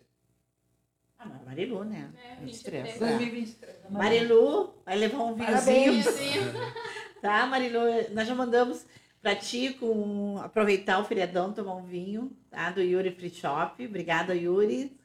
Ah, 1.18 1.24
mas 1.24 1.44
Marilu, 1.44 1.84
né? 1.84 2.12
É, 2.16 2.44
23. 2.44 2.84
23. 2.84 2.96
É. 2.96 2.98
2023. 2.98 3.76
Marilu, 3.90 4.74
vai 4.84 4.96
levar 4.96 5.22
um 5.22 5.34
vinhozinho. 5.34 6.02
Tá, 7.22 7.46
Marilu? 7.46 7.80
Nós 8.12 8.28
já 8.28 8.34
mandamos 8.34 8.84
pra 9.22 9.34
ti 9.34 9.72
com, 9.72 10.38
aproveitar 10.38 10.98
o 11.00 11.04
feriadão, 11.04 11.52
tomar 11.52 11.74
um 11.74 11.82
vinho, 11.84 12.30
tá? 12.50 12.70
Do 12.70 12.82
Yuri 12.82 13.10
Free 13.10 13.30
Shop. 13.30 13.84
Obrigada, 13.84 14.34
Yuri. 14.34 14.95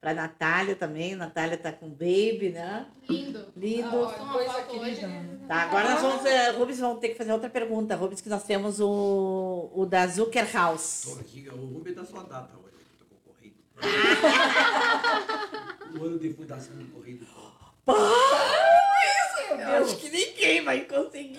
Pra 0.00 0.14
Natália 0.14 0.74
também. 0.74 1.14
Natália 1.14 1.58
tá 1.58 1.70
com 1.72 1.88
baby, 1.90 2.50
né? 2.54 2.86
Lindo. 3.08 3.46
Lindo. 3.54 4.04
Ah, 4.04 4.16
ó, 4.18 4.22
uma 4.22 4.32
Coisa 4.32 4.52
foto 4.52 4.76
hoje. 4.78 4.96
querida. 4.96 5.40
Tá, 5.46 5.56
agora 5.62 5.90
nós 5.90 6.00
vamos. 6.02 6.24
eh, 6.24 6.50
Rubens, 6.52 6.78
vamos 6.78 7.00
ter 7.00 7.08
que 7.10 7.16
fazer 7.16 7.32
outra 7.32 7.50
pergunta. 7.50 7.94
Rubens, 7.96 8.20
que 8.22 8.28
nós 8.30 8.42
temos 8.44 8.80
o, 8.80 9.70
o 9.74 9.84
da 9.84 10.06
Zucker 10.06 10.50
House. 10.54 11.02
Tô 11.14 11.20
aqui, 11.20 11.46
o 11.50 11.66
Rubem 11.74 11.92
da 11.92 12.04
sua 12.04 12.22
data 12.22 12.56
hoje, 12.56 12.76
tô 12.98 13.04
concorrendo. 13.04 13.56
o 16.00 16.04
ano 16.06 16.18
de 16.18 16.32
fundação 16.32 16.76
do 16.76 16.86
Correio 16.86 17.18
do 17.18 17.26
Eu 19.50 19.84
acho 19.84 19.96
que 19.96 20.08
ninguém 20.10 20.62
vai 20.64 20.80
conseguir. 20.80 21.38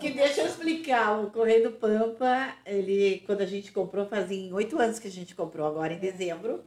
Que 0.00 0.10
deixa 0.10 0.40
eu 0.42 0.46
explicar. 0.46 1.18
O 1.22 1.30
Correio 1.30 1.64
do 1.64 1.70
Pampa, 1.72 2.54
ele, 2.64 3.22
quando 3.26 3.40
a 3.40 3.46
gente 3.46 3.72
comprou, 3.72 4.06
fazia 4.06 4.54
oito 4.54 4.78
anos 4.78 4.98
que 4.98 5.08
a 5.08 5.10
gente 5.10 5.34
comprou, 5.34 5.66
agora 5.66 5.92
em 5.92 5.98
dezembro, 5.98 6.62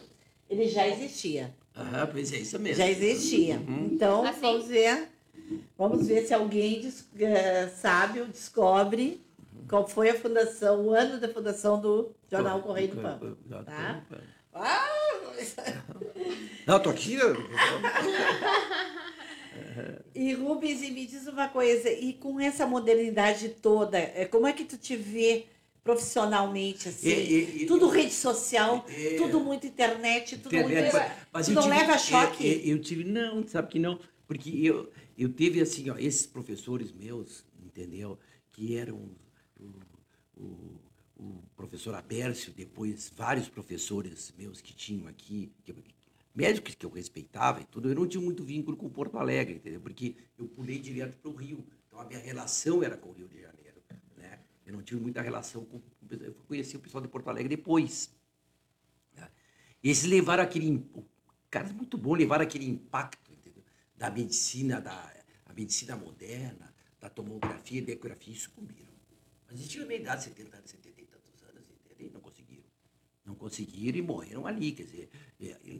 ele 0.49 0.67
já 0.67 0.87
existia. 0.87 1.53
Ah, 1.75 2.07
pois 2.11 2.33
é, 2.33 2.37
isso 2.37 2.59
mesmo. 2.59 2.77
Já 2.77 2.89
existia. 2.89 3.55
Uhum. 3.55 3.89
Então, 3.93 4.25
Assim? 4.25 4.41
vamos 4.41 4.67
ver. 4.67 5.07
Vamos 5.77 6.07
ver 6.07 6.25
se 6.25 6.33
alguém 6.33 6.81
des- 6.81 7.07
eh, 7.19 7.67
sabe 7.69 8.19
ou 8.19 8.27
descobre 8.27 9.21
qual 9.67 9.87
foi 9.87 10.09
a 10.09 10.15
fundação, 10.15 10.81
o 10.85 10.91
ano 10.93 11.19
da 11.19 11.29
fundação 11.29 11.79
do 11.79 12.11
jornal 12.29 12.61
Correio 12.61 12.89
do 12.89 12.97
Pampa. 13.01 13.37
Tá? 13.65 14.03
Não, 16.67 16.79
tô 16.79 16.89
aqui. 16.89 17.17
eu- 20.15 20.21
E 20.21 20.33
Rubens, 20.33 20.81
e 20.81 20.91
me 20.91 21.05
diz 21.05 21.27
uma 21.27 21.47
coisa, 21.49 21.89
e 21.91 22.13
com 22.13 22.39
essa 22.39 22.65
modernidade 22.67 23.49
toda, 23.61 23.97
eh, 23.97 24.25
como 24.25 24.47
é 24.47 24.53
que 24.53 24.65
tu 24.65 24.77
te 24.77 24.95
vê 24.95 25.45
profissionalmente 25.83 26.87
assim? 26.89 27.09
E- 27.09 27.13
e- 27.13 27.63
e- 27.63 27.65
tudo 27.65 27.87
rede 27.89 28.13
social, 28.13 28.85
É. 28.89 29.15
tudo 29.17 29.39
muito 29.39 29.65
internet, 29.67 30.37
tudo 30.37 30.55
Internet, 30.55 30.81
muito. 30.91 30.93
mas- 30.93 31.11
mas 31.33 31.45
tu 31.45 31.51
eu 31.51 31.55
não 31.55 31.63
tive- 31.63 31.75
leva 31.75 31.93
é, 31.93 31.97
choque? 31.97 32.47
é, 32.47 32.67
Eu, 32.71 32.79
tive, 32.79 33.03
não, 33.03 33.47
sabe 33.47 33.69
que 33.69 33.79
não, 33.79 33.99
porque 34.27 34.49
eu, 34.63 34.91
eu 35.17 35.29
teve 35.29 35.59
assim, 35.61 35.89
ó, 35.89 35.97
esses 35.97 36.25
professores 36.27 36.91
meus, 36.91 37.43
entendeu, 37.63 38.17
que 38.51 38.75
eram 38.75 39.09
o, 39.59 39.71
o, 40.37 40.79
o 41.17 41.43
professor 41.55 41.93
Abércio, 41.95 42.53
depois 42.55 43.11
vários 43.15 43.47
professores 43.49 44.33
meus 44.37 44.61
que 44.61 44.73
tinham 44.73 45.07
aqui, 45.07 45.51
que, 45.63 45.73
médicos 46.33 46.75
que 46.75 46.85
eu 46.85 46.89
respeitava 46.89 47.61
e 47.61 47.65
tudo, 47.65 47.89
eu 47.89 47.95
não 47.95 48.07
tinha 48.07 48.21
muito 48.21 48.43
vínculo 48.43 48.77
com 48.77 48.89
Porto 48.89 49.17
Alegre, 49.17 49.55
entendeu? 49.55 49.81
Porque 49.81 50.15
eu 50.37 50.47
pulei 50.47 50.79
direto 50.79 51.17
para 51.17 51.31
o 51.31 51.35
Rio, 51.35 51.65
então 51.87 51.99
a 51.99 52.05
minha 52.05 52.19
relação 52.19 52.83
era 52.83 52.95
com 52.97 53.09
o 53.09 53.13
Rio 53.13 53.27
de 53.27 53.41
Janeiro, 53.41 53.81
né? 54.17 54.39
Eu 54.65 54.73
não 54.73 54.81
tive 54.83 55.01
muita 55.01 55.21
relação 55.21 55.65
com, 55.65 55.81
eu 56.11 56.33
conheci 56.47 56.75
o 56.77 56.79
pessoal 56.79 57.01
de 57.01 57.07
Porto 57.07 57.29
Alegre 57.29 57.49
depois. 57.49 58.11
né? 59.15 59.29
Eles 59.83 60.03
levaram 60.03 60.43
aquele. 60.43 60.85
o 60.93 61.03
Caras 61.49 61.71
muito 61.71 61.97
bom, 61.97 62.13
levaram 62.13 62.43
aquele 62.43 62.69
impacto 62.69 63.31
entendeu? 63.31 63.63
da 63.97 64.11
medicina, 64.11 64.79
da 64.79 65.11
a 65.47 65.53
medicina 65.53 65.95
moderna, 65.95 66.71
da 66.99 67.09
tomografia 67.09 67.79
e 67.79 67.81
da 67.81 67.91
ecografia 67.93 68.33
e 68.33 68.37
sucumbiram. 68.37 68.93
Mas 69.47 69.57
eles 69.57 69.67
tinham 69.67 69.85
a 69.85 69.87
minha 69.87 69.99
idade, 69.99 70.23
70 70.23 70.57
anos, 70.57 70.69
70 70.69 71.01
e 71.01 71.05
tantos 71.05 71.43
anos, 71.43 71.65
entendeu? 71.71 72.07
E 72.07 72.09
não 72.11 72.21
conseguiram. 72.21 72.63
Não 73.29 73.35
conseguiram 73.35 73.99
e 73.99 74.01
morreram 74.01 74.47
ali, 74.47 74.71
quer 74.71 74.83
dizer, 74.85 75.09
é, 75.39 75.49
é, 75.67 75.79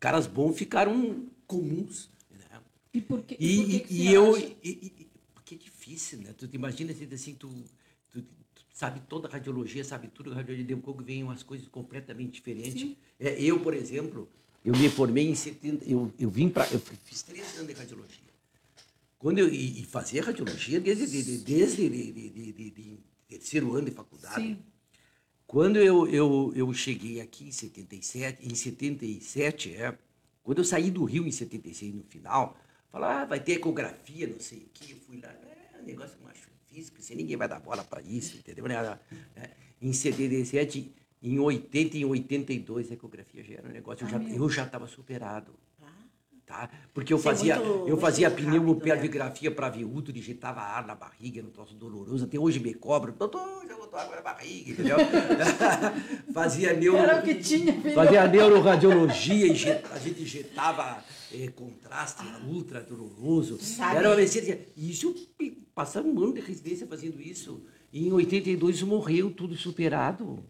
caras 0.00 0.26
bons 0.26 0.56
ficaram 0.56 1.26
comuns, 1.46 2.08
né? 2.30 2.46
E 2.94 3.02
por 3.02 3.22
que, 3.22 3.36
E, 3.38 3.56
por 3.58 3.66
que 3.66 3.80
que 3.80 3.94
e 3.94 4.14
eu. 4.14 4.38
E, 4.38 4.56
e- 4.64 5.08
porque 5.34 5.56
é 5.56 5.58
difícil, 5.58 6.20
né? 6.20 6.32
Tu 6.32 6.48
imagina 6.54 6.90
assim, 6.92 7.06
assim 7.12 7.34
tu, 7.34 7.48
tu- 8.10 8.22
tu 8.22 8.62
sabe 8.72 9.00
toda 9.00 9.28
a 9.28 9.30
radiologia, 9.30 9.84
sabe 9.84 10.08
tudo, 10.08 10.32
a 10.32 10.36
radiologia 10.36 10.64
de 10.64 10.76
pouco 10.76 11.04
vem 11.04 11.22
umas 11.22 11.42
coisas 11.42 11.68
completamente 11.68 12.32
diferentes. 12.32 12.96
É, 13.20 13.38
eu, 13.42 13.60
por 13.60 13.74
exemplo, 13.74 14.26
eu 14.64 14.74
me 14.74 14.88
formei 14.88 15.28
em 15.28 15.34
70. 15.34 15.84
Eu, 15.84 16.10
eu 16.18 16.30
vim 16.30 16.48
para. 16.48 16.66
Eu 16.72 16.80
fiz 16.80 17.20
três 17.22 17.58
anos 17.58 17.68
de 17.68 17.74
radiologia. 17.74 18.24
Quando 19.18 19.38
eu, 19.38 19.52
e, 19.52 19.82
e 19.82 19.84
fazia 19.84 20.22
radiologia 20.22 20.80
desde, 20.80 21.06
de, 21.06 21.22
de- 21.22 21.44
desde 21.44 21.88
de, 21.90 22.12
de, 22.12 22.30
de- 22.30 22.52
de- 22.52 22.70
de 22.70 22.98
terceiro 23.28 23.74
ano 23.74 23.84
de 23.90 23.90
faculdade. 23.90 24.34
Sim. 24.42 24.58
Quando 25.48 25.78
eu, 25.78 26.06
eu, 26.06 26.52
eu 26.54 26.70
cheguei 26.74 27.22
aqui 27.22 27.48
em 27.48 27.50
77, 27.50 28.46
em 28.46 28.54
77, 28.54 29.74
é, 29.76 29.96
quando 30.42 30.58
eu 30.58 30.64
saí 30.64 30.90
do 30.90 31.04
Rio 31.04 31.26
em 31.26 31.30
76 31.30 31.94
no 31.94 32.02
final, 32.02 32.54
falaram, 32.92 33.22
ah, 33.22 33.24
vai 33.24 33.40
ter 33.40 33.52
ecografia, 33.52 34.26
não 34.26 34.38
sei 34.38 34.58
o 34.58 34.68
quê. 34.74 34.92
Eu 34.92 34.98
fui 34.98 35.18
lá, 35.22 35.30
é 35.30 35.80
um 35.80 35.86
negócio 35.86 36.18
mais 36.22 36.38
físico, 36.66 36.98
ninguém 37.16 37.38
vai 37.38 37.48
dar 37.48 37.60
bola 37.60 37.82
para 37.82 38.02
isso, 38.02 38.36
entendeu? 38.36 38.66
Né? 38.66 38.98
É, 39.36 39.50
Em 39.80 39.90
77, 39.90 40.92
em 41.22 41.38
80 41.38 41.96
e 41.96 42.02
em 42.02 42.04
82, 42.04 42.90
a 42.90 42.94
ecografia 42.94 43.42
já 43.42 43.54
era 43.54 43.68
um 43.68 43.72
negócio, 43.72 44.04
eu 44.04 44.10
já 44.10 44.18
eu 44.22 44.50
já 44.50 44.64
estava 44.66 44.86
superado. 44.86 45.54
Tá? 46.48 46.70
Porque 46.94 47.12
eu 47.12 47.18
Isso 47.18 47.28
é 47.28 47.30
fazia, 47.30 47.56
muito- 47.60 47.88
eu 47.90 47.96
fazia 47.98 48.30
muito 48.30 48.40
pneu 48.42 48.52
rápido, 48.52 48.64
né? 49.44 49.50
para 49.54 49.68
viúto, 49.68 50.10
digitava 50.10 50.60
ar 50.62 50.86
na 50.86 50.94
barriga, 50.94 51.40
era 51.40 51.46
um 51.46 51.50
troço 51.50 51.74
doloroso. 51.74 52.24
Até 52.24 52.38
hoje 52.38 52.58
me 52.58 52.72
cobram, 52.72 53.12
doutor, 53.12 53.66
já 53.68 53.76
botou 53.76 53.98
água 53.98 54.16
na 54.16 54.22
barriga, 54.22 54.70
entendeu? 54.70 54.96
fazia 56.32 56.72
neuro... 56.72 56.96
Era 56.98 57.18
o 57.20 57.22
que 57.22 57.34
tinha, 57.34 57.72
filho. 57.80 57.94
Fazia 57.94 58.26
neuroradiologia, 58.26 59.82
a 59.92 59.98
gente 59.98 60.22
injetava 60.22 61.04
eh, 61.34 61.48
contraste 61.48 62.22
ultra 62.48 62.80
doloroso. 62.80 63.58
Sabe- 63.60 63.96
Era 63.98 64.10
uma. 64.14 64.58
E 64.74 64.90
isso, 64.90 65.14
passamos 65.74 66.14
um 66.16 66.24
ano 66.24 66.32
de 66.32 66.40
residência 66.40 66.86
fazendo 66.86 67.20
isso. 67.20 67.62
E 67.92 68.06
em 68.08 68.12
82 68.12 68.76
isso 68.76 68.86
morreu, 68.86 69.30
tudo 69.30 69.54
superado. 69.54 70.42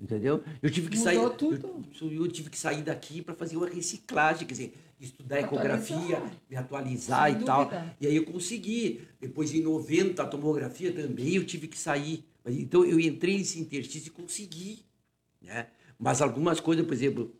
Entendeu? 0.00 0.42
Eu 0.60 0.68
tive 0.68 0.88
que 0.90 0.96
Mudou 0.98 1.12
sair. 1.28 1.36
tudo. 1.36 1.84
Eu, 2.00 2.12
eu 2.24 2.28
tive 2.28 2.50
que 2.50 2.58
sair 2.58 2.82
daqui 2.82 3.22
para 3.22 3.34
fazer 3.34 3.56
uma 3.56 3.68
reciclagem, 3.68 4.44
quer 4.46 4.52
dizer, 4.52 4.74
estudar 5.04 5.38
Atualizar. 5.40 5.76
ecografia, 5.78 6.22
me 6.48 6.56
atualizar 6.56 7.30
Sem 7.32 7.42
e 7.42 7.44
tal. 7.44 7.64
dúvida. 7.64 7.96
E 8.00 8.06
aí 8.06 8.16
eu 8.16 8.24
consegui. 8.24 9.02
Depois, 9.20 9.52
em 9.54 9.62
90, 9.62 10.22
a 10.22 10.26
tomografia 10.26 10.92
também, 10.92 11.34
eu 11.34 11.44
tive 11.44 11.68
que 11.68 11.78
sair. 11.78 12.24
Mas, 12.44 12.54
Então, 12.56 12.84
eu 12.84 12.98
entrei 13.00 13.38
nesse 13.38 13.60
interstício 13.60 14.08
e 14.08 14.10
consegui. 14.10 14.84
Né? 15.40 15.66
Mas 15.98 16.20
algumas 16.22 16.60
coisas, 16.60 16.84
por 16.86 16.94
exemplo, 16.94 17.34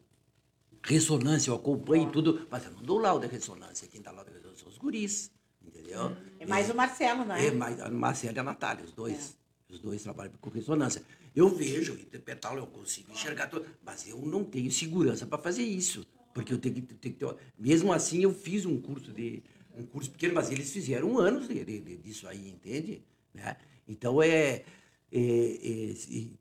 ressonância, 0.82 1.50
eu 1.50 1.54
acompanho 1.54 2.10
tudo, 2.10 2.46
mas 2.50 2.64
eu 2.64 2.72
não 2.72 2.82
dou 2.82 2.98
laudo 2.98 3.26
de 3.26 3.32
ressonância. 3.32 3.86
Quem 3.88 4.00
dá 4.02 4.10
laudo 4.10 4.30
de 4.30 4.36
ressonância 4.36 4.64
são 4.64 4.72
os 4.72 4.78
guris. 4.78 5.30
Entendeu? 5.64 6.16
É 6.40 6.46
mais 6.46 6.68
o 6.70 6.74
Marcelo, 6.74 7.24
não 7.24 7.34
é? 7.36 7.46
É, 7.46 7.50
mas 7.52 7.80
a 7.80 7.88
Marcela 7.88 8.34
e 8.36 8.38
a 8.40 8.42
Natália, 8.42 8.84
os 8.84 8.92
dois. 8.92 9.36
Os 9.68 9.78
dois 9.78 10.02
trabalham 10.02 10.32
com 10.40 10.50
ressonância. 10.50 11.02
Eu 11.34 11.48
vejo, 11.48 11.94
interpretar, 11.94 12.54
eu 12.58 12.66
consigo 12.66 13.10
enxergar 13.10 13.46
tudo, 13.46 13.64
mas 13.82 14.06
eu 14.06 14.18
não 14.20 14.44
tenho 14.44 14.70
segurança 14.70 15.24
para 15.24 15.38
fazer 15.38 15.62
isso. 15.62 16.06
Porque 16.34 16.52
eu 16.52 16.58
tenho 16.58 16.74
que, 16.76 16.82
tenho 16.82 17.14
que 17.14 17.20
ter. 17.24 17.36
Mesmo 17.58 17.92
assim, 17.92 18.22
eu 18.22 18.32
fiz 18.32 18.64
um 18.64 18.80
curso 18.80 19.12
de. 19.12 19.42
Um 19.76 19.84
curso 19.86 20.10
pequeno, 20.10 20.34
mas 20.34 20.50
eles 20.50 20.70
fizeram 20.70 21.18
anos 21.18 21.48
de, 21.48 21.64
de- 21.64 21.80
de- 21.80 21.96
disso 21.96 22.28
aí, 22.28 22.48
entende? 22.50 23.02
Né? 23.34 23.56
Então 23.88 24.22
é. 24.22 24.28
é- 24.28 24.64
é- 25.12 25.94
e- 26.08 26.36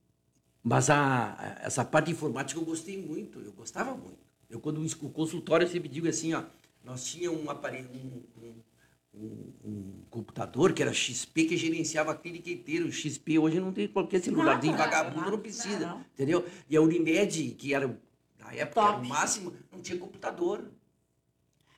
mas 0.63 0.89
a, 0.89 1.33
a- 1.33 1.59
essa 1.65 1.83
parte 1.83 2.11
informática 2.11 2.59
eu 2.59 2.65
gostei 2.65 2.97
muito, 3.01 3.39
eu 3.39 3.51
gostava 3.53 3.95
muito. 3.95 4.19
Eu, 4.49 4.59
quando 4.59 4.81
o 4.85 5.09
consultório, 5.09 5.65
eu 5.65 5.69
sempre 5.71 5.87
digo 5.89 6.07
assim, 6.07 6.33
ó, 6.33 6.43
nós 6.83 7.05
tínhamos 7.05 7.41
um 7.43 7.49
aparelho, 7.49 7.89
um, 7.93 8.21
um- 8.43 9.53
um, 9.63 9.93
computador 10.09 10.73
que 10.73 10.81
era 10.81 10.93
XP 10.93 11.45
que 11.45 11.57
gerenciava 11.57 12.11
a 12.11 12.15
clínica 12.15 12.49
inteira. 12.49 12.85
O 12.85 12.91
XP 12.91 13.39
hoje 13.39 13.59
não 13.59 13.71
tem 13.71 13.87
qualquer 13.87 14.21
celularzinho 14.21 14.73
Nada, 14.73 14.83
vagabundo, 14.85 15.17
nada, 15.19 15.31
não 15.31 15.39
precisa, 15.39 15.79
não. 15.87 16.01
entendeu? 16.13 16.45
E 16.69 16.75
a 16.75 16.81
Unimed, 16.81 17.55
que 17.57 17.73
era 17.73 17.97
na 18.43 18.53
época 18.53 18.81
era 18.81 18.97
o 18.97 19.05
máximo, 19.07 19.53
não 19.71 19.79
tinha 19.81 19.97
computador. 19.97 20.65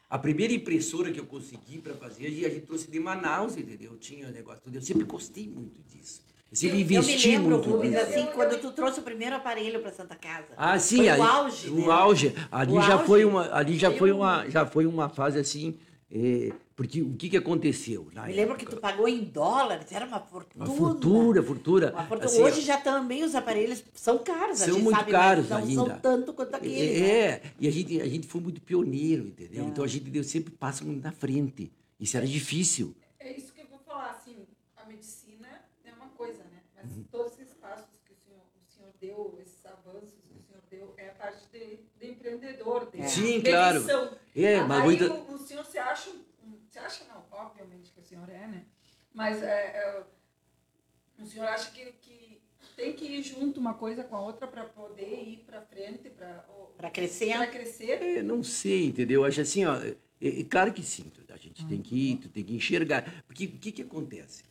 A 0.09 0.17
primeira 0.17 0.53
impressora 0.53 1.11
que 1.11 1.19
eu 1.19 1.25
consegui 1.25 1.79
para 1.79 1.95
fazer, 1.95 2.27
a 2.27 2.29
gente 2.49 2.61
trouxe 2.61 2.89
de 2.89 2.99
Manaus, 2.99 3.57
entendeu? 3.57 3.93
Eu 3.93 3.97
tinha 3.97 4.29
negócio 4.29 4.61
tudo. 4.63 4.75
Eu 4.75 4.81
sempre 4.81 5.03
gostei 5.05 5.47
muito 5.49 5.81
disso. 5.83 6.21
Eu 6.51 6.55
sempre 6.55 6.77
Eu, 6.77 6.81
eu 6.81 6.87
me 6.87 6.95
investi 6.97 7.27
lembro, 7.29 7.49
muito 7.57 7.69
Rubens, 7.71 7.95
assim, 7.95 8.27
quando 8.27 8.61
tu 8.61 8.71
trouxe 8.71 8.99
o 8.99 9.03
primeiro 9.03 9.35
aparelho 9.35 9.81
para 9.81 9.91
Santa 9.91 10.15
Casa. 10.15 10.49
Ah, 10.55 10.77
sim, 10.77 10.97
Foi 10.97 11.09
aí, 11.09 11.19
o 11.19 11.23
auge, 11.23 11.69
o 11.69 11.75
né? 11.87 11.91
auge. 11.91 12.35
Ali 12.51 12.73
O 12.73 12.81
já 12.81 12.93
auge. 12.93 13.05
foi 13.07 13.25
uma, 13.25 13.55
ali 13.55 13.75
já 13.77 13.91
Foi 13.91 14.11
um- 14.11 14.17
uma, 14.17 14.47
já 14.49 14.65
foi 14.67 14.85
uma 14.85 15.09
fase 15.09 15.39
assim, 15.39 15.79
eh, 16.11 16.53
porque 16.75 17.01
o 17.01 17.13
que 17.15 17.29
que 17.29 17.37
aconteceu? 17.37 18.09
Na 18.13 18.23
Me 18.25 18.33
lembro 18.33 18.55
que 18.57 18.65
tu 18.65 18.77
pagou 18.77 19.07
em 19.07 19.23
dólares, 19.23 19.91
era 19.91 20.05
uma 20.05 20.19
fortuna. 20.19 20.65
uma 20.65 20.75
fortuna, 20.75 21.43
fortuna. 21.43 21.91
Uma 21.91 22.05
fortuna. 22.05 22.25
Assim, 22.29 22.41
Hoje 22.41 22.61
já 22.61 22.77
também 22.81 23.23
os 23.23 23.35
aparelhos 23.35 23.83
são 23.93 24.17
caros, 24.19 24.61
a 24.61 24.65
São 24.65 24.73
gente 24.75 24.83
muito 24.83 24.97
sabe, 24.97 25.11
caros 25.11 25.49
mas 25.49 25.69
não 25.69 25.83
ainda. 25.83 25.93
são 25.93 25.99
tanto 26.01 26.33
quanto 26.33 26.55
aquele. 26.55 26.73
né? 26.99 27.09
É, 27.09 27.41
e 27.59 27.67
a 27.67 27.71
gente, 27.71 28.01
a 28.01 28.07
gente 28.07 28.27
foi 28.27 28.41
muito 28.41 28.59
pioneiro, 28.61 29.27
entendeu? 29.27 29.65
Então 29.65 29.83
a 29.83 29.87
gente 29.87 30.09
deu 30.09 30.23
sempre 30.23 30.51
passa 30.51 30.83
muito 30.83 31.03
na 31.03 31.11
frente. 31.11 31.71
Isso 31.99 32.17
era 32.17 32.25
difícil. 32.25 32.95
É 33.19 33.37
isso 33.37 33.53
que 33.53 33.61
eu 33.61 33.67
vou 33.67 33.79
falar, 33.79 34.09
assim, 34.11 34.35
a 34.75 34.85
medicina 34.85 35.47
é 35.85 35.93
uma 35.93 36.07
coisa, 36.09 36.39
né? 36.45 36.59
Mas 36.75 36.91
Uhum. 36.91 37.03
todos 37.11 37.33
esses 37.39 37.53
passos 37.53 37.85
que 38.03 38.11
o 38.13 38.15
senhor, 38.15 38.41
o 38.41 38.71
senhor 38.75 38.91
deu, 38.99 39.39
esses 39.41 39.63
avanços 39.65 40.09
que 40.27 40.33
o 40.37 40.41
senhor 40.41 40.61
deu, 40.71 40.93
é 40.97 41.09
a 41.09 41.13
parte 41.13 41.43
de, 41.53 41.79
de 41.99 42.11
empreendedor, 42.11 42.89
de, 42.91 43.07
Sim, 43.07 43.41
claro. 43.41 43.79
missão. 43.81 44.11
É, 44.35 44.59
mas 44.61 44.79
Aí 44.79 44.83
muita- 44.83 45.13
o, 45.13 45.33
o 45.35 45.37
senhor 45.37 45.63
se 45.65 45.77
acha, 45.77 46.09
um- 46.09 46.22
acha 46.85 47.03
não, 47.05 47.23
obviamente 47.31 47.91
que 47.91 47.99
o 47.99 48.03
senhor 48.03 48.29
é, 48.29 48.47
né? 48.47 48.65
Mas 49.13 49.41
é, 49.41 49.47
é, 49.47 50.03
o 51.19 51.25
senhor 51.25 51.47
acha 51.47 51.71
que, 51.71 51.91
que 52.01 52.41
tem 52.75 52.93
que 52.93 53.05
ir 53.05 53.23
junto 53.23 53.59
uma 53.59 53.73
coisa 53.73 54.03
com 54.03 54.15
a 54.15 54.21
outra 54.21 54.47
para 54.47 54.63
poder 54.65 55.23
ir 55.27 55.43
para 55.45 55.61
frente, 55.61 56.09
para 56.09 56.45
Para 56.77 56.89
crescer. 56.89 57.33
para 57.37 57.47
crescer? 57.47 58.01
É, 58.01 58.23
não 58.23 58.43
sei, 58.43 58.85
entendeu? 58.87 59.23
Acho 59.23 59.41
assim, 59.41 59.65
ó, 59.65 59.75
é, 59.77 59.95
é 60.21 60.43
claro 60.43 60.73
que 60.73 60.81
sim, 60.81 61.11
a 61.29 61.37
gente 61.37 61.65
tem 61.65 61.81
que 61.81 61.95
ir, 61.95 62.17
tu 62.17 62.29
tem 62.29 62.43
que 62.43 62.55
enxergar. 62.55 63.23
Porque 63.27 63.45
o 63.45 63.59
que, 63.59 63.71
que 63.71 63.81
acontece? 63.81 64.43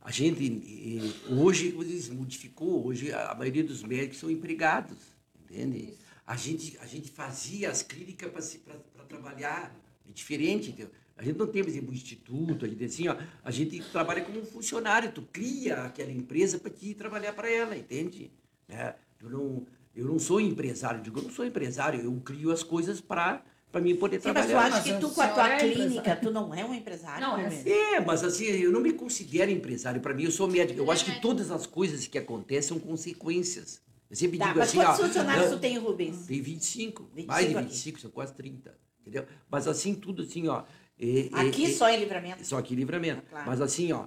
A 0.00 0.10
gente, 0.10 0.44
eh, 0.44 1.32
hoje, 1.32 1.72
diz, 1.72 2.08
modificou, 2.10 2.86
hoje 2.86 3.10
a 3.12 3.30
a 3.30 3.34
maioria 3.34 3.64
dos 3.64 3.82
médicos 3.82 4.18
são 4.18 4.30
empregados, 4.30 4.98
entende? 5.42 5.94
A 6.26 6.36
gente, 6.36 6.76
a 6.78 6.86
gente 6.86 7.10
fazia 7.10 7.70
as 7.70 7.82
clínicas 7.82 8.56
para 8.58 9.04
trabalhar, 9.06 9.74
é 10.08 10.12
diferente, 10.12 10.70
entendeu? 10.70 10.90
A 11.16 11.22
gente 11.22 11.38
não 11.38 11.46
tem, 11.46 11.62
por 11.62 11.70
exemplo, 11.70 11.90
um 11.90 11.94
instituto, 11.94 12.64
a 12.64 12.68
gente 12.68 12.84
assim, 12.84 13.08
ó, 13.08 13.16
a 13.44 13.50
gente 13.50 13.80
trabalha 13.92 14.22
como 14.22 14.40
um 14.40 14.44
funcionário, 14.44 15.12
tu 15.12 15.22
cria 15.22 15.84
aquela 15.84 16.10
empresa 16.10 16.58
para 16.58 16.70
te 16.70 16.92
trabalhar 16.94 17.32
para 17.32 17.48
ela, 17.50 17.76
entende? 17.76 18.32
Né? 18.68 18.94
Eu, 19.22 19.30
não, 19.30 19.66
eu 19.94 20.04
não 20.06 20.18
sou 20.18 20.40
empresário, 20.40 21.00
digo, 21.00 21.20
eu 21.20 21.22
não 21.24 21.30
sou 21.30 21.44
empresário, 21.46 22.00
eu 22.00 22.12
crio 22.24 22.50
as 22.50 22.62
coisas 22.62 23.00
para 23.00 23.42
para 23.70 23.80
mim 23.80 23.96
poder 23.96 24.20
Sim, 24.20 24.28
mas 24.32 24.46
tu 24.46 24.48
trabalhar. 24.50 24.66
acha 24.68 24.76
Mas 24.76 24.84
que 24.84 25.00
tu, 25.00 25.10
com 25.10 25.20
a 25.20 25.28
tua 25.28 25.48
é 25.52 25.58
clínica, 25.58 25.84
empresário. 25.84 26.20
tu 26.22 26.30
não 26.30 26.54
é 26.54 26.64
um 26.64 26.72
empresário? 26.74 27.20
Não, 27.20 27.36
é 27.36 27.42
Rubens? 27.48 27.66
É, 27.66 27.98
mas 28.00 28.22
assim, 28.22 28.44
eu 28.44 28.70
não 28.70 28.80
me 28.80 28.92
considero 28.92 29.50
empresário. 29.50 30.00
Para 30.00 30.14
mim, 30.14 30.22
eu 30.22 30.30
sou 30.30 30.46
médico. 30.46 30.78
Eu 30.78 30.88
acho 30.92 31.04
que 31.04 31.20
todas 31.20 31.50
as 31.50 31.66
coisas 31.66 32.06
que 32.06 32.16
acontecem 32.16 32.68
são 32.68 32.78
consequências. 32.78 33.82
Eu 34.08 34.14
sempre 34.14 34.38
Tá, 34.38 34.46
digo 34.46 34.60
mas 34.60 34.68
assim, 34.68 34.78
quantos 34.78 35.00
ó, 35.00 35.06
funcionários 35.08 35.50
tu 35.50 35.58
tem, 35.58 35.76
Rubens? 35.76 36.24
Tem 36.24 36.40
25, 36.40 37.02
25 37.16 37.26
mais 37.26 37.48
de 37.48 37.56
aqui. 37.56 37.64
25, 37.68 38.00
são 38.00 38.10
quase 38.12 38.32
30. 38.34 38.78
Entendeu? 39.00 39.26
Mas 39.50 39.66
assim, 39.66 39.92
tudo 39.96 40.22
assim, 40.22 40.46
ó. 40.46 40.62
É- 41.04 41.28
Aqui 41.32 41.66
é- 41.66 41.70
só 41.70 41.88
em 41.88 41.98
livramento. 41.98 42.44
só 42.44 42.60
que 42.62 42.74
livramento. 42.74 43.22
Ah, 43.26 43.30
claro. 43.30 43.46
Mas 43.50 43.60
assim, 43.60 43.92
ó, 43.92 44.06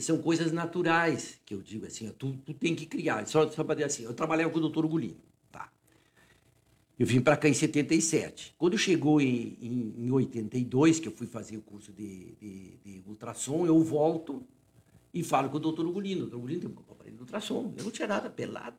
são 0.00 0.18
coisas 0.18 0.50
naturais 0.52 1.40
que 1.44 1.54
eu 1.54 1.62
digo 1.62 1.86
assim, 1.86 2.08
ó, 2.08 2.12
tu, 2.12 2.32
tu 2.44 2.52
tem 2.54 2.74
que 2.74 2.84
criar. 2.86 3.26
Só, 3.26 3.48
só 3.50 3.62
para 3.64 3.76
dizer 3.76 3.86
assim, 3.86 4.04
eu 4.04 4.12
trabalhava 4.14 4.50
com 4.50 4.58
o 4.58 4.60
doutor 4.60 4.84
Ugolino, 4.84 5.20
tá? 5.52 5.70
Eu 6.98 7.06
vim 7.06 7.20
para 7.20 7.36
cá 7.36 7.48
em 7.48 7.54
77. 7.54 8.54
Quando 8.58 8.76
chegou 8.76 9.20
em, 9.20 9.56
em, 9.60 9.94
em 10.06 10.10
82, 10.10 10.98
que 10.98 11.06
eu 11.08 11.12
fui 11.12 11.26
fazer 11.26 11.56
o 11.56 11.62
curso 11.62 11.92
de, 11.92 12.34
de, 12.40 12.76
de 12.84 13.02
ultrassom, 13.06 13.66
eu 13.66 13.80
volto 13.82 14.42
e 15.14 15.22
falo 15.22 15.48
com 15.48 15.56
o 15.58 15.60
doutor 15.60 15.86
Ugolino. 15.86 16.22
O 16.22 16.22
doutor 16.24 16.38
Ugolino 16.38 16.60
tem 16.60 16.70
um 16.70 16.92
aparelho 16.92 17.16
de 17.16 17.22
ultrassom. 17.22 17.72
Eu 17.76 17.84
não 17.84 17.90
tinha 17.90 18.08
nada, 18.08 18.28
pelado, 18.28 18.76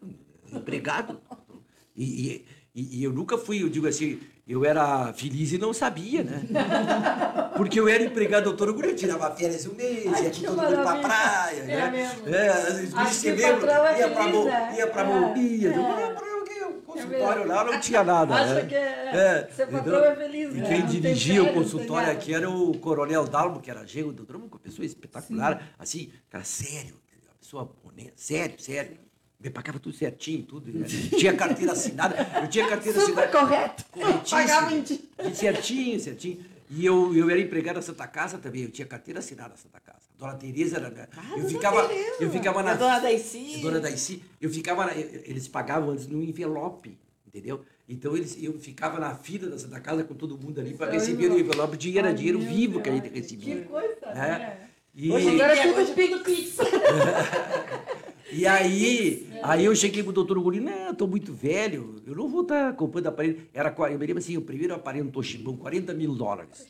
empregado. 0.52 1.20
E, 1.96 2.28
e, 2.28 2.46
e- 2.76 3.00
e 3.00 3.04
eu 3.04 3.12
nunca 3.12 3.38
fui, 3.38 3.64
eu 3.64 3.70
digo 3.70 3.88
assim, 3.88 4.20
eu 4.48 4.64
era 4.66 5.12
feliz 5.14 5.52
e 5.52 5.58
não 5.58 5.74
sabia, 5.74 6.24
né? 6.24 6.42
Porque 7.56 7.80
eu 7.80 7.88
era 7.88 8.04
empregado 8.04 8.44
do 8.46 8.50
doutor 8.52 8.70
Ugolino, 8.70 8.94
eu 8.94 8.98
tirava 8.98 9.36
férias 9.36 9.66
um 9.68 9.74
mês, 9.74 10.08
Ai, 10.14 10.24
ia 10.26 10.30
com 10.32 10.42
todo 10.42 10.62
mundo 10.62 10.82
pra 10.82 10.96
praia, 10.96 11.58
É 11.62 11.66
né? 11.66 11.92
mesmo. 11.92 12.30
É, 12.36 12.50
Acho 12.96 13.22
que 13.22 13.32
lembra? 13.32 13.72
é 13.74 14.00
ia 14.00 14.10
pra, 14.10 14.24
feliz, 14.24 14.36
Mo- 14.36 14.46
né? 14.46 14.76
ia 14.78 14.88
pra 14.88 15.02
É, 15.02 15.06
Mobias, 15.06 15.76
eu 15.76 15.82
é. 15.84 16.14
pra 16.14 16.30
o 16.70 16.82
consultório 16.82 17.48
lá, 17.48 17.64
não 17.64 17.80
tinha 17.80 18.04
nada. 18.04 18.34
Acha 18.36 18.54
né? 18.56 18.66
que 18.66 18.76
é- 18.76 19.50
ser 19.56 19.68
patrão 19.68 20.04
é 20.04 20.16
feliz, 20.16 20.56
E 20.56 20.58
né? 20.58 20.68
quem 20.68 20.86
dirigia 20.86 21.44
o 21.44 21.54
consultório 21.54 22.12
aqui 22.12 22.34
era 22.34 22.50
o 22.50 22.78
Coronel 22.80 23.26
Dalmo, 23.28 23.60
que 23.62 23.70
era 23.70 23.86
genro 23.86 24.08
do 24.12 24.24
doutor, 24.24 24.36
uma 24.38 24.60
pessoa 24.60 24.86
espetacular, 24.86 25.62
assim, 25.78 26.12
cara 26.30 26.44
sério, 26.44 26.96
uma 27.28 27.36
pessoa 27.40 27.76
sério, 28.16 28.60
sério. 28.60 28.98
Me 29.42 29.50
pagava 29.50 29.80
tudo 29.80 29.96
certinho, 29.96 30.44
tudo. 30.44 30.70
né? 30.72 30.86
Tinha 31.18 31.34
carteira 31.34 31.72
assinada. 31.72 32.16
Eu 32.42 32.48
tinha 32.50 32.68
carteira 32.68 33.00
Super 33.00 33.24
assinada. 33.26 33.40
correto. 33.48 33.86
Corretíssimo. 33.92 34.30
Pagava 34.42 34.74
em 34.74 34.82
dia. 34.82 35.00
Certinho, 35.34 36.00
certinho. 36.00 36.40
E 36.72 36.86
eu, 36.86 37.16
eu 37.16 37.30
era 37.30 37.40
empregado 37.40 37.76
da 37.76 37.82
Santa 37.82 38.06
Casa 38.06 38.38
também, 38.38 38.64
eu 38.64 38.70
tinha 38.70 38.86
carteira 38.86 39.20
assinada 39.20 39.50
da 39.52 39.56
Santa 39.58 39.80
Casa. 39.80 40.00
A 40.16 40.20
dona 40.20 40.34
Tereza 40.38 40.76
era. 40.78 40.90
minha- 40.92 41.08
eu, 41.32 41.38
dona 41.38 41.50
ficava, 41.50 41.88
Tereza. 41.88 42.16
eu 42.20 42.30
ficava 42.30 42.62
na. 42.64 42.72
A 42.72 42.76
dona 42.76 43.00
Daici. 43.00 43.56
A 43.56 43.62
dona 43.62 43.80
Daici. 43.80 44.22
Eu 44.42 44.50
ficava. 44.50 44.86
na- 44.86 44.94
eles 44.96 45.48
pagavam 45.48 45.92
antes 45.92 46.06
no 46.08 46.22
envelope, 46.22 46.98
entendeu? 47.26 47.64
Então 47.88 48.16
eles, 48.16 48.38
eu 48.40 48.60
ficava 48.60 49.00
na 49.00 49.16
fila 49.16 49.50
da 49.50 49.58
Santa 49.58 49.80
Casa 49.80 50.04
com 50.04 50.14
todo 50.14 50.38
mundo 50.38 50.60
ali 50.60 50.74
para 50.76 50.92
receber 50.92 51.32
o 51.32 51.40
envelope. 51.40 51.76
Dinheiro 51.78 52.08
era 52.08 52.16
dinheiro 52.16 52.40
vivo 52.40 52.82
que 52.82 52.90
a 52.90 52.92
Deus, 52.92 53.04
gente 53.06 53.14
Que 53.14 53.20
recebia. 53.22 53.64
coisa, 53.64 53.96
É. 54.06 54.14
né? 54.16 54.58
E, 54.94 55.12
Hoje 55.12 55.30
Agora 55.30 55.56
é 55.58 55.74
tudo 55.74 55.96
Big 55.96 56.20
Pix. 56.24 56.58
e 58.32 58.46
aí, 58.46 59.29
aí 59.44 59.66
eu 59.66 59.76
cheguei 59.76 60.04
pro 60.04 60.12
doutor 60.12 60.40
Guri, 60.40 60.60
não, 60.60 60.72
eu 60.88 60.94
tô 60.96 61.08
muito 61.08 61.34
velho, 61.34 62.02
eu 62.06 62.16
não 62.16 62.28
vou 62.28 62.42
estar 62.42 62.74
comprando 62.74 63.08
aparelho. 63.08 63.48
Era, 63.54 63.74
eu 63.78 64.00
me 64.00 64.06
lembro 64.06 64.18
assim, 64.20 64.38
o 64.38 64.42
primeiro 64.42 64.74
aparelho 64.74 65.06
no 65.06 65.12
Toshiba, 65.12 65.52
40 65.54 65.94
mil 65.94 66.16
dólares. 66.16 66.68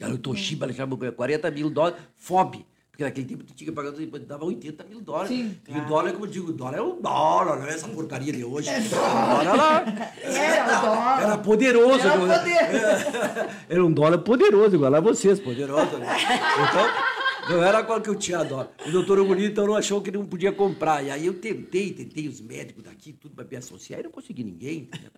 Era 0.00 0.12
o 0.14 0.18
Toshiba, 0.18 0.72
chamava 0.72 1.12
40 1.12 1.50
mil 1.50 1.70
dólares, 1.70 1.98
FOB. 2.16 2.64
Porque 2.98 3.04
naquele 3.04 3.28
tempo 3.28 3.44
tu 3.44 3.54
tinha 3.54 3.70
que 3.70 3.76
pagar, 3.76 3.92
dava 4.26 4.44
80 4.44 4.82
mil 4.82 5.00
dólares. 5.00 5.28
Sim, 5.28 5.56
e 5.68 5.78
o 5.78 5.86
dólar, 5.86 6.12
como 6.14 6.24
eu 6.24 6.30
digo, 6.30 6.48
o 6.50 6.52
dólar 6.52 6.78
é 6.78 6.80
o 6.80 6.94
dólar, 6.94 7.60
não 7.60 7.66
é 7.66 7.70
essa 7.70 7.86
porcaria 7.86 8.32
de 8.32 8.42
hoje. 8.42 8.68
O 8.68 8.90
dólar 8.90 9.56
lá, 9.56 9.84
Era 10.20 10.78
o 10.78 10.80
dólar. 10.80 11.22
era 11.22 11.38
poderoso. 11.38 12.00
Era 12.00 12.14
agora. 12.14 12.38
poder. 12.40 12.56
Era 13.70 13.84
um 13.86 13.92
dólar 13.92 14.18
poderoso, 14.18 14.74
igual 14.74 14.92
a 14.92 14.98
vocês, 15.00 15.38
poderoso. 15.38 15.96
Né? 15.96 16.08
Então, 16.58 17.17
não 17.48 17.62
era 17.62 17.82
qual 17.82 18.00
que 18.00 18.08
eu 18.08 18.14
tinha 18.14 18.42
dólar. 18.44 18.70
O 18.86 18.90
doutor 18.90 19.18
Ogoni, 19.18 19.46
então, 19.46 19.66
não 19.66 19.74
achou 19.74 20.00
que 20.02 20.10
não 20.10 20.26
podia 20.26 20.52
comprar. 20.52 21.04
E 21.04 21.10
aí 21.10 21.26
eu 21.26 21.34
tentei, 21.34 21.92
tentei 21.92 22.28
os 22.28 22.40
médicos 22.40 22.82
daqui, 22.84 23.12
tudo 23.12 23.34
para 23.34 23.44
me 23.44 23.56
associar, 23.56 24.00
e 24.00 24.02
não 24.04 24.10
consegui 24.10 24.44
ninguém. 24.44 24.82
entendeu? 24.92 25.10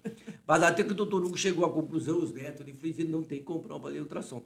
Mas 0.47 0.62
até 0.62 0.83
que 0.85 0.93
o 0.93 0.95
doutor 0.95 1.24
Hugo 1.24 1.37
chegou 1.37 1.64
à 1.64 1.70
conclusão, 1.70 2.18
os 2.18 2.33
médicos, 2.33 2.66
ele 2.66 2.93
falou, 2.95 3.11
não 3.11 3.22
tem 3.22 3.39
que 3.39 3.45
comprar 3.45 3.74
um 3.74 3.78
aparelho 3.78 4.03
ultrassom. 4.03 4.43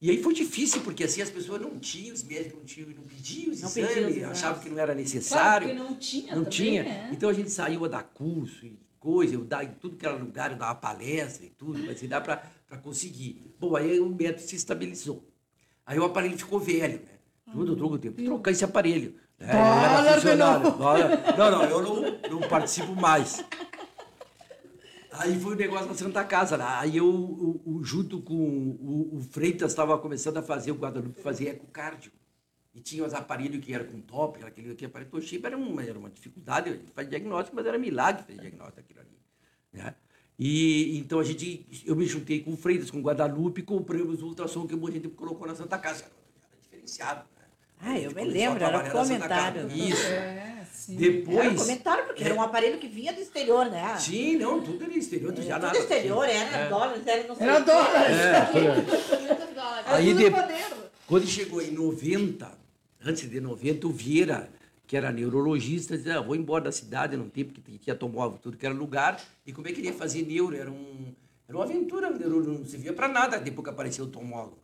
E 0.00 0.10
aí 0.10 0.22
foi 0.22 0.32
difícil, 0.32 0.80
porque 0.82 1.02
assim 1.02 1.20
as 1.20 1.28
pessoas 1.30 1.60
não 1.60 1.76
tinham, 1.78 2.14
os 2.14 2.22
médicos 2.22 2.56
não 2.58 2.64
tinham, 2.64 2.88
não 2.90 3.02
pediam 3.02 3.50
os 3.52 3.60
Não 3.62 3.68
pediam 3.68 3.88
os 3.90 3.96
exames, 3.96 4.16
exames. 4.18 4.38
achavam 4.38 4.62
que 4.62 4.68
não 4.70 4.78
era 4.78 4.86
Claro, 4.92 5.00
necessário. 5.00 5.68
porque 5.68 5.82
não 5.82 5.94
tinha 5.96 6.26
Não 6.36 6.44
também, 6.44 6.50
tinha. 6.50 6.82
né? 6.84 7.10
Então 7.12 7.28
a 7.28 7.32
gente 7.32 7.50
saiu 7.50 7.84
a 7.84 7.88
dar 7.88 8.04
curso 8.04 8.64
e 8.64 8.78
coisa, 9.00 9.34
eu 9.34 9.44
dava, 9.44 9.64
em 9.64 9.72
tudo 9.80 9.96
que 9.96 10.06
era 10.06 10.14
lugar, 10.14 10.52
eu 10.52 10.56
dava 10.56 10.76
palestra 10.76 11.44
e 11.44 11.48
tudo, 11.50 11.80
mas 11.84 12.00
dá 12.02 12.20
para 12.20 12.36
conseguir. 12.80 13.42
Bom, 13.58 13.74
aí 13.74 13.98
o 13.98 14.08
método 14.08 14.42
se 14.42 14.54
estabilizou. 14.54 15.24
Aí 15.88 15.98
o 15.98 16.04
aparelho 16.04 16.36
ficou 16.36 16.60
velho, 16.60 17.00
né? 17.00 17.18
Tudo, 17.50 17.74
troco 17.74 17.98
tempo. 17.98 18.22
Trocar 18.22 18.50
esse 18.50 18.62
aparelho. 18.62 19.14
Né? 19.38 19.46
Eu 19.50 19.56
era 19.58 20.14
funcionário. 20.14 20.70
Dólar. 20.76 21.08
Não, 21.38 21.50
não, 21.50 21.64
eu 21.64 21.82
não, 21.82 22.40
não 22.40 22.48
participo 22.48 22.94
mais. 22.94 23.42
Aí 25.12 25.40
foi 25.40 25.54
o 25.54 25.56
negócio 25.56 25.86
na 25.86 25.94
Santa 25.94 26.22
Casa. 26.24 26.58
Lá. 26.58 26.80
Aí 26.80 26.98
eu, 26.98 27.08
o- 27.08 27.80
junto 27.82 28.20
com 28.20 28.34
o, 28.34 29.16
o 29.16 29.20
Freitas, 29.30 29.70
estava 29.72 29.96
começando 29.98 30.36
a 30.36 30.42
fazer, 30.42 30.72
o 30.72 30.74
Guadalupe 30.74 31.22
fazia 31.22 31.50
ecocardio. 31.52 32.12
E 32.74 32.80
tinha 32.80 33.02
os 33.04 33.14
aparelhos 33.14 33.64
que 33.64 33.72
eram 33.72 33.86
com 33.86 33.98
top, 34.02 34.44
aquele, 34.44 34.72
aquele 34.72 34.86
aparelho 34.90 35.10
Toshiba 35.10 35.48
era 35.48 35.56
uma, 35.56 35.82
era 35.82 35.98
uma 35.98 36.10
dificuldade, 36.10 36.68
gente 36.74 36.92
faz 36.92 37.08
diagnóstico, 37.08 37.56
mas 37.56 37.64
era 37.66 37.78
milagre 37.78 38.22
fazer 38.24 38.38
diagnóstico 38.40 38.76
daquilo 38.76 39.00
ali. 39.00 39.18
Né? 39.72 39.94
E 40.38 40.96
então 40.98 41.18
a 41.18 41.24
gente, 41.24 41.66
eu 41.84 41.96
me 41.96 42.06
juntei 42.06 42.40
com 42.40 42.52
o 42.52 42.56
Freitas, 42.56 42.90
com 42.90 42.98
o 42.98 43.02
Guadalupe, 43.02 43.60
e 43.60 43.64
compramos 43.64 44.22
o 44.22 44.26
ultrassom 44.26 44.66
que 44.66 44.74
a 44.74 44.90
gente 44.90 45.08
colocou 45.08 45.46
na 45.48 45.54
Santa 45.54 45.76
Casa. 45.78 46.04
Era, 46.04 46.12
era 46.52 46.62
diferenciado. 46.62 47.20
né? 47.36 47.44
Ah, 47.80 47.98
eu 47.98 48.12
me 48.12 48.24
lembro, 48.24 48.62
era 48.62 48.88
comentário. 48.90 49.68
Isso. 49.72 50.06
É, 50.06 50.64
sim. 50.72 50.96
Era 50.96 51.10
um 51.10 51.12
Depois. 51.12 51.60
comentário, 51.62 52.04
porque 52.06 52.22
era 52.22 52.34
um 52.34 52.42
aparelho 52.42 52.78
que 52.78 52.86
vinha 52.86 53.12
do 53.12 53.20
exterior, 53.20 53.66
né? 53.68 53.96
Sim, 53.98 54.36
não, 54.36 54.60
tudo 54.62 54.84
era 54.84 54.96
exterior, 54.96 55.32
tu 55.32 55.42
já 55.42 55.54
Tudo 55.56 55.66
nada. 55.66 55.78
exterior, 55.78 56.24
era 56.28 56.56
É. 56.56 56.68
dólares, 56.68 57.04
era 57.06 57.26
não 57.26 57.34
sei 57.34 57.46
Era 57.46 57.56
o 57.60 57.64
quê. 57.64 57.70
dólar. 57.72 58.10
É, 58.10 58.14
era. 58.14 58.80
Dólares. 59.54 59.84
Aí 59.86 60.14
de-. 60.14 60.30
Quando 61.06 61.26
chegou 61.26 61.60
em 61.62 61.72
90, 61.72 62.48
antes 63.04 63.28
de 63.28 63.40
90, 63.40 63.86
o 63.88 63.90
Vieira, 63.90 64.48
que 64.88 64.96
era 64.96 65.12
neurologista, 65.12 65.96
dizia, 65.98 66.18
ah, 66.18 66.22
vou 66.22 66.34
embora 66.34 66.64
da 66.64 66.72
cidade, 66.72 67.14
não 67.14 67.28
tem 67.28 67.44
porque 67.44 67.60
tinha 67.78 67.92
automóvel, 67.94 68.38
tudo 68.42 68.56
que 68.56 68.64
era 68.64 68.74
lugar. 68.74 69.20
E 69.46 69.52
como 69.52 69.68
é 69.68 69.72
que 69.72 69.80
ele 69.80 69.88
ia 69.88 69.92
fazer 69.94 70.22
neuro? 70.22 70.56
Era, 70.56 70.70
um, 70.70 71.14
era 71.46 71.56
uma 71.56 71.64
aventura, 71.64 72.10
neuro 72.10 72.42
não 72.58 72.64
servia 72.64 72.94
para 72.94 73.06
nada 73.06 73.38
depois 73.38 73.64
que 73.64 73.70
apareceu 73.70 74.06
o. 74.06 74.58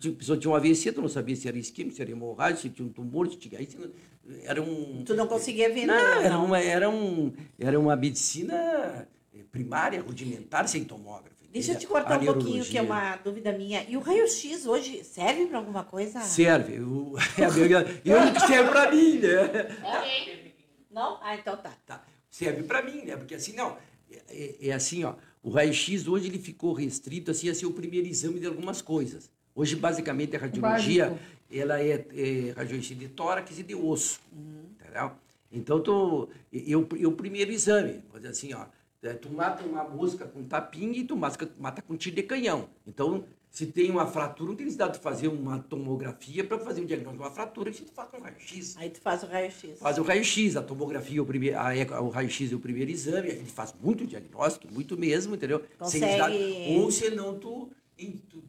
Se 0.00 0.08
a 0.08 0.12
pessoa 0.12 0.36
tinha 0.36 0.50
um 0.50 0.56
AVC, 0.56 0.92
tu 0.92 1.00
não 1.00 1.08
sabia 1.08 1.34
se 1.36 1.46
era 1.48 1.56
isquêmico, 1.56 1.94
se 1.96 2.02
era 2.02 2.10
hemorrágico, 2.10 2.60
se 2.62 2.70
tinha 2.70 2.86
um 2.86 2.92
tumor, 2.92 3.30
se 3.30 3.36
tinha... 3.36 3.58
Aí, 3.58 3.68
não- 3.78 3.90
era 4.44 4.60
um... 4.60 5.02
Tu 5.04 5.14
não 5.14 5.26
conseguia 5.26 5.68
vender, 5.68 5.86
Não, 5.86 5.94
era 5.94 6.28
não. 6.30 6.44
uma, 6.44 6.58
era, 6.60 6.90
um, 6.90 7.32
era 7.58 7.78
uma 7.80 7.96
medicina 7.96 9.08
eh, 9.34 9.44
primária, 9.50 10.02
rudimentar, 10.02 10.68
sem 10.68 10.84
tomógrafo. 10.84 11.31
Deixa 11.52 11.72
eu 11.72 11.78
te 11.78 11.86
cortar 11.86 12.18
um 12.20 12.24
pouquinho, 12.24 12.64
que 12.64 12.78
é 12.78 12.82
uma 12.82 13.16
dúvida 13.16 13.52
minha. 13.52 13.84
E 13.88 13.96
o 13.96 14.00
raio-x 14.00 14.66
hoje 14.66 15.04
serve 15.04 15.46
para 15.46 15.58
alguma 15.58 15.84
coisa? 15.84 16.20
Serve. 16.20 16.80
O, 16.80 17.14
é 17.38 17.44
a 17.44 17.50
minha- 17.50 18.00
eu 18.04 18.32
que 18.32 18.40
serve 18.46 18.70
para 18.70 18.90
mim, 18.90 19.18
né? 19.18 19.40
Ok. 19.84 20.54
Não? 20.90 21.18
Ah, 21.22 21.36
então 21.36 21.56
tá. 21.56 21.72
Tá. 21.86 22.04
Serve 22.30 22.62
para 22.62 22.82
mim, 22.82 23.02
né? 23.04 23.16
Porque 23.16 23.34
assim, 23.34 23.52
não. 23.54 23.76
É, 24.10 24.18
é- 24.30 24.68
é 24.68 24.72
assim, 24.72 25.04
ó. 25.04 25.14
O 25.42 25.50
raio-x 25.50 26.06
hoje 26.08 26.28
ele 26.28 26.38
ficou 26.38 26.72
restrito 26.72 27.30
assim, 27.30 27.48
a 27.50 27.54
ser 27.54 27.66
o 27.66 27.72
primeiro 27.72 28.06
exame 28.06 28.40
de 28.40 28.46
algumas 28.46 28.80
coisas. 28.80 29.30
Hoje, 29.54 29.76
basicamente, 29.76 30.34
a 30.36 30.38
radiologia 30.38 31.10
Básico. 31.10 31.20
ela 31.52 31.80
é, 31.80 32.06
é 32.14 32.52
radiologia 32.56 32.96
de 32.96 33.08
tórax 33.08 33.58
e 33.58 33.62
de 33.62 33.74
osso. 33.74 34.20
Uhum. 34.32 34.64
Entendeu? 34.80 35.12
Então, 35.50 35.80
tô, 35.82 36.28
eu, 36.50 36.88
eu 36.98 37.10
o 37.10 37.12
primeiro 37.12 37.50
exame, 37.52 38.02
vou 38.10 38.18
dizer 38.18 38.30
assim, 38.30 38.54
ó. 38.54 38.64
É, 39.02 39.14
Tu 39.14 39.30
mata 39.30 39.64
uma 39.64 39.84
mosca 39.84 40.26
com 40.26 40.44
tapinha 40.44 40.98
e 40.98 41.04
tu 41.04 41.16
mata, 41.16 41.50
mata 41.58 41.82
com 41.82 41.96
tiro 41.96 42.16
de 42.16 42.22
canhão. 42.22 42.68
Então, 42.86 43.24
se 43.50 43.66
tem 43.66 43.90
uma 43.90 44.06
fratura, 44.06 44.50
não 44.50 44.56
tem 44.56 44.64
necessidade 44.64 44.94
de 44.94 45.00
fazer 45.00 45.28
uma 45.28 45.58
tomografia 45.58 46.42
para 46.44 46.58
fazer 46.58 46.80
o 46.82 46.86
diagnóstico 46.86 47.22
de 47.22 47.28
uma 47.28 47.34
fratura, 47.34 47.70
a 47.70 47.72
gente 47.72 47.90
faz 47.92 48.08
com 48.10 48.18
raio-x. 48.20 48.76
Aí 48.78 48.88
tu 48.90 49.00
faz 49.00 49.22
o 49.22 49.26
raio-x. 49.26 49.78
Faz 49.78 49.98
o 49.98 50.02
raio-x, 50.02 50.56
a 50.56 50.62
tomografia, 50.62 51.22
o, 51.22 51.26
primeiro, 51.26 51.58
a 51.58 51.76
eco- 51.76 51.94
o 51.96 52.08
raio-x 52.08 52.52
é 52.52 52.54
o 52.54 52.60
primeiro 52.60 52.90
exame, 52.90 53.28
a 53.30 53.34
gente 53.34 53.50
faz 53.52 53.74
muito 53.82 54.06
diagnóstico, 54.06 54.72
muito 54.72 54.96
mesmo, 54.96 55.34
entendeu? 55.34 55.58
Sem 55.60 56.00
Consegue- 56.00 56.04
necessidade- 56.06 56.78
Ou 56.78 56.90
senão 56.90 57.38
tu, 57.38 57.70
tu, 57.98 58.10
tu 58.40 58.42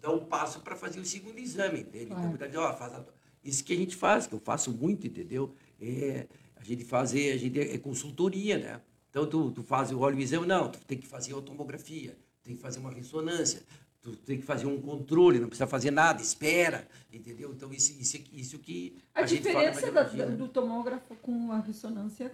dá 0.00 0.10
o 0.10 0.20
passo 0.26 0.60
para 0.60 0.76
fazer 0.76 1.00
o 1.00 1.04
segundo 1.04 1.38
exame, 1.38 1.80
entende? 1.80 2.04
Então, 2.04 2.16
Claro. 2.16 2.28
muita 2.28 2.44
gente, 2.46 2.56
ó, 2.58 2.74
faz 2.74 2.92
a- 2.92 3.04
isso 3.42 3.64
que 3.64 3.72
a 3.72 3.76
gente 3.76 3.96
faz, 3.96 4.26
que 4.26 4.34
eu 4.34 4.40
faço 4.40 4.70
muito, 4.72 5.06
entendeu? 5.06 5.54
É, 5.80 6.26
a 6.56 6.62
gente 6.64 6.84
faz, 6.84 7.14
é, 7.14 7.32
a 7.32 7.36
gente 7.38 7.58
é, 7.58 7.74
é 7.74 7.78
consultoria, 7.78 8.58
né? 8.58 8.80
Então, 9.12 9.26
tu, 9.26 9.50
tu 9.50 9.62
faz 9.62 9.92
o 9.92 10.00
óleo 10.00 10.18
exame, 10.18 10.46
não, 10.46 10.70
tu 10.70 10.78
tem 10.86 10.96
que 10.96 11.06
fazer 11.06 11.36
a 11.36 11.40
tomografia, 11.42 12.16
tem 12.42 12.56
que 12.56 12.62
fazer 12.62 12.78
uma 12.78 12.90
ressonância, 12.90 13.62
tu 14.00 14.16
tem 14.16 14.38
que 14.40 14.46
fazer 14.46 14.64
um 14.64 14.80
controle, 14.80 15.38
não 15.38 15.48
precisa 15.48 15.66
fazer 15.66 15.90
nada, 15.90 16.22
espera, 16.22 16.88
entendeu? 17.12 17.52
Então, 17.52 17.70
isso, 17.74 17.92
isso, 18.00 18.16
isso 18.32 18.58
que 18.58 18.96
A, 19.14 19.20
na 19.20 19.26
diferença 19.26 19.92
da- 19.92 20.08
né? 20.08 20.26
do 20.34 20.48
tomógrafo 20.48 21.14
com 21.16 21.52
a 21.52 21.60
ressonância 21.60 22.32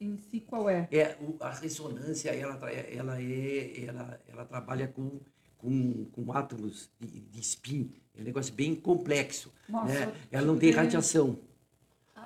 em 0.00 0.18
si 0.18 0.40
qual 0.40 0.68
é? 0.68 0.88
É, 0.90 1.16
a 1.38 1.50
ressonância, 1.52 2.30
ela, 2.30 2.54
ela, 2.70 3.22
é, 3.22 3.84
ela, 3.84 4.20
ela 4.26 4.44
trabalha 4.44 4.88
com, 4.88 5.20
com, 5.56 6.06
com 6.06 6.32
átomos 6.32 6.90
de, 6.98 7.20
de 7.20 7.40
spin. 7.40 7.88
É 8.16 8.20
um 8.20 8.24
negócio 8.24 8.52
bem 8.52 8.74
complexo. 8.74 9.52
Nossa, 9.68 9.94
né? 10.06 10.12
Ela 10.32 10.44
não 10.44 10.58
tem 10.58 10.72
radiação. 10.72 11.38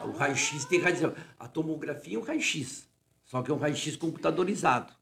O 0.07 0.13
raio-x 0.13 0.65
tem 0.65 0.81
radiação. 0.81 1.15
A 1.39 1.47
tomografia 1.47 2.17
é 2.17 2.19
um 2.19 2.23
raio-x, 2.23 2.89
só 3.31 3.43
que 3.43 3.51
é 3.51 3.55
um 3.55 3.59
raio-x 3.59 3.95
computadorizado. 3.97 4.93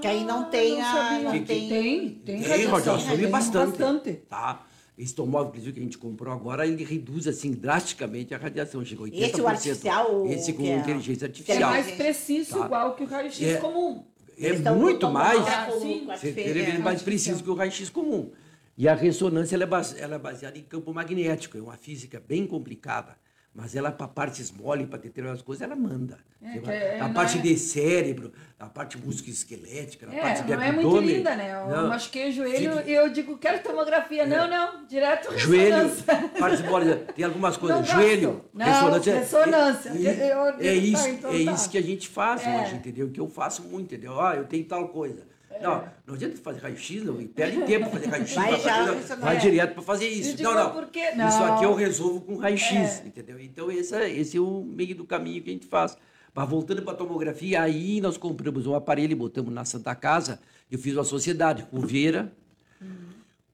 Que 0.00 0.08
aí 0.08 0.24
não 0.24 0.40
Ah, 0.40 0.44
tem 0.46 0.72
não 0.78 0.84
a- 0.84 1.18
não 1.20 1.30
tem, 1.30 1.44
tem- 1.44 1.68
tem, 1.68 2.10
tem, 2.10 2.42
Tem 2.42 2.64
radiação 2.66 3.14
e 3.14 3.18
tem 3.18 3.30
bastante. 3.30 3.78
bastante. 3.78 4.12
Tá? 4.28 4.66
Esse 4.98 5.14
tomógrafo, 5.14 5.50
inclusive, 5.50 5.72
que 5.74 5.78
a 5.80 5.82
gente 5.82 5.98
comprou 5.98 6.32
agora, 6.34 6.66
ele 6.66 6.82
reduz 6.82 7.28
assim 7.28 7.52
drasticamente 7.52 8.34
a 8.34 8.38
radiação. 8.38 8.84
Chegou 8.84 9.06
a 9.06 9.08
80%. 9.10 9.30
Esse, 9.30 9.40
o 9.40 9.46
artificial, 9.46 10.26
Esse 10.26 10.52
com 10.54 10.62
que 10.64 10.68
é- 10.70 10.76
inteligência 10.78 11.18
Que 11.18 11.24
é 11.24 11.28
artificial. 11.28 11.70
mais 11.70 11.90
preciso, 11.92 12.58
Tá. 12.58 12.64
igual 12.64 12.94
que 12.96 13.04
o 13.04 13.06
raio-x 13.06 13.42
É. 13.42 13.56
comum. 13.58 14.04
É 14.38 14.46
Eles 14.48 14.60
muito 14.62 15.08
mais. 15.10 15.38
tomógrafo 15.38 15.80
Sim. 15.80 16.00
com 16.04 16.10
a 16.12 16.16
Você 16.16 16.26
diferença. 16.28 16.52
teria 16.54 16.62
ele 16.68 16.78
mais 16.82 16.86
artificial. 17.00 17.04
preciso 17.04 17.44
que 17.44 17.50
o 17.50 17.54
raio-x 17.54 17.88
comum. 17.90 18.32
E 18.76 18.88
a 18.88 18.94
ressonância 18.94 19.54
ela 19.54 19.62
é, 19.64 19.66
base- 19.66 19.98
ela 20.00 20.16
é 20.16 20.18
baseada 20.18 20.58
em 20.58 20.62
campo 20.62 20.92
magnético, 20.92 21.56
é 21.56 21.62
uma 21.62 21.76
física 21.76 22.20
bem 22.26 22.46
complicada. 22.46 23.16
Mas 23.58 23.74
ela, 23.74 23.90
para 23.90 24.06
partes 24.06 24.50
mole, 24.50 24.86
para 24.86 24.98
determinadas 24.98 25.40
coisas, 25.40 25.62
ela 25.62 25.74
manda. 25.74 26.18
É, 26.42 26.60
vai- 26.60 26.76
é- 26.76 27.00
a 27.00 27.08
parte 27.08 27.38
é- 27.38 27.40
de 27.40 27.56
cérebro, 27.56 28.30
a 28.60 28.66
parte 28.66 28.98
musculoesquelética, 28.98 30.06
a 30.06 30.10
parte 30.10 30.40
É, 30.40 30.44
de 30.44 30.54
não 30.54 30.62
é 30.62 30.72
muito 30.72 30.86
abdômen. 30.88 31.16
linda, 31.16 31.34
né? 31.34 31.52
Eu 31.52 31.74
Não. 31.74 31.88
machuquei 31.88 32.28
o 32.28 32.32
joelho 32.32 32.82
e 32.86 32.92
eu 32.92 33.08
digo, 33.08 33.38
quero 33.38 33.62
tomografia. 33.62 34.26
Não, 34.26 34.46
não, 34.46 34.86
direto 34.86 35.36
Joelho, 35.38 35.90
partes 36.38 36.60
mole, 36.60 36.94
tem 37.14 37.24
algumas 37.24 37.56
coisas. 37.56 37.78
Não 37.78 37.86
Joelho. 37.86 38.44
Não, 38.52 38.66
ressonância. 38.66 39.14
ressonância. 39.20 39.88
E- 39.94 40.04
Eu- 40.06 40.36
eu- 40.36 40.60
é 40.60 40.74
isso, 40.74 41.02
tá, 41.04 41.08
então 41.08 41.30
é 41.30 41.44
tá. 41.46 41.52
isso 41.52 41.70
que 41.70 41.78
a 41.78 41.82
gente 41.82 42.08
faz 42.08 42.46
É. 42.46 42.60
hoje, 42.62 42.74
entendeu? 42.74 43.08
Que 43.08 43.20
eu 43.20 43.28
faço 43.28 43.62
muito, 43.62 43.86
entendeu? 43.94 44.20
Ah, 44.20 44.36
eu 44.36 44.44
tenho 44.44 44.64
tal 44.66 44.88
coisa. 44.88 45.22
Não, 45.62 45.88
não 46.06 46.14
adianta 46.14 46.36
fazer 46.38 46.60
raio-x, 46.60 47.02
não. 47.04 47.20
e 47.20 47.26
Perde 47.28 47.62
tempo 47.62 47.90
fazer 47.90 48.06
raio-x. 48.06 48.34
Vai 48.34 48.58
fazer- 48.58 49.14
não 49.16 49.22
vai 49.22 49.36
é. 49.36 49.40
direto 49.40 49.74
para 49.74 49.82
fazer 49.82 50.08
isso. 50.08 50.36
digo, 50.36 50.50
Não, 50.50 50.64
não. 50.64 50.72
por 50.72 50.86
quê? 50.88 51.08
Isso 51.10 51.16
Não. 51.16 51.54
aqui 51.54 51.64
eu 51.64 51.74
resolvo 51.74 52.20
com 52.20 52.36
raio-x, 52.36 53.02
entendeu? 53.04 53.38
Então 53.40 53.70
esse 53.70 53.94
é, 53.94 54.10
esse 54.10 54.36
é 54.36 54.40
o 54.40 54.62
meio 54.62 54.94
do 54.94 55.04
caminho 55.04 55.42
que 55.42 55.50
a 55.50 55.52
gente 55.52 55.66
faz. 55.66 55.96
Mas 56.34 56.48
voltando 56.48 56.82
para 56.82 56.92
a 56.92 56.96
tomografia, 56.96 57.62
aí 57.62 58.00
nós 58.00 58.16
compramos 58.18 58.66
um 58.66 58.74
aparelho 58.74 59.12
e 59.12 59.14
botamos 59.14 59.52
na 59.52 59.64
Santa 59.64 59.94
Casa. 59.94 60.38
Eu 60.70 60.78
fiz 60.78 60.94
uma 60.94 61.04
sociedade 61.04 61.62
com 61.64 61.78
o 61.78 61.80
Vera, 61.80 62.30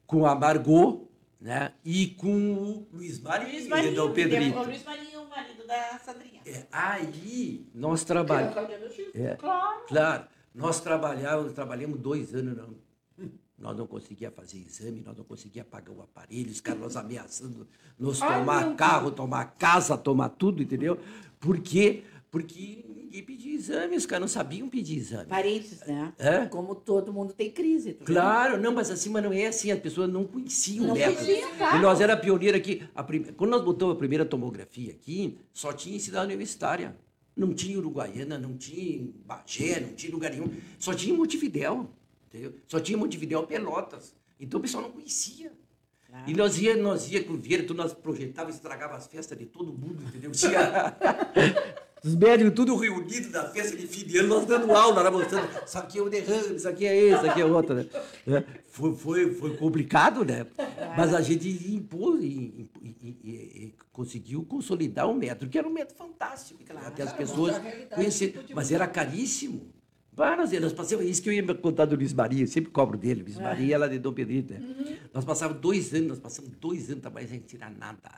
com 0.06 0.26
a 0.26 0.34
Margot, 0.34 1.08
né? 1.40 1.72
E 1.84 2.08
com 2.08 2.28
o 2.52 2.88
Luiz 2.92 3.20
Marinho, 3.20 3.50
Luiz 3.52 3.66
e 3.66 3.68
Marinho, 3.68 4.04
o 4.04 4.12
que 4.12 4.20
é 4.20 4.24
Pedrito. 4.28 4.58
o 4.58 4.64
Luiz 4.64 4.82
Marinho, 4.84 5.22
o 5.22 5.28
marido 5.30 5.66
da 5.66 5.98
Sandrinha. 6.04 6.40
É, 6.46 6.66
aí 6.72 7.66
nós 7.74 8.02
trabalhamos. 8.04 8.56
É, 9.14 9.36
claro. 9.36 10.24
Nós 10.54 10.80
trabalhávamos, 10.80 11.52
trabalhamos 11.52 11.98
dois 11.98 12.34
anos, 12.34 12.56
não. 12.56 12.74
Nós 13.58 13.76
não 13.76 13.86
conseguíamos 13.86 14.34
fazer 14.36 14.58
exame, 14.58 15.02
nós 15.06 15.16
não 15.16 15.24
conseguíamos 15.24 15.70
pagar 15.70 15.92
o 15.92 16.02
aparelho, 16.02 16.50
os 16.50 16.60
caras 16.60 16.80
nos 16.80 16.96
ameaçando 16.96 17.66
nos 17.96 18.20
Ai, 18.20 18.40
tomar 18.40 18.74
carro, 18.74 19.10
tomar 19.12 19.44
casa, 19.56 19.96
tomar 19.96 20.30
tudo, 20.30 20.62
entendeu? 20.62 20.98
Por 21.38 21.60
quê? 21.60 22.02
Porque 22.28 22.84
ninguém 22.88 23.22
pedia 23.22 23.54
exame, 23.54 23.94
os 23.94 24.04
caras 24.04 24.22
não 24.22 24.28
sabiam 24.28 24.68
pedir 24.68 24.96
exame. 24.96 25.26
Parentes, 25.26 25.78
né? 25.86 26.12
É? 26.18 26.46
Como 26.46 26.74
todo 26.74 27.12
mundo 27.12 27.32
tem 27.34 27.50
crise. 27.52 27.92
tu 27.92 28.04
Claro, 28.04 28.60
não, 28.60 28.72
mas 28.72 28.90
assim, 28.90 29.10
mas 29.10 29.22
não 29.22 29.32
é 29.32 29.46
assim, 29.46 29.70
as 29.70 29.78
pessoas 29.78 30.10
não 30.10 30.24
conheciam 30.24 30.86
Não 30.86 30.94
o 30.94 30.98
conheciam, 30.98 31.50
claro. 31.56 31.76
E 31.78 31.82
nós 31.82 32.00
era 32.00 32.16
pioneiro 32.16 32.56
aqui. 32.56 32.82
Prim- 33.06 33.24
Quando 33.36 33.50
nós 33.50 33.62
botamos 33.62 33.94
a 33.94 33.98
primeira 33.98 34.24
tomografia 34.24 34.90
aqui, 34.92 35.38
só 35.52 35.72
tinha 35.72 35.94
em 35.94 36.00
cidade 36.00 36.24
universitária. 36.26 36.96
Não 37.36 37.54
tinha 37.54 37.78
Uruguaiana, 37.78 38.38
não 38.38 38.56
tinha 38.56 39.09
Bagé, 39.24 39.80
não 39.80 39.94
tinha 39.94 40.12
lugar 40.12 40.30
nenhum. 40.30 40.50
Só 40.78 40.92
tinha 40.92 41.14
Montevidéu, 41.14 41.88
entendeu? 42.28 42.54
Só 42.68 42.78
tinha 42.78 42.98
Montevidéu 42.98 43.42
Pelotas. 43.44 44.14
Então 44.38 44.59
o 44.59 44.62
pessoal 44.62 44.82
não 44.84 44.90
conhecia. 44.90 45.52
Claro. 46.09 46.30
E 46.30 46.34
nós 46.34 46.59
ia, 46.59 46.76
nós 46.76 47.10
ia 47.10 47.24
com 47.24 47.32
o 47.32 47.38
Vieira, 47.38 47.64
nós 47.74 47.94
projetava, 47.94 48.50
estragava 48.50 48.96
as 48.96 49.06
festas 49.06 49.38
de 49.38 49.46
todo 49.46 49.72
mundo, 49.72 50.02
entendeu? 50.06 50.30
Tinha 50.30 50.94
os 52.04 52.14
médicos 52.16 52.52
tudo 52.54 52.76
reunidos 52.76 53.30
na 53.30 53.44
festa 53.48 53.74
de 53.76 53.86
fim 53.86 54.04
de 54.04 54.18
ano, 54.18 54.28
nós 54.28 54.44
dando 54.44 54.70
aula, 54.72 55.02
né, 55.04 55.09
mostrando, 55.10 55.48
isso 55.64 55.78
aqui 55.78 55.98
é 55.98 56.02
o 56.02 56.10
derrame, 56.10 56.56
isso 56.56 56.68
aqui 56.68 56.84
é 56.86 56.96
esse, 56.96 57.16
isso 57.16 57.30
aqui 57.30 57.40
é 57.40 57.46
outro, 57.46 57.74
né? 57.76 57.86
É, 58.26 58.44
Foi, 58.68 58.94
foi, 58.94 59.34
foi 59.34 59.56
complicado, 59.56 60.22
né? 60.24 60.46
Mas 60.96 61.14
a 61.14 61.22
gente 61.22 61.48
impôs 61.74 62.22
e, 62.22 62.26
e- 62.26 62.70
e- 63.02 63.09
e 63.64 63.74
conseguiu 63.93 64.44
consolidar 64.44 65.09
o 65.09 65.14
método, 65.14 65.51
que 65.51 65.59
era 65.59 65.69
um 65.69 65.73
método 65.73 65.98
fantástico, 65.98 66.62
Claro. 66.64 66.86
até 66.86 67.02
as 67.02 67.12
pessoas 67.12 67.55
tipo 68.10 68.43
de 68.43 68.55
mas 68.55 68.73
era 68.73 68.86
caríssimo. 68.86 69.70
Para, 70.14 70.36
nós, 70.36 70.52
nós 70.60 70.73
passamos, 70.74 71.06
isso 71.06 71.23
que 71.23 71.28
eu 71.31 71.32
ia 71.32 71.55
contar 71.55 71.86
do 71.86 71.97
Luiz 71.97 72.12
Maria, 72.12 72.43
eu 72.43 72.47
sempre 72.47 72.70
cobro 72.70 72.98
dele, 72.98 73.23
Luiz 73.23 73.39
Maria, 73.39 73.74
ela 73.74 73.89
de 73.89 73.98
Dom 73.98 74.12
Pedrito, 74.12 74.52
né? 74.52 74.98
Nós 75.12 75.24
passávamos 75.24 75.62
dois 75.62 75.94
anos, 75.94 76.09
nós 76.09 76.19
passamos 76.19 76.51
dois 76.59 76.90
anos 76.90 77.01
trabalhando 77.01 77.31
sem 77.31 77.40
tirar 77.40 77.70
nada. 77.70 78.10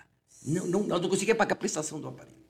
Não, 0.45 0.67
não, 0.67 0.83
nós 0.85 1.01
não 1.01 1.09
conseguíamos 1.09 1.39
pagar 1.39 1.55
a 1.55 1.57
prestação 1.57 2.01
do 2.01 2.09
aparelho. 2.09 2.44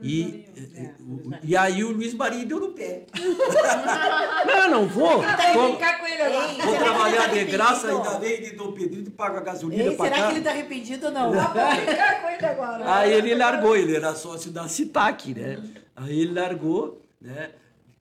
Tá? 0.00 0.06
E, 0.06 0.46
É, 0.74 0.94
o- 1.00 1.32
e 1.42 1.56
aí 1.56 1.84
o 1.84 1.92
Luiz 1.92 2.14
Maria 2.14 2.44
deu 2.46 2.58
no 2.60 2.68
pé. 2.72 3.04
não, 4.46 4.70
não 4.70 4.88
vou. 4.88 5.20
Que 5.20 5.52
Vou, 5.52 5.72
ficar 5.74 5.98
com 6.00 6.06
ele 6.06 6.22
agora. 6.22 6.48
Ei, 6.52 6.60
vou 6.62 6.72
que 6.72 6.78
trabalhar 6.78 7.34
ele 7.34 7.44
de 7.44 7.50
tá 7.50 7.56
graça, 7.56 7.88
ainda 7.88 8.18
vem 8.18 8.40
de 8.42 8.50
Dom 8.56 8.72
Pedrito, 8.72 9.10
paga 9.10 9.38
a 9.38 9.42
gasolina 9.42 9.82
Ei, 9.84 9.96
para 9.96 10.06
será 10.10 10.22
cá. 10.22 10.28
que 10.28 10.34
ele 10.36 10.44
tá 10.44 10.50
arrependido 10.50 11.06
ou 11.06 11.12
não? 11.12 11.32
Vou 11.32 11.40
ficar 11.42 12.22
com 12.22 12.28
ele 12.30 12.46
agora. 12.46 12.94
Aí 12.96 13.12
ele 13.12 13.34
largou, 13.34 13.76
ele 13.76 13.94
era 13.96 14.14
sócio 14.14 14.50
da 14.50 14.68
Citac, 14.68 15.34
né? 15.34 15.62
Aí 15.96 16.20
ele 16.20 16.32
largou, 16.32 17.02
né? 17.20 17.50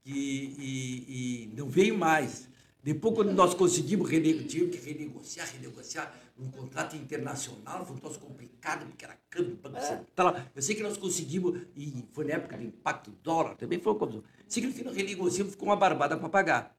E, 0.06 0.16
e- 0.58 1.50
e 1.54 1.54
não 1.58 1.68
veio 1.70 1.98
mais. 1.98 2.48
Depois, 2.84 3.14
quando 3.14 3.34
nós 3.34 3.54
conseguimos 3.54 4.10
tivemos 4.10 4.48
que 4.78 4.78
renegociar, 4.90 5.48
renegociar 5.54 6.14
um 6.40 6.50
contrato 6.50 6.96
internacional, 6.96 7.86
foi 7.86 7.96
um 7.96 8.00
troço 8.00 8.20
complicado, 8.20 8.86
porque 8.86 9.04
era 9.04 9.18
câmbio, 9.30 9.58
Banco 9.58 9.82
Central. 9.82 10.36
Eu 10.56 10.62
sei 10.62 10.76
que 10.76 10.82
nós 10.82 10.98
conseguimos, 10.98 11.62
e 11.76 12.06
foi 12.14 12.26
na 12.26 12.36
época 12.36 12.58
do 12.58 12.64
impacto 12.64 13.12
do 13.12 13.18
dólar, 13.18 13.56
também 13.56 13.80
foi 13.80 13.92
uma 13.92 14.00
coisa. 14.00 14.24
Sei 14.48 14.62
que 14.64 14.68
no 14.68 14.74
fim 14.74 14.84
nós 14.84 14.96
renegociamos, 14.96 15.52
ficou 15.54 15.68
uma 15.68 15.76
barbada 15.76 16.18
para 16.18 16.30
pagar. 16.30 16.76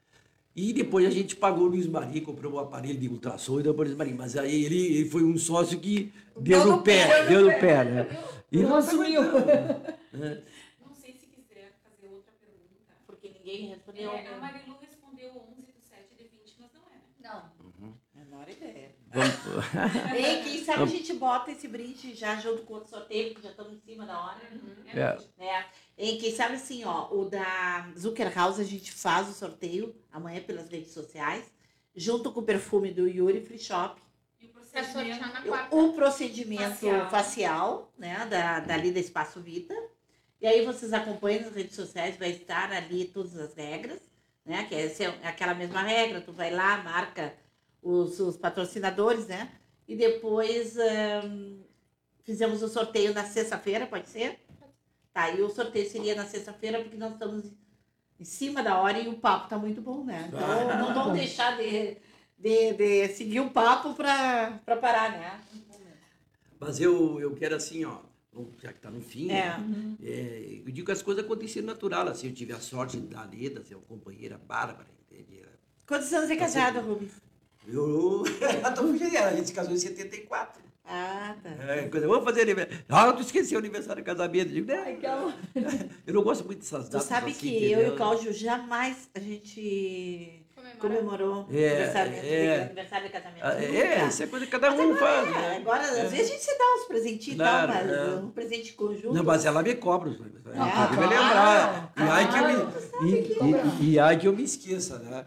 E 0.57 0.73
depois 0.73 1.07
a 1.07 1.11
gente 1.11 1.37
pagou 1.37 1.65
o 1.65 1.69
Luiz 1.69 1.87
Maria, 1.87 2.21
comprou 2.23 2.55
um 2.55 2.59
aparelho 2.59 2.99
de 2.99 3.09
ultrassom 3.09 3.61
e 3.61 3.63
deu 3.63 3.75
para 3.75 3.83
o 3.83 3.85
Luiz 3.85 3.97
Maria. 3.97 4.15
Mas 4.15 4.37
aí 4.37 4.65
ele, 4.65 4.99
ele 4.99 5.09
foi 5.09 5.23
um 5.23 5.37
sócio 5.37 5.79
que 5.79 6.13
deu, 6.39 6.65
no 6.67 6.83
pé, 6.83 7.27
deu 7.29 7.43
no 7.43 7.59
pé, 7.61 7.85
né? 7.85 8.07
E 8.51 8.59
Não 8.59 8.71
nós 8.71 8.89
assumiu. 8.89 9.23
Não 10.83 10.95
sei 10.95 11.13
se 11.13 11.27
quiser 11.27 11.79
fazer 11.85 12.13
outra 12.13 12.33
pergunta. 12.41 12.93
Porque 13.07 13.29
ninguém 13.29 13.69
respondeu. 13.69 14.11
É, 14.11 14.35
a 14.35 14.41
Marilu 14.41 14.77
respondeu 14.81 15.31
11 15.57 15.73
do 15.73 15.81
7 15.81 16.17
de 16.19 16.25
20, 16.25 16.57
mas 16.59 16.71
não 16.73 16.83
é, 16.91 16.97
né? 16.97 17.53
Não. 17.79 17.95
Menor 18.13 18.49
ideia. 18.49 18.90
Vamos- 19.11 19.35
Ei, 20.15 20.43
quem 20.43 20.65
sabe 20.65 20.83
a 20.85 20.87
gente 20.87 21.13
bota 21.15 21.51
esse 21.51 21.67
brinde 21.67 22.15
já 22.15 22.37
junto 22.37 22.63
com 22.63 22.75
o 22.75 22.77
outro 22.77 22.91
sorteio, 22.91 23.35
que 23.35 23.43
já 23.43 23.51
estamos 23.51 23.73
em 23.73 23.81
cima 23.81 24.07
da 24.07 24.19
hora. 24.25 24.41
É. 24.87 25.19
Né? 25.37 25.67
E 25.99 26.17
quem 26.19 26.33
sabe 26.33 26.55
assim, 26.55 26.85
ó, 26.85 27.09
o 27.13 27.25
da 27.25 27.91
Zucker 27.99 28.33
House 28.33 28.61
a 28.61 28.65
gente 28.65 28.93
faz 28.93 29.29
o 29.29 29.33
sorteio 29.33 29.95
amanhã 30.13 30.41
pelas 30.43 30.69
redes 30.71 30.93
sociais, 30.93 31.45
junto 31.95 32.33
com 32.33 32.41
o 32.41 32.45
perfume 32.45 32.93
do 32.93 33.09
Yuri 33.09 33.41
Free 33.45 33.59
Shop. 33.59 34.01
E 34.41 34.47
o 34.47 34.51
procedimento. 34.51 35.25
o 35.73 35.93
procedimento 35.93 36.63
facial, 36.71 37.11
Facial. 37.11 37.93
né, 37.99 38.27
da, 38.27 38.61
dali 38.61 38.93
da 38.93 39.01
Espaço 39.01 39.41
Vita. 39.41 39.75
E 40.41 40.47
aí 40.47 40.65
vocês 40.65 40.93
acompanham 40.93 41.43
nas 41.43 41.55
redes 41.55 41.75
sociais, 41.75 42.17
vai 42.17 42.31
estar 42.31 42.73
ali 42.73 43.05
todas 43.05 43.37
as 43.37 43.55
regras, 43.55 44.01
né? 44.45 44.65
Que 44.65 44.75
é 44.75 44.87
essa 44.87 45.05
é 45.05 45.29
aquela 45.29 45.53
mesma 45.53 45.83
regra, 45.83 46.21
tu 46.23 46.33
vai 46.33 46.51
lá, 46.51 46.79
marca 46.83 47.35
os, 47.83 48.19
os 48.21 48.37
patrocinadores, 48.37 49.27
né? 49.27 49.51
E 49.89 49.97
depois 49.97 50.77
ahn, 50.79 51.59
fizemos 52.23 52.63
o 52.63 52.69
sorteio 52.69 53.13
na 53.15 53.25
sexta-feira, 53.25 53.87
pode 53.87 54.09
ser? 54.09 54.39
Tá, 55.13 55.31
e 55.31 55.43
o 55.43 55.51
sorteio 55.51 55.89
seria 55.91 56.15
na 56.15 56.25
sexta-feira, 56.27 56.81
porque 56.81 56.97
nós 56.97 57.13
estamos 57.13 57.45
em 58.19 58.25
cima 58.25 58.63
da 58.63 58.79
hora 58.81 58.99
e 58.99 59.09
o 59.09 59.15
papo 59.19 59.49
tá 59.49 59.59
muito 59.59 59.81
bom, 59.81 60.05
né? 60.05 60.27
Então 60.29 60.41
Ah, 60.71 60.77
não 60.77 60.95
vamos 60.95 61.15
deixar 61.19 61.57
de, 61.57 61.97
de, 62.39 62.73
de 62.75 63.09
seguir 63.09 63.41
o 63.41 63.51
papo 63.51 63.95
para 63.95 64.61
parar, 64.81 65.11
né? 65.13 65.41
Mas 66.61 66.79
eu, 66.81 67.19
eu 67.19 67.35
quero 67.35 67.57
assim, 67.57 67.85
ó, 67.85 67.99
já 68.63 68.71
que 68.71 68.79
está 68.79 68.91
no 68.91 69.01
fim, 69.01 69.31
É. 69.31 69.57
né? 69.59 69.97
É, 70.03 70.61
eu 70.65 70.71
digo 70.71 70.87
que 70.87 70.93
as 70.93 71.03
coisas 71.03 71.25
aconteceram 71.25 71.67
natural, 71.67 72.07
assim, 72.09 72.29
eu 72.29 72.35
tive 72.35 72.53
a 72.53 72.61
sorte 72.61 72.99
da 72.99 73.25
Leda, 73.25 73.65
ser 73.65 73.75
uma 73.75 73.85
companheira 73.85 74.39
bárbara, 74.39 74.89
entende? 75.11 75.43
Quantos 75.87 76.13
anos 76.13 76.31
é 76.31 76.37
casado, 76.37 76.81
Rubens? 76.81 77.13
Eu, 77.67 78.25
eu 78.65 78.75
tô 78.75 78.83
fugindo 78.89 79.11
dela, 79.11 79.29
a 79.31 79.37
gente 79.37 79.49
se 79.49 79.53
casou 79.53 79.73
em 79.75 79.79
74. 79.79 80.63
Ah, 80.85 81.37
tá. 81.41 81.51
É, 81.73 81.89
coisa, 81.89 82.09
vamos 82.09 82.25
fazer 82.25 82.43
aniversário. 82.43 82.85
Ah, 82.89 83.13
tu 83.13 83.23
esqueceu 83.23 83.57
o 83.57 83.61
aniversário 83.61 84.03
do 84.03 84.07
casamento. 84.07 84.49
Eu, 84.49 84.55
digo, 84.55 84.67
né? 84.67 84.99
eu 86.07 86.15
não 86.15 86.23
gosto 86.23 86.45
muito 86.45 86.59
dessas 86.61 86.89
Tu 86.89 86.93
datas. 86.93 87.07
sabe 87.07 87.31
assim, 87.31 87.39
que 87.39 87.71
eu 87.71 87.87
e 87.87 87.91
o 87.91 87.97
Cláudio 87.97 88.33
jamais 88.33 89.09
a 89.15 89.21
gente. 89.21 90.40
Comemorou 90.77 91.47
É, 91.53 91.69
aniversário, 91.69 92.13
é. 92.15 92.63
aniversário 92.63 93.07
de 93.07 93.13
casamento. 93.13 93.41
Ah, 93.45 93.53
É, 93.63 93.95
Nunca. 93.95 94.07
isso 94.09 94.23
é 94.23 94.27
coisa 94.27 94.47
que 94.47 94.53
cada 94.53 94.71
Mas 94.71 94.81
um 94.81 94.83
agora, 94.95 94.99
faz. 95.07 95.29
é, 95.29 95.31
né? 95.41 95.57
agora, 95.57 95.83
É. 95.83 96.01
às 96.03 96.11
vezes 96.13 96.27
a 96.31 96.33
gente 96.33 96.45
se 96.45 96.59
dá 96.59 96.65
uns 96.77 96.85
presentinhos 96.87 97.37
Claro, 97.39 97.73
e 97.73 97.75
tal, 97.75 97.85
mas 97.87 97.93
é. 97.93 98.15
um 98.17 98.31
presente 98.31 98.73
conjunto. 98.75 99.13
Não, 99.15 99.25
mas 99.25 99.45
ela 99.45 99.63
me 99.63 99.75
cobra 99.75 100.09
os 100.11 100.19
noivos. 100.19 100.41
Ah, 100.47 100.51
Ela 100.51 100.67
vai 100.87 100.97
claro, 100.97 101.11
lembrar. 101.11 101.93
E 101.97 102.03
ai 102.03 102.29
que 102.29 102.39
eu 102.39 102.43
claro, 102.43 102.99
me, 103.03 103.11
e, 103.11 103.85
e, 103.89 103.93
e 103.93 103.99
ai 103.99 104.19
que 104.19 104.27
eu 104.29 104.33
me 104.33 104.43
esqueça, 104.45 104.99
né? 104.99 105.25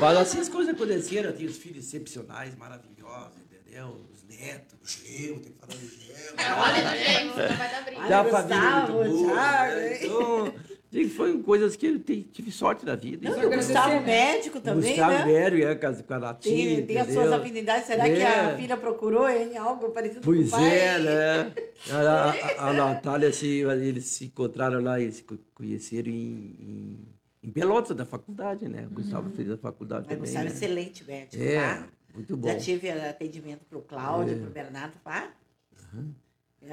Mas 0.00 0.16
assim 0.18 0.40
as 0.40 0.48
coisas 0.48 0.74
aconteceram. 0.74 1.30
Eu 1.30 1.36
tenho 1.36 1.50
os 1.50 1.56
filhos 1.58 1.84
excepcionais, 1.86 2.56
maravilhosos, 2.56 3.38
entendeu? 3.50 4.00
Os 4.12 4.22
netos, 4.24 4.78
o 4.82 4.86
Geu, 4.86 5.40
tem 5.40 5.52
que 5.52 5.58
falar 5.58 5.74
do 5.74 5.86
Geu. 5.86 6.12
Olha, 6.58 6.96
gente, 6.96 7.26
não 7.26 7.56
vai 7.56 7.70
dar 7.70 7.84
briga. 7.84 8.08
Da 8.08 8.22
Gustavo, 8.22 8.46
família 8.48 9.08
muito 9.08 9.26
boa. 9.26 9.34
Né? 9.66 10.04
Então, 10.04 10.54
foi 11.08 11.38
coisas 11.42 11.74
que 11.74 11.86
eu 11.86 11.98
te- 11.98 12.22
tive 12.22 12.50
sorte 12.52 12.84
na 12.84 12.94
vida. 12.94 13.30
Não, 13.30 13.42
e 13.42 13.46
o? 13.46 13.50
Gustavo 13.50 14.00
médico 14.04 14.60
também, 14.60 14.90
Gustavo 14.90 15.12
né? 15.12 15.24
Mério, 15.24 15.66
é, 15.68 15.74
com 15.74 15.86
a- 15.86 15.94
com 15.94 16.14
a 16.14 16.18
Latinha, 16.18 16.76
Tem, 16.76 16.86
tem 16.86 16.98
as 16.98 17.12
suas 17.12 17.32
afinidades. 17.32 17.86
Será 17.86 18.04
que 18.04 18.20
É. 18.20 18.26
a 18.40 18.56
filha 18.56 18.76
procurou 18.76 19.28
em 19.28 19.56
algo 19.56 19.88
parecido 19.90 20.20
com 20.20 20.26
Pois 20.26 20.48
o 20.48 20.50
pai? 20.50 20.78
é, 20.78 20.98
né? 20.98 21.52
A, 21.90 22.64
a, 22.64 22.68
a 22.68 22.72
Natália, 22.74 23.32
se, 23.32 23.46
eles 23.60 24.04
se 24.06 24.26
encontraram 24.26 24.80
lá, 24.82 25.00
eles 25.00 25.16
se 25.16 25.22
co- 25.22 25.38
conheceram 25.54 26.10
em, 26.10 26.56
em, 26.60 26.98
em 27.42 27.50
Pelotas, 27.50 27.96
da 27.96 28.04
faculdade, 28.04 28.68
né? 28.68 28.86
O 28.90 28.94
Gustavo 28.94 29.30
fez 29.30 29.50
a 29.50 29.56
faculdade 29.56 30.06
Mas 30.08 30.16
também. 30.16 30.20
Gustavo 30.24 30.46
é 30.46 30.48
né? 30.50 30.54
excelente 30.54 31.04
médico, 31.04 31.42
É, 31.42 31.56
tá? 31.76 31.88
muito 32.14 32.36
bom. 32.36 32.48
Já 32.48 32.56
tive 32.58 32.90
atendimento 32.90 33.64
pro 33.68 33.80
Cláudio, 33.80 34.34
É. 34.34 34.38
pro 34.38 34.50
Bernardo, 34.50 34.94
pá. 35.02 35.30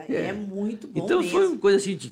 É, 0.08 0.16
é 0.28 0.34
muito 0.34 0.88
bom 0.88 1.04
Então 1.04 1.20
mesmo. 1.22 1.32
foi 1.32 1.48
uma 1.48 1.58
coisa 1.58 1.78
assim, 1.78 1.96
de- 1.96 2.12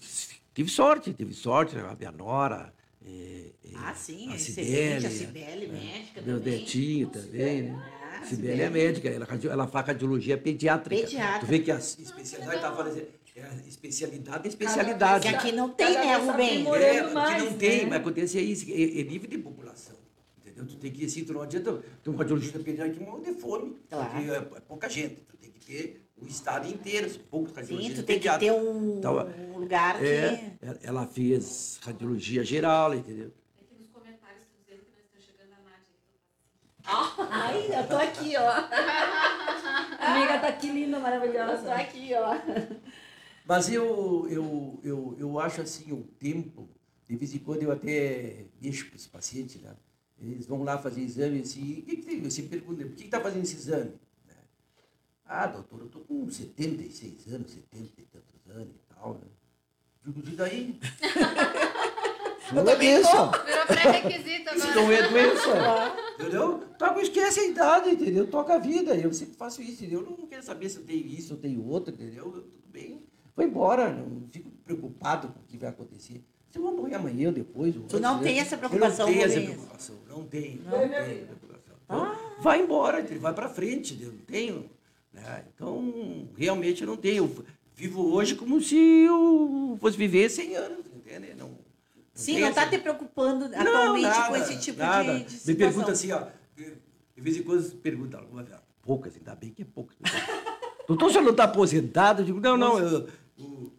tive 0.57 0.71
sorte, 0.71 1.13
tive 1.13 1.33
sorte, 1.35 1.77
a 1.77 1.95
minha 1.95 2.11
nora, 2.11 2.73
é, 3.05 3.51
é, 3.63 3.69
Ah, 3.75 3.93
sim, 3.93 4.29
a 4.29 4.33
é 4.33 4.35
excelente. 4.37 5.05
A 5.05 5.09
Cibele, 5.11 5.67
Cibele, 5.67 5.67
médica 5.67 6.21
meu 6.23 6.39
também. 6.39 6.59
netinho 6.59 7.07
também, 7.09 7.61
né? 7.61 7.93
Ah, 8.19 8.25
Cibele 8.25 8.61
é 8.63 8.69
médica, 8.71 9.07
ela, 9.07 9.27
ela 9.51 9.67
faz 9.67 9.85
radiologia 9.85 10.35
pediátrica. 10.35 10.99
Pediatra. 11.03 11.39
Tu 11.41 11.45
vê 11.45 11.59
que 11.59 11.69
a 11.71 11.75
especialidade, 11.75 12.59
tá 12.59 12.71
falando 12.75 12.87
assim, 12.87 13.05
é 13.35 13.67
especialidade 13.67 14.47
é 14.47 14.49
especialidade. 14.49 15.27
Que 15.29 15.35
aqui 15.35 15.51
não 15.51 15.69
tem, 15.69 15.93
né, 15.93 16.17
tá 16.17 16.17
Rubem? 16.17 16.61
É, 16.61 17.03
porque 17.03 17.13
mais, 17.13 17.43
não 17.43 17.53
tem, 17.53 17.83
né? 17.83 17.89
mas 17.91 17.99
acontece 17.99 18.39
é 18.39 18.41
isso, 18.41 18.65
é, 18.71 18.99
é 18.99 19.03
nível 19.03 19.29
de 19.29 19.37
população. 19.37 19.95
entendeu? 20.39 20.65
Tu 20.65 20.75
tem 20.77 20.91
que, 20.91 21.05
assim, 21.05 21.23
tu 21.23 21.33
não 21.33 21.43
adianta, 21.43 21.83
tu 22.03 22.11
um 22.11 22.15
radiologista 22.15 22.57
pediátrico 22.57 22.97
que 22.97 23.05
morre 23.11 23.31
de 23.31 23.39
fome, 23.39 23.75
Claro. 23.87 24.09
porque 24.09 24.31
é, 24.31 24.35
é 24.37 24.59
pouca 24.61 24.89
gente, 24.89 25.17
tu 25.29 25.37
tem 25.37 25.51
que 25.51 25.59
ter 25.59 26.06
o 26.21 26.25
estado 26.27 26.67
inteiro, 26.67 27.09
poucos 27.29 27.51
Sim, 27.51 27.55
radiologistas 27.57 28.03
tu 28.03 28.07
tem 28.07 28.19
que 28.19 28.37
ter 28.39 28.51
um, 28.51 28.97
Então, 28.97 29.27
um 29.53 29.59
lugar 29.59 29.97
que... 29.99 30.05
É, 30.05 30.53
ela- 30.61 30.79
ela 30.83 31.07
fez 31.07 31.79
radiologia 31.83 32.43
geral, 32.43 32.93
entendeu? 32.93 33.31
Aqui 33.61 33.75
nos 33.79 33.89
comentários 33.89 34.41
estão 34.43 34.57
dizendo 34.65 34.85
que 34.85 34.91
nós 34.95 35.05
estamos 35.05 35.25
chegando 35.25 35.53
a 35.53 35.61
Nádia. 35.69 37.27
Ai, 37.29 37.79
eu 37.79 37.87
tô 37.87 37.97
aqui, 37.97 38.35
ó. 38.37 38.49
Amiga, 39.99 40.39
tá 40.39 40.47
aqui 40.47 40.67
linda, 40.71 40.97
Eu 40.97 41.01
tô 41.01 41.03
maravilhosa. 41.03 41.73
aqui, 41.73 42.09
ó. 42.13 42.35
Mas 43.45 43.69
eu, 43.71 44.27
eu, 44.29 44.79
eu, 44.83 45.15
eu 45.19 45.39
acho 45.39 45.61
assim, 45.61 45.91
o 45.91 46.03
tempo, 46.19 46.69
de 47.07 47.15
vez 47.15 47.33
em 47.33 47.39
quando 47.39 47.63
eu 47.63 47.71
até 47.71 48.45
deixo 48.59 48.87
para 48.87 48.97
os 48.97 49.07
pacientes, 49.07 49.61
né? 49.61 49.73
Eles 50.19 50.47
vão 50.47 50.63
lá 50.63 50.77
fazer 50.79 51.01
exame 51.01 51.41
assim, 51.41 51.61
o 51.79 51.81
que, 51.83 51.97
que 51.97 52.01
tem? 52.03 52.23
Eu 52.23 52.31
sempre 52.31 52.57
pergunto, 52.59 52.83
por 52.87 52.95
que 52.95 53.03
está 53.05 53.21
fazendo 53.21 53.43
esse 53.43 53.55
exame? 53.55 53.93
Né? 55.27 55.35
Ah, 55.35 55.47
doutor, 55.47 55.79
eu 55.81 55.85
estou 55.87 56.01
com 56.03 56.29
76 56.29 57.33
anos, 57.33 57.51
70 57.51 58.01
e 58.01 58.05
tantos 58.05 58.55
anos 58.55 58.75
e 58.75 58.93
tal, 58.95 59.13
né? 59.15 59.27
Digo, 60.05 60.21
e 60.25 60.35
daí? 60.35 60.79
Não 62.53 62.61
é 62.61 62.75
doença. 62.77 63.31
Virou 63.45 63.65
pré-requisito 63.67 64.55
Isso 64.55 64.67
agora. 64.67 64.81
não 64.81 64.91
é 64.93 65.09
doença. 65.09 65.95
Entendeu? 66.17 66.63
Toca, 66.79 67.01
esquece 67.01 67.39
a 67.41 67.45
idade, 67.45 67.89
entendeu? 67.89 68.25
Toca 68.25 68.55
a 68.55 68.57
vida. 68.57 68.95
Eu 68.95 69.11
sempre 69.11 69.35
faço 69.35 69.61
isso, 69.61 69.83
entendeu? 69.83 69.99
Eu 69.99 70.17
não 70.17 70.27
quero 70.27 70.43
saber 70.43 70.69
se 70.69 70.77
eu 70.77 70.83
tenho 70.85 71.05
isso 71.05 71.33
ou 71.33 71.39
tenho 71.41 71.67
outro, 71.67 71.93
entendeu? 71.93 72.23
Tudo 72.23 72.49
bem. 72.71 73.03
Vou 73.35 73.45
embora, 73.45 73.93
não 73.93 74.27
fico 74.31 74.49
preocupado 74.63 75.27
com 75.27 75.39
o 75.41 75.43
que 75.43 75.57
vai 75.57 75.69
acontecer. 75.69 76.23
Se 76.49 76.57
eu 76.57 76.61
vou 76.63 76.71
morrer 76.71 76.95
amanhã 76.95 77.27
ou 77.27 77.33
depois. 77.33 77.75
Tu 77.89 77.99
não 77.99 78.13
antes, 78.13 78.23
tem 78.23 78.35
né? 78.35 78.41
essa 78.41 78.57
preocupação, 78.57 79.09
Eu 79.09 79.13
não 79.13 79.21
tenho 79.21 79.25
essa 79.25 79.41
preocupação. 79.41 79.95
Não 80.07 80.23
tenho. 80.23 80.63
Não? 80.63 80.71
Não, 80.71 80.89
tenho 80.89 81.27
preocupação. 81.27 81.75
Então, 81.83 82.41
vai 82.41 82.61
embora, 82.61 83.01
entendeu? 83.01 83.21
vai 83.21 83.33
para 83.33 83.49
frente, 83.49 83.93
entendeu? 83.93 84.13
Não 84.13 84.25
tenho. 84.25 84.69
Né? 85.21 85.45
Então, 85.53 86.27
realmente 86.37 86.81
eu 86.81 86.87
não 86.87 86.97
tenho. 86.97 87.23
Eu 87.25 87.45
vivo 87.75 88.13
hoje 88.13 88.35
como 88.35 88.61
se 88.61 88.75
eu 88.75 89.77
fosse 89.79 89.97
viver 89.97 90.29
100 90.29 90.55
anos, 90.55 90.85
entende? 90.95 91.33
Não, 91.35 91.49
não 91.49 91.57
Sim, 92.13 92.39
não 92.39 92.53
tá 92.53 92.61
essa- 92.61 92.69
te 92.71 92.77
preocupando 92.79 93.47
não, 93.49 93.59
atualmente 93.59 94.03
com 94.05 94.19
nada, 94.19 94.37
esse 94.39 94.59
tipo 94.59 94.79
nada. 94.79 95.13
de, 95.13 95.19
de 95.19 95.23
Me 95.33 95.39
situação. 95.39 95.55
pergunta 95.55 95.91
assim, 95.91 96.11
ó. 96.11 96.27
De 96.55 97.21
vez 97.21 97.37
em 97.37 97.43
quando 97.43 97.61
se 97.61 97.75
pergunta, 97.75 98.17
alguma 98.17 98.43
vez, 98.43 98.57
poucas, 98.81 99.15
ainda 99.15 99.35
bem 99.35 99.51
que 99.51 99.61
é 99.63 99.65
poucas. 99.65 99.97
Doutor, 100.87 101.07
o 101.07 101.09
senhor 101.11 101.23
não 101.23 101.31
está 101.31 101.43
aposentado? 101.43 102.21
Eu 102.21 102.25
digo, 102.25 102.39
não, 102.39 102.55
não, 102.57 102.79
eu, 102.79 102.87
eu, 102.87 103.07
eu, 103.37 103.73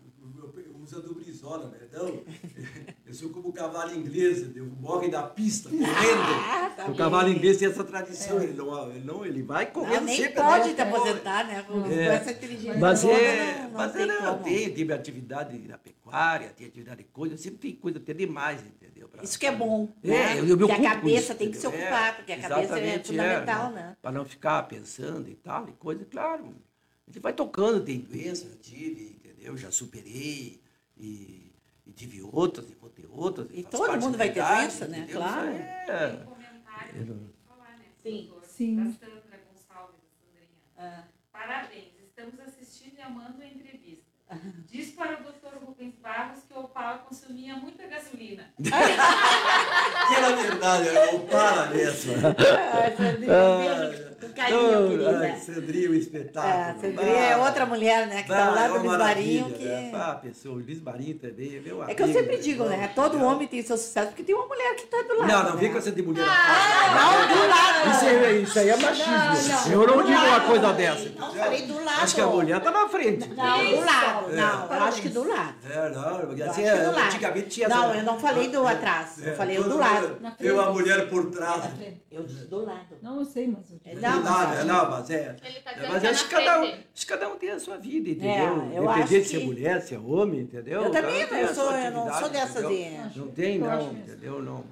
eu 0.56 0.76
uso 0.82 0.96
a 0.98 1.00
do 1.00 1.14
Brizola, 1.14 1.68
né? 1.70 1.78
Então, 1.88 2.22
eu 3.08 3.14
sou 3.14 3.30
como 3.30 3.48
o 3.48 3.52
cavalo 3.52 3.94
inglês, 3.94 4.54
eu 4.54 4.66
morre 4.66 5.08
da 5.08 5.22
pista, 5.22 5.70
correndo. 5.70 6.76
tá 6.76 6.86
o 6.90 6.94
cavalo 6.94 7.30
inglês 7.30 7.56
tem 7.56 7.66
essa 7.68 7.82
tradição, 7.82 8.42
ele, 8.42 8.52
não, 8.52 8.90
ele, 8.90 9.04
não, 9.04 9.24
ele 9.24 9.42
vai 9.42 9.64
correndo 9.70 10.00
Não, 10.00 10.04
nem 10.04 10.16
sempre. 10.16 10.34
pode 10.34 10.68
né? 10.68 10.74
te 10.74 10.80
aposentar, 10.82 11.46
né? 11.46 11.62
Com, 11.62 11.82
com 11.82 11.90
É. 11.90 12.04
essa 12.16 12.30
inteligência. 12.32 12.78
Mas 12.78 13.04
é, 13.04 13.54
não, 13.62 13.62
não 13.64 13.70
mas 13.78 13.92
tem 13.92 14.02
é, 14.02 14.06
não, 14.06 14.32
como. 14.34 14.44
tem, 14.44 14.74
tive 14.74 14.92
atividade 14.92 15.58
na 15.66 15.78
pecuária, 15.78 16.50
tem 16.50 16.66
atividade 16.66 16.98
de 16.98 17.08
coisa, 17.08 17.36
sempre 17.38 17.58
tem 17.58 17.72
coisa 17.76 17.98
até 17.98 18.12
demais, 18.12 18.60
entendeu? 18.60 19.08
Pra- 19.08 19.22
Isso 19.22 19.38
que 19.38 19.46
é 19.46 19.52
bom. 19.52 19.88
É, 20.04 20.08
né? 20.08 20.40
eu, 20.40 20.46
eu 20.46 20.56
me 20.56 20.66
Porque 20.66 20.72
a 20.72 20.74
ocupo 20.74 20.88
com 20.88 20.94
cabeça 21.00 21.18
isso, 21.32 21.34
tem 21.34 21.50
que 21.50 21.56
se 21.56 21.66
entendeu? 21.66 21.86
ocupar, 21.86 22.08
É, 22.08 22.12
porque 22.12 22.32
a 22.32 22.38
cabeça 22.40 22.78
é 22.78 22.98
fundamental, 23.02 23.70
né? 23.72 23.96
Para 24.02 24.12
não 24.12 24.24
ficar 24.26 24.62
pensando 24.64 25.28
e 25.30 25.34
tal, 25.34 25.66
e 25.68 25.72
coisa, 25.72 26.04
claro. 26.04 26.44
A 27.06 27.10
gente 27.10 27.22
vai 27.22 27.32
tocando, 27.32 27.82
tem 27.82 28.00
doença, 28.00 28.44
eu 28.46 28.56
tive, 28.58 29.16
entendeu? 29.18 29.56
Já 29.56 29.70
superei, 29.70 30.60
e, 30.94 31.50
e 31.86 31.92
tive 31.92 32.20
outras, 32.22 32.66
outras. 33.18 33.48
E 33.52 33.62
todo 33.64 34.00
mundo 34.00 34.16
vai 34.16 34.30
ter 34.30 34.40
idade, 34.40 34.60
doença, 34.62 34.88
né? 34.88 34.98
entendeu? 34.98 35.16
Claro. 35.16 35.48
É. 35.48 36.08
Tem 36.08 36.24
comentário 36.24 36.92
que 36.92 36.98
eu 36.98 37.06
vou 37.06 37.28
falar, 37.46 37.78
né? 37.78 37.84
Sim. 38.02 38.32
Sim. 38.42 38.76
Da 38.76 38.84
Sandra 38.92 39.40
Gonçalves, 39.46 39.96
da 40.00 40.08
Sandrinha. 40.18 40.48
Ah. 40.76 41.04
Parabéns, 41.32 41.92
estamos 42.06 42.40
assistindo 42.40 42.98
e 42.98 43.00
amando 43.00 43.42
a 43.42 43.46
entrevista. 43.46 44.04
Diz 44.66 44.92
para 44.92 45.20
o 45.20 45.24
doutor 45.48 45.68
Rubens 45.68 45.94
Barros 46.02 46.40
que 46.46 46.54
o 46.56 46.60
Opala 46.60 46.98
consumia 46.98 47.56
muita 47.56 47.86
gasolina. 47.86 48.44
Que 48.60 50.14
era 50.14 50.36
verdade, 50.36 50.88
eu 50.88 51.20
para 51.20 51.66
nessa. 51.66 52.08
Ah, 52.68 52.90
Sandrinha, 52.96 53.34
um 53.34 53.58
beijo 53.90 54.08
com 54.20 54.28
carinho. 54.32 55.18
Ai, 55.20 55.36
Sandrinha, 55.36 55.90
um 55.90 55.94
espetáculo. 55.94 56.52
É, 56.52 56.74
Sandrinha 56.80 57.16
é 57.16 57.32
Ah, 57.34 57.38
outra 57.38 57.66
mulher, 57.66 58.06
né? 58.06 58.22
Que 58.22 58.28
tá 58.28 58.46
Ah, 58.46 58.50
lá 58.50 58.64
é 58.64 58.68
do 58.68 58.74
uma 58.74 58.80
Bisbarinho. 58.82 59.42
maravilha, 59.42 59.58
Que... 59.58 59.64
né? 59.64 59.92
Ah, 59.94 60.14
pessoa, 60.14 60.54
o 60.56 60.58
Luiz 60.58 60.80
Marinho 60.82 61.18
também, 61.18 61.56
é 61.56 61.60
meu 61.60 61.82
É 61.84 61.94
que 61.94 62.02
eu 62.02 62.04
amigo, 62.04 62.18
sempre 62.18 62.34
meu 62.34 62.42
digo, 62.42 62.64
né? 62.64 62.90
Todo 62.94 63.22
homem 63.22 63.46
tem 63.48 63.62
seu 63.62 63.76
sucesso 63.76 64.08
porque 64.08 64.22
tem 64.22 64.34
uma 64.34 64.46
mulher 64.46 64.74
que 64.76 64.86
tá 64.86 65.02
do 65.02 65.18
lado. 65.18 65.28
Não, 65.32 65.42
não 65.44 65.54
né? 65.54 65.60
vem 65.60 65.72
com 65.72 65.78
essa 65.78 65.92
de 65.92 66.02
mulher. 66.02 66.26
Não, 66.26 67.28
do 67.36 67.48
lado. 67.48 67.90
Isso, 67.90 68.04
é, 68.06 68.32
isso 68.32 68.58
aí 68.58 68.68
é 68.70 68.76
machismo. 68.76 69.70
Não, 69.70 69.76
não, 69.76 69.82
eu 69.82 69.96
não 69.96 70.04
digo 70.04 70.18
uma 70.20 70.40
coisa 70.40 70.72
dessa. 70.72 71.08
Não, 71.10 71.34
falei 71.34 71.62
do 71.66 71.84
lado. 71.84 72.02
Acho 72.02 72.14
que 72.14 72.20
a 72.20 72.26
mulher 72.26 72.60
tá 72.60 72.70
na 72.70 72.88
frente. 72.88 73.28
Não, 73.28 73.64
do 73.70 73.80
lado. 73.84 74.32
É. 74.32 74.36
Não, 74.36 74.66
eu 74.66 74.82
acho 74.84 75.02
que 75.02 75.08
do 75.08 75.28
lado. 75.28 75.37
É, 75.70 75.88
não, 75.90 76.18
porque 76.26 76.42
Eu 76.42 76.50
assim, 76.50 76.62
do 76.62 76.68
lado. 76.92 76.98
antigamente 77.06 77.48
tinha 77.48 77.68
Não, 77.68 77.94
eu 77.94 78.02
não 78.04 78.18
falei 78.18 78.48
do 78.48 78.66
atrás. 78.66 79.18
Eu 79.24 79.32
É, 79.32 79.34
falei 79.34 79.62
do 79.62 79.76
lado. 79.76 80.16
Tem 80.38 80.50
uma 80.50 80.70
mulher 80.72 81.08
por 81.08 81.30
trás. 81.30 81.64
Eu 82.10 82.22
disse 82.24 82.46
do 82.46 82.64
lado. 82.64 82.86
Não, 83.02 83.18
eu 83.20 83.24
sei, 83.24 83.46
mas 83.48 83.70
eu 83.70 83.78
É, 83.84 83.94
Do 83.94 84.00
Não, 84.00 84.22
lado, 84.24 84.48
mas- 84.48 84.58
é, 84.60 84.64
não, 84.64 84.90
mas 84.90 85.10
é. 85.10 85.36
Ele 85.44 85.60
tá 85.60 85.70
Mas 85.88 86.04
é 86.04 86.08
acho 86.08 86.24
que 86.24 86.30
cada 86.34 86.60
um, 86.62 86.72
cada 87.06 87.28
um 87.28 87.36
tem 87.36 87.50
a 87.50 87.60
sua 87.60 87.76
vida, 87.78 88.10
entendeu? 88.10 88.30
É, 88.30 88.78
eu 88.78 88.84
Independente 88.84 89.28
se 89.28 89.36
é 89.36 89.38
que- 89.40 89.46
mulher, 89.46 89.80
se 89.82 89.94
é 89.94 89.98
homem, 89.98 90.40
entendeu? 90.40 90.82
Eu 90.84 90.90
também, 90.90 91.20
eu 91.20 91.44
a 91.50 91.54
sou, 91.54 91.70
eu 91.72 91.90
não 91.90 92.02
sou 92.04 92.12
atividade, 92.12 92.32
dessas 92.32 92.64
entendeu? 92.64 93.08
de... 93.08 93.18
Não 93.18 93.28
tem, 93.28 93.54
Eu 93.56 93.60
não, 93.66 93.76
mesmo. 93.76 93.98
entendeu? 93.98 94.42
Não. 94.42 94.64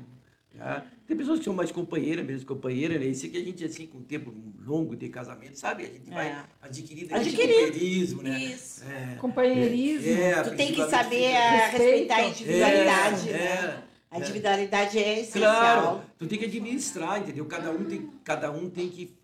É. 0.60 0.82
Tem 1.06 1.16
pessoas 1.16 1.38
que 1.38 1.44
são 1.44 1.54
mais 1.54 1.70
companheiras, 1.70 2.24
mesmo 2.26 2.46
companheiras, 2.46 2.98
né? 3.00 3.06
Isso 3.06 3.28
que 3.28 3.36
a 3.36 3.44
gente, 3.44 3.64
assim, 3.64 3.86
com 3.86 3.98
o 3.98 4.02
tempo 4.02 4.34
longo 4.64 4.96
de 4.96 5.08
casamento, 5.08 5.56
sabe? 5.58 5.84
A 5.84 5.86
gente 5.86 6.10
vai 6.10 6.26
É. 6.28 6.36
adquirindo 6.62 7.14
Adquirir. 7.14 7.48
esse 7.50 7.62
companheirismo, 7.62 8.22
né? 8.22 8.38
Isso. 8.44 8.82
É. 8.84 9.14
Companheirismo. 9.16 10.10
É, 10.22 10.42
Tu 10.42 10.56
tem 10.56 10.72
que 10.72 10.88
saber 10.88 11.28
respeitar 11.30 12.14
a 12.14 12.18
Respeito. 12.18 12.42
individualidade, 12.42 13.28
É, 13.28 13.32
né? 13.32 13.38
é, 13.38 13.78
A 14.10 14.16
é. 14.16 14.20
individualidade 14.20 14.98
é 14.98 15.02
Claro, 15.02 15.20
essencial. 15.22 16.04
tu 16.18 16.26
tem 16.26 16.38
que 16.38 16.44
administrar, 16.46 17.20
entendeu? 17.20 17.44
Cada 17.46 17.70
um 17.70 17.84
tem, 17.84 18.10
cada 18.24 18.50
um 18.50 18.68
tem 18.68 18.88
que 18.88 19.14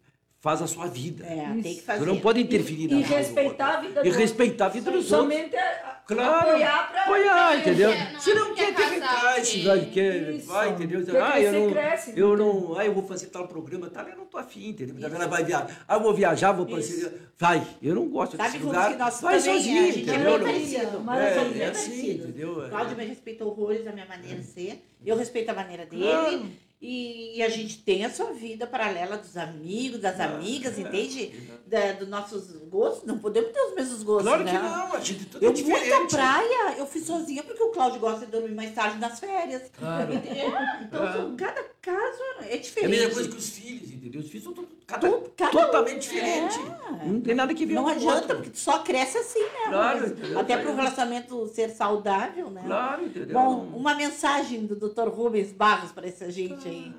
faz 0.40 0.60
a 0.62 0.66
sua 0.66 0.86
vida. 0.86 1.24
É, 1.24 1.52
tem 1.62 1.76
que 1.76 1.82
fazer. 1.82 2.00
Tu 2.00 2.06
não 2.06 2.20
pode 2.20 2.40
interferir 2.40 2.88
na 2.88 2.98
E 2.98 3.02
vida 3.02 3.08
do 3.08 3.14
respeitar 3.18 3.78
a 3.78 3.80
vida 3.80 4.06
E 4.06 4.10
respeitar 4.10 4.66
a 4.66 4.68
vida 4.68 4.90
dos 4.90 5.10
outros. 5.12 5.32
Somente 5.34 5.56
a- 5.56 5.91
Claro. 6.06 6.50
apoiar 6.50 6.90
pra... 6.90 7.02
Apoiar, 7.02 7.58
entendeu? 7.58 7.90
Não, 7.90 8.20
Se 8.20 8.34
não 8.34 8.48
não 8.48 8.54
quer, 8.54 8.66
quer 8.66 8.74
tem 8.74 8.94
que 8.94 9.00
casar, 9.00 9.16
entrar, 9.16 9.44
se 9.44 9.52
sim. 9.52 9.64
vai, 9.64 9.80
quer, 9.86 10.30
Isso. 10.34 10.46
vai, 10.46 10.68
entendeu? 10.70 11.00
Ah, 11.22 11.40
eu 11.40 11.52
não, 11.52 11.70
cresce, 11.72 12.12
eu 12.16 12.36
não 12.36 12.78
ah, 12.78 12.84
eu 12.84 12.94
vou 12.94 13.02
fazer 13.04 13.26
tal 13.26 13.46
programa, 13.46 13.88
tal, 13.88 14.08
eu 14.08 14.16
não 14.16 14.26
tô 14.26 14.36
afim, 14.38 14.68
entendeu? 14.70 14.96
Mas 14.98 15.12
ela 15.14 15.26
vai 15.28 15.44
viajar, 15.44 15.84
ah, 15.86 15.94
eu 15.94 16.00
vou 16.00 16.14
viajar, 16.14 16.52
vou 16.52 16.66
para 16.66 16.78
Isso. 16.80 17.12
vai, 17.38 17.66
eu 17.80 17.94
não 17.94 18.08
gosto 18.08 18.36
Sabe 18.36 18.52
desse 18.52 18.64
lugar, 18.64 18.96
vai 18.96 19.08
também, 19.40 19.40
sozinho, 19.40 19.84
é 19.84 19.88
entendeu? 19.90 20.38
Não- 20.38 20.46
parecido. 20.46 21.10
É, 21.12 21.58
é 21.58 21.66
assim, 21.68 22.10
entendeu? 22.12 22.58
O 22.58 22.68
Cláudio 22.68 22.96
me 22.96 23.04
respeita 23.04 23.44
horrores 23.44 23.84
da 23.84 23.92
minha 23.92 24.06
maneira 24.06 24.38
de 24.38 24.44
ser. 24.46 24.84
Eu 25.04 25.16
respeito 25.16 25.50
a 25.50 25.54
maneira 25.54 25.86
dele. 25.86 26.52
Claro. 26.82 26.92
E, 26.92 27.38
e 27.38 27.42
a 27.42 27.48
gente 27.48 27.78
tem 27.78 28.04
a 28.04 28.10
sua 28.10 28.32
vida 28.32 28.66
paralela 28.66 29.16
dos 29.16 29.36
amigos, 29.36 30.00
das 30.00 30.18
amigas, 30.18 30.76
entende? 30.78 31.32
Da, 31.66 31.92
dos 31.92 32.08
nossos 32.08 32.50
gostos. 32.68 33.04
Não 33.06 33.18
podemos 33.18 33.52
ter 33.52 33.60
os 33.60 33.74
mesmos 33.74 34.02
gostos, 34.02 34.26
Claro 34.28 34.44
né? 34.44 34.50
que 34.52 34.58
não, 34.58 34.92
a 34.94 35.00
gente 35.00 35.24
tudo 35.26 35.44
Eu 35.44 35.50
é 35.52 35.54
fui 35.54 35.62
diferente. 35.64 35.92
à 35.92 36.06
praia, 36.18 36.74
eu 36.78 36.86
fui 36.86 37.00
sozinha 37.00 37.42
porque 37.44 37.62
o 37.62 37.68
Cláudio 37.70 38.00
gosta 38.00 38.26
de 38.26 38.32
dormir 38.32 38.54
mais 38.54 38.74
tarde 38.74 38.98
nas 38.98 39.20
férias. 39.20 39.70
Claro. 39.78 40.12
É, 40.12 40.82
então, 40.82 41.36
cada 41.36 41.62
caso 41.80 42.18
é 42.42 42.52
É 42.52 42.54
a 42.54 42.60
diferente. 42.60 42.90
mesma 42.90 43.10
coisa 43.14 43.28
que 43.28 43.36
os 43.36 43.48
filhos, 43.50 43.90
entendeu? 43.92 44.20
Os 44.20 44.26
filhos 44.28 44.44
são 44.44 44.52
tudo, 44.52 44.68
cada, 45.00 45.20
cada 45.36 45.48
um. 45.58 45.60
totalmente 45.66 46.00
diferente. 46.02 46.58
Não 47.06 47.20
tem 47.20 47.34
nada 47.34 47.52
que 47.54 47.66
ver 47.66 47.74
Não 47.74 47.84
um 47.84 47.88
adianta, 47.88 48.20
outro. 48.20 48.36
porque 48.36 48.50
tu 48.50 48.58
só 48.58 48.78
cresce 48.82 49.18
assim, 49.18 49.40
né? 49.42 49.68
Claro, 49.68 50.06
entendeu? 50.06 50.38
Até 50.38 50.56
para 50.56 50.70
o 50.70 50.74
relacionamento 50.76 51.46
ser 51.48 51.70
saudável, 51.70 52.50
né? 52.50 52.62
Claro, 52.64 53.04
entendeu? 53.06 53.32
Bom, 53.34 53.64
Não- 53.64 53.76
uma 53.76 53.94
mensagem 53.94 54.66
do 54.66 54.76
Dr. 54.76 55.08
Rubens 55.08 55.52
Barros 55.52 55.90
para 55.92 56.06
essa 56.06 56.30
gente 56.30 56.68
aí. 56.68 56.94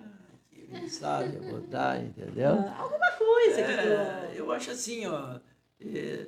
Que 0.52 0.68
mensagem 0.72 1.36
eu 1.36 1.44
vou 1.52 1.62
dar, 1.62 2.04
entendeu? 2.04 2.52
Ah, 2.52 2.78
alguma 2.80 3.12
coisa 3.12 3.56
que 3.56 3.72
É, 3.72 4.30
tu... 4.34 4.38
eu 4.38 4.52
acho 4.52 4.72
assim, 4.72 5.06
ó. 5.06 5.40
é, 5.80 6.28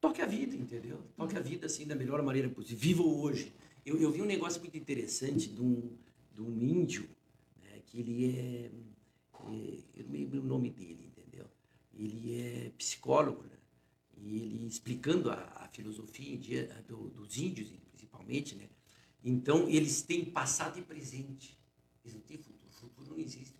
toque 0.00 0.22
a 0.22 0.26
vida, 0.26 0.54
entendeu? 0.56 0.98
Toque 1.16 1.36
a 1.36 1.40
vida 1.40 1.66
assim 1.66 1.86
da 1.86 1.94
melhor 1.94 2.22
maneira 2.22 2.48
possível. 2.48 2.78
Viva 2.78 3.02
hoje. 3.02 3.52
Eu, 3.84 3.98
eu 4.00 4.10
vi 4.10 4.20
um 4.22 4.26
negócio 4.26 4.60
muito 4.60 4.76
interessante 4.76 5.48
de 5.48 5.62
um, 5.62 5.90
de 6.34 6.42
um 6.42 6.50
índio, 6.62 7.08
né, 7.62 7.78
que 7.86 8.00
ele 8.00 8.26
é, 8.26 8.66
é. 8.66 8.70
Eu 9.54 10.04
não 10.04 10.10
me 10.10 10.18
lembro 10.18 10.40
o 10.40 10.44
nome 10.44 10.70
dele, 10.70 11.06
entendeu? 11.06 11.46
Ele 11.94 12.40
é 12.40 12.70
psicólogo, 12.76 13.42
né? 13.44 13.56
E 14.16 14.36
ele 14.36 14.66
explicando 14.66 15.30
a, 15.30 15.36
a 15.64 15.68
filosofia 15.68 16.34
india- 16.34 16.84
do- 16.88 17.10
dos 17.10 17.36
índios, 17.38 17.70
principalmente, 17.92 18.54
né? 18.56 18.68
Então, 19.22 19.68
eles 19.68 20.02
têm 20.02 20.24
passado 20.24 20.78
e 20.78 20.82
presente. 20.82 21.58
Eles 22.04 22.14
não 22.14 22.22
têm 22.22 22.38
futuro. 22.38 22.58
Futuro 22.70 23.10
não 23.10 23.18
existe 23.18 23.54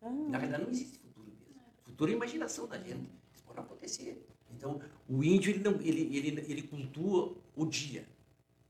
para 0.00 0.10
eles. 0.10 0.30
Na 0.30 0.38
verdade, 0.38 0.62
não 0.64 0.70
existe 0.70 0.98
futuro 0.98 1.26
mesmo. 1.28 1.60
Futuro 1.82 2.10
é 2.10 2.14
a 2.14 2.16
imaginação 2.16 2.66
da 2.68 2.78
gente. 2.78 3.10
Isso 3.34 3.42
pode 3.44 3.58
acontecer. 3.60 4.26
Então, 4.50 4.80
o 5.08 5.22
índio, 5.24 5.50
ele, 5.50 5.58
não, 5.64 5.80
ele, 5.80 6.16
ele, 6.16 6.40
ele 6.48 6.62
cultua 6.62 7.36
o 7.56 7.66
dia. 7.66 8.08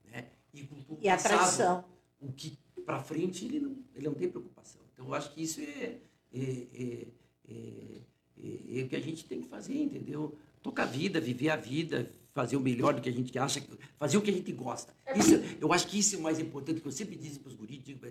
Né? 0.07 0.31
E 0.53 0.63
cultua 0.65 0.97
o 0.97 1.01
E 1.03 1.09
a 1.09 1.17
tradição. 1.17 1.85
O 2.21 2.33
que 2.33 2.59
para 2.87 3.03
frente, 3.03 3.45
ele 3.45 3.61
não, 3.61 3.77
ele 3.95 4.07
não 4.07 4.15
tem 4.15 4.31
preocupação. 4.31 4.81
Então, 4.93 5.07
eu 5.07 5.15
acho 5.15 5.33
que 5.35 5.43
isso 5.43 5.61
é, 5.61 6.01
é, 6.35 6.67
é, 6.75 7.07
é, 7.49 8.01
é, 8.43 8.81
é 8.81 8.83
o 8.83 8.89
que 8.89 8.97
a 8.97 9.01
gente 9.01 9.25
tem 9.25 9.41
que 9.41 9.49
fazer, 9.49 9.75
entendeu? 9.75 10.37
Tocar 10.63 10.85
a 10.85 10.87
vida, 10.87 11.21
viver 11.21 11.51
a 11.51 11.57
vida, 11.57 12.11
fazer 12.33 12.57
o 12.57 12.61
melhor 12.61 12.95
do 12.95 13.01
que 13.01 13.09
a 13.09 13.13
gente 13.13 13.39
acha, 13.39 13.63
fazer 13.99 14.17
o 14.17 14.23
que 14.23 14.31
a 14.31 14.35
gente 14.35 14.53
gosta. 14.53 14.93
Isso, 15.15 15.35
eu 15.61 15.73
acho 15.73 15.87
que 15.87 15.99
isso 15.99 16.17
é 16.17 16.19
o 16.19 16.23
mais 16.23 16.39
importante, 16.41 16.81
que 16.81 16.87
eu 16.89 16.93
sempre 16.93 17.17
disse 17.17 17.39
para 17.39 17.49
os 17.51 17.55
guris, 17.55 17.83
digo, 17.83 18.07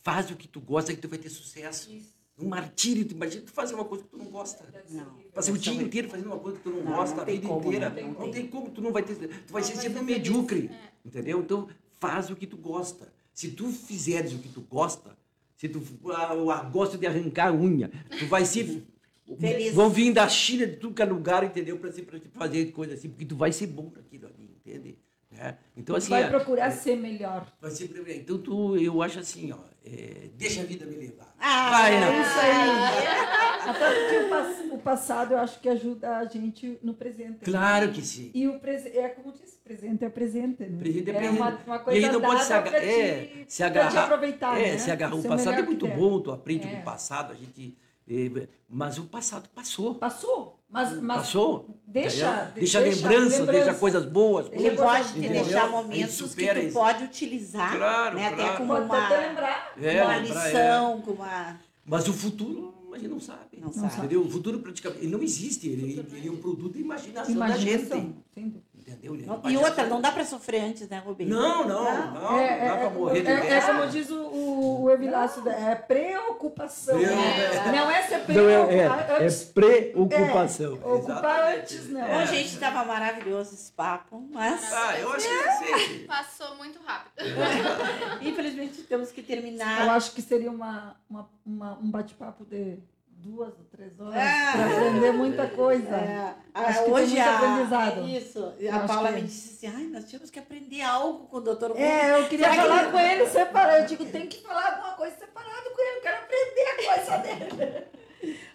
faz 0.00 0.30
o 0.30 0.36
que 0.36 0.48
tu 0.48 0.60
gosta 0.60 0.94
que 0.94 1.00
tu 1.00 1.08
vai 1.08 1.18
ter 1.18 1.28
sucesso. 1.28 1.90
Um 2.38 2.48
martírio, 2.48 3.04
tu 3.04 3.12
imagina 3.12 3.44
tu 3.44 3.52
fazer 3.52 3.74
uma 3.74 3.84
coisa 3.84 4.04
que 4.04 4.10
tu 4.10 4.16
não 4.16 4.24
gosta. 4.26 4.66
Não. 4.88 5.18
Fazer 5.34 5.52
o 5.52 5.58
dia 5.58 5.74
inteiro 5.74 6.08
fazendo 6.08 6.26
uma 6.26 6.38
coisa 6.38 6.56
que 6.56 6.64
tu 6.64 6.70
não, 6.70 6.82
Não, 6.82 6.92
gosta, 6.96 7.16
não 7.16 7.22
a 7.22 7.26
vida 7.26 7.46
como, 7.46 7.60
inteira. 7.68 7.88
não 7.90 7.94
tem 7.94 8.04
Não, 8.06 8.14
como. 8.14 8.32
tem 8.32 8.46
como, 8.48 8.70
tu 8.70 8.80
não 8.80 8.90
vai 8.90 9.02
ter. 9.02 9.14
Tu 9.16 9.52
vai 9.52 9.62
ser 9.62 9.74
vai 9.74 9.82
sempre 9.82 9.98
ser 9.98 10.04
medíocre. 10.04 10.70
Entendeu? 11.04 11.40
Então, 11.40 11.68
faz 12.00 12.30
o 12.30 12.36
que 12.36 12.46
tu 12.46 12.56
gosta. 12.56 13.12
Se 13.34 13.50
tu 13.50 13.70
fizeres 13.70 14.32
o 14.32 14.38
que 14.38 14.48
tu 14.48 14.62
gosta, 14.62 15.16
se 15.62 15.68
tu 15.68 15.80
ah, 16.10 16.64
gosta 16.64 16.98
de 16.98 17.06
arrancar 17.06 17.54
unha, 17.54 17.88
tu 18.18 18.26
vai 18.26 18.44
ser. 18.44 18.82
Feliz. 19.38 19.72
Vão 19.72 19.88
vir 19.88 20.12
da 20.12 20.28
China, 20.28 20.66
de 20.66 20.76
tudo 20.76 20.92
que 20.92 21.00
é 21.00 21.04
lugar, 21.04 21.44
entendeu? 21.44 21.78
Para 21.78 21.92
fazer 22.34 22.72
coisa 22.72 22.94
assim, 22.94 23.08
porque 23.08 23.24
tu 23.24 23.36
vai 23.36 23.52
ser 23.52 23.68
bom 23.68 23.90
naquilo 23.94 24.26
ali, 24.26 24.50
entende? 24.56 24.98
Né? 25.32 25.56
Então, 25.76 25.96
assim. 25.96 26.10
Vai 26.10 26.24
é- 26.24 26.28
procurar 26.28 26.70
ser 26.70 26.96
melhor. 26.96 27.46
Vai 27.60 27.70
ser 27.70 27.88
primeiro. 27.88 28.20
Então, 28.20 28.38
tu, 28.38 28.76
eu 28.76 29.00
acho 29.02 29.18
assim, 29.18 29.52
ó, 29.52 29.58
é, 29.84 30.28
deixa 30.36 30.60
a 30.60 30.64
vida 30.64 30.84
me 30.86 30.94
levar. 30.96 31.34
Ah, 31.40 31.70
vai, 31.70 31.94
É 31.94 32.00
né? 32.00 32.20
isso 32.20 32.38
aí. 32.40 33.32
Até 33.62 33.94
porque 33.94 34.16
o, 34.16 34.28
pass- 34.28 34.72
o 34.72 34.78
passado 34.78 35.32
eu 35.34 35.38
acho 35.38 35.60
que 35.60 35.68
ajuda 35.68 36.16
a 36.16 36.24
gente 36.24 36.78
no 36.82 36.94
presente. 36.94 37.30
né? 37.30 37.38
Claro 37.44 37.90
que 37.92 38.02
sim. 38.02 38.30
E 38.34 38.48
o 38.48 38.58
presente, 38.58 38.98
é 38.98 39.08
como 39.08 39.32
disse, 39.32 39.56
presente 39.62 40.04
é 40.04 40.08
presente. 40.08 40.62
Né? 40.64 40.78
Presente 40.78 41.10
é 41.10 41.14
é 41.14 41.16
presente. 41.16 41.36
uma, 41.40 41.58
uma 41.66 41.76
E 41.76 41.78
coisa 41.78 42.06
aí 42.06 42.12
não 42.12 42.20
pode 42.20 42.42
se, 42.42 42.48
dada 42.48 42.60
aga- 42.68 42.70
pra 42.70 42.84
é, 42.84 43.24
te, 43.24 43.38
se 43.48 43.56
te 43.58 43.62
agarrar. 43.62 44.04
aproveitar, 44.04 44.60
é, 44.60 44.72
né? 44.72 44.78
se 44.78 44.90
agarrar. 44.90 45.14
O 45.14 45.22
Ser 45.22 45.28
passado 45.28 45.58
é 45.58 45.62
muito 45.62 45.86
bom, 45.86 46.20
tu 46.20 46.32
aprende 46.32 46.66
É. 46.66 46.70
com 46.72 46.76
o 46.80 46.82
passado, 46.82 47.32
a 47.32 47.34
gente. 47.36 47.78
É, 48.08 48.48
mas 48.68 48.98
o 48.98 49.04
passado 49.04 49.48
passou. 49.54 49.94
Passou, 49.94 50.58
mas, 50.68 51.00
mas 51.00 51.16
Passou. 51.18 51.78
deixa, 51.86 52.26
entendeu? 52.26 52.46
de- 52.46 52.60
deixa, 52.60 52.78
lembrança, 52.80 53.46
deixa 53.46 53.74
coisas 53.74 54.04
boas. 54.06 54.46
Ele 54.52 54.70
coisas, 54.70 54.80
pode 54.80 55.12
te 55.12 55.18
entendeu? 55.18 55.44
deixar 55.44 55.62
gente 55.62 55.70
momentos 55.72 56.34
que 56.34 56.46
tu 56.54 56.58
isso. 56.58 56.72
pode 56.74 57.04
utilizar, 57.04 57.76
Claro, 57.76 58.16
né? 58.16 58.26
Até 58.28 58.36
claro. 58.36 58.56
como 58.56 58.68
Pode 58.74 58.84
uma, 58.86 59.06
até 59.06 59.26
lembrar. 59.28 59.72
É, 59.80 60.02
uma 60.02 60.16
lembrar, 60.16 60.48
é. 60.48 60.52
lição, 60.52 61.00
como 61.02 61.16
uma... 61.22 61.60
Mas 61.84 62.08
o 62.08 62.12
futuro 62.12 62.74
a 62.94 62.98
gente 62.98 63.08
não 63.08 63.20
sabe. 63.20 63.58
Não 63.58 63.72
sabe. 63.72 63.96
Entendeu? 63.98 64.22
O 64.22 64.30
futuro 64.30 64.58
praticamente 64.60 65.02
ele 65.04 65.12
não 65.12 65.22
existe. 65.22 65.68
Ele, 65.68 66.04
ele 66.12 66.28
é 66.28 66.30
um 66.30 66.36
produto 66.36 66.74
da 66.74 66.80
imaginação, 66.80 67.34
da 67.34 67.46
Imaginação. 67.46 68.00
gente. 68.00 68.14
sem 68.34 68.44
dúvida. 68.44 68.62
Entendeu? 68.82 69.14
Ele 69.14 69.22
é 69.22 69.26
Não- 69.26 69.40
E 69.48 69.56
outra, 69.56 69.86
não 69.86 70.00
dá 70.00 70.10
para 70.10 70.24
sofrer 70.24 70.60
antes, 70.62 70.88
né, 70.88 71.00
Rubens? 71.04 71.28
Não, 71.28 71.66
não, 71.68 71.84
não. 71.84 72.14
Não, 72.14 72.38
É, 72.38 72.58
dá 72.58 72.74
é, 72.74 72.76
pra 72.78 72.90
morrer 72.90 73.20
de 73.22 73.28
é, 73.28 73.32
é 73.32 73.40
vez. 73.40 73.64
como 73.64 73.86
diz 73.86 74.10
o, 74.10 74.16
o, 74.24 74.82
o 74.82 74.90
Evilácio, 74.90 75.48
é 75.48 75.74
preocupação. 75.76 76.96
Preo- 76.98 77.06
né? 77.08 77.72
Não 77.72 77.88
é 77.90 78.02
ser 78.02 78.18
Não, 78.18 78.24
preocupar 78.26 79.20
é, 79.22 79.26
é, 79.26 79.30
preocupação. 79.54 80.78
É, 80.82 80.86
ocupar 80.86 81.54
antes, 81.54 81.88
não. 81.88 82.00
Bom, 82.08 82.26
gente, 82.26 82.46
estava 82.54 82.84
maravilhoso 82.84 83.54
esse 83.54 83.70
papo, 83.70 84.20
mas 84.32 84.72
Ah, 84.72 84.98
eu 84.98 85.12
acho 85.12 85.28
que 85.28 85.86
sim. 85.88 86.06
Passou 86.06 86.56
muito 86.56 86.80
rápido. 86.84 87.12
infelizmente 88.20 88.82
temos 88.82 89.10
que 89.12 89.20
Eu 89.20 89.26
terminar. 89.26 89.88
acho 89.90 90.12
que 90.12 90.20
seria 90.22 90.50
uma, 90.50 90.96
uma, 91.08 91.28
uma- 91.46 91.78
um 91.78 91.88
bate-papo 91.90 92.44
de 92.44 92.78
duas 93.22 93.48
ou 93.58 93.64
três 93.70 93.98
horas 94.00 94.14
Ah. 94.16 94.52
para 94.52 94.66
aprender 94.76 95.12
muita 95.12 95.46
coisa. 95.48 95.96
É, 95.96 96.34
Acho 96.54 96.68
a- 96.68 96.72
que 96.72 96.84
tem 96.84 96.92
hoje 96.94 97.14
muito 97.14 97.20
a, 97.28 97.36
aprendizado. 97.36 98.08
isso, 98.08 98.52
Eu 98.58 98.72
a 98.72 98.76
acho 98.76 98.86
Paula 98.88 99.08
que- 99.10 99.14
me 99.14 99.22
disse 99.22 99.66
assim, 99.66 99.76
ai, 99.76 99.84
nós 99.84 100.04
tínhamos 100.04 100.30
que 100.30 100.38
aprender 100.38 100.82
algo 100.82 101.26
com 101.28 101.36
o 101.36 101.40
doutor. 101.40 101.76
É, 101.76 102.18
eu 102.20 102.28
queria 102.28 102.50
Será 102.50 102.62
que 102.62 102.68
falar 102.68 102.82
ele- 102.82 102.92
com 102.92 102.98
ele 102.98 103.26
separado. 103.28 103.76
Eu 103.82 103.86
digo, 103.86 104.04
tem 104.06 104.26
que 104.26 104.42
falar 104.42 104.66
alguma 104.74 104.94
coisa 104.94 105.16
separado 105.16 105.70
com 105.70 105.80
ele. 105.82 105.96
Eu 105.98 106.02
quero 106.02 106.16
aprender 106.18 106.66
a 106.66 106.94
coisa 106.94 107.18
dele. 107.18 107.84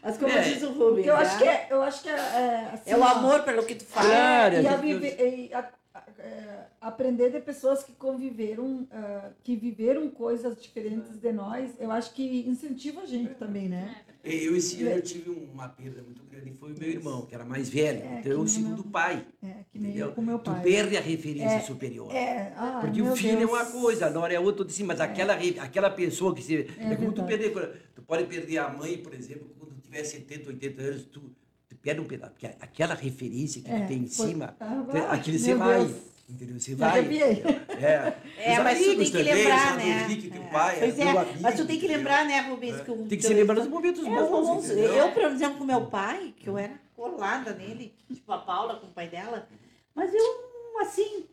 Mas 0.02 0.18
como 0.18 0.31
É, 0.31 0.41
diz 0.41 0.64
o 0.64 0.72
Rubens, 0.72 1.06
eu 1.07 1.15
né? 1.15 1.22
acho 1.22 1.38
que 1.38 1.44
é, 1.48 1.68
eu 1.69 1.81
acho 1.81 2.02
que 2.03 2.10
é, 2.10 2.14
é, 2.14 2.69
assim, 2.73 2.91
é 2.91 2.98
o 2.98 3.03
amor 3.03 3.44
pelo 3.44 3.65
que 3.65 3.76
tu 3.76 3.84
faz. 3.85 4.07
Claro, 4.07 4.56
e 4.61 4.68
a 4.68 4.73
a 4.73 4.77
viver- 4.77 5.19
e 5.19 5.53
a- 5.53 5.69
a- 5.94 6.03
é, 6.19 6.60
aprender 6.80 7.31
de 7.31 7.41
pessoas 7.41 7.84
que 7.84 7.91
conviveram, 7.91 8.88
ah, 8.89 9.30
que 9.44 9.57
viveram 9.57 10.10
coisas 10.10 10.61
diferentes 10.61 11.19
de 11.19 11.34
nós, 11.34 11.72
eu 11.80 11.91
acho 11.91 12.14
que 12.14 12.48
incentiva 12.48 13.02
a 13.02 13.06
gente 13.06 13.34
também, 13.34 13.68
né? 13.68 13.94
Eu, 14.28 14.56
esse 14.56 14.82
ano, 14.84 14.91
eu 14.98 15.02
tive 15.02 15.30
uma 15.30 15.68
perda 15.70 16.02
muito 16.04 16.24
grande, 16.30 16.52
foi 16.54 16.74
o 16.74 16.80
meu 16.80 16.90
irmão, 16.90 17.26
que 17.26 17.34
era 17.34 17.45
mais 17.45 17.70
velho. 17.70 18.02
É, 18.04 18.20
então, 18.20 18.32
é 18.32 18.36
o 18.36 18.48
segundo 18.48 18.84
nem 18.84 18.91
pai. 18.91 19.26
É, 19.41 19.48
que 19.72 19.80
nem 19.80 19.90
Entendeu? 19.91 20.08
eu 20.08 20.14
com 20.14 20.22
meu 20.22 20.38
Tu 20.40 20.52
pai. 20.52 20.62
perde 20.62 20.98
a 20.98 21.02
referência 21.02 21.56
É, 21.58 21.60
superior. 21.62 22.14
É, 22.14 22.54
ai, 22.56 22.82
Porque 22.82 23.02
o 23.02 23.06
meu 23.06 23.16
filho 23.16 23.38
Deus. 23.38 23.49
é 23.49 23.54
uma 23.54 23.66
coisa, 23.66 24.08
a 24.08 24.10
nora 24.10 24.34
é 24.34 24.40
outra, 24.40 24.66
assim, 24.66 24.84
mas 24.84 24.99
aquela, 24.99 25.34
re- 25.36 25.58
aquela 25.60 25.90
pessoa 25.90 26.36
que 26.36 26.41
se. 26.41 26.68
É, 26.80 26.95
como 26.95 27.12
tu 27.14 27.24
perder. 27.24 27.52
Tu 27.95 28.02
pode 28.02 28.26
perder 28.26 28.58
a 28.60 28.70
mãe, 28.70 28.98
por 28.98 29.14
exemplo, 29.14 29.49
quando 29.58 29.80
tiver 29.82 30.04
70, 30.04 30.49
80 30.49 30.82
anos, 30.82 31.04
tu, 31.06 31.22
tu 31.70 31.76
perde 31.78 32.02
um 32.02 32.06
pedaço. 32.06 32.34
Porque 32.34 32.45
aquela 32.48 32.94
referência 32.95 33.62
que 33.62 33.70
É, 33.72 33.82
tu 33.82 33.88
tem 33.88 33.98
em 34.04 34.08
cima, 34.08 34.56
Ah, 34.60 34.86
aquilo 35.14 35.38
você 35.40 35.49
meu 35.49 35.58
vai. 35.60 35.95
Entendeu? 36.30 36.60
Você 36.60 36.72
Me 36.72 36.76
vai. 36.78 36.90
arrepiei. 36.99 37.44
É, 37.78 38.14
É, 38.38 38.58
Os 38.58 38.64
mas 38.64 38.80
tu 38.80 38.86
tem 38.86 38.98
que 39.06 39.12
também, 39.12 39.24
lembrar, 39.36 39.78
né? 39.78 40.08
Teu 40.08 40.41
É. 40.44 40.45
pai, 40.48 40.80
Pois 40.80 40.99
é, 40.99 41.04
amigo, 41.10 41.26
mas 41.41 41.56
tu 41.56 41.58
tem 41.66 41.68
que 41.68 41.86
entendeu? 41.86 41.98
lembrar, 41.98 42.26
né, 42.26 42.40
Rubens? 42.41 42.82
Que 42.82 42.91
o 42.91 43.06
Tem 43.08 43.18
que 43.18 43.24
se 43.24 43.34
lembrar 43.34 43.56
dos 43.56 43.68
momentos 43.68 44.06
É, 44.06 44.10
bons? 44.10 44.70
Eu, 44.70 45.12
por 45.12 45.24
exemplo, 45.24 45.58
com 45.60 45.64
meu 45.64 45.86
pai, 45.86 46.34
que 46.38 46.48
eu 46.49 46.58
era 46.58 46.74
colada 46.95 47.54
nele, 47.54 47.94
tipo 48.12 48.32
a 48.32 48.40
Paula 48.40 48.76
com 48.80 48.88
o 48.88 48.91
pai 48.91 49.08
dela, 49.08 49.48
mas 49.95 50.12
eu, 50.14 50.41
assim, 50.82 51.26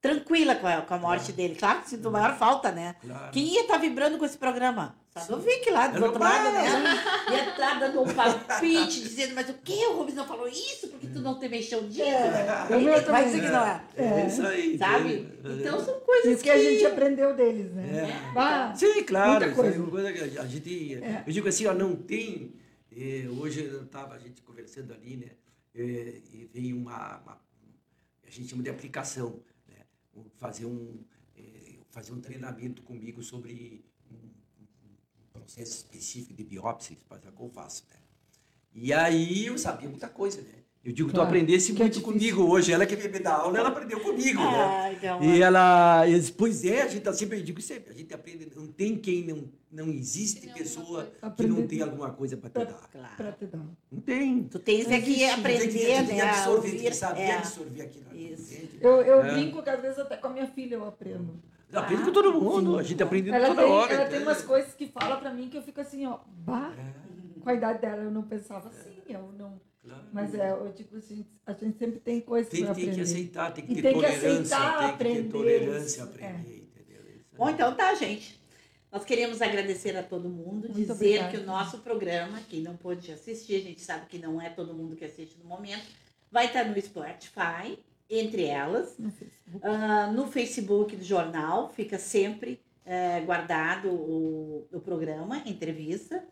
tranquila 0.00 0.54
com 0.56 0.66
a, 0.66 0.80
com 0.82 0.94
a 0.94 0.98
morte 0.98 1.30
dele. 1.32 1.54
Claro 1.54 1.82
que 1.82 1.90
sinto 1.90 2.10
maior 2.10 2.36
falta, 2.36 2.72
né? 2.72 2.96
Claro. 3.06 3.30
Quem 3.30 3.44
ia 3.54 3.60
estar 3.62 3.76
vibrando 3.78 4.18
com 4.18 4.24
esse 4.24 4.38
programa? 4.38 4.96
Só 5.16 5.36
do 5.36 5.42
Vic 5.42 5.70
lá, 5.70 5.86
do 5.86 6.04
outro 6.04 6.20
lado, 6.20 6.52
né? 6.52 6.64
Ia 7.30 7.50
estar 7.50 7.78
dando 7.78 8.02
um 8.02 8.14
palpite, 8.14 9.00
dizendo, 9.00 9.32
mas 9.36 9.48
o 9.48 9.54
que? 9.54 9.86
O 9.86 9.98
Rubens 9.98 10.16
não 10.16 10.26
falou 10.26 10.48
isso? 10.48 10.88
Porque 10.88 11.06
tu 11.06 11.20
não 11.20 11.38
te 11.38 11.48
mexeu 11.48 11.86
disso? 11.86 12.02
o 12.02 12.80
meu 12.80 13.00
Vai 13.04 13.24
dizer 13.26 13.42
que 13.42 13.48
não 13.48 13.64
é. 13.64 13.84
É 13.96 14.26
isso 14.26 14.44
aí. 14.44 14.76
Sabe? 14.76 15.14
entendeu? 15.20 15.60
Então 15.60 15.84
são 15.84 16.00
coisas 16.00 16.32
Isso 16.32 16.42
que 16.42 16.50
a 16.50 16.58
gente 16.58 16.84
aprendeu 16.84 17.32
deles, 17.32 17.72
né? 17.72 18.10
É. 18.10 18.74
Sim, 18.74 19.04
claro. 19.04 19.30
Muita 19.30 19.46
é 19.46 19.50
coisa. 19.52 19.78
uma 19.78 19.90
coisa 19.90 20.12
que 20.12 20.38
a 20.38 20.46
gente. 20.46 20.94
É. 20.96 21.22
Eu 21.24 21.32
digo 21.32 21.48
assim, 21.48 21.66
ó, 21.66 21.74
não 21.74 21.94
tem. 21.94 22.52
eh, 22.90 23.28
hoje 23.38 23.64
eu 23.64 23.84
estava 23.84 24.14
a 24.14 24.18
gente 24.18 24.42
conversando 24.42 24.92
ali, 24.92 25.16
né? 25.16 25.30
eh, 25.76 26.22
e 26.32 26.50
veio 26.52 26.76
uma, 26.76 27.18
uma- 27.18 27.40
A 28.26 28.30
gente 28.30 28.48
chama 28.48 28.64
de 28.64 28.70
aplicação, 28.70 29.40
né? 29.68 29.76
Fazer 30.38 30.66
um, 30.66 31.04
eh, 31.38 31.78
fazer 31.92 32.12
um 32.12 32.20
treinamento 32.20 32.82
comigo 32.82 33.22
sobre 33.22 33.84
processo 35.44 35.72
específico 35.76 36.34
de 36.34 36.42
biópsia, 36.44 36.96
que 36.96 37.42
eu 37.42 37.48
faço, 37.50 37.84
né? 37.90 37.96
E 38.74 38.92
aí 38.92 39.46
eu 39.46 39.56
sabia 39.58 39.88
muita 39.88 40.08
coisa, 40.08 40.40
né? 40.40 40.48
Eu 40.84 40.92
digo, 40.92 41.08
tu 41.08 41.14
Claro, 41.14 41.28
aprendesse 41.30 41.72
que 41.72 41.80
é 41.80 41.84
muito 41.84 41.94
difícil. 41.94 42.12
comigo 42.12 42.42
hoje. 42.52 42.70
Ela 42.70 42.84
que 42.84 42.94
veio 42.94 43.10
me 43.10 43.18
dar 43.18 43.36
aula, 43.36 43.58
ela 43.58 43.68
aprendeu 43.70 44.00
comigo, 44.00 44.38
né? 44.38 44.58
Ai, 44.58 44.96
que 44.98 45.06
amor. 45.06 45.24
E 45.24 45.40
ela, 45.40 46.06
eu 46.06 46.18
disse, 46.18 46.32
pois 46.32 46.62
é, 46.62 46.82
a 46.82 46.88
gente 46.88 47.02
tá 47.02 47.12
sempre, 47.14 47.38
eu 47.38 47.42
digo 47.42 47.60
sempre, 47.62 47.94
a 47.94 47.96
gente 47.96 48.12
aprende, 48.12 48.50
não 48.54 48.66
tem 48.66 48.94
quem 48.98 49.24
não, 49.24 49.48
não 49.72 49.88
existe 49.90 50.42
Tem 50.42 50.52
pessoa 50.52 50.84
alguma 50.84 51.04
que 51.04 51.22
não 51.22 51.28
Aprender 51.56 51.66
tem 51.68 51.80
alguma 51.80 52.10
coisa 52.12 52.36
para 52.36 52.50
te 52.50 52.70
dar. 52.70 52.88
Claro. 52.92 53.16
pra 53.16 53.32
te 53.32 53.46
dar. 53.46 53.64
Não 53.90 54.00
tem. 54.02 54.44
Tu 54.44 54.58
tens 54.58 54.86
é 54.90 55.00
que 55.00 55.04
Tu 55.04 55.04
tem 55.06 55.14
que- 55.16 55.24
aprender, 55.24 55.68
tu 55.68 55.72
tem 55.72 56.06
que 56.06 56.12
né? 56.12 56.20
absorver, 56.22 56.70
tem 56.70 56.80
que 56.80 56.94
saber 56.94 57.20
É. 57.22 57.36
absorver 57.38 57.80
aquilo. 57.82 58.14
Isso. 58.14 58.54
Eu, 58.78 58.90
eu 59.00 59.22
É. 59.22 59.32
brinco 59.32 59.62
que 59.62 59.70
às 59.70 59.80
vezes 59.80 59.98
até 59.98 60.18
com 60.18 60.26
a 60.26 60.30
minha 60.30 60.46
filha 60.48 60.74
eu 60.74 60.84
aprendo. 60.86 61.40
Eu 61.72 61.80
aprendo 61.80 62.04
com 62.04 62.12
todo 62.12 62.32
mundo, 62.40 62.78
a 62.78 62.82
gente 62.82 63.02
aprende 63.02 63.30
Ela 63.30 63.48
toda 63.48 63.62
tem, 63.62 63.70
hora. 63.70 63.92
ela 63.94 64.06
tem 64.08 64.22
umas 64.22 64.42
coisas 64.42 64.74
que 64.74 64.86
fala 64.88 65.16
pra 65.16 65.32
mim 65.32 65.48
que 65.48 65.56
eu 65.58 65.62
fico 65.62 65.80
assim, 65.80 66.06
ó, 66.06 66.18
bah, 66.26 66.72
É, 66.78 67.40
com 67.40 67.50
a 67.50 67.54
idade 67.54 67.80
dela 67.80 68.02
eu 68.02 68.10
não 68.10 68.22
pensava 68.22 68.68
assim, 68.68 68.96
eu 69.08 69.32
não. 69.36 69.60
claro. 69.82 70.04
Mas 70.12 70.34
é, 70.34 70.50
eu 70.52 70.72
digo 70.74 70.96
assim, 70.96 71.26
a 71.46 71.52
gente 71.52 71.76
sempre 71.78 71.98
tem 72.00 72.20
coisas 72.20 72.50
Tem, 72.50 72.64
pra 72.64 72.74
tem 72.74 72.84
aprender. 72.84 72.96
que 72.96 73.00
aceitar, 73.02 73.52
tem 73.52 73.66
que 73.66 73.72
E 73.72 73.76
ter 73.76 73.82
tem 73.82 73.92
que 73.94 74.00
tolerância, 74.00 74.30
aceitar, 74.56 74.78
tem 74.78 74.86
que 74.88 74.94
aprender, 74.94 75.22
ter 75.24 75.28
tolerância 75.30 76.02
a 76.02 76.06
isso, 76.06 76.14
aprender, 76.14 76.56
entendeu? 76.72 77.02
Isso 77.14 77.24
Bom, 77.36 77.50
então 77.50 77.74
tá, 77.74 77.94
gente. 77.94 78.40
Nós 78.92 79.04
queremos 79.04 79.42
agradecer 79.42 79.96
a 79.96 80.04
todo 80.04 80.28
mundo, 80.28 80.68
Muito 80.68 80.74
dizer 80.74 80.92
obrigada. 80.92 81.30
que 81.32 81.36
o 81.38 81.44
nosso 81.44 81.78
programa, 81.78 82.40
quem 82.48 82.60
não 82.62 82.76
pôde 82.76 83.10
assistir, 83.10 83.56
a 83.56 83.60
gente 83.60 83.80
sabe 83.80 84.06
que 84.06 84.18
não 84.18 84.40
é 84.40 84.48
todo 84.50 84.72
mundo 84.72 84.94
que 84.94 85.04
assiste 85.04 85.36
no 85.42 85.48
momento, 85.48 85.84
vai 86.30 86.46
estar 86.46 86.64
no 86.64 86.80
Spotify, 86.80 87.76
entre 88.18 88.44
elas, 88.44 88.96
No 88.98 89.10
Facebook. 89.10 89.60
ah, 89.62 90.06
no 90.12 90.26
Facebook 90.26 90.96
do 90.96 91.04
jornal, 91.04 91.68
fica 91.70 91.98
sempre 91.98 92.60
eh, 92.84 93.20
guardado 93.20 93.88
o, 93.90 94.66
o 94.72 94.80
programa, 94.80 95.42
entrevista. 95.46 96.24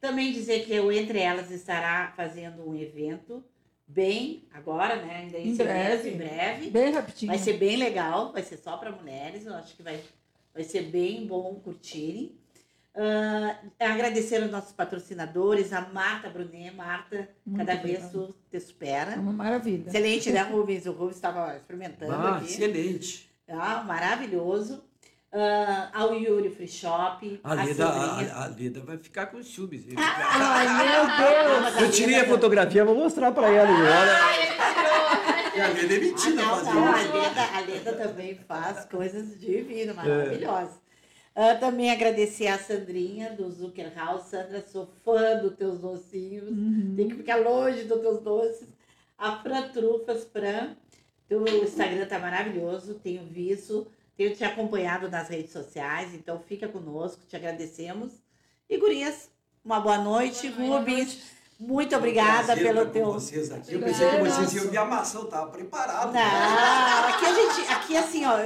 Também 0.00 0.32
dizer 0.32 0.64
que 0.66 0.78
o 0.78 0.92
Entre 0.92 1.18
Elas 1.18 1.50
estará 1.50 2.12
fazendo 2.16 2.68
um 2.68 2.74
evento 2.76 3.42
bem 3.86 4.44
agora, 4.52 4.96
né? 4.96 5.16
Ainda 5.20 5.38
Em 5.38 5.54
breve. 5.56 6.10
em 6.10 6.16
breve. 6.16 6.70
Bem 6.70 6.92
rapidinho. 6.92 7.30
Vai 7.32 7.38
ser 7.38 7.54
bem 7.54 7.76
legal, 7.76 8.32
vai 8.32 8.42
ser 8.42 8.56
só 8.58 8.76
para 8.76 8.92
mulheres, 8.92 9.46
eu 9.46 9.54
acho 9.54 9.74
que 9.76 9.82
vai, 9.82 10.00
vai 10.52 10.62
ser 10.64 10.82
bem 10.82 11.26
bom 11.26 11.54
curtirem. 11.56 12.36
Ah, 12.98 13.56
agradecer 13.78 14.42
aos 14.42 14.50
nossos 14.50 14.72
patrocinadores, 14.72 15.72
a 15.72 15.82
Marta 15.82 16.30
Brunet. 16.30 16.74
Marta, 16.74 17.28
Muito 17.44 17.64
cada 17.66 17.78
vez 17.80 18.10
tu 18.10 18.34
te 18.50 18.58
supera. 18.58 19.12
É 19.12 19.16
uma 19.16 19.32
maravilha. 19.32 19.88
Excelente, 19.88 20.30
né, 20.30 20.40
Rubens? 20.42 20.86
O 20.86 20.92
Rubens 20.92 21.16
estava 21.16 21.54
experimentando 21.56 22.12
Ah, 22.12 22.36
aqui. 22.36 22.46
excelente. 22.46 23.30
Ah, 23.48 23.82
maravilhoso. 23.86 24.82
ah, 25.32 25.90
ao 25.92 26.14
Yuri 26.14 26.48
Free 26.48 26.66
Shop, 26.68 27.40
A 27.44 27.52
Leda, 27.54 27.86
a, 27.86 28.44
a 28.44 28.46
Leda 28.46 28.80
vai 28.80 28.96
ficar 28.96 29.26
com 29.26 29.42
ciúmes. 29.42 29.84
Ai, 29.98 30.66
meu 30.66 31.02
Ah, 31.02 31.70
Deus! 31.70 31.82
Eu 31.82 31.90
tirei 31.90 32.20
a 32.20 32.24
fotografia, 32.26 32.82
vou 32.84 32.94
mostrar 32.94 33.30
pra 33.32 33.48
ela 33.50 33.68
agora. 33.68 34.10
E 35.54 35.60
a 35.60 35.68
Leda 35.68 35.94
é 35.94 35.96
Ah, 35.96 36.00
mentira 36.00 36.34
não, 36.36 36.56
fazer 36.56 36.72
não, 36.74 36.86
a. 36.88 36.96
Leda, 36.96 37.42
a 37.42 37.60
Leda 37.60 37.92
também 37.92 38.34
faz 38.48 38.84
coisas 38.86 39.38
divinas, 39.38 39.94
maravilhosas. 39.94 40.85
Ah, 41.38 41.54
também 41.54 41.90
agradecer 41.90 42.46
a 42.46 42.58
Sandrinha 42.58 43.30
do 43.30 43.50
Zucker 43.50 43.92
House. 43.94 44.30
Sandra, 44.30 44.64
sou 44.66 44.88
fã 45.04 45.36
dos 45.36 45.54
teus 45.54 45.78
docinhos. 45.78 46.48
Tem 46.96 47.08
que 47.10 47.14
ficar 47.14 47.36
longe 47.36 47.84
dos 47.84 48.00
teus 48.00 48.22
doces. 48.22 48.66
A 49.18 49.36
Fran 49.42 49.68
Trufas, 49.68 50.24
Fran. 50.32 50.74
Teu 51.28 51.46
Instagram 51.46 52.06
tá 52.06 52.18
maravilhoso, 52.18 52.94
tenho 52.94 53.22
visto. 53.26 53.86
Tenho 54.16 54.34
te 54.34 54.44
acompanhado 54.44 55.10
nas 55.10 55.28
redes 55.28 55.52
sociais, 55.52 56.14
então 56.14 56.40
fica 56.40 56.66
conosco, 56.68 57.20
te 57.28 57.36
agradecemos. 57.36 58.12
E 58.66 58.78
Gurias, 58.78 59.28
uma 59.62 59.78
boa 59.78 59.98
noite. 59.98 60.48
Boa 60.48 60.80
noite. 60.80 60.90
Rubens, 60.90 61.22
muito 61.60 61.94
obrigada 61.94 62.56
pelo 62.56 62.80
estar 62.80 62.92
teu. 62.92 63.04
com 63.04 63.12
vocês 63.12 63.52
aqui. 63.52 63.74
Eu 63.74 63.80
pensei 63.80 64.08
que 64.08 64.16
vocês 64.20 64.54
iam 64.54 64.70
me 64.70 64.76
amassar, 64.78 65.20
eu 65.20 65.28
tava 65.28 65.50
preparado. 65.50 66.14
Não, 66.14 67.08
aqui 67.08 67.26
a 67.26 67.34
gente, 67.34 67.72
aqui 67.72 67.96
assim, 67.98 68.24
ó, 68.24 68.38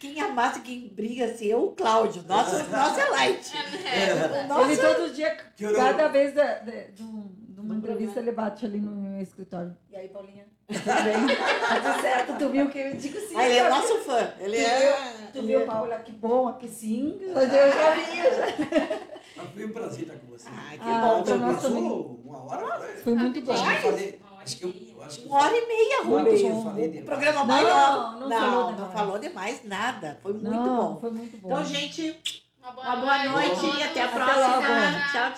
quem 0.00 0.20
amassa, 0.20 0.60
quem 0.60 0.88
briga 0.88 1.26
assim 1.26 1.50
é 1.52 1.56
o 1.56 1.68
Cláudio. 1.68 2.24
Nosso, 2.26 2.56
nosso 2.70 2.98
é 3.00 3.08
light. 3.10 3.52
É, 3.86 4.44
O 4.44 4.48
nosso 4.48 4.70
Ele 4.70 4.76
todo 4.80 5.12
dia, 5.14 5.36
cada 5.76 6.08
vez 6.08 6.34
da- 6.34 6.54
de, 6.58 6.90
de 6.92 7.02
um- 7.02 7.30
de 7.48 7.60
uma 7.60 7.74
entrevista, 7.76 8.18
ele 8.20 8.32
bate 8.32 8.64
ali 8.64 8.80
no 8.80 8.90
meu 8.90 9.20
escritório. 9.22 9.76
E 9.90 9.96
aí, 9.96 10.08
Paulinha? 10.08 10.46
Tudo 10.66 10.82
bem? 10.84 11.36
Tá 11.36 11.80
tudo 11.92 12.00
certo? 12.00 12.38
Tu 12.38 12.48
viu 12.48 12.68
que 12.70 12.78
eu 12.78 12.96
digo 12.96 13.18
sim. 13.20 13.36
Ah, 13.36 13.46
ele 13.48 13.58
é 13.58 13.68
nosso 13.68 13.98
fã. 13.98 14.32
Ele 14.40 14.56
é. 14.56 14.92
vi. 14.92 15.32
Tu 15.32 15.42
viu, 15.42 15.66
Paula? 15.66 15.98
Que 15.98 16.12
bom, 16.12 16.48
aqui 16.48 16.68
sim. 16.68 17.18
Eu 17.20 17.34
já 17.34 17.94
vi. 17.94 18.18
eu 18.18 18.34
já- 18.34 19.10
Mas 19.36 19.50
Foi 19.54 19.64
um 19.66 19.72
prazer 19.72 20.02
estar 20.02 20.14
com 20.14 20.26
vocês. 20.28 20.54
Ai, 20.56 20.78
que 20.78 20.84
Ah, 20.84 21.22
bom. 21.24 21.52
Passou 21.54 22.20
uma 22.24 22.44
hora. 22.46 22.88
Foi 23.04 23.14
muito 23.14 23.40
bom. 23.42 23.52
Acho 23.52 24.56
que 24.56 24.64
eu 24.64 24.72
Acho 25.02 25.22
Uma 25.26 25.42
hora 25.42 25.56
e 25.56 25.66
meia, 25.66 26.02
Rubens. 26.02 26.62
falei 26.64 27.00
O 27.00 27.04
programa 27.04 27.38
Não, 27.40 27.46
maior. 27.46 28.12
não 28.20 28.28
não, 28.28 28.38
falou 28.38 28.64
não 28.64 28.74
demais. 28.74 28.92
falou 28.92 29.18
demais 29.18 29.64
nada. 29.64 30.18
Foi 30.22 30.32
muito 30.32 30.50
Não, 30.50 30.64
bom. 30.94 31.00
Foi 31.00 31.10
muito 31.10 31.36
bom. 31.38 31.48
Então, 31.50 31.64
gente, 31.64 32.20
Uma 32.60 32.70
uma 32.70 32.96
boa 32.96 33.24
noite 33.24 33.66
e 33.78 33.82
até 33.82 34.02
a 34.02 34.04
Até 34.04 34.14
próxima. 34.14 34.46
logo. 34.46 34.62
Tchau, 35.12 35.28